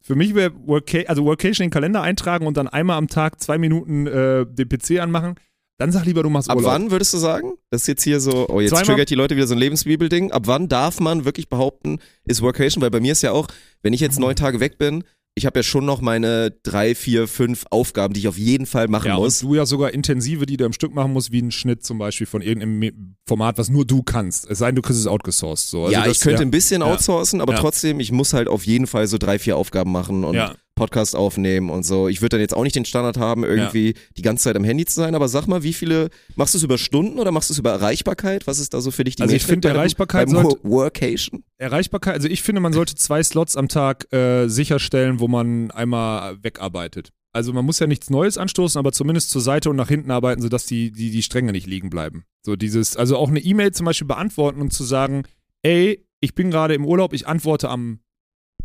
für 0.00 0.14
mich 0.14 0.34
wäre 0.34 0.52
Workation, 0.66 1.08
also 1.08 1.24
Workation 1.24 1.64
in 1.64 1.68
den 1.68 1.72
Kalender 1.72 2.02
eintragen 2.02 2.46
und 2.46 2.56
dann 2.56 2.68
einmal 2.68 2.98
am 2.98 3.08
Tag 3.08 3.40
zwei 3.40 3.58
Minuten 3.58 4.06
äh, 4.06 4.46
den 4.46 4.68
PC 4.68 5.00
anmachen. 5.00 5.34
Dann 5.78 5.90
sag 5.90 6.04
lieber, 6.04 6.22
du 6.22 6.30
machst 6.30 6.48
Ab 6.50 6.56
Urlaub. 6.56 6.72
wann 6.72 6.90
würdest 6.90 7.12
du 7.14 7.18
sagen? 7.18 7.54
Das 7.70 7.82
ist 7.82 7.88
jetzt 7.88 8.04
hier 8.04 8.20
so, 8.20 8.46
oh, 8.48 8.60
jetzt 8.60 8.70
Zweimal- 8.70 8.84
triggert 8.86 9.10
die 9.10 9.16
Leute 9.16 9.34
wieder 9.36 9.46
so 9.48 9.54
ein 9.54 9.58
Lebensbibelding. 9.58 10.30
Ab 10.30 10.42
wann 10.46 10.68
darf 10.68 11.00
man 11.00 11.24
wirklich 11.24 11.48
behaupten, 11.48 11.98
ist 12.26 12.42
Workation? 12.42 12.80
Weil 12.82 12.90
bei 12.90 13.00
mir 13.00 13.12
ist 13.12 13.22
ja 13.22 13.32
auch, 13.32 13.48
wenn 13.82 13.92
ich 13.92 14.00
jetzt 14.00 14.20
neun 14.20 14.36
Tage 14.36 14.60
weg 14.60 14.78
bin, 14.78 15.02
ich 15.36 15.46
habe 15.46 15.58
ja 15.58 15.62
schon 15.64 15.84
noch 15.84 16.00
meine 16.00 16.52
drei, 16.62 16.94
vier, 16.94 17.26
fünf 17.26 17.64
Aufgaben, 17.70 18.14
die 18.14 18.20
ich 18.20 18.28
auf 18.28 18.38
jeden 18.38 18.66
Fall 18.66 18.86
machen 18.86 19.08
Ja, 19.08 19.16
muss. 19.16 19.42
und 19.42 19.48
du 19.50 19.56
ja 19.56 19.66
sogar 19.66 19.92
intensive, 19.92 20.46
die 20.46 20.56
du 20.56 20.64
im 20.64 20.72
Stück 20.72 20.94
machen 20.94 21.12
musst, 21.12 21.32
wie 21.32 21.42
ein 21.42 21.50
Schnitt 21.50 21.84
zum 21.84 21.98
Beispiel 21.98 22.28
von 22.28 22.40
irgendeinem 22.40 23.16
Format, 23.26 23.58
was 23.58 23.68
nur 23.68 23.84
du 23.84 24.04
kannst. 24.04 24.48
Es 24.48 24.58
sei 24.58 24.66
denn, 24.66 24.76
du 24.76 24.82
kriegst 24.82 25.00
es 25.00 25.08
outgesourced. 25.08 25.68
So. 25.68 25.80
Also 25.86 25.92
ja, 25.92 26.04
das, 26.04 26.18
ich 26.18 26.22
könnte 26.22 26.42
ein 26.42 26.52
bisschen 26.52 26.82
Ja. 26.82 26.86
outsourcen, 26.86 27.40
aber 27.40 27.54
Ja. 27.54 27.58
trotzdem, 27.58 27.98
ich 27.98 28.12
muss 28.12 28.32
halt 28.32 28.46
auf 28.46 28.64
jeden 28.64 28.86
Fall 28.86 29.08
so 29.08 29.18
drei, 29.18 29.40
vier 29.40 29.56
Aufgaben 29.56 29.90
machen 29.90 30.22
und 30.22 30.34
Ja. 30.34 30.54
Podcast 30.74 31.14
aufnehmen 31.14 31.70
und 31.70 31.84
so. 31.84 32.08
Ich 32.08 32.20
würde 32.20 32.30
dann 32.36 32.40
jetzt 32.40 32.54
auch 32.54 32.62
nicht 32.64 32.74
den 32.74 32.84
Standard 32.84 33.16
haben, 33.16 33.44
irgendwie 33.44 33.94
die 34.16 34.22
ganze 34.22 34.44
Zeit 34.44 34.56
am 34.56 34.64
Handy 34.64 34.84
zu 34.84 34.94
sein, 34.94 35.14
aber 35.14 35.28
sag 35.28 35.46
mal, 35.46 35.62
wie 35.62 35.72
viele, 35.72 36.10
machst 36.34 36.54
du 36.54 36.58
es 36.58 36.64
über 36.64 36.78
Stunden 36.78 37.18
oder 37.18 37.30
machst 37.30 37.48
du 37.50 37.52
es 37.54 37.58
über 37.58 37.70
Erreichbarkeit? 37.70 38.46
Was 38.46 38.58
ist 38.58 38.74
da 38.74 38.80
so 38.80 38.90
für 38.90 39.04
dich 39.04 39.16
die 39.16 39.22
Also 39.22 39.34
ich 39.36 39.44
finde, 39.44 39.68
bei 39.68 39.72
dem- 39.72 39.76
Erreichbarkeit 39.78 40.26
beim 40.26 40.42
sollte- 40.42 40.58
Wo- 40.64 40.70
Workation? 40.70 41.44
Erreichbarkeit, 41.58 42.14
also 42.14 42.28
ich 42.28 42.42
finde, 42.42 42.60
man 42.60 42.72
sollte 42.72 42.94
zwei 42.96 43.22
Slots 43.22 43.56
am 43.56 43.68
Tag 43.68 44.12
äh, 44.12 44.48
sicherstellen, 44.48 45.20
wo 45.20 45.28
man 45.28 45.70
einmal 45.70 46.42
wegarbeitet. 46.42 47.10
Also 47.32 47.52
man 47.52 47.64
muss 47.64 47.78
ja 47.80 47.86
nichts 47.88 48.10
Neues 48.10 48.38
anstoßen, 48.38 48.78
aber 48.78 48.92
zumindest 48.92 49.30
zur 49.30 49.40
Seite 49.42 49.70
und 49.70 49.76
nach 49.76 49.88
hinten 49.88 50.10
arbeiten, 50.12 50.40
sodass 50.42 50.66
die, 50.66 50.92
die, 50.92 51.10
die 51.10 51.22
Stränge 51.22 51.50
nicht 51.52 51.66
liegen 51.66 51.90
bleiben. 51.90 52.24
So 52.42 52.54
dieses, 52.56 52.96
also 52.96 53.16
auch 53.16 53.28
eine 53.28 53.40
E-Mail 53.40 53.72
zum 53.72 53.86
Beispiel 53.86 54.06
beantworten 54.06 54.60
und 54.60 54.72
zu 54.72 54.84
sagen, 54.84 55.24
ey, 55.62 56.04
ich 56.20 56.34
bin 56.34 56.50
gerade 56.50 56.74
im 56.74 56.84
Urlaub, 56.84 57.12
ich 57.12 57.26
antworte 57.26 57.68
am 57.70 57.98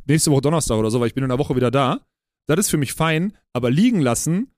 nächste 0.10 0.32
Woche 0.32 0.42
Donnerstag 0.42 0.78
oder 0.78 0.92
so, 0.92 1.00
weil 1.00 1.08
ich 1.08 1.14
bin 1.14 1.24
in 1.24 1.32
einer 1.32 1.40
Woche 1.40 1.56
wieder 1.56 1.72
da. 1.72 2.02
Das 2.48 2.60
ist 2.60 2.70
für 2.70 2.78
mich 2.78 2.94
fein, 2.94 3.34
aber 3.54 3.70
liegen 3.70 4.02
lassen 4.02 4.52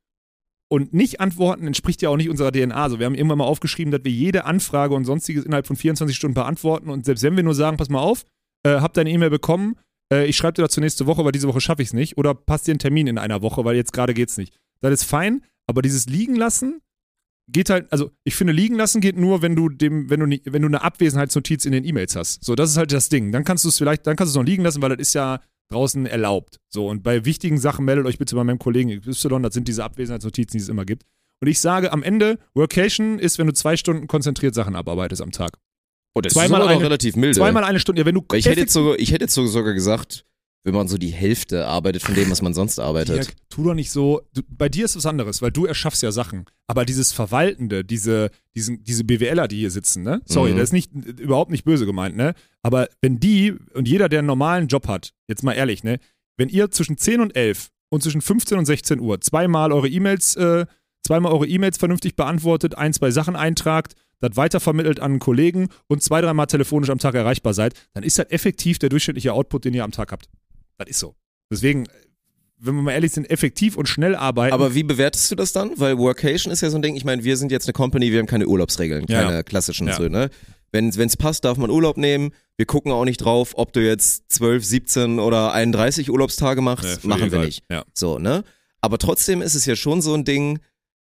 und 0.70 0.93
nicht 0.93 1.20
antworten 1.20 1.68
entspricht 1.68 2.02
ja 2.02 2.10
auch 2.10 2.18
nicht 2.18 2.30
unserer 2.30 2.52
DNA. 2.52 2.76
Also 2.76 2.99
wir 2.99 3.06
haben 3.06 3.16
irgendwann 3.16 3.39
mal 3.39 3.45
aufgeschrieben, 3.45 3.91
dass 3.91 4.04
wir 4.04 4.12
jede 4.12 4.45
Anfrage 4.45 4.95
und 4.95 5.06
sonstiges 5.06 5.43
innerhalb 5.43 5.68
von 5.68 5.76
24 5.76 6.16
Stunden 6.16 6.36
beantworten 6.36 6.89
und 6.89 7.06
selbst 7.06 7.24
wenn 7.24 7.36
wir 7.36 7.43
nur 7.43 7.56
sagen, 7.56 7.78
pass 7.78 7.89
mal 7.89 7.99
auf, 7.99 8.24
äh, 8.64 8.80
hab 8.80 8.93
deine 8.93 9.12
E-Mail 9.12 9.30
bekommen, 9.30 9.76
äh, 10.12 10.26
ich 10.26 10.38
schreibe 10.38 10.54
dir 10.54 10.62
dazu 10.62 10.80
nächste 10.80 11.06
Woche, 11.06 11.26
weil 11.26 11.34
diese 11.34 11.47
Woche 11.47 11.60
schaffe 11.60 11.82
ich 11.82 11.89
es 11.89 11.93
nicht 11.93 12.18
oder 12.18 12.34
passt 12.34 12.68
dir 12.68 12.72
einen 12.72 12.80
Termin 12.80 13.08
in 13.08 13.18
einer 13.18 13.41
Woche, 13.41 13.66
weil 13.66 13.76
jetzt 13.76 13.91
gerade 13.91 14.14
geht's 14.14 14.38
nicht. 14.38 14.58
Das 14.80 14.93
ist 14.93 15.04
fein, 15.04 15.43
aber 15.68 15.82
dieses 15.82 16.06
liegen 16.08 16.36
lassen 16.36 16.82
geht 17.52 17.70
halt, 17.70 17.91
also 17.91 18.12
ich 18.24 18.36
finde 18.36 18.54
liegen 18.54 18.76
lassen 18.76 19.02
geht 19.02 19.18
nur, 19.18 19.41
wenn 19.41 19.56
du 19.56 19.70
dem, 19.70 20.10
wenn 20.10 20.20
du 20.20 20.26
nie, 20.26 20.41
wenn 20.45 20.62
du 20.62 20.68
eine 20.68 20.82
Abwesenheitsnotiz 20.84 21.66
in 21.66 21.72
den 21.72 21.84
E-Mails 21.84 22.16
hast. 22.16 22.43
So, 22.43 22.56
das 22.56 22.72
ist 22.72 22.78
halt 22.78 22.91
das 22.91 23.10
Ding. 23.10 23.32
Dann 23.32 23.43
kannst 23.43 23.64
du 23.66 23.70
es 23.70 23.78
vielleicht, 23.78 24.08
dann 24.08 24.16
kannst 24.16 24.34
du 24.36 24.39
es 24.39 24.41
noch 24.43 24.47
liegen 24.49 24.64
lassen, 24.64 24.82
weil 24.82 24.89
das 24.89 24.99
ist 24.99 25.14
ja 25.14 25.39
draußen 25.72 26.06
erlaubt. 26.06 26.60
So, 26.70 26.88
und 26.88 27.04
bei 27.04 27.26
wichtigen 27.26 27.58
Sachen 27.58 27.86
meldet 27.86 28.06
euch 28.06 28.18
bitte 28.18 28.36
bei 28.36 28.43
meinem 28.43 28.60
Kollegen 28.60 28.89
Y, 28.89 29.41
das 29.43 29.54
sind 29.54 29.68
diese 29.68 29.84
Abwesenheitsnotizen, 29.84 30.58
die 30.58 30.64
es 30.64 30.70
immer 30.70 30.86
gibt. 30.86 31.04
Und 31.41 31.47
ich 31.47 31.60
sage 31.60 31.91
am 31.91 32.04
Ende, 32.04 32.38
Workation 32.54 33.18
ist, 33.20 33.39
wenn 33.39 33.47
du 33.47 33.54
zwei 33.54 33.76
Stunden 33.78 34.08
konzentriert 34.08 34.54
Sachen 34.54 34.76
abarbeitest 34.76 35.22
am 35.22 35.32
Tag. 35.32 35.58
Oh, 36.14 36.22
das 36.22 36.34
Zweimal 36.34 36.60
ist 36.60 36.66
aber 36.66 36.76
eine- 36.76 36.84
relativ 36.84 37.16
milde. 37.16 37.38
Zweimal 37.38 37.64
eine 37.64 37.80
Stunde. 37.80 38.02
Ja, 38.02 38.06
wenn 38.06 38.16
du 38.16 38.24
ich 38.34 38.45
hätte 38.45 38.60
jetzt 38.60 38.74
sogar, 38.74 38.99
ich 38.99 39.12
hätte 39.12 39.24
jetzt 39.24 39.34
sogar 39.34 39.74
gesagt, 39.74 40.26
wenn 40.64 40.74
man 40.76 40.88
so 40.88 40.97
die 40.97 41.09
Hälfte 41.09 41.66
arbeitet 41.66 42.03
von 42.03 42.14
dem, 42.16 42.30
was 42.30 42.41
man 42.41 42.53
sonst 42.53 42.78
arbeitet. 42.80 43.16
Dirk, 43.18 43.34
tu 43.49 43.64
doch 43.64 43.74
nicht 43.74 43.89
so. 43.91 44.22
Du, 44.34 44.41
bei 44.47 44.70
dir 44.70 44.86
ist 44.86 44.95
was 44.95 45.05
anderes, 45.05 45.41
weil 45.41 45.51
du 45.51 45.66
erschaffst 45.66 46.03
ja 46.03 46.12
Sachen. 46.12 46.45
Aber 46.68 46.86
dieses 46.86 47.12
Verwaltende, 47.12 47.84
diese, 47.84 48.30
diesen, 48.55 48.84
diese 48.84 49.03
BWLer, 49.03 49.47
die 49.47 49.57
hier 49.57 49.72
sitzen, 49.72 50.03
ne? 50.03 50.22
Sorry, 50.26 50.51
Mhm. 50.53 50.57
das 50.57 50.66
ist 50.66 50.74
nicht, 50.74 50.91
überhaupt 51.20 51.49
nicht 51.51 51.64
böse 51.66 51.86
gemeint, 51.86 52.16
ne? 52.16 52.34
Aber 52.62 52.88
wenn 53.01 53.20
die 53.20 53.53
und 53.74 53.88
jeder, 53.88 54.07
der 54.07 54.20
einen 54.20 54.28
normalen 54.28 54.68
Job 54.68 54.88
hat, 54.88 55.14
jetzt 55.28 55.43
mal 55.43 55.53
ehrlich, 55.53 55.84
ne? 55.84 55.99
Wenn 56.38 56.49
ihr 56.49 56.70
zwischen 56.72 56.97
10 56.97 57.22
und 57.22 57.36
11 57.36 57.70
und 57.89 58.03
zwischen 58.03 58.22
15 58.22 58.57
und 58.57 58.66
16 58.66 58.99
Uhr 58.99 59.20
zweimal 59.22 59.72
eure 59.72 59.89
E-Mails, 59.89 60.36
äh, 60.36 60.66
zweimal 61.05 61.32
eure 61.34 61.47
E-Mails 61.47 61.78
vernünftig 61.78 62.16
beantwortet, 62.16 62.76
ein, 62.78 62.93
zwei 62.93 63.09
Sachen 63.12 63.36
eintragt, 63.36 63.95
das 64.20 64.38
weitervermittelt 64.38 64.99
an 64.99 65.12
einen 65.14 65.20
Kollegen 65.20 65.70
und 65.88 66.03
zwei, 66.03 66.22
dreimal 66.22 66.45
telefonisch 66.45 66.91
am 66.91 66.99
Tag 66.99 67.16
erreichbar 67.16 67.55
seid, 67.55 67.74
dann 67.93 68.03
ist 68.03 68.20
das 68.20 68.30
effektiv 68.30 68.78
der 68.78 68.89
durchschnittliche 68.89 69.34
Output, 69.34 69.66
den 69.66 69.74
ihr 69.74 69.84
am 69.84 69.91
Tag 69.91 70.12
habt. 70.12 70.30
Das 70.78 70.90
ist 70.90 71.00
so. 71.00 71.16
Deswegen, 71.52 71.88
wenn 72.58 72.76
wir 72.76 72.82
mal 72.82 72.92
ehrlich 72.94 73.12
sind, 73.12 73.30
effektiv 73.30 73.76
und 73.78 73.88
schnell 73.88 74.16
arbeiten. 74.16 74.54
Aber 74.54 74.74
wie 74.76 74.84
bewertest 74.84 75.30
du 75.32 75.36
das 75.36 75.52
dann? 75.54 75.72
Weil 75.80 75.98
Workation 75.98 76.52
ist 76.52 76.62
ja 76.62 76.70
so 76.70 76.78
ein 76.78 76.82
Ding, 76.82 76.96
ich 76.96 77.06
meine, 77.06 77.24
wir 77.24 77.38
sind 77.38 77.52
jetzt 77.52 77.68
eine 77.68 77.74
Company, 77.74 78.12
wir 78.12 78.20
haben 78.20 78.28
keine 78.28 78.48
Urlaubsregeln, 78.48 79.06
Ja. 79.08 79.24
keine 79.24 79.44
klassischen 79.44 79.88
Ja. 79.88 79.96
so, 79.96 80.08
ne? 80.08 80.30
Wenn 80.72 80.88
es 80.90 81.18
passt, 81.18 81.44
darf 81.44 81.58
man 81.58 81.70
Urlaub 81.70 81.98
nehmen. 81.98 82.32
Wir 82.56 82.66
gucken 82.66 82.92
auch 82.94 83.04
nicht 83.04 83.18
drauf, 83.18 83.54
ob 83.56 83.74
du 83.74 83.84
jetzt 83.86 84.32
12, 84.32 84.64
17 84.64 85.20
oder 85.20 85.52
31 85.52 86.10
Urlaubstage 86.10 86.62
machst. 86.62 87.04
Ja, 87.04 87.10
Machen 87.10 87.32
wir 87.32 87.40
nicht. 87.40 87.64
Ja. 87.70 87.84
So, 87.94 88.20
ne? 88.20 88.44
Aber 88.80 88.98
trotzdem 88.98 89.42
ist 89.42 89.56
es 89.56 89.66
ja 89.66 89.76
schon 89.76 90.02
so 90.02 90.14
ein 90.14 90.24
Ding, 90.24 90.60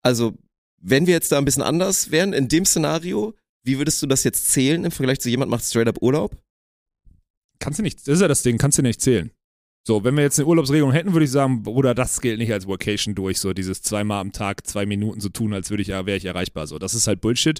also 0.01 0.33
wenn 0.81 1.05
wir 1.05 1.13
jetzt 1.13 1.31
da 1.31 1.37
ein 1.37 1.45
bisschen 1.45 1.61
anders 1.61 2.09
wären 2.09 2.33
in 2.33 2.47
dem 2.47 2.65
Szenario, 2.65 3.35
wie 3.63 3.77
würdest 3.77 4.01
du 4.01 4.07
das 4.07 4.23
jetzt 4.23 4.49
zählen 4.49 4.83
im 4.83 4.91
Vergleich 4.91 5.19
zu 5.19 5.29
jemand 5.29 5.51
macht 5.51 5.63
straight 5.63 5.87
up 5.87 6.01
Urlaub? 6.01 6.35
Kannst 7.59 7.77
du 7.77 7.83
nicht, 7.83 7.99
das 7.99 8.15
ist 8.15 8.21
ja 8.21 8.27
das 8.27 8.41
Ding, 8.41 8.57
kannst 8.57 8.79
du 8.79 8.81
nicht 8.81 8.99
zählen. 9.01 9.29
So, 9.83 10.03
wenn 10.03 10.15
wir 10.15 10.23
jetzt 10.23 10.39
eine 10.39 10.47
Urlaubsregelung 10.47 10.91
hätten, 10.91 11.13
würde 11.13 11.25
ich 11.25 11.31
sagen, 11.31 11.63
Bruder, 11.63 11.95
das 11.95 12.21
gilt 12.21 12.37
nicht 12.37 12.53
als 12.53 12.67
Workation 12.67 13.15
durch, 13.15 13.39
so 13.39 13.53
dieses 13.53 13.81
zweimal 13.81 14.21
am 14.21 14.31
Tag, 14.31 14.67
zwei 14.67 14.85
Minuten 14.85 15.21
so 15.21 15.29
tun, 15.29 15.53
als 15.53 15.71
würde 15.71 15.81
ich, 15.81 15.89
wäre 15.89 16.15
ich 16.15 16.25
erreichbar. 16.25 16.67
So, 16.67 16.77
das 16.77 16.93
ist 16.93 17.07
halt 17.07 17.19
Bullshit. 17.21 17.59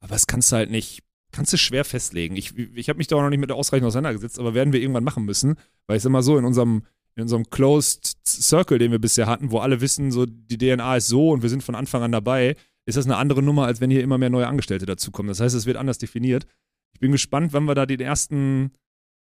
Aber 0.00 0.12
das 0.12 0.26
kannst 0.26 0.50
du 0.50 0.56
halt 0.56 0.70
nicht, 0.70 1.02
kannst 1.30 1.52
du 1.52 1.58
schwer 1.58 1.84
festlegen. 1.84 2.36
Ich, 2.36 2.56
ich 2.56 2.88
habe 2.88 2.96
mich 2.96 3.06
da 3.06 3.16
auch 3.16 3.22
noch 3.22 3.30
nicht 3.30 3.40
mit 3.40 3.52
ausreichend 3.52 3.86
auseinandergesetzt, 3.86 4.38
aber 4.38 4.54
werden 4.54 4.72
wir 4.72 4.80
irgendwann 4.80 5.04
machen 5.04 5.24
müssen, 5.24 5.56
weil 5.86 5.98
ich 5.98 6.04
mal 6.04 6.22
so, 6.22 6.38
in 6.38 6.46
unserem, 6.46 6.84
in 7.16 7.22
unserem 7.22 7.50
Closed 7.50 8.16
Circle, 8.26 8.78
den 8.78 8.92
wir 8.92 8.98
bisher 8.98 9.26
hatten, 9.26 9.50
wo 9.50 9.58
alle 9.58 9.80
wissen, 9.82 10.10
so 10.10 10.24
die 10.24 10.56
DNA 10.56 10.96
ist 10.96 11.08
so 11.08 11.30
und 11.30 11.42
wir 11.42 11.50
sind 11.50 11.62
von 11.62 11.74
Anfang 11.74 12.02
an 12.02 12.12
dabei, 12.12 12.56
ist 12.86 12.96
das 12.96 13.04
eine 13.04 13.16
andere 13.16 13.42
Nummer, 13.42 13.66
als 13.66 13.82
wenn 13.82 13.90
hier 13.90 14.02
immer 14.02 14.16
mehr 14.16 14.30
neue 14.30 14.46
Angestellte 14.46 14.86
dazukommen. 14.86 15.28
Das 15.28 15.40
heißt, 15.40 15.54
es 15.54 15.66
wird 15.66 15.76
anders 15.76 15.98
definiert. 15.98 16.46
Ich 16.94 17.00
bin 17.00 17.12
gespannt, 17.12 17.52
wann 17.52 17.64
wir 17.64 17.74
da 17.74 17.84
den 17.84 18.00
ersten 18.00 18.72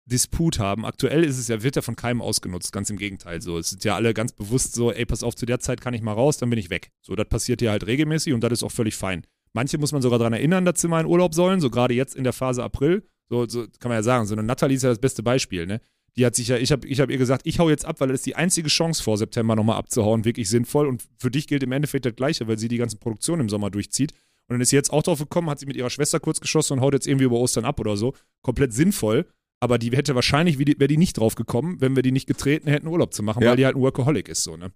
Disput 0.06 0.58
haben. 0.58 0.84
Aktuell 0.84 1.24
ist 1.24 1.38
es 1.38 1.48
ja, 1.48 1.62
wird 1.62 1.76
ja 1.76 1.82
von 1.82 1.96
keinem 1.96 2.20
ausgenutzt, 2.20 2.72
ganz 2.72 2.90
im 2.90 2.96
Gegenteil. 2.96 3.40
So, 3.40 3.58
es 3.58 3.70
sind 3.70 3.84
ja 3.84 3.94
alle 3.94 4.14
ganz 4.14 4.32
bewusst 4.32 4.74
so, 4.74 4.92
ey, 4.92 5.06
pass 5.06 5.22
auf, 5.22 5.36
zu 5.36 5.46
der 5.46 5.60
Zeit 5.60 5.80
kann 5.80 5.94
ich 5.94 6.02
mal 6.02 6.12
raus, 6.12 6.38
dann 6.38 6.50
bin 6.50 6.58
ich 6.58 6.70
weg. 6.70 6.90
So, 7.02 7.14
das 7.14 7.28
passiert 7.28 7.60
hier 7.60 7.70
halt 7.70 7.86
regelmäßig 7.86 8.32
und 8.32 8.42
das 8.42 8.52
ist 8.52 8.62
auch 8.62 8.72
völlig 8.72 8.96
fein. 8.96 9.24
Manche 9.52 9.78
muss 9.78 9.92
man 9.92 10.02
sogar 10.02 10.18
daran 10.18 10.32
erinnern, 10.32 10.64
dass 10.64 10.80
sie 10.80 10.88
mal 10.88 11.00
in 11.00 11.06
Urlaub 11.06 11.34
sollen, 11.34 11.60
so 11.60 11.70
gerade 11.70 11.94
jetzt 11.94 12.14
in 12.14 12.24
der 12.24 12.32
Phase 12.32 12.62
April. 12.62 13.04
So, 13.28 13.46
so 13.46 13.66
kann 13.78 13.88
man 13.90 13.98
ja 13.98 14.02
sagen. 14.02 14.26
So 14.26 14.34
eine 14.34 14.42
Natalie 14.42 14.76
ist 14.76 14.82
ja 14.82 14.90
das 14.90 14.98
beste 14.98 15.22
Beispiel, 15.22 15.66
ne? 15.66 15.80
Die 16.16 16.26
hat 16.26 16.34
sich 16.34 16.48
ja, 16.48 16.56
ich 16.56 16.72
habe 16.72 16.86
ich 16.88 17.00
hab 17.00 17.08
ihr 17.08 17.18
gesagt, 17.18 17.42
ich 17.44 17.60
hau 17.60 17.70
jetzt 17.70 17.84
ab, 17.84 18.00
weil 18.00 18.08
das 18.08 18.16
ist 18.16 18.26
die 18.26 18.34
einzige 18.34 18.68
Chance 18.68 19.00
vor 19.02 19.16
September 19.16 19.54
nochmal 19.54 19.76
abzuhauen, 19.76 20.24
wirklich 20.24 20.48
sinnvoll. 20.48 20.88
Und 20.88 21.04
für 21.18 21.30
dich 21.30 21.46
gilt 21.46 21.62
im 21.62 21.70
Endeffekt 21.70 22.04
das 22.04 22.16
Gleiche, 22.16 22.48
weil 22.48 22.58
sie 22.58 22.66
die 22.66 22.78
ganzen 22.78 22.98
Produktionen 22.98 23.42
im 23.42 23.48
Sommer 23.48 23.70
durchzieht. 23.70 24.12
Und 24.48 24.54
dann 24.54 24.60
ist 24.60 24.70
sie 24.70 24.76
jetzt 24.76 24.92
auch 24.92 25.04
drauf 25.04 25.20
gekommen, 25.20 25.48
hat 25.48 25.60
sie 25.60 25.66
mit 25.66 25.76
ihrer 25.76 25.90
Schwester 25.90 26.18
kurz 26.18 26.40
geschossen 26.40 26.74
und 26.74 26.80
haut 26.80 26.94
jetzt 26.94 27.06
irgendwie 27.06 27.26
über 27.26 27.36
Ostern 27.36 27.64
ab 27.64 27.78
oder 27.78 27.96
so. 27.96 28.14
Komplett 28.42 28.72
sinnvoll. 28.72 29.26
Aber 29.60 29.78
die 29.78 29.90
hätte 29.90 30.14
wahrscheinlich, 30.14 30.58
wäre 30.58 30.88
die 30.88 30.96
nicht 30.96 31.18
drauf 31.18 31.34
gekommen, 31.34 31.76
wenn 31.80 31.94
wir 31.94 32.02
die 32.02 32.12
nicht 32.12 32.26
getreten 32.26 32.68
hätten, 32.68 32.86
Urlaub 32.86 33.12
zu 33.12 33.22
machen, 33.22 33.42
Ja. 33.42 33.50
weil 33.50 33.56
die 33.56 33.66
halt 33.66 33.76
ein 33.76 33.82
Workaholic 33.82 34.28
ist, 34.28 34.42
so, 34.42 34.56
ne? 34.56 34.72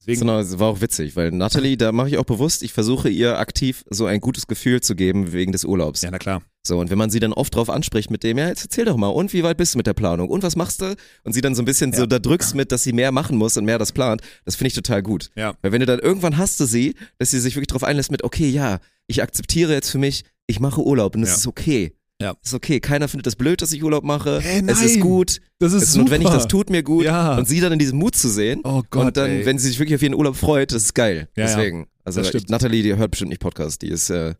Deswegen, 0.00 0.20
Genau, 0.20 0.38
es 0.38 0.58
war 0.58 0.68
auch 0.68 0.80
witzig, 0.82 1.16
weil 1.16 1.30
Natalie, 1.30 1.76
da 1.78 1.90
mache 1.92 2.08
ich 2.10 2.18
auch 2.18 2.24
bewusst, 2.24 2.62
ich 2.62 2.72
versuche 2.74 3.08
ihr 3.08 3.38
aktiv 3.38 3.84
so 3.88 4.04
ein 4.04 4.20
gutes 4.20 4.46
Gefühl 4.46 4.80
zu 4.82 4.94
geben 4.96 5.32
wegen 5.32 5.52
des 5.52 5.64
Urlaubs. 5.64 6.02
ja, 6.02 6.10
na 6.10 6.18
klar. 6.18 6.42
So, 6.66 6.78
und 6.78 6.90
wenn 6.90 6.96
man 6.98 7.10
sie 7.10 7.20
dann 7.20 7.32
oft 7.34 7.54
drauf 7.54 7.68
anspricht 7.70 8.10
mit 8.10 8.22
dem, 8.22 8.38
ja, 8.38 8.48
jetzt 8.48 8.64
erzähl 8.64 8.86
doch 8.86 8.96
mal, 8.96 9.08
und 9.08 9.32
wie 9.34 9.42
weit 9.42 9.56
bist 9.58 9.74
du 9.74 9.78
mit 9.78 9.86
der 9.86 9.92
Planung? 9.92 10.28
Und 10.30 10.42
was 10.42 10.56
machst 10.56 10.80
du? 10.80 10.94
Und 11.22 11.32
sie 11.34 11.40
dann 11.42 11.54
so 11.54 11.60
ein 11.62 11.66
bisschen 11.66 11.92
so 11.92 12.06
da 12.06 12.18
drückst 12.18 12.54
mit, 12.54 12.72
dass 12.72 12.82
sie 12.82 12.92
mehr 12.94 13.12
machen 13.12 13.36
muss 13.36 13.56
und 13.58 13.64
mehr 13.66 13.78
das 13.78 13.92
plant, 13.92 14.22
das 14.46 14.56
finde 14.56 14.68
ich 14.68 14.74
total 14.74 15.02
gut. 15.02 15.30
Ja. 15.36 15.54
Weil 15.62 15.72
wenn 15.72 15.80
du 15.80 15.86
dann 15.86 15.98
irgendwann 16.00 16.36
hast 16.38 16.58
du 16.60 16.64
sie, 16.64 16.94
dass 17.18 17.30
sie 17.30 17.40
sich 17.40 17.54
wirklich 17.56 17.66
drauf 17.68 17.84
einlässt 17.84 18.10
mit, 18.10 18.24
okay, 18.24 18.48
ja, 18.48 18.80
ich 19.06 19.22
akzeptiere 19.22 19.72
jetzt 19.74 19.90
für 19.90 19.98
mich, 19.98 20.24
ich 20.46 20.58
mache 20.60 20.82
Urlaub 20.82 21.14
und 21.16 21.22
es 21.22 21.30
Ja. 21.30 21.34
ist 21.36 21.46
okay. 21.46 21.94
Ja. 22.20 22.34
Ist 22.44 22.54
okay. 22.54 22.80
Keiner 22.80 23.08
findet 23.08 23.26
das 23.26 23.36
blöd, 23.36 23.60
dass 23.60 23.72
ich 23.72 23.82
Urlaub 23.82 24.04
mache. 24.04 24.40
Hä, 24.40 24.62
Es 24.66 24.82
ist 24.82 24.92
nein. 24.94 25.00
gut. 25.00 25.40
Das 25.58 25.72
Es 25.72 25.82
ist 25.82 25.96
notwendig, 25.96 26.28
das 26.30 26.46
tut 26.46 26.70
mir 26.70 26.82
gut. 26.82 27.04
Ja. 27.04 27.36
Und 27.36 27.48
sie 27.48 27.60
dann 27.60 27.72
in 27.72 27.78
diesem 27.78 27.98
Mut 27.98 28.14
zu 28.14 28.28
sehen. 28.28 28.60
Oh 28.64 28.82
Gott, 28.90 29.06
und 29.06 29.16
dann, 29.16 29.30
ey. 29.30 29.46
wenn 29.46 29.58
sie 29.58 29.68
sich 29.68 29.78
wirklich 29.78 29.96
auf 29.96 30.02
ihren 30.02 30.14
Urlaub 30.14 30.36
freut, 30.36 30.72
das 30.72 30.84
ist 30.84 30.94
geil. 30.94 31.28
Ja, 31.36 31.44
ja. 31.44 31.56
Deswegen. 31.56 31.86
Also 32.04 32.20
Das 32.20 32.26
ich, 32.28 32.30
stimmt. 32.30 32.50
Natalie, 32.50 32.82
die 32.82 32.96
hört 32.96 33.10
bestimmt 33.10 33.30
nicht 33.30 33.40
Podcast. 33.40 33.82
Die 33.82 33.88
ist, 33.88 34.10
äh, 34.10 34.34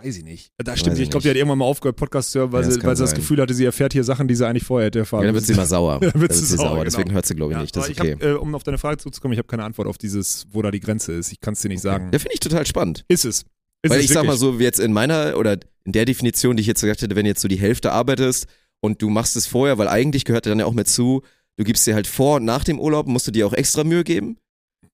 Weiß 0.00 0.16
ich 0.16 0.22
nicht. 0.22 0.52
Da 0.58 0.76
stimmt, 0.76 0.92
Weiß 0.92 0.98
ich 0.98 1.04
ich 1.04 1.10
glaube, 1.10 1.24
die 1.24 1.28
hat 1.30 1.36
irgendwann 1.36 1.58
mal 1.58 1.64
aufgehört, 1.64 1.96
Podcast 1.96 2.30
zu 2.30 2.38
hören, 2.38 2.52
weil, 2.52 2.62
Ja, 2.62 2.70
sie, 2.70 2.82
weil 2.84 2.94
sie 2.96 3.02
das. 3.02 3.14
Gefühl 3.14 3.40
hatte, 3.40 3.52
sie 3.52 3.64
erfährt 3.64 3.92
hier 3.92 4.04
Sachen, 4.04 4.28
die 4.28 4.36
sie 4.36 4.46
eigentlich 4.46 4.62
vorher 4.62 4.86
hätte 4.86 5.00
erfahren 5.00 5.22
ja, 5.22 5.26
dann 5.28 5.34
wird 5.34 5.44
sie 5.44 5.54
mal 5.54 5.66
sauer. 5.66 5.98
Dann 6.00 6.20
wird 6.20 6.30
Dann 6.30 6.38
sie 6.38 6.56
sauer, 6.56 6.70
genau. 6.70 6.84
Deswegen 6.84 7.12
hört 7.12 7.26
sie, 7.26 7.34
glaube 7.34 7.52
ich, 7.52 7.56
Ja, 7.56 7.62
nicht. 7.62 7.74
Das 7.76 7.84
aber 7.84 7.92
ist 7.92 8.00
okay. 8.00 8.16
ich 8.16 8.24
hab, 8.24 8.30
äh, 8.30 8.34
um 8.34 8.54
auf 8.54 8.62
deine 8.62 8.78
Frage 8.78 8.98
zurückzukommen, 8.98 9.32
ich 9.32 9.38
habe 9.38 9.48
keine 9.48 9.64
Antwort 9.64 9.88
auf 9.88 9.98
dieses, 9.98 10.46
wo 10.52 10.62
da 10.62 10.70
die 10.70 10.78
Grenze 10.78 11.14
ist. 11.14 11.32
Ich 11.32 11.40
kann 11.40 11.54
es 11.54 11.60
dir 11.62 11.68
nicht 11.68 11.80
sagen. 11.82 12.10
Ja, 12.12 12.18
finde 12.20 12.34
ich 12.34 12.40
total 12.40 12.64
spannend. 12.64 13.04
Ist 13.08 13.24
es. 13.24 13.44
Ist 13.82 13.90
Weil 13.90 14.00
ich 14.00 14.08
sag 14.08 14.26
mal 14.26 14.36
so, 14.36 14.58
wie 14.58 14.64
jetzt 14.64 14.80
in 14.80 14.92
meiner 14.92 15.36
oder 15.36 15.58
in 15.84 15.92
der 15.92 16.04
Definition, 16.04 16.56
die 16.56 16.62
ich 16.62 16.66
jetzt 16.66 16.80
gesagt 16.80 17.02
hätte, 17.02 17.14
wenn 17.16 17.26
jetzt 17.26 17.40
so 17.40 17.48
die 17.48 17.58
Hälfte 17.58 17.92
arbeitest 17.92 18.46
und 18.80 19.00
du 19.02 19.08
machst 19.08 19.36
es 19.36 19.46
vorher, 19.46 19.78
weil 19.78 19.88
eigentlich 19.88 20.24
gehört 20.24 20.46
dann 20.46 20.58
ja 20.58 20.66
auch 20.66 20.72
mit 20.72 20.88
zu, 20.88 21.22
du 21.56 21.64
gibst 21.64 21.86
dir 21.86 21.94
halt 21.94 22.06
vor 22.06 22.36
und 22.36 22.44
nach 22.44 22.64
dem 22.64 22.80
Urlaub 22.80 23.06
musst 23.06 23.26
du 23.26 23.30
dir 23.30 23.46
auch 23.46 23.52
extra 23.52 23.84
Mühe 23.84 24.04
geben. 24.04 24.38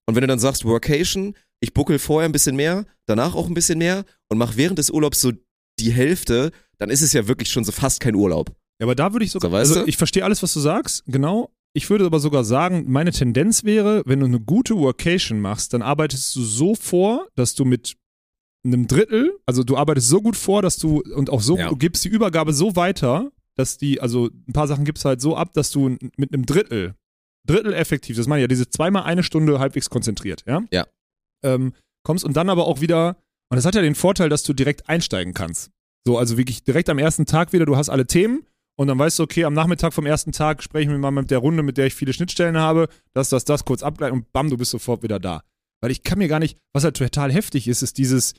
Und 0.07 0.15
wenn 0.15 0.21
du 0.21 0.27
dann 0.27 0.39
sagst 0.39 0.65
Workation, 0.65 1.35
ich 1.61 1.73
buckel 1.73 1.99
vorher 1.99 2.29
ein 2.29 2.33
bisschen 2.33 2.57
mehr, 2.57 2.85
danach 3.07 3.35
auch 3.35 3.49
ein 3.49 3.55
bisschen 3.55 3.79
mehr 3.79 4.05
und 4.29 4.37
mach 4.39 4.57
während 4.57 4.79
des 4.79 4.91
Urlaubs 4.91 5.21
so 5.21 5.33
die 5.79 5.91
Hälfte, 5.91 6.53
dann 6.79 6.91
ist 6.91 7.01
es 7.01 7.13
ja 7.13 7.27
wirklich 7.27 7.51
schon 7.51 7.65
so 7.65 7.73
fast 7.73 8.01
kein 8.01 8.15
Urlaub. 8.15 8.51
Ja, 8.81 8.87
aber 8.87 8.95
da 8.95 9.13
würde 9.13 9.25
ich 9.25 9.31
sogar, 9.31 9.51
So, 9.51 9.57
also 9.57 9.75
du? 9.77 9.87
ich 9.87 9.97
verstehe 9.97 10.25
alles, 10.25 10.43
was 10.43 10.53
du 10.53 10.61
sagst, 10.61 11.05
genau. 11.07 11.51
Ich 11.77 11.91
würde 11.91 12.05
aber 12.05 12.21
sogar 12.21 12.45
sagen, 12.45 12.85
meine 12.87 13.11
Tendenz 13.11 13.65
wäre, 13.65 14.03
wenn 14.07 14.21
du 14.21 14.27
eine 14.27 14.41
gute 14.41 14.77
Workation 14.77 15.41
machst, 15.41 15.73
dann 15.73 15.83
arbeitest 15.83 16.37
du 16.37 16.43
so 16.43 16.75
vor, 16.75 17.27
dass 17.35 17.55
du 17.55 17.65
mit 17.65 17.97
einem 18.65 18.87
Drittel, 18.87 19.39
also 19.47 19.63
du 19.63 19.77
arbeitest 19.77 20.09
so 20.09 20.21
gut 20.23 20.37
vor, 20.37 20.63
dass 20.63 20.77
du 20.79 21.03
und 21.15 21.31
auch 21.31 21.41
so, 21.41 21.57
Ja. 21.59 21.69
du 21.69 21.77
gibst 21.77 22.05
die 22.05 22.09
Übergabe 22.09 22.53
so 22.53 22.77
weiter, 22.77 23.31
dass 23.57 23.77
die, 23.79 24.01
also 24.01 24.31
ein 24.49 24.53
paar 24.53 24.67
Sachen 24.69 24.85
gibst 24.85 25.05
halt 25.05 25.21
so 25.21 25.37
ab, 25.37 25.53
dass 25.53 25.71
du 25.71 25.97
mit 26.17 26.33
einem 26.33 26.47
Drittel, 26.47 26.95
Drittel 27.47 27.75
effektiv, 27.75 28.17
das 28.17 28.27
meine 28.27 28.41
ich 28.41 28.45
ja, 28.45 28.49
diese 28.49 28.69
zweimal 28.71 29.03
eine 29.05 29.23
Stunde 29.23 29.59
halbwegs 29.59 29.91
konzentriert, 29.91 30.45
ja? 30.47 30.63
Ja. 30.73 30.87
Ähm, 31.45 31.73
kommst 32.03 32.25
und 32.25 32.37
dann 32.37 32.49
aber 32.49 32.67
auch 32.67 32.81
wieder, 32.81 33.17
und 33.51 33.57
das 33.57 33.65
hat 33.67 33.75
ja 33.75 33.83
den 33.83 33.95
Vorteil, 33.95 34.29
dass 34.29 34.43
du 34.43 34.55
direkt 34.55 34.89
einsteigen 34.89 35.35
kannst. 35.35 35.71
So, 36.07 36.19
also 36.19 36.37
wirklich 36.39 36.65
direkt 36.65 36.89
am 36.89 36.99
ersten 36.99 37.27
Tag 37.27 37.53
wieder, 37.53 37.67
du 37.67 37.77
hast 37.77 37.91
alle 37.91 38.07
Themen 38.07 38.45
und 38.77 38.89
dann 38.89 38.99
weißt 38.99 39.19
du, 39.19 39.23
okay, 39.23 39.45
am 39.45 39.55
Nachmittag 39.55 39.93
vom 39.93 40.07
ersten 40.07 40.33
Tag 40.33 40.63
sprechen 40.63 40.91
wir 40.91 40.99
mal 40.99 41.11
mit 41.11 41.31
der 41.31 41.39
Runde, 41.39 41.63
mit 41.63 41.77
der 41.79 41.87
ich 41.87 41.95
viele 41.95 42.13
Schnittstellen 42.13 42.57
habe, 42.57 42.89
das, 43.13 43.29
das, 43.29 43.45
das, 43.45 43.65
kurz 43.65 43.83
abgleichen 43.83 44.19
und 44.19 44.33
bam, 44.33 44.49
du 44.51 44.57
bist 44.57 44.71
sofort 44.71 45.03
wieder 45.03 45.21
da. 45.21 45.43
Weil 45.81 45.91
ich 45.91 46.03
kann 46.03 46.19
mir 46.19 46.29
gar 46.29 46.39
nicht, 46.41 46.57
was 46.73 46.85
halt 46.85 46.97
total 46.97 47.31
heftig 47.31 47.69
ist, 47.69 47.83
ist 47.83 47.99
dieses, 47.99 48.35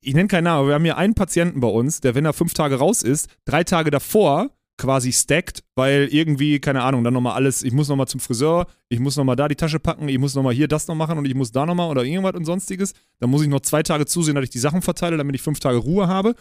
ich 0.00 0.14
nenne 0.14 0.28
keinen 0.28 0.44
Namen, 0.44 0.60
aber 0.60 0.68
wir 0.68 0.74
haben 0.74 0.84
hier 0.84 0.96
einen 0.96 1.14
Patienten 1.14 1.60
bei 1.60 1.68
uns, 1.68 2.00
der, 2.00 2.14
wenn 2.14 2.24
er 2.24 2.32
fünf 2.32 2.54
Tage 2.54 2.76
raus 2.76 3.02
ist, 3.02 3.28
drei 3.44 3.64
Tage 3.64 3.90
davor 3.90 4.50
quasi 4.78 5.12
stackt, 5.12 5.62
weil 5.74 6.08
irgendwie, 6.10 6.60
keine 6.60 6.82
Ahnung, 6.82 7.02
dann 7.02 7.14
nochmal 7.14 7.34
alles, 7.34 7.62
ich 7.62 7.72
muss 7.72 7.88
nochmal 7.88 8.08
zum 8.08 8.20
Friseur, 8.20 8.66
ich 8.88 9.00
muss 9.00 9.16
nochmal 9.16 9.36
da 9.36 9.48
die 9.48 9.56
Tasche 9.56 9.80
packen, 9.80 10.08
ich 10.08 10.18
muss 10.18 10.34
nochmal 10.34 10.54
hier 10.54 10.68
das 10.68 10.86
noch 10.86 10.94
machen 10.94 11.18
und 11.18 11.24
ich 11.24 11.34
muss 11.34 11.52
da 11.52 11.64
nochmal 11.64 11.90
oder 11.90 12.04
irgendwas 12.04 12.34
und 12.34 12.44
sonstiges. 12.44 12.92
Dann 13.18 13.30
muss 13.30 13.42
ich 13.42 13.48
noch 13.48 13.60
zwei 13.60 13.82
Tage 13.82 14.06
zusehen, 14.06 14.34
dass 14.34 14.44
ich 14.44 14.50
die 14.50 14.58
Sachen 14.58 14.82
verteile, 14.82 15.16
damit 15.16 15.34
ich 15.34 15.42
fünf 15.42 15.60
Tage 15.60 15.78
Ruhe 15.78 16.08
habe. 16.08 16.34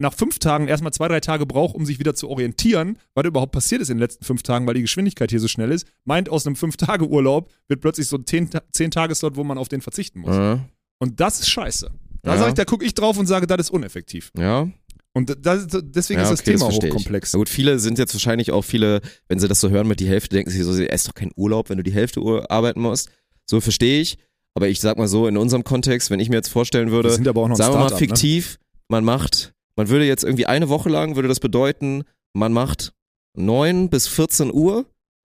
Nach 0.00 0.12
fünf 0.12 0.38
Tagen 0.38 0.66
erstmal 0.66 0.92
zwei, 0.92 1.08
drei 1.08 1.20
Tage 1.20 1.46
braucht, 1.46 1.74
um 1.74 1.86
sich 1.86 1.98
wieder 1.98 2.14
zu 2.14 2.28
orientieren, 2.28 2.98
was 3.14 3.24
überhaupt 3.24 3.52
passiert 3.52 3.80
ist 3.80 3.90
in 3.90 3.96
den 3.96 4.02
letzten 4.02 4.24
fünf 4.24 4.42
Tagen, 4.42 4.66
weil 4.66 4.74
die 4.74 4.82
Geschwindigkeit 4.82 5.30
hier 5.30 5.40
so 5.40 5.48
schnell 5.48 5.70
ist, 5.70 5.86
meint 6.04 6.28
aus 6.28 6.46
einem 6.46 6.56
Fünf-Tage-Urlaub 6.56 7.48
wird 7.68 7.80
plötzlich 7.80 8.08
so 8.08 8.16
ein 8.16 8.24
Zehn-Tageslot, 8.26 9.36
wo 9.36 9.44
man 9.44 9.58
auf 9.58 9.68
den 9.68 9.80
verzichten 9.80 10.20
muss. 10.20 10.34
Ja. 10.34 10.64
Und 10.98 11.20
das 11.20 11.40
ist 11.40 11.48
scheiße. 11.48 11.90
Da 12.24 12.34
Ja. 12.36 12.48
ich, 12.48 12.54
da 12.54 12.64
gucke 12.64 12.84
ich 12.84 12.94
drauf 12.94 13.18
und 13.18 13.26
sage, 13.26 13.46
das 13.46 13.58
ist 13.60 13.70
uneffektiv. 13.70 14.30
ja. 14.36 14.68
Und 15.16 15.36
das, 15.46 15.68
deswegen 15.70 16.18
Ja, 16.18 16.24
ist 16.24 16.32
das 16.32 16.40
okay, 16.40 16.54
das 16.54 16.60
Thema 16.60 16.70
ich. 16.70 16.76
hochkomplex. 16.82 17.32
Na 17.34 17.38
gut, 17.38 17.48
viele 17.48 17.78
sind 17.78 18.00
jetzt 18.00 18.12
wahrscheinlich 18.14 18.50
auch 18.50 18.62
viele, 18.62 19.00
wenn 19.28 19.38
sie 19.38 19.46
das 19.46 19.60
so 19.60 19.70
hören 19.70 19.86
mit 19.86 20.00
die 20.00 20.08
Hälfte, 20.08 20.34
denken 20.34 20.50
sie 20.50 20.60
so, 20.62 20.72
es 20.72 20.78
ist 20.80 21.06
doch 21.06 21.14
kein 21.14 21.30
Urlaub, 21.36 21.70
wenn 21.70 21.76
du 21.76 21.84
die 21.84 21.92
Hälfte 21.92 22.18
Uhr 22.20 22.50
arbeiten 22.50 22.80
musst. 22.80 23.10
So 23.48 23.60
verstehe 23.60 24.00
ich. 24.00 24.18
Aber 24.54 24.66
ich 24.66 24.80
sag 24.80 24.98
mal 24.98 25.06
so, 25.06 25.28
in 25.28 25.36
unserem 25.36 25.62
Kontext, 25.62 26.10
wenn 26.10 26.18
ich 26.18 26.30
mir 26.30 26.34
jetzt 26.36 26.48
vorstellen 26.48 26.90
würde, 26.90 27.10
sagen 27.12 27.24
wir 27.24 27.32
mal 27.78 27.90
ne? 27.90 27.96
fiktiv, 27.96 28.58
man 28.88 29.04
macht, 29.04 29.52
man 29.76 29.88
würde 29.88 30.04
jetzt 30.04 30.24
irgendwie 30.24 30.46
eine 30.46 30.68
Woche 30.68 30.88
lang, 30.88 31.14
würde 31.14 31.28
das 31.28 31.38
bedeuten, 31.38 32.02
man 32.32 32.52
macht 32.52 32.92
9 33.36 33.90
bis 33.90 34.08
14 34.08 34.52
Uhr 34.52 34.84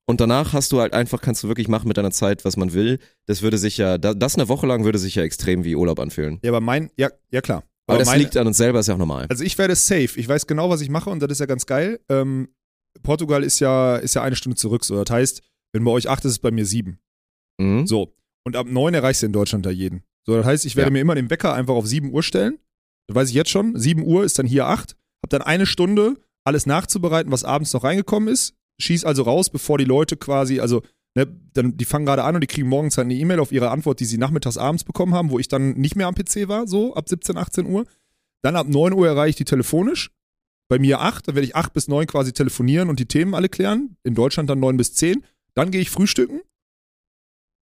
und 0.07 0.21
danach 0.21 0.53
hast 0.53 0.73
du 0.73 0.81
halt 0.81 0.93
einfach, 0.93 1.21
kannst 1.21 1.43
du 1.43 1.49
wirklich 1.49 1.69
machen 1.69 1.89
mit 1.89 1.97
deiner 1.97 2.11
Zeit, 2.13 2.45
was 2.45 2.57
man 2.57 2.73
will. 2.73 2.99
Das 3.27 3.43
würde 3.43 3.59
sich 3.59 3.77
ja, 3.77 3.99
da- 3.99 4.15
das 4.15 4.35
eine 4.37 4.49
Woche 4.49 4.67
lang 4.67 4.85
würde 4.85 4.99
sich 4.99 5.15
ja 5.17 5.23
extrem 5.23 5.65
wie 5.65 5.75
Urlaub 5.77 5.99
anfühlen. 5.99 6.39
Ja, 6.43 6.51
aber 6.51 6.61
mein, 6.61 6.91
ja, 6.97 7.11
ja 7.31 7.41
klar. 7.41 7.65
Aber, 7.89 7.99
das 7.99 8.07
meine, 8.09 8.23
liegt 8.23 8.37
an 8.37 8.47
uns 8.47 8.57
selber, 8.57 8.81
ist 8.81 8.89
ja 8.89 8.95
auch 8.95 8.99
normal. 8.99 9.27
Also 9.29 9.45
ich 9.45 9.57
werde 9.59 9.77
safe. 9.77 10.19
Ich 10.19 10.29
weiß 10.29 10.47
genau, 10.47 10.71
was 10.71 10.81
ich 10.81 10.89
mache 10.89 11.09
und 11.11 11.21
das 11.21 11.31
ist 11.31 11.39
ja 11.41 11.47
ganz 11.47 11.67
geil. 11.67 12.01
Ähm, 12.09 12.49
Portugal 13.03 13.45
ist 13.45 13.61
ja, 13.61 13.97
ist 13.97 14.15
ja 14.15 14.23
eine 14.23 14.35
Stunde 14.37 14.57
zurück. 14.57 14.85
So, 14.85 15.03
das 15.05 15.15
heißt, 15.15 15.43
wenn 15.73 15.85
bei 15.85 15.91
euch 15.93 16.09
acht 16.09 16.21
ist, 16.25 16.31
ist 16.31 16.33
es 16.33 16.39
bei 16.41 16.51
mir 16.51 16.67
sieben. 16.67 16.99
Mhm. 17.61 17.87
So. 17.87 18.13
Und 18.45 18.57
ab 18.57 18.67
neun 18.69 18.95
erreichst 18.95 19.23
du 19.23 19.27
in 19.27 19.33
Deutschland 19.33 19.67
da 19.67 19.71
jeden. 19.71 20.03
So, 20.27 20.37
das 20.37 20.47
heißt, 20.47 20.65
ich 20.67 20.75
werde 20.77 20.89
Ja. 20.89 20.93
mir 20.93 21.01
immer 21.01 21.15
den 21.15 21.31
Wecker 21.31 21.55
einfach 21.55 21.75
auf 21.75 21.87
sieben 21.87 22.13
Uhr 22.13 22.23
stellen. 22.23 22.59
Das 23.09 23.15
weiß 23.15 23.29
ich 23.29 23.35
jetzt 23.35 23.51
schon. 23.51 23.79
Sieben 23.79 24.03
Uhr 24.05 24.25
ist 24.25 24.39
dann 24.39 24.47
hier 24.47 24.67
acht. 24.67 24.97
Hab 25.23 25.31
dann 25.31 25.43
eine 25.43 25.67
Stunde, 25.67 26.17
alles 26.45 26.67
nachzubereiten, 26.67 27.31
was 27.31 27.45
abends 27.45 27.73
noch 27.73 27.85
reingekommen 27.85 28.29
ist. 28.33 28.55
Schieß 28.79 29.05
also 29.05 29.23
raus, 29.23 29.51
bevor 29.51 29.79
die 29.79 29.85
Leute 29.85 30.17
quasi, 30.17 30.61
also, 30.61 30.83
ne, 31.15 31.27
dann, 31.55 31.77
die 31.77 31.85
fangen 31.85 32.07
gerade 32.07 32.25
an 32.25 32.35
und 32.35 32.41
die 32.43 32.47
kriegen 32.47 32.69
morgens 32.69 32.97
halt 32.97 33.07
eine 33.07 33.15
E-Mail 33.15 33.41
auf 33.41 33.53
ihre 33.53 33.71
Antwort, 33.71 34.01
die 34.01 34.05
sie 34.05 34.19
nachmittags 34.19 34.59
abends 34.59 34.85
bekommen 34.85 35.15
haben, 35.15 35.31
wo 35.31 35.39
ich 35.39 35.49
dann 35.49 35.73
nicht 35.73 35.97
mehr 35.97 36.07
am 36.07 36.15
PC 36.15 36.49
war, 36.49 36.67
so 36.67 36.95
ab 36.95 37.09
17, 37.09 37.37
18 37.37 37.67
Uhr. 37.67 37.87
Dann 38.43 38.57
ab 38.57 38.69
9 38.69 38.93
Uhr 38.93 39.07
erreiche 39.07 39.31
ich 39.31 39.37
die 39.37 39.45
telefonisch. 39.45 40.11
Bei 40.69 40.79
mir 40.79 41.01
8, 41.01 41.29
dann 41.29 41.35
werde 41.35 41.47
ich 41.47 41.57
8 41.57 41.73
bis 41.73 41.89
9 41.89 42.07
quasi 42.07 42.33
telefonieren 42.33 42.89
und 42.89 42.99
die 42.99 43.07
Themen 43.07 43.35
alle 43.35 43.49
klären. 43.49 43.97
In 44.03 44.15
Deutschland 44.15 44.51
dann 44.51 44.61
9 44.61 44.77
bis 44.77 44.95
10. 44.95 45.25
Dann 45.55 45.71
gehe 45.71 45.81
ich 45.81 45.91
frühstücken. 45.91 46.41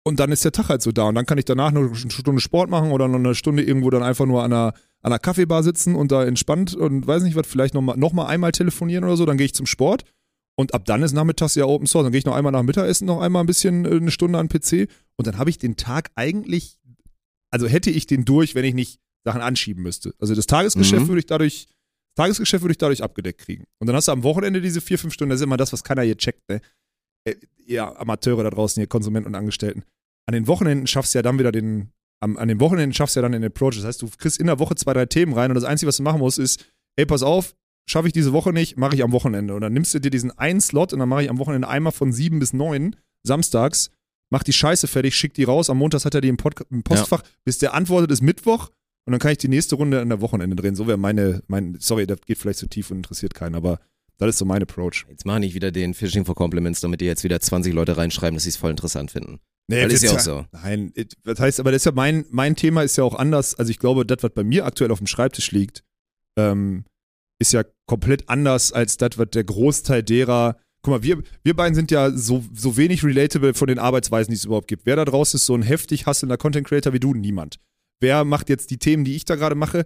Und 0.03 0.19
dann 0.19 0.31
ist 0.31 0.45
der 0.45 0.51
Tag 0.51 0.69
halt 0.69 0.81
so 0.81 0.91
da. 0.91 1.03
Und 1.03 1.15
dann 1.15 1.25
kann 1.25 1.37
ich 1.37 1.45
danach 1.45 1.71
noch 1.71 1.81
eine 1.81 1.95
Stunde 1.95 2.41
Sport 2.41 2.69
machen 2.69 2.91
oder 2.91 3.07
noch 3.07 3.19
eine 3.19 3.35
Stunde 3.35 3.63
irgendwo 3.63 3.89
dann 3.89 4.03
einfach 4.03 4.25
nur 4.25 4.43
an 4.43 4.53
einer, 4.53 4.73
an 5.01 5.11
einer 5.11 5.19
Kaffeebar 5.19 5.63
sitzen 5.63 5.95
und 5.95 6.11
da 6.11 6.23
entspannt 6.23 6.75
und 6.75 7.05
weiß 7.05 7.23
nicht 7.23 7.35
was, 7.35 7.47
vielleicht 7.47 7.73
nochmal 7.73 7.97
noch 7.97 8.13
mal 8.13 8.27
einmal 8.27 8.51
telefonieren 8.51 9.03
oder 9.03 9.17
so. 9.17 9.25
Dann 9.25 9.37
gehe 9.37 9.45
ich 9.45 9.53
zum 9.53 9.65
Sport. 9.65 10.03
Und 10.59 10.73
ab 10.73 10.83
dann 10.83 11.03
ist 11.03 11.13
nachmittags 11.13 11.55
ja 11.55 11.63
Open 11.65 11.87
Source. 11.87 12.03
Dann 12.03 12.11
gehe 12.11 12.19
ich 12.19 12.25
noch 12.25 12.35
einmal 12.35 12.51
nach 12.51 12.63
Mittagessen, 12.63 13.05
noch 13.05 13.21
einmal 13.21 13.41
ein 13.43 13.47
bisschen 13.47 13.85
äh, 13.85 13.91
eine 13.95 14.11
Stunde 14.11 14.37
an 14.39 14.47
den 14.49 14.59
PC. 14.59 14.89
Und 15.15 15.25
dann 15.25 15.37
habe 15.37 15.49
ich 15.49 15.57
den 15.57 15.77
Tag 15.77 16.11
eigentlich, 16.15 16.77
also 17.49 17.67
hätte 17.67 17.89
ich 17.91 18.07
den 18.07 18.25
durch, 18.25 18.55
wenn 18.55 18.65
ich 18.65 18.73
nicht 18.73 18.99
Sachen 19.25 19.39
anschieben 19.41 19.83
müsste. 19.83 20.13
Also 20.19 20.35
das 20.35 20.47
Tagesgeschäft 20.47 21.03
Mhm. 21.03 21.07
würde 21.07 21.19
ich 21.19 21.25
dadurch, 21.27 21.67
Tagesgeschäft 22.15 22.61
würde 22.63 22.71
ich 22.73 22.77
dadurch 22.77 23.01
abgedeckt 23.03 23.39
kriegen. 23.39 23.63
Und 23.79 23.87
dann 23.87 23.95
hast 23.95 24.09
du 24.09 24.11
am 24.11 24.23
Wochenende 24.23 24.59
diese 24.59 24.81
vier, 24.81 24.99
fünf 24.99 25.13
Stunden, 25.13 25.29
das 25.29 25.39
ist 25.39 25.45
immer 25.45 25.55
das, 25.57 25.71
was 25.71 25.83
keiner 25.85 26.01
hier 26.01 26.17
checkt, 26.17 26.41
ne? 26.49 26.59
Äh, 27.25 27.35
Ihr 27.65 27.97
Amateure 27.99 28.43
da 28.43 28.49
draußen, 28.49 28.81
ihr 28.81 28.87
Konsumenten 28.87 29.27
und 29.29 29.35
Angestellten. 29.35 29.83
An 30.25 30.33
den 30.33 30.47
Wochenenden 30.47 30.87
schaffst 30.87 31.13
du 31.13 31.19
ja 31.19 31.21
dann 31.21 31.37
wieder 31.39 31.51
den, 31.51 31.91
am, 32.19 32.35
an 32.35 32.47
den 32.47 32.59
Wochenenden 32.59 32.93
schaffst 32.93 33.15
du 33.15 33.19
ja 33.19 33.21
dann 33.21 33.31
den 33.31 33.43
Approach. 33.45 33.75
Das 33.75 33.85
heißt, 33.85 34.01
du 34.01 34.09
kriegst 34.17 34.39
in 34.39 34.47
der 34.47 34.57
Woche 34.59 34.73
zwei, 34.75 34.93
drei 34.93 35.05
Themen 35.05 35.33
rein 35.33 35.51
und 35.51 35.55
das 35.55 35.63
Einzige, 35.63 35.87
was 35.87 35.97
du 35.97 36.03
machen 36.03 36.19
musst, 36.19 36.39
ist, 36.39 36.65
ey, 36.97 37.05
pass 37.05 37.21
auf, 37.23 37.55
schaffe 37.89 38.07
ich 38.07 38.13
diese 38.13 38.33
Woche 38.33 38.53
nicht, 38.53 38.77
mache 38.77 38.95
ich 38.95 39.03
am 39.03 39.11
Wochenende. 39.11 39.55
Und 39.55 39.61
dann 39.61 39.73
nimmst 39.73 39.93
du 39.93 39.99
dir 39.99 40.11
diesen 40.11 40.31
einen 40.37 40.61
Slot 40.61 40.93
und 40.93 40.99
dann 40.99 41.09
mache 41.09 41.23
ich 41.23 41.29
am 41.29 41.39
Wochenende 41.39 41.67
einmal 41.67 41.91
von 41.91 42.11
sieben 42.11 42.39
bis 42.39 42.53
neun, 42.53 42.95
samstags, 43.23 43.91
mach 44.29 44.43
die 44.43 44.53
Scheiße 44.53 44.87
fertig, 44.87 45.15
schick 45.15 45.33
die 45.33 45.43
raus. 45.43 45.69
Am 45.69 45.77
Montag 45.77 46.05
hat 46.05 46.15
er 46.15 46.21
die 46.21 46.27
im, 46.27 46.37
Pod 46.37 46.55
im 46.69 46.83
Postfach, 46.83 47.23
bis 47.43 47.57
der 47.57 47.73
antwortet, 47.73 48.11
ist 48.11 48.21
Mittwoch. 48.21 48.69
Und 49.05 49.11
dann 49.11 49.19
kann 49.19 49.31
ich 49.31 49.39
die 49.39 49.47
nächste 49.47 49.75
Runde 49.75 50.01
an 50.01 50.09
der 50.09 50.21
Wochenende 50.21 50.55
drehen. 50.55 50.75
So 50.75 50.85
wäre 50.85 50.97
meine, 50.97 51.41
mein, 51.47 51.77
sorry, 51.79 52.05
das 52.05 52.21
geht 52.21 52.37
vielleicht 52.37 52.59
zu 52.59 52.67
tief 52.67 52.91
und 52.91 52.97
interessiert 52.97 53.33
keinen, 53.33 53.55
aber 53.55 53.79
das 54.19 54.29
ist 54.29 54.37
so 54.37 54.45
mein 54.45 54.61
Approach. 54.61 55.05
Jetzt 55.09 55.25
mach 55.25 55.39
nicht 55.39 55.55
wieder 55.55 55.71
den 55.71 55.93
Fishing 55.93 56.25
for 56.25 56.35
Compliments, 56.35 56.81
damit 56.81 57.01
dir 57.01 57.07
jetzt 57.07 57.23
wieder 57.23 57.39
20 57.39 57.73
Leute 57.73 57.97
reinschreiben, 57.97 58.35
dass 58.35 58.43
sie 58.43 58.49
es 58.49 58.57
voll 58.57 58.69
interessant 58.69 59.09
finden. 59.09 59.39
Nee, 59.67 59.81
Weil 59.81 59.91
ist 59.91 60.03
ja 60.03 60.11
auch 60.11 60.19
so. 60.19 60.45
Nein, 60.51 60.93
das 61.23 61.39
heißt, 61.39 61.59
aber 61.59 61.71
das 61.71 61.81
ist 61.81 61.85
ja 61.85 61.91
mein, 61.91 62.25
mein 62.29 62.55
Thema 62.55 62.83
ist 62.83 62.97
ja 62.97 63.03
auch 63.03 63.15
anders. 63.15 63.55
Also 63.55 63.71
ich 63.71 63.79
glaube, 63.79 64.05
das, 64.05 64.21
was 64.21 64.31
bei 64.31 64.43
mir 64.43 64.65
aktuell 64.65 64.91
auf 64.91 64.97
dem 64.99 65.07
Schreibtisch 65.07 65.51
liegt, 65.51 65.83
ähm, 66.37 66.85
ist 67.39 67.53
ja 67.53 67.63
komplett 67.87 68.29
anders 68.29 68.71
als 68.71 68.97
das, 68.97 69.17
was 69.17 69.29
der 69.31 69.43
Großteil 69.43 70.03
derer. 70.03 70.57
Guck 70.81 70.93
mal, 70.93 71.03
wir, 71.03 71.23
wir 71.43 71.55
beiden 71.55 71.75
sind 71.75 71.91
ja 71.91 72.11
so, 72.11 72.43
so 72.53 72.77
wenig 72.77 73.03
relatable 73.03 73.53
von 73.53 73.67
den 73.67 73.79
Arbeitsweisen, 73.79 74.31
die 74.31 74.37
es 74.37 74.45
überhaupt 74.45 74.67
gibt. 74.67 74.85
Wer 74.85 74.95
da 74.95 75.05
draußen 75.05 75.37
ist 75.37 75.45
so 75.45 75.55
ein 75.55 75.61
heftig 75.61 76.05
hasselnder 76.05 76.37
Content 76.37 76.67
Creator 76.67 76.93
wie 76.93 76.99
du? 76.99 77.13
Niemand. 77.13 77.59
Wer 78.01 78.23
macht 78.23 78.49
jetzt 78.49 78.71
die 78.71 78.77
Themen, 78.77 79.03
die 79.03 79.15
ich 79.15 79.25
da 79.25 79.35
gerade 79.35 79.55
mache? 79.55 79.85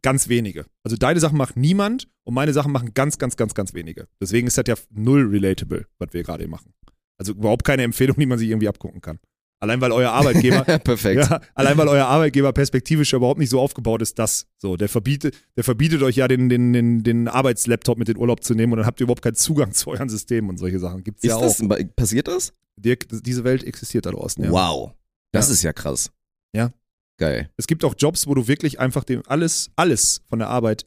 Ganz 0.00 0.28
wenige. 0.28 0.66
Also 0.84 0.96
deine 0.96 1.20
Sachen 1.20 1.36
macht 1.36 1.56
niemand 1.56 2.08
und 2.24 2.34
meine 2.34 2.52
Sachen 2.52 2.72
machen 2.72 2.94
ganz, 2.94 3.18
ganz, 3.18 3.36
ganz, 3.36 3.54
ganz 3.54 3.74
wenige. 3.74 4.08
Deswegen 4.20 4.46
ist 4.46 4.56
das 4.56 4.64
ja 4.68 4.74
null 4.90 5.26
relatable, 5.26 5.86
was 5.98 6.12
wir 6.12 6.22
gerade 6.22 6.46
machen. 6.48 6.72
Also 7.18 7.32
überhaupt 7.32 7.64
keine 7.64 7.82
Empfehlung, 7.82 8.16
die 8.18 8.26
man 8.26 8.38
sich 8.38 8.48
irgendwie 8.48 8.68
abgucken 8.68 9.00
kann. 9.00 9.18
Allein 9.66 9.80
weil 9.80 9.92
euer 9.92 10.10
Arbeitgeber, 10.12 10.62
Perfekt. 10.78 11.28
ja, 11.28 11.40
allein 11.54 11.76
weil 11.76 11.88
euer 11.88 12.06
Arbeitgeber 12.06 12.52
perspektivisch 12.52 13.12
ja 13.12 13.16
überhaupt 13.16 13.38
nicht 13.40 13.50
so 13.50 13.60
aufgebaut 13.60 14.00
ist, 14.02 14.18
dass 14.18 14.46
so, 14.58 14.76
der 14.76 14.88
verbietet, 14.88 15.34
der 15.56 15.64
verbietet 15.64 16.02
euch 16.02 16.16
ja 16.16 16.28
den, 16.28 16.48
den, 16.48 16.72
den, 16.72 17.02
den 17.02 17.28
Arbeitslaptop 17.28 17.98
mit 17.98 18.08
in 18.08 18.14
den 18.14 18.20
Urlaub 18.20 18.44
zu 18.44 18.54
nehmen 18.54 18.72
und 18.72 18.78
dann 18.78 18.86
habt 18.86 19.00
ihr 19.00 19.04
überhaupt 19.04 19.22
keinen 19.22 19.34
Zugang 19.34 19.72
zu 19.72 19.90
euren 19.90 20.08
Systemen 20.08 20.50
und 20.50 20.58
solche 20.58 20.78
Sachen. 20.78 21.02
Gibt's 21.02 21.24
Ist 21.24 21.30
ja 21.30 21.40
das, 21.40 21.60
auch. 21.60 21.78
passiert 21.96 22.28
das? 22.28 22.52
Dirk, 22.76 23.06
diese 23.10 23.42
Welt 23.44 23.64
existiert 23.64 24.06
da 24.06 24.10
draußen. 24.12 24.44
Ja. 24.44 24.50
Wow. 24.50 24.92
Das 25.32 25.48
Ja. 25.48 25.52
ist 25.54 25.62
ja 25.62 25.72
krass. 25.72 26.10
Ja. 26.54 26.72
Geil. 27.18 27.50
Es 27.56 27.66
gibt 27.66 27.84
auch 27.84 27.94
Jobs, 27.98 28.26
wo 28.26 28.34
du 28.34 28.46
wirklich 28.46 28.78
einfach 28.78 29.02
dem 29.04 29.22
alles, 29.26 29.70
alles 29.76 30.20
von 30.28 30.38
der 30.38 30.48
Arbeit 30.48 30.86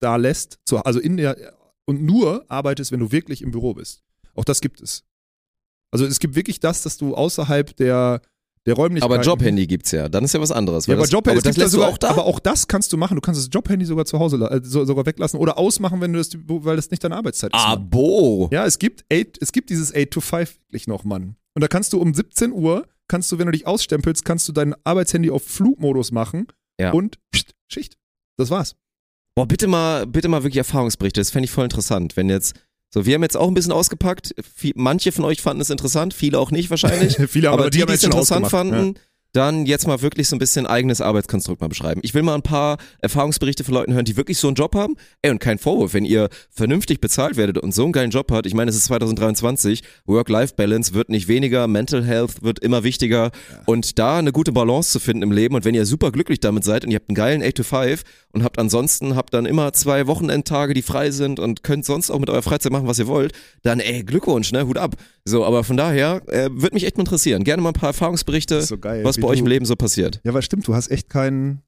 da 0.00 0.16
lässt, 0.16 0.58
zu, 0.64 0.78
also 0.78 1.00
in 1.00 1.16
der 1.16 1.36
und 1.86 2.02
nur 2.02 2.44
arbeitest, 2.50 2.92
wenn 2.92 3.00
du 3.00 3.10
wirklich 3.12 3.40
im 3.42 3.50
Büro 3.50 3.72
bist. 3.74 4.02
Auch 4.34 4.44
das 4.44 4.60
gibt 4.60 4.80
es. 4.82 5.04
Also 5.90 6.04
es 6.06 6.18
gibt 6.20 6.34
wirklich 6.34 6.60
das, 6.60 6.82
dass 6.82 6.96
du 6.98 7.14
außerhalb 7.14 7.74
der, 7.76 8.20
der 8.66 8.74
Räumlichkeiten. 8.74 9.14
Aber 9.14 9.22
Jobhandy 9.22 9.66
gibt's 9.66 9.90
ja. 9.92 10.08
Dann 10.08 10.24
ist 10.24 10.34
ja 10.34 10.40
was 10.40 10.52
anderes. 10.52 10.86
Ja, 10.86 10.94
aber 10.94 11.02
das, 11.02 11.10
Jobhandy 11.12 11.38
aber 11.40 11.48
das 11.48 11.56
lässt 11.56 11.72
sogar, 11.72 11.88
auch 11.88 11.98
da. 11.98 12.08
aber 12.10 12.24
auch 12.26 12.38
das 12.40 12.68
kannst 12.68 12.92
du 12.92 12.96
machen. 12.96 13.14
Du 13.14 13.20
kannst 13.20 13.40
das 13.40 13.48
Jobhandy 13.52 13.84
sogar 13.86 14.04
zu 14.04 14.18
Hause 14.18 14.36
äh, 14.50 14.60
so, 14.62 14.84
sogar 14.84 15.06
weglassen 15.06 15.40
oder 15.40 15.56
ausmachen, 15.58 16.00
wenn 16.00 16.12
du 16.12 16.18
das, 16.18 16.30
weil 16.46 16.76
das 16.76 16.90
nicht 16.90 17.02
deine 17.02 17.16
Arbeitszeit 17.16 17.54
ist. 17.54 17.60
Mann. 17.62 17.72
Abo. 17.72 18.48
Ja, 18.52 18.66
es 18.66 18.78
gibt, 18.78 19.04
eight, 19.12 19.38
es 19.40 19.52
gibt 19.52 19.70
dieses 19.70 19.94
8 19.94 20.10
to 20.10 20.20
5 20.20 20.58
wirklich 20.68 20.86
noch, 20.86 21.04
Mann. 21.04 21.36
Und 21.54 21.62
da 21.62 21.68
kannst 21.68 21.92
du 21.92 22.00
um 22.00 22.12
17 22.12 22.52
Uhr, 22.52 22.86
kannst 23.08 23.32
du, 23.32 23.38
wenn 23.38 23.46
du 23.46 23.52
dich 23.52 23.66
ausstempelst, 23.66 24.24
kannst 24.24 24.46
du 24.48 24.52
dein 24.52 24.74
Arbeitshandy 24.84 25.30
auf 25.30 25.42
Flugmodus 25.44 26.12
machen 26.12 26.46
Ja. 26.78 26.92
und 26.92 27.18
pst, 27.34 27.54
Schicht. 27.72 27.96
Das 28.36 28.50
war's. 28.50 28.76
Boah, 29.34 29.46
bitte 29.46 29.66
mal, 29.68 30.06
bitte 30.06 30.28
mal 30.28 30.42
wirklich 30.42 30.58
Erfahrungsberichte. 30.58 31.20
Das 31.20 31.30
fände 31.30 31.44
ich 31.46 31.50
voll 31.50 31.64
interessant. 31.64 32.16
Wenn 32.16 32.28
jetzt, 32.28 32.54
so, 32.90 33.04
wir 33.04 33.14
haben 33.14 33.22
jetzt 33.22 33.36
auch 33.36 33.48
ein 33.48 33.54
bisschen 33.54 33.72
ausgepackt. 33.72 34.34
Manche 34.74 35.12
von 35.12 35.24
euch 35.24 35.42
fanden 35.42 35.60
es 35.60 35.70
interessant, 35.70 36.14
viele 36.14 36.38
auch 36.38 36.50
nicht 36.50 36.70
wahrscheinlich. 36.70 37.16
Viele 37.28 37.50
aber, 37.50 37.62
aber 37.62 37.70
die, 37.70 37.82
haben 37.82 37.88
die 37.88 37.94
es 37.94 38.02
interessant 38.02 38.46
ausgemacht. 38.46 38.70
fanden, 38.70 38.98
dann 39.38 39.66
jetzt 39.66 39.86
mal 39.86 40.02
wirklich 40.02 40.28
so 40.28 40.34
ein 40.34 40.40
bisschen 40.40 40.66
eigenes 40.66 41.00
Arbeitskonstrukt 41.00 41.60
mal 41.60 41.68
beschreiben. 41.68 42.00
Ich 42.02 42.12
will 42.12 42.24
mal 42.24 42.34
ein 42.34 42.42
paar 42.42 42.76
Erfahrungsberichte 43.00 43.62
von 43.62 43.72
Leuten 43.72 43.94
hören, 43.94 44.04
die 44.04 44.16
wirklich 44.16 44.36
so 44.36 44.48
einen 44.48 44.56
Job 44.56 44.74
haben. 44.74 44.96
Ey, 45.22 45.30
und 45.30 45.38
kein 45.38 45.58
Vorwurf, 45.58 45.94
wenn 45.94 46.04
ihr 46.04 46.28
vernünftig 46.50 47.00
bezahlt 47.00 47.36
werdet 47.36 47.56
und 47.56 47.72
so 47.72 47.84
einen 47.84 47.92
geilen 47.92 48.10
Job 48.10 48.32
habt, 48.32 48.46
ich 48.46 48.54
meine, 48.54 48.70
es 48.70 48.76
ist 48.76 48.86
2023, 48.86 49.82
Work-Life-Balance 50.06 50.92
wird 50.92 51.08
nicht 51.08 51.28
weniger, 51.28 51.68
Mental 51.68 52.04
Health 52.04 52.42
wird 52.42 52.58
immer 52.58 52.82
wichtiger 52.82 53.30
und 53.64 54.00
da 54.00 54.18
eine 54.18 54.32
gute 54.32 54.50
Balance 54.50 54.90
zu 54.90 54.98
finden 54.98 55.22
im 55.22 55.30
Leben 55.30 55.54
und 55.54 55.64
wenn 55.64 55.74
ihr 55.74 55.86
super 55.86 56.10
glücklich 56.10 56.40
damit 56.40 56.64
seid 56.64 56.84
und 56.84 56.90
ihr 56.90 56.96
habt 56.96 57.08
einen 57.08 57.14
geilen 57.14 57.42
8 57.42 57.54
to 57.54 57.62
5 57.62 58.02
und 58.32 58.42
habt 58.42 58.58
ansonsten, 58.58 59.14
habt 59.14 59.34
dann 59.34 59.46
immer 59.46 59.72
zwei 59.72 60.06
Wochenendtage, 60.06 60.74
die 60.74 60.82
frei 60.82 61.12
sind 61.12 61.38
und 61.38 61.62
könnt 61.62 61.84
sonst 61.84 62.10
auch 62.10 62.18
mit 62.18 62.28
eurer 62.28 62.42
Freizeit 62.42 62.72
machen, 62.72 62.88
was 62.88 62.98
ihr 62.98 63.06
wollt, 63.06 63.32
dann 63.62 63.78
ey, 63.78 64.02
Glückwunsch, 64.02 64.52
ne, 64.52 64.66
Hut 64.66 64.78
ab. 64.78 64.96
So, 65.24 65.44
aber 65.44 65.62
von 65.62 65.76
daher, 65.76 66.22
äh, 66.28 66.48
würde 66.50 66.74
mich 66.74 66.84
echt 66.84 66.96
mal 66.96 67.02
interessieren. 67.02 67.44
Gerne 67.44 67.62
mal 67.62 67.70
ein 67.70 67.74
paar 67.74 67.90
Erfahrungsberichte, 67.90 68.62
so 68.62 68.78
geil, 68.78 69.04
was 69.04 69.18
wie 69.18 69.20
bei 69.28 69.34
euch 69.34 69.40
im 69.40 69.46
Leben 69.46 69.64
so 69.64 69.76
passiert. 69.76 70.20
Ja, 70.24 70.34
weil 70.34 70.42
stimmt, 70.42 70.66
du 70.66 70.74
hast 70.74 70.90
echt 70.90 71.08
keinen, 71.08 71.62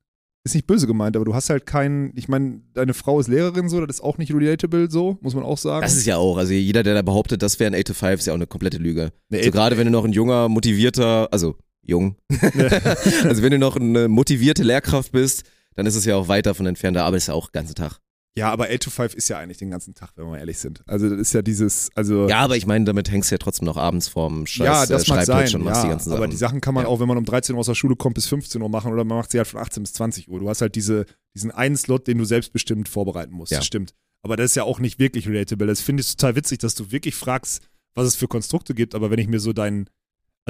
ist 0.45 0.55
nicht 0.55 0.67
böse 0.67 0.87
gemeint, 0.87 1.17
aber 1.17 1.25
du 1.25 1.35
hast 1.35 1.51
halt 1.51 1.67
keinen, 1.67 2.13
ich 2.17 2.29
meine, 2.29 2.63
deine 2.75 2.95
Frau 2.95 3.21
ist 3.21 3.29
Lehrerin 3.29 3.69
so, 3.69 3.85
das 3.85 3.97
ist 3.97 4.03
auch 4.03 4.19
nicht 4.19 4.33
relatable 4.33 4.91
so, 4.91 5.19
muss 5.21 5.35
man 5.35 5.45
auch 5.45 5.59
sagen. 5.59 5.83
Das 5.83 5.95
ist 5.95 6.07
ja 6.07 6.17
auch, 6.17 6.37
also 6.37 6.53
jeder, 6.53 6.83
der 6.83 6.95
da 6.95 7.03
behauptet, 7.03 7.43
das 7.43 7.61
wäre 7.61 7.71
ein 7.71 7.79
8 7.79 7.87
to 7.89 7.95
5, 7.95 8.21
ist 8.21 8.27
ja 8.27 8.33
auch 8.33 8.37
eine 8.37 8.47
komplette 8.47 8.79
Lüge. 8.79 9.13
Nee, 9.29 9.43
so 9.43 9.51
gerade 9.51 9.77
wenn 9.79 9.87
du 9.87 9.93
noch 9.93 10.05
ein 10.05 10.13
junger, 10.13 10.49
motivierter, 10.49 11.29
also 11.33 11.57
jung, 11.83 12.17
also 13.25 13.43
wenn 13.43 13.51
du 13.51 13.59
noch 13.59 13.77
eine 13.77 14.09
motivierte 14.09 14.63
Lehrkraft 14.63 15.13
bist, 15.13 15.45
dann 15.75 15.87
ist 15.87 15.95
es 15.95 16.05
ja 16.05 16.17
auch 16.17 16.29
weit 16.29 16.47
davon 16.47 16.67
entfernt, 16.67 16.97
da 16.97 17.05
arbeitest 17.07 17.29
du 17.29 17.33
auch 17.33 17.49
den 17.49 17.53
ganzen 17.53 17.75
Tag. 17.75 18.01
Ja, 18.37 18.51
aber 18.51 18.69
8 18.71 18.83
to 18.83 18.91
5 18.91 19.15
ist 19.15 19.29
ja 19.29 19.39
eigentlich 19.39 19.59
den 19.59 19.71
ganzen 19.71 19.95
Tag, 19.95 20.11
wenn 20.17 20.25
wir 20.27 20.31
mal 20.31 20.39
ehrlich 20.39 20.59
sind. 20.59 20.83
Also 20.87 21.09
das 21.11 21.19
ist 21.19 21.33
ja 21.33 21.43
dieses, 21.43 21.91
also 21.97 22.29
Ja, 22.29 22.39
aber 22.41 22.57
ich 22.57 22.67
meine, 22.67 22.85
damit 22.85 23.11
hängst 23.11 23.31
du 23.31 23.35
ja 23.35 23.39
trotzdem 23.39 23.67
noch 23.67 23.77
abends 23.77 24.09
vorm 24.09 24.47
Scheiß 24.47 24.65
ja, 24.67 24.87
das 24.87 25.09
äh, 25.09 25.11
mag 25.13 25.25
Schreibtisch 25.27 25.51
sein, 25.53 25.61
und 25.61 25.65
machst 25.67 25.79
ja, 25.79 25.83
die 25.85 25.89
ganzen 25.91 26.11
aber 26.13 26.19
Sachen. 26.21 26.31
die 26.31 26.37
Sachen 26.37 26.61
kann 26.61 26.75
man 26.75 26.85
Ja. 26.85 26.89
auch, 26.91 27.01
wenn 27.01 27.09
man 27.09 27.19
um 27.19 27.25
13 27.25 27.55
Uhr 27.55 27.61
aus 27.61 27.67
der 27.67 27.75
Schule 27.75 27.97
kommt, 27.97 28.15
bis 28.15 28.27
15 28.27 28.63
Uhr 28.63 28.69
machen 28.69 28.93
oder 28.93 29.05
man 29.05 29.19
macht 29.19 29.31
sie 29.33 29.39
halt 29.39 29.49
von 29.49 29.61
18 29.61 29.83
bis 29.83 29.93
20 29.95 30.29
Uhr. 30.29 30.39
Du 30.41 30.49
hast 30.49 30.61
halt 30.63 30.75
diese, 30.77 31.07
diesen 31.35 31.51
einen 31.51 31.77
Slot, 31.77 32.07
den 32.07 32.19
du 32.19 32.25
selbstbestimmt 32.25 32.89
vorbereiten 32.89 33.33
musst. 33.35 33.51
Ja. 33.53 33.59
Das 33.59 33.67
stimmt. 33.67 33.95
Aber 34.23 34.37
das 34.37 34.47
ist 34.51 34.55
ja 34.55 34.63
auch 34.65 34.79
nicht 34.79 34.99
wirklich 34.99 35.27
relatable. 35.29 35.67
Das 35.67 35.81
finde 35.81 36.03
ich 36.03 36.15
total 36.17 36.37
witzig, 36.37 36.59
dass 36.59 36.75
du 36.75 36.93
wirklich 36.93 37.15
fragst, 37.17 37.63
was 37.95 38.07
es 38.07 38.15
für 38.17 38.29
Konstrukte 38.29 38.75
gibt. 38.75 38.95
Aber 38.95 39.11
wenn 39.11 39.19
ich 39.19 39.29
mir 39.29 39.41
so 39.41 39.53
dein, 39.53 39.89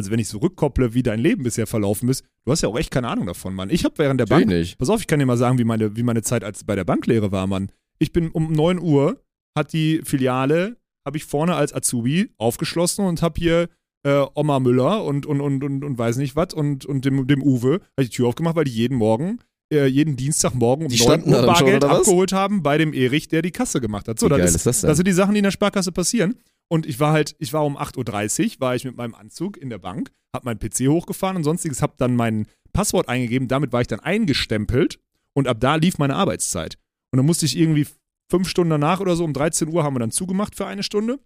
also 0.01 0.11
wenn 0.11 0.19
ich 0.19 0.29
so 0.29 0.39
rückkopple, 0.39 0.95
wie 0.95 1.03
dein 1.03 1.21
Leben 1.21 1.43
bisher 1.43 1.67
verlaufen 1.67 2.09
ist, 2.09 2.25
du 2.47 2.53
hast 2.53 2.63
ja 2.63 2.69
auch 2.71 2.79
echt 2.79 2.91
keine 2.91 3.09
Ahnung 3.09 3.27
davon, 3.27 3.55
Mann. 3.55 3.69
Ich 3.69 3.85
habe 3.85 3.99
während 3.99 4.19
der 4.19 4.27
Natürlich 4.27 4.47
Bank, 4.49 4.59
nicht. 4.59 4.79
pass 4.79 4.89
auf, 4.89 5.01
ich 5.01 5.07
kann 5.07 5.19
dir 5.19 5.27
mal 5.27 5.37
sagen, 5.37 5.59
wie 5.59 5.65
meine, 5.65 5.95
wie 5.97 6.03
meine 6.03 6.23
Zeit 6.23 6.43
als 6.43 6.65
bei 6.65 6.75
der 6.75 6.85
Banklehre 6.85 7.31
war, 7.33 7.47
Mann. 7.47 7.71
Ich 7.99 8.13
bin 8.13 8.31
um 8.31 8.51
9 8.51 8.79
Uhr, 8.81 9.21
hat 9.55 9.75
die 9.75 10.01
Filiale, 10.05 10.79
habe 11.07 11.19
ich 11.19 11.25
vorne 11.25 11.55
als 11.55 11.75
Azubi 11.75 12.31
aufgeschlossen 12.39 13.05
und 13.05 13.21
habe 13.21 13.39
hier 13.39 13.69
äh, 14.07 14.25
Oma 14.35 14.59
Müller 14.59 15.05
und, 15.05 15.27
und, 15.27 15.43
und, 15.43 15.63
und, 15.63 15.85
und 15.85 15.99
weiß 15.99 16.17
nicht 16.17 16.35
was 16.35 16.55
und, 16.55 16.87
und 16.87 17.05
dem, 17.05 17.27
dem 17.27 17.43
Uwe, 17.43 17.75
habe 17.75 17.83
ich 17.99 18.09
die 18.11 18.17
Tür 18.17 18.29
aufgemacht, 18.29 18.57
weil 18.57 18.65
die 18.65 18.71
jeden 18.73 18.97
Morgen, 18.97 19.41
äh, 19.71 19.85
jeden 19.87 20.17
Dienstagmorgen 20.17 20.87
um 20.87 20.91
Die 20.91 20.99
9 20.99 21.05
standen 21.05 21.31
Uhr 21.31 21.37
schon, 21.37 21.47
Bargeld 21.47 21.83
was? 21.83 21.99
abgeholt 21.99 22.33
haben 22.33 22.63
bei 22.63 22.79
dem 22.79 22.95
Erich, 22.95 23.29
der 23.29 23.43
die 23.43 23.51
Kasse 23.51 23.81
gemacht 23.83 24.09
hat. 24.09 24.19
So, 24.19 24.29
das, 24.31 24.55
ist, 24.55 24.65
das 24.65 24.81
das 24.81 24.97
sind 24.97 25.07
die 25.07 25.13
Sachen, 25.13 25.35
die 25.35 25.39
in 25.41 25.45
der 25.45 25.51
Sparkasse 25.51 25.93
passieren. 25.93 26.37
Und 26.73 26.87
ich 26.87 27.01
war 27.01 27.13
halt, 27.13 27.35
ich 27.39 27.53
war 27.53 27.65
um 27.65 27.77
8.30 27.77 28.55
Uhr, 28.55 28.61
war 28.61 28.77
ich 28.77 28.85
mit 28.85 28.97
meinem 28.97 29.15
Anzug 29.15 29.57
in 29.57 29.71
der 29.71 29.79
Bank, 29.79 30.13
hab 30.33 30.45
meinen 30.45 30.61
PC 30.61 30.89
hochgefahren 30.89 31.37
und 31.37 31.45
sonstiges, 31.45 31.83
hab 31.83 31.97
dann 31.99 32.15
mein 32.15 32.47
Passwort 32.73 33.09
eingegeben, 33.09 33.49
damit 33.49 33.73
war 33.73 33.81
ich 33.81 33.89
dann 33.89 33.99
eingestempelt 33.99 35.01
und 35.35 35.49
ab 35.49 35.59
da 35.59 35.75
lief 35.75 35.99
meine 35.99 36.15
Arbeitszeit. 36.15 36.77
Und 37.13 37.17
dann 37.17 37.27
musste 37.27 37.45
ich 37.45 37.59
irgendwie 37.59 37.89
fünf 38.31 38.49
Stunden 38.49 38.71
danach 38.71 39.01
oder 39.01 39.17
so, 39.17 39.25
um 39.25 39.33
13 39.33 39.69
Uhr 39.69 39.83
haben 39.83 39.95
wir 39.95 40.01
dann 40.01 40.13
zugemacht 40.13 40.55
für 40.55 40.67
eine 40.67 40.85
Stunde. 40.85 41.19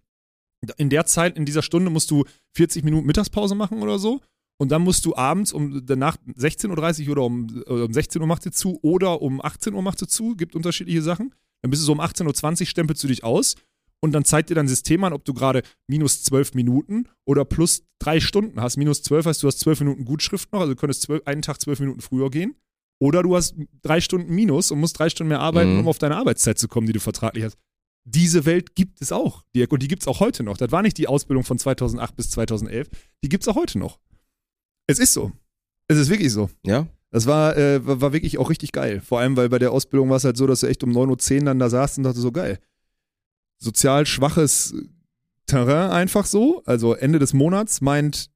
In 0.77 0.89
der 0.89 1.05
Zeit, 1.05 1.37
in 1.37 1.45
dieser 1.45 1.61
Stunde 1.61 1.91
musst 1.91 2.09
du 2.09 2.25
40 2.55 2.83
Minuten 2.83 3.05
Mittagspause 3.05 3.53
machen 3.53 3.83
oder 3.83 3.99
so. 3.99 4.21
Und 4.57 4.71
dann 4.71 4.81
musst 4.81 5.05
du 5.05 5.15
abends 5.15 5.53
um 5.53 5.85
danach 5.85 6.17
16.30 6.25 7.05
Uhr 7.05 7.11
oder 7.11 7.23
um, 7.23 7.63
äh, 7.67 7.83
um 7.83 7.93
16 7.93 8.21
Uhr 8.21 8.27
macht 8.27 8.41
sie 8.41 8.51
zu 8.51 8.79
oder 8.81 9.21
um 9.21 9.41
18 9.41 9.73
Uhr 9.73 9.81
macht 9.83 9.99
sie 9.99 10.07
zu, 10.07 10.35
gibt 10.35 10.55
unterschiedliche 10.55 11.03
Sachen. 11.03 11.35
Dann 11.61 11.69
bist 11.69 11.83
du 11.83 11.85
so 11.85 11.91
um 11.91 11.99
18.20 11.99 12.61
Uhr, 12.61 12.65
stempelst 12.65 13.03
du 13.03 13.07
dich 13.07 13.23
aus 13.23 13.55
und 14.05 14.13
dann 14.13 14.23
zeigt 14.23 14.49
dir 14.49 14.55
dein 14.55 14.67
System 14.69 15.03
an, 15.03 15.11
ob 15.11 15.25
du 15.25 15.33
gerade 15.33 15.61
minus 15.87 16.23
12 16.23 16.53
Minuten 16.53 17.09
oder 17.25 17.43
plus 17.43 17.83
drei 17.99 18.19
Stunden 18.21 18.61
hast. 18.61 18.77
Minus 18.77 19.01
12 19.03 19.25
heißt, 19.25 19.43
du 19.43 19.47
hast 19.47 19.59
12 19.59 19.81
Minuten 19.81 20.05
Gutschrift 20.05 20.51
noch, 20.53 20.61
also 20.61 20.73
du 20.73 20.79
könntest 20.79 21.01
zwölf, 21.01 21.21
einen 21.25 21.41
Tag 21.41 21.59
12 21.59 21.81
Minuten 21.81 21.99
früher 22.01 22.29
gehen. 22.31 22.55
Oder 23.01 23.23
du 23.23 23.35
hast 23.35 23.55
drei 23.81 23.99
Stunden 23.99 24.33
Minus 24.33 24.71
und 24.71 24.79
musst 24.79 24.97
drei 24.97 25.09
Stunden 25.09 25.27
mehr 25.27 25.41
arbeiten, 25.41 25.73
Mhm. 25.73 25.79
um 25.81 25.87
auf 25.89 25.97
deine 25.97 26.15
Arbeitszeit 26.15 26.57
zu 26.57 26.69
kommen, 26.69 26.87
die 26.87 26.93
du 26.93 27.01
vertraglich 27.01 27.43
hast. 27.43 27.57
Diese 28.05 28.45
Welt 28.45 28.75
gibt 28.75 29.01
es 29.01 29.11
auch, 29.11 29.43
Dirk, 29.55 29.71
und 29.73 29.81
die 29.83 29.87
gibt 29.89 30.03
es 30.03 30.07
auch 30.07 30.19
heute 30.21 30.43
noch. 30.43 30.55
Das 30.57 30.71
war 30.71 30.81
nicht 30.81 30.97
die 30.97 31.07
Ausbildung 31.07 31.43
von 31.43 31.57
2008 31.57 32.15
bis 32.15 32.29
2011, 32.29 32.87
die 33.23 33.29
gibt 33.29 33.43
es 33.43 33.47
auch 33.49 33.55
heute 33.55 33.79
noch. 33.79 33.99
Es 34.87 34.99
ist 34.99 35.11
so. 35.13 35.31
Es 35.87 35.97
ist 35.97 36.09
wirklich 36.09 36.31
so. 36.31 36.49
Ja? 36.65 36.87
Das 37.11 37.25
war, 37.25 37.57
äh, 37.57 37.85
war 37.85 38.01
war 38.01 38.13
wirklich 38.13 38.37
auch 38.37 38.49
richtig 38.49 38.71
geil. 38.71 39.01
Vor 39.01 39.19
allem, 39.19 39.35
weil 39.37 39.49
bei 39.49 39.59
der 39.59 39.71
Ausbildung 39.71 40.09
war 40.09 40.17
es 40.17 40.23
halt 40.23 40.37
so, 40.37 40.45
dass 40.47 40.59
du 40.61 40.67
echt 40.67 40.83
um 40.83 40.91
9.10 40.91 41.39
Uhr 41.39 41.45
dann 41.45 41.59
da 41.59 41.69
saßt 41.69 41.97
und 41.97 42.03
dachte 42.03 42.19
so, 42.19 42.31
geil. 42.31 42.59
Sozial 43.65 44.05
schwaches 44.05 44.73
Terrain 45.47 45.91
einfach 45.91 46.25
so. 46.25 46.61
Also 46.65 46.93
Ende 46.93 47.19
des 47.19 47.33
Monats 47.33 47.81
meint, 47.81 48.29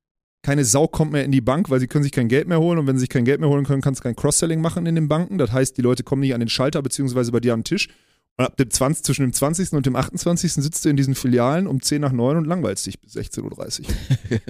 keine 0.43 0.64
Sau 0.65 0.88
kommt 0.88 1.11
mehr 1.11 1.23
in 1.26 1.31
die 1.31 1.41
Bank, 1.41 1.69
weil 1.69 1.80
sie 1.80 1.88
können 1.88 2.03
sich 2.03 2.11
kein 2.11 2.27
Geld 2.27 2.47
mehr 2.47 2.60
holen 2.60 2.80
und 2.80 2.88
wenn 2.88 2.95
sie 2.95 3.01
sich 3.01 3.10
kein 3.10 3.26
Geld 3.26 3.39
mehr 3.39 3.49
holen 3.49 3.65
können, 3.65 3.81
kannst 3.81 3.99
du 3.99 4.03
kein 4.03 4.15
Cross-Selling 4.15 4.61
machen 4.61 4.85
in 4.85 4.95
den 4.95 5.07
Banken. 5.07 5.38
Das 5.38 5.51
heißt, 5.51 5.77
die 5.77 5.81
Leute 5.81 6.03
kommen 6.03 6.22
nicht 6.22 6.34
an 6.34 6.39
den 6.39 6.49
Schalter 6.49 6.81
beziehungsweise 6.81 7.31
bei 7.31 7.39
dir 7.39 7.53
am 7.53 7.64
Tisch. 7.64 7.89
Und 8.38 8.45
ab 8.45 8.56
dem 8.56 8.69
20, 8.69 9.03
zwischen 9.03 9.23
dem 9.23 9.34
20. 9.34 9.73
und 9.73 9.85
dem 9.85 9.95
28. 9.97 10.53
sitzt 10.53 10.85
du 10.85 10.89
in 10.89 10.95
diesen 10.95 11.14
Filialen 11.15 11.68
um 11.68 11.81
10 11.81 11.99
nach 12.01 12.14
9 12.14 12.38
und 12.38 12.45
langweilst 12.45 12.85
dich 12.85 12.99
bis 13.01 13.15
16.30 13.18 13.81
Uhr. 13.81 13.88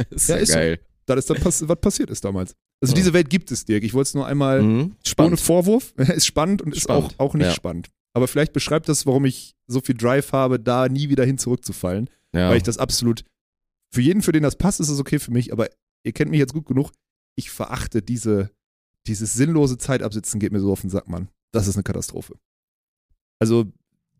ist 0.11 0.29
Ja, 0.29 0.35
ist 0.35 0.49
so. 0.49 0.55
geil. 0.55 0.79
Das 1.07 1.17
ist 1.17 1.29
das, 1.31 1.67
was 1.67 1.79
passiert 1.79 2.11
ist 2.11 2.23
damals. 2.23 2.53
Also 2.81 2.93
Ja. 2.93 2.97
diese 2.97 3.13
Welt 3.13 3.31
gibt 3.31 3.51
es, 3.51 3.65
Dirk. 3.65 3.83
Ich 3.83 3.95
wollte 3.95 4.09
es 4.09 4.13
nur 4.13 4.27
einmal 4.27 4.61
Mhm. 4.61 4.95
ohne. 5.17 5.37
Vorwurf. 5.37 5.93
ist 5.97 6.27
spannend 6.27 6.61
und 6.61 6.75
ist 6.75 6.83
Spannend, 6.83 7.15
auch, 7.17 7.29
auch 7.29 7.33
nicht 7.33 7.47
ja. 7.47 7.51
spannend. 7.53 7.87
Aber 8.13 8.27
vielleicht 8.27 8.53
beschreibt 8.53 8.87
das, 8.89 9.07
warum 9.07 9.25
ich 9.25 9.55
so 9.69 9.81
viel 9.81 9.95
Drive 9.95 10.31
habe, 10.33 10.59
da 10.59 10.89
nie 10.89 11.09
wieder 11.09 11.25
hin 11.25 11.37
zurückzufallen. 11.37 12.09
Ja. 12.33 12.49
Weil 12.49 12.57
ich 12.57 12.63
das 12.63 12.77
absolut, 12.77 13.23
für 13.91 14.01
jeden, 14.01 14.21
für 14.21 14.31
den 14.31 14.43
das 14.43 14.55
passt, 14.55 14.79
ist 14.79 14.89
es 14.89 14.99
okay 14.99 15.19
für 15.19 15.31
mich, 15.31 15.53
aber 15.53 15.69
ihr 16.03 16.11
kennt 16.11 16.31
mich 16.31 16.39
jetzt 16.39 16.53
gut 16.53 16.65
genug. 16.65 16.91
Ich 17.35 17.49
verachte 17.49 18.01
diese, 18.01 18.51
dieses 19.07 19.33
sinnlose 19.33 19.77
Zeitabsitzen 19.77 20.39
geht 20.39 20.51
mir 20.51 20.59
so 20.59 20.71
auf 20.71 20.81
den 20.81 20.89
Sack, 20.89 21.07
Mann. 21.07 21.29
Das 21.51 21.67
ist 21.67 21.75
eine 21.75 21.83
Katastrophe. 21.83 22.35
Also, 23.39 23.65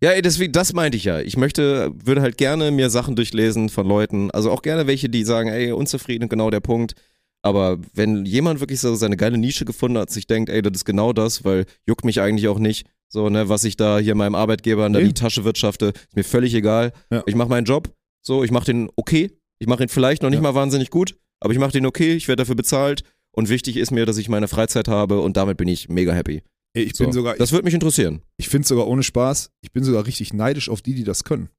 Ja, 0.02 0.12
ey, 0.12 0.22
deswegen, 0.22 0.54
das 0.54 0.74
meinte 0.74 0.98
ich 0.98 1.04
ja. 1.04 1.20
Ich 1.20 1.36
möchte, 1.36 1.92
würde 1.94 2.22
halt 2.22 2.38
gerne 2.38 2.72
mir 2.72 2.90
Sachen 2.90 3.16
durchlesen 3.16 3.70
von 3.70 3.86
Leuten, 3.86 4.32
also 4.32 4.50
auch 4.52 4.62
gerne 4.62 4.88
welche, 4.88 5.10
die 5.10 5.26
sagen, 5.26 5.50
ey, 5.50 5.72
unzufrieden, 5.74 6.30
genau 6.30 6.50
der 6.50 6.62
Punkt. 6.62 6.96
Aber 7.42 7.80
wenn 7.94 8.26
jemand 8.26 8.60
wirklich 8.60 8.80
so 8.80 8.96
seine 8.96 9.18
geile 9.18 9.38
Nische 9.38 9.66
gefunden 9.66 9.98
hat, 9.98 10.10
sich 10.10 10.28
denkt, 10.28 10.50
ey, 10.50 10.62
das 10.62 10.72
ist 10.74 10.86
genau 10.86 11.14
das, 11.14 11.44
weil 11.44 11.66
juckt 11.86 12.06
mich 12.06 12.22
eigentlich 12.22 12.48
auch 12.48 12.60
nicht, 12.60 12.88
so, 13.12 13.30
ne, 13.30 13.50
was 13.50 13.64
ich 13.64 13.76
da 13.78 14.00
hier 14.00 14.16
meinem 14.16 14.36
Arbeitgeber 14.36 14.86
in 14.86 14.94
der 14.94 15.02
Nee. 15.04 15.14
Tasche 15.14 15.44
wirtschafte, 15.44 15.88
ist 15.88 16.16
mir 16.16 16.24
völlig 16.24 16.54
egal. 16.54 16.94
Ja. 17.12 17.24
Ich 17.26 17.36
mache 17.36 17.50
meinen 17.50 17.66
Job, 17.66 17.94
so, 18.26 18.44
ich 18.44 18.52
mache 18.52 18.66
den 18.66 18.90
okay, 18.96 19.32
ich 19.60 19.68
mache 19.68 19.84
ihn 19.84 19.90
vielleicht 19.90 20.22
noch 20.22 20.30
nicht 20.30 20.38
Ja. 20.38 20.44
mal 20.44 20.56
wahnsinnig 20.56 20.90
gut, 20.90 21.18
aber 21.42 21.52
ich 21.54 21.60
mache 21.60 21.72
den 21.72 21.86
okay, 21.86 22.14
ich 22.14 22.28
werde 22.28 22.42
dafür 22.42 22.56
bezahlt 22.56 23.04
und 23.32 23.50
wichtig 23.50 23.78
ist 23.78 23.92
mir, 23.92 24.06
dass 24.06 24.18
ich 24.18 24.30
meine 24.30 24.48
Freizeit 24.48 24.88
habe 24.88 25.20
und 25.22 25.38
damit 25.38 25.58
bin 25.58 25.68
ich 25.68 25.90
mega 25.90 26.14
happy. 26.14 26.42
ich 26.74 26.96
So. 26.96 27.04
bin 27.06 27.14
sogar, 27.14 27.36
das 27.36 27.52
würde 27.52 27.66
mich 27.66 27.74
interessieren. 27.74 28.22
Ich 28.38 28.48
finde 28.50 28.68
sogar 28.68 28.88
ohne 28.88 29.04
Spaß, 29.04 29.50
ich 29.62 29.72
bin 29.72 29.84
sogar 29.84 30.06
richtig 30.06 30.34
neidisch 30.34 30.70
auf 30.70 30.82
die, 30.82 30.94
die 30.94 31.04
das 31.04 31.24
können. 31.24 31.50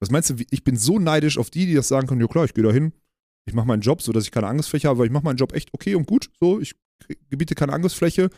Was 0.00 0.10
meinst 0.10 0.30
du, 0.30 0.34
ich 0.50 0.64
bin 0.64 0.76
so 0.76 0.98
neidisch 0.98 1.38
auf 1.38 1.50
die, 1.50 1.66
die 1.66 1.74
das 1.74 1.88
sagen 1.88 2.06
können, 2.08 2.20
ja 2.20 2.26
klar, 2.26 2.44
ich 2.46 2.54
gehe 2.54 2.64
da 2.64 2.72
hin, 2.72 2.92
ich 3.46 3.54
mache 3.54 3.66
meinen 3.66 3.82
Job, 3.82 4.00
so 4.02 4.12
dass 4.12 4.24
ich 4.24 4.30
keine 4.30 4.46
Angriffsfläche 4.48 4.88
habe, 4.88 4.98
weil 4.98 5.06
ich 5.06 5.12
mache 5.12 5.24
meinen 5.24 5.36
Job 5.36 5.52
echt 5.52 5.68
okay 5.72 5.94
und 5.94 6.06
gut, 6.06 6.30
so, 6.40 6.58
ich 6.60 6.74
gebiete 7.28 7.54
keine 7.54 7.72
Angriffsfläche 7.72 8.30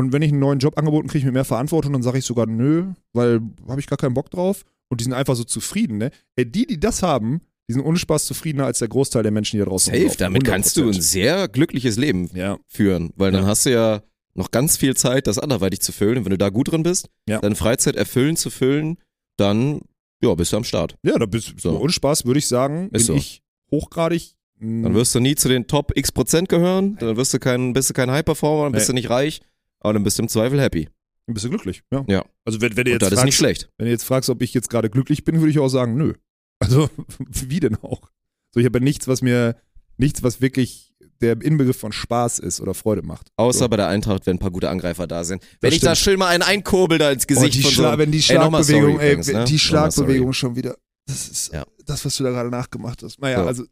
und 0.00 0.12
wenn 0.12 0.22
ich 0.22 0.30
einen 0.32 0.40
neuen 0.40 0.58
Job 0.58 0.76
angeboten 0.78 1.06
kriege, 1.08 1.18
ich 1.20 1.24
mit 1.24 1.34
mehr 1.34 1.44
Verantwortung, 1.44 1.92
dann 1.92 2.02
sage 2.02 2.18
ich 2.18 2.24
sogar 2.24 2.46
nö, 2.46 2.86
weil 3.12 3.40
habe 3.68 3.80
ich 3.80 3.86
gar 3.86 3.96
keinen 3.96 4.14
Bock 4.14 4.30
drauf 4.30 4.64
und 4.88 5.00
die 5.00 5.04
sind 5.04 5.12
einfach 5.12 5.36
so 5.36 5.44
zufrieden, 5.44 5.98
ne? 5.98 6.10
Ey, 6.36 6.44
die, 6.50 6.66
die 6.66 6.80
das 6.80 7.02
haben, 7.02 7.40
die 7.68 7.74
sind 7.74 7.82
ohne 7.82 7.98
Spaß 7.98 8.26
zufriedener 8.26 8.66
als 8.66 8.80
der 8.80 8.88
Großteil 8.88 9.22
der 9.22 9.30
Menschen, 9.32 9.56
die 9.56 9.60
da 9.60 9.66
draußen 9.66 9.86
Safe, 9.92 9.98
rumlaufen. 9.98 10.18
damit 10.18 10.44
kannst 10.44 10.76
du 10.76 10.82
ein 10.88 10.94
100%. 10.94 11.00
sehr 11.00 11.46
glückliches 11.48 11.96
Leben 11.96 12.28
Ja, 12.34 12.58
führen, 12.66 13.10
weil 13.16 13.30
dann 13.30 13.42
Ja. 13.44 13.48
hast 13.48 13.66
du 13.66 13.70
ja 13.72 14.02
noch 14.34 14.50
ganz 14.50 14.76
viel 14.76 14.96
Zeit, 14.96 15.26
das 15.26 15.38
anderweitig 15.38 15.80
zu 15.80 15.92
füllen. 15.92 16.18
Und 16.18 16.24
wenn 16.24 16.30
du 16.30 16.38
da 16.38 16.48
gut 16.50 16.70
drin 16.72 16.82
bist, 16.82 17.08
Ja. 17.28 17.38
deine 17.40 17.54
Freizeit 17.56 17.96
erfüllen 17.96 18.36
zu 18.36 18.50
füllen, 18.50 18.96
dann 19.36 19.80
ja, 20.22 20.34
bist 20.34 20.52
du 20.52 20.56
am 20.56 20.64
Start. 20.64 20.96
ja, 21.02 21.16
da 21.18 21.26
bist 21.26 21.54
So. 21.60 21.78
ohne 21.78 21.92
Spaß 21.92 22.24
würde 22.26 22.38
ich 22.38 22.46
sagen, 22.48 22.90
bin 22.90 23.00
Ist 23.00 23.06
so. 23.06 23.14
ich 23.14 23.42
hochgradig. 23.70 24.34
Dann 24.62 24.92
wirst 24.94 25.14
du 25.14 25.20
nie 25.20 25.34
zu 25.36 25.48
den 25.48 25.66
Top 25.68 25.96
X 25.96 26.12
Prozent 26.12 26.50
gehören, 26.50 26.96
dann 27.00 27.16
wirst 27.16 27.32
du 27.32 27.38
kein, 27.38 27.72
bist 27.72 27.88
du 27.88 27.94
kein 27.94 28.10
High-Performer, 28.10 28.64
dann 28.64 28.72
bist 28.72 28.88
Nee. 28.88 28.92
du 28.92 28.94
nicht 28.96 29.08
reich, 29.08 29.40
aber 29.80 29.92
dann 29.94 30.02
bist 30.04 30.18
du 30.18 30.22
im 30.22 30.28
Zweifel 30.28 30.60
happy. 30.60 30.88
Dann 31.26 31.34
bist 31.34 31.44
du 31.44 31.50
glücklich, 31.50 31.82
ja. 31.92 32.04
Ja. 32.08 32.24
Also 32.44 32.60
wenn, 32.60 32.76
wenn 32.76 32.84
du 32.84 32.90
jetzt 32.92 33.02
das 33.02 33.08
ist 33.10 33.14
fragst, 33.14 33.24
nicht 33.26 33.36
schlecht. 33.36 33.70
wenn 33.78 33.86
du 33.86 33.90
jetzt 33.92 34.04
fragst, 34.04 34.30
ob 34.30 34.42
ich 34.42 34.54
jetzt 34.54 34.70
gerade 34.70 34.90
glücklich 34.90 35.24
bin, 35.24 35.36
würde 35.40 35.50
ich 35.50 35.58
auch 35.58 35.68
sagen, 35.68 35.96
nö. 35.96 36.14
Also 36.62 36.90
wie 37.18 37.60
denn 37.60 37.76
auch? 37.76 38.10
So, 38.54 38.60
ich 38.60 38.66
habe 38.66 38.78
ja 38.80 38.84
nichts, 38.84 39.08
was 39.08 39.22
mir, 39.22 39.56
nichts, 39.96 40.22
was 40.22 40.40
wirklich 40.42 40.92
der 41.22 41.40
Inbegriff 41.40 41.78
von 41.78 41.92
Spaß 41.92 42.38
ist 42.38 42.60
oder 42.60 42.74
Freude 42.74 43.02
macht. 43.02 43.28
Außer 43.36 43.60
So. 43.60 43.68
bei 43.68 43.76
der 43.76 43.88
Eintracht, 43.88 44.26
wenn 44.26 44.36
ein 44.36 44.38
paar 44.40 44.50
gute 44.50 44.68
Angreifer 44.70 45.06
da 45.06 45.22
sind. 45.24 45.42
Wenn 45.60 45.68
Das 45.70 45.74
ich 45.76 45.80
da 45.80 45.94
stimmt. 45.94 46.04
schön 46.12 46.18
mal 46.18 46.28
einen 46.28 46.42
einkurbel 46.42 46.98
da 46.98 47.10
ins 47.10 47.26
Gesicht 47.26 47.54
oh, 47.54 47.68
die 47.68 47.74
von 47.74 47.92
so 47.92 47.98
wenn 47.98 48.10
die 48.10 48.22
Ey, 48.28 48.38
nochmal 48.38 48.64
sorry 48.64 48.80
Schlagbewegung, 48.80 49.00
ey, 49.00 49.06
übrigens, 49.12 49.32
ne? 49.32 49.44
die 49.44 49.58
Schlagbewegung 49.58 50.32
schon 50.32 50.56
wieder. 50.56 50.76
Das 51.06 51.28
ist 51.28 51.52
Ja. 51.52 51.64
das, 51.86 52.04
was 52.04 52.16
du 52.16 52.24
da 52.24 52.30
gerade 52.30 52.50
nachgemacht 52.50 53.02
hast. 53.02 53.18
Naja, 53.20 53.42
So. 53.42 53.46
also, 53.46 53.64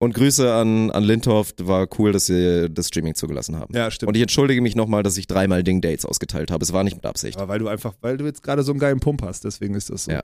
Und 0.00 0.14
Grüße 0.14 0.52
an, 0.52 0.92
an 0.92 1.02
Lindhoff, 1.02 1.54
war 1.60 1.88
cool, 1.98 2.12
dass 2.12 2.26
sie 2.26 2.70
das 2.70 2.86
Streaming 2.88 3.16
zugelassen 3.16 3.56
haben. 3.56 3.74
ja, 3.74 3.90
stimmt. 3.90 4.08
Und 4.08 4.14
ich 4.14 4.22
entschuldige 4.22 4.60
mich 4.62 4.76
nochmal, 4.76 5.02
dass 5.02 5.16
ich 5.16 5.26
dreimal 5.26 5.64
Ding-Dates 5.64 6.04
ausgeteilt 6.04 6.52
habe. 6.52 6.64
Es 6.64 6.72
war 6.72 6.84
nicht 6.84 6.94
mit 6.94 7.04
Absicht. 7.04 7.36
Aber 7.36 7.48
weil 7.48 7.58
du 7.58 7.66
einfach, 7.66 7.94
weil 8.00 8.16
du 8.16 8.24
jetzt 8.24 8.42
gerade 8.44 8.62
so 8.62 8.70
einen 8.72 8.78
geilen 8.78 9.00
Pump 9.00 9.22
hast, 9.22 9.44
deswegen 9.44 9.74
ist 9.74 9.90
das 9.90 10.04
so. 10.04 10.12
Ja. 10.12 10.22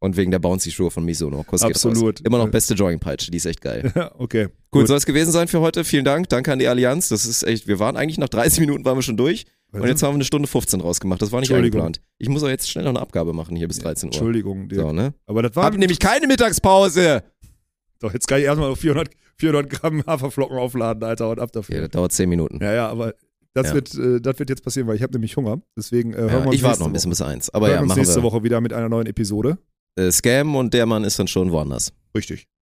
Und 0.00 0.16
wegen 0.16 0.30
der 0.30 0.38
Bouncy-Schuhe 0.38 0.90
von 0.92 1.04
Misono. 1.04 1.42
Kuss 1.42 1.62
Absolut. 1.62 2.20
Immer 2.20 2.38
noch 2.38 2.48
beste 2.50 2.74
Joggingpeitsche, 2.74 3.32
die 3.32 3.38
ist 3.38 3.46
echt 3.46 3.60
geil. 3.60 3.90
Ja, 3.96 4.12
okay. 4.18 4.44
Cool, 4.72 4.82
Gut. 4.82 4.88
soll 4.88 4.96
es 4.96 5.06
gewesen 5.06 5.32
sein 5.32 5.48
für 5.48 5.60
heute. 5.60 5.82
Vielen 5.82 6.04
Dank. 6.04 6.28
Danke 6.28 6.52
an 6.52 6.60
die 6.60 6.68
Allianz. 6.68 7.08
Das 7.08 7.26
ist 7.26 7.42
echt, 7.42 7.66
wir 7.66 7.80
waren 7.80 7.96
eigentlich 7.96 8.18
nach 8.18 8.28
30 8.28 8.60
Minuten 8.60 8.84
waren 8.84 8.96
wir 8.96 9.02
schon 9.02 9.16
durch. 9.16 9.46
Und 9.72 9.86
jetzt 9.86 10.02
haben 10.02 10.12
wir 10.12 10.16
eine 10.16 10.24
Stunde 10.24 10.48
15 10.48 10.80
rausgemacht. 10.80 11.20
Das 11.20 11.30
war 11.32 11.40
nicht 11.40 11.52
eingeplant. 11.52 12.00
Ich 12.16 12.28
muss 12.28 12.42
auch 12.42 12.48
jetzt 12.48 12.70
schnell 12.70 12.84
noch 12.84 12.90
eine 12.90 13.00
Abgabe 13.00 13.32
machen 13.32 13.54
hier 13.56 13.68
bis 13.68 13.78
13 13.80 14.08
Uhr. 14.08 14.12
Entschuldigung, 14.14 14.68
dir. 14.68 14.80
So, 14.80 14.92
ne? 14.92 15.14
Aber 15.26 15.42
das 15.42 15.54
war 15.56 15.64
Hab 15.64 15.76
nämlich 15.76 15.98
keine 15.98 16.26
Mittagspause. 16.26 17.22
Doch 18.00 18.12
jetzt 18.12 18.26
kann 18.28 18.38
ich 18.38 18.44
erstmal 18.44 18.70
auf 18.70 18.78
400, 18.80 19.10
400 19.36 19.70
Gramm 19.70 20.02
Haferflocken 20.06 20.56
aufladen, 20.58 21.02
Alter, 21.04 21.30
und 21.30 21.38
ab 21.40 21.50
Ja, 21.54 21.60
dafür. 21.60 21.80
das 21.82 21.90
dauert 21.90 22.12
10 22.12 22.28
Minuten. 22.28 22.58
Ja, 22.62 22.72
ja, 22.72 22.88
aber 22.88 23.14
das 23.54 23.68
Ja. 23.68 23.74
wird, 23.74 23.94
äh, 23.94 24.20
das 24.20 24.38
wird 24.38 24.50
jetzt 24.50 24.62
passieren, 24.64 24.86
weil 24.88 24.96
ich 24.96 25.02
habe 25.02 25.12
nämlich 25.12 25.36
Hunger. 25.36 25.60
Deswegen 25.76 26.12
äh, 26.12 26.16
hören 26.16 26.28
Ja, 26.28 26.40
wir 26.40 26.46
uns 26.48 26.56
ich 26.56 26.62
warte 26.62 26.80
noch 26.80 26.86
ein 26.88 26.92
bisschen 26.92 27.10
bis 27.10 27.22
eins. 27.22 27.50
Aber 27.50 27.66
hören 27.66 27.74
ja, 27.76 27.80
uns 27.82 27.88
machen 27.90 27.98
nächste 28.00 28.16
wir. 28.16 28.22
Woche 28.24 28.42
wieder 28.42 28.60
mit 28.60 28.72
einer 28.72 28.88
neuen 28.88 29.06
Episode. 29.06 29.58
Äh, 29.96 30.10
Scam 30.10 30.54
und 30.56 30.74
der 30.74 30.86
Mann 30.86 31.04
ist 31.04 31.18
dann 31.18 31.28
schon 31.28 31.50
woanders. 31.52 31.92
Richtig. 32.16 32.46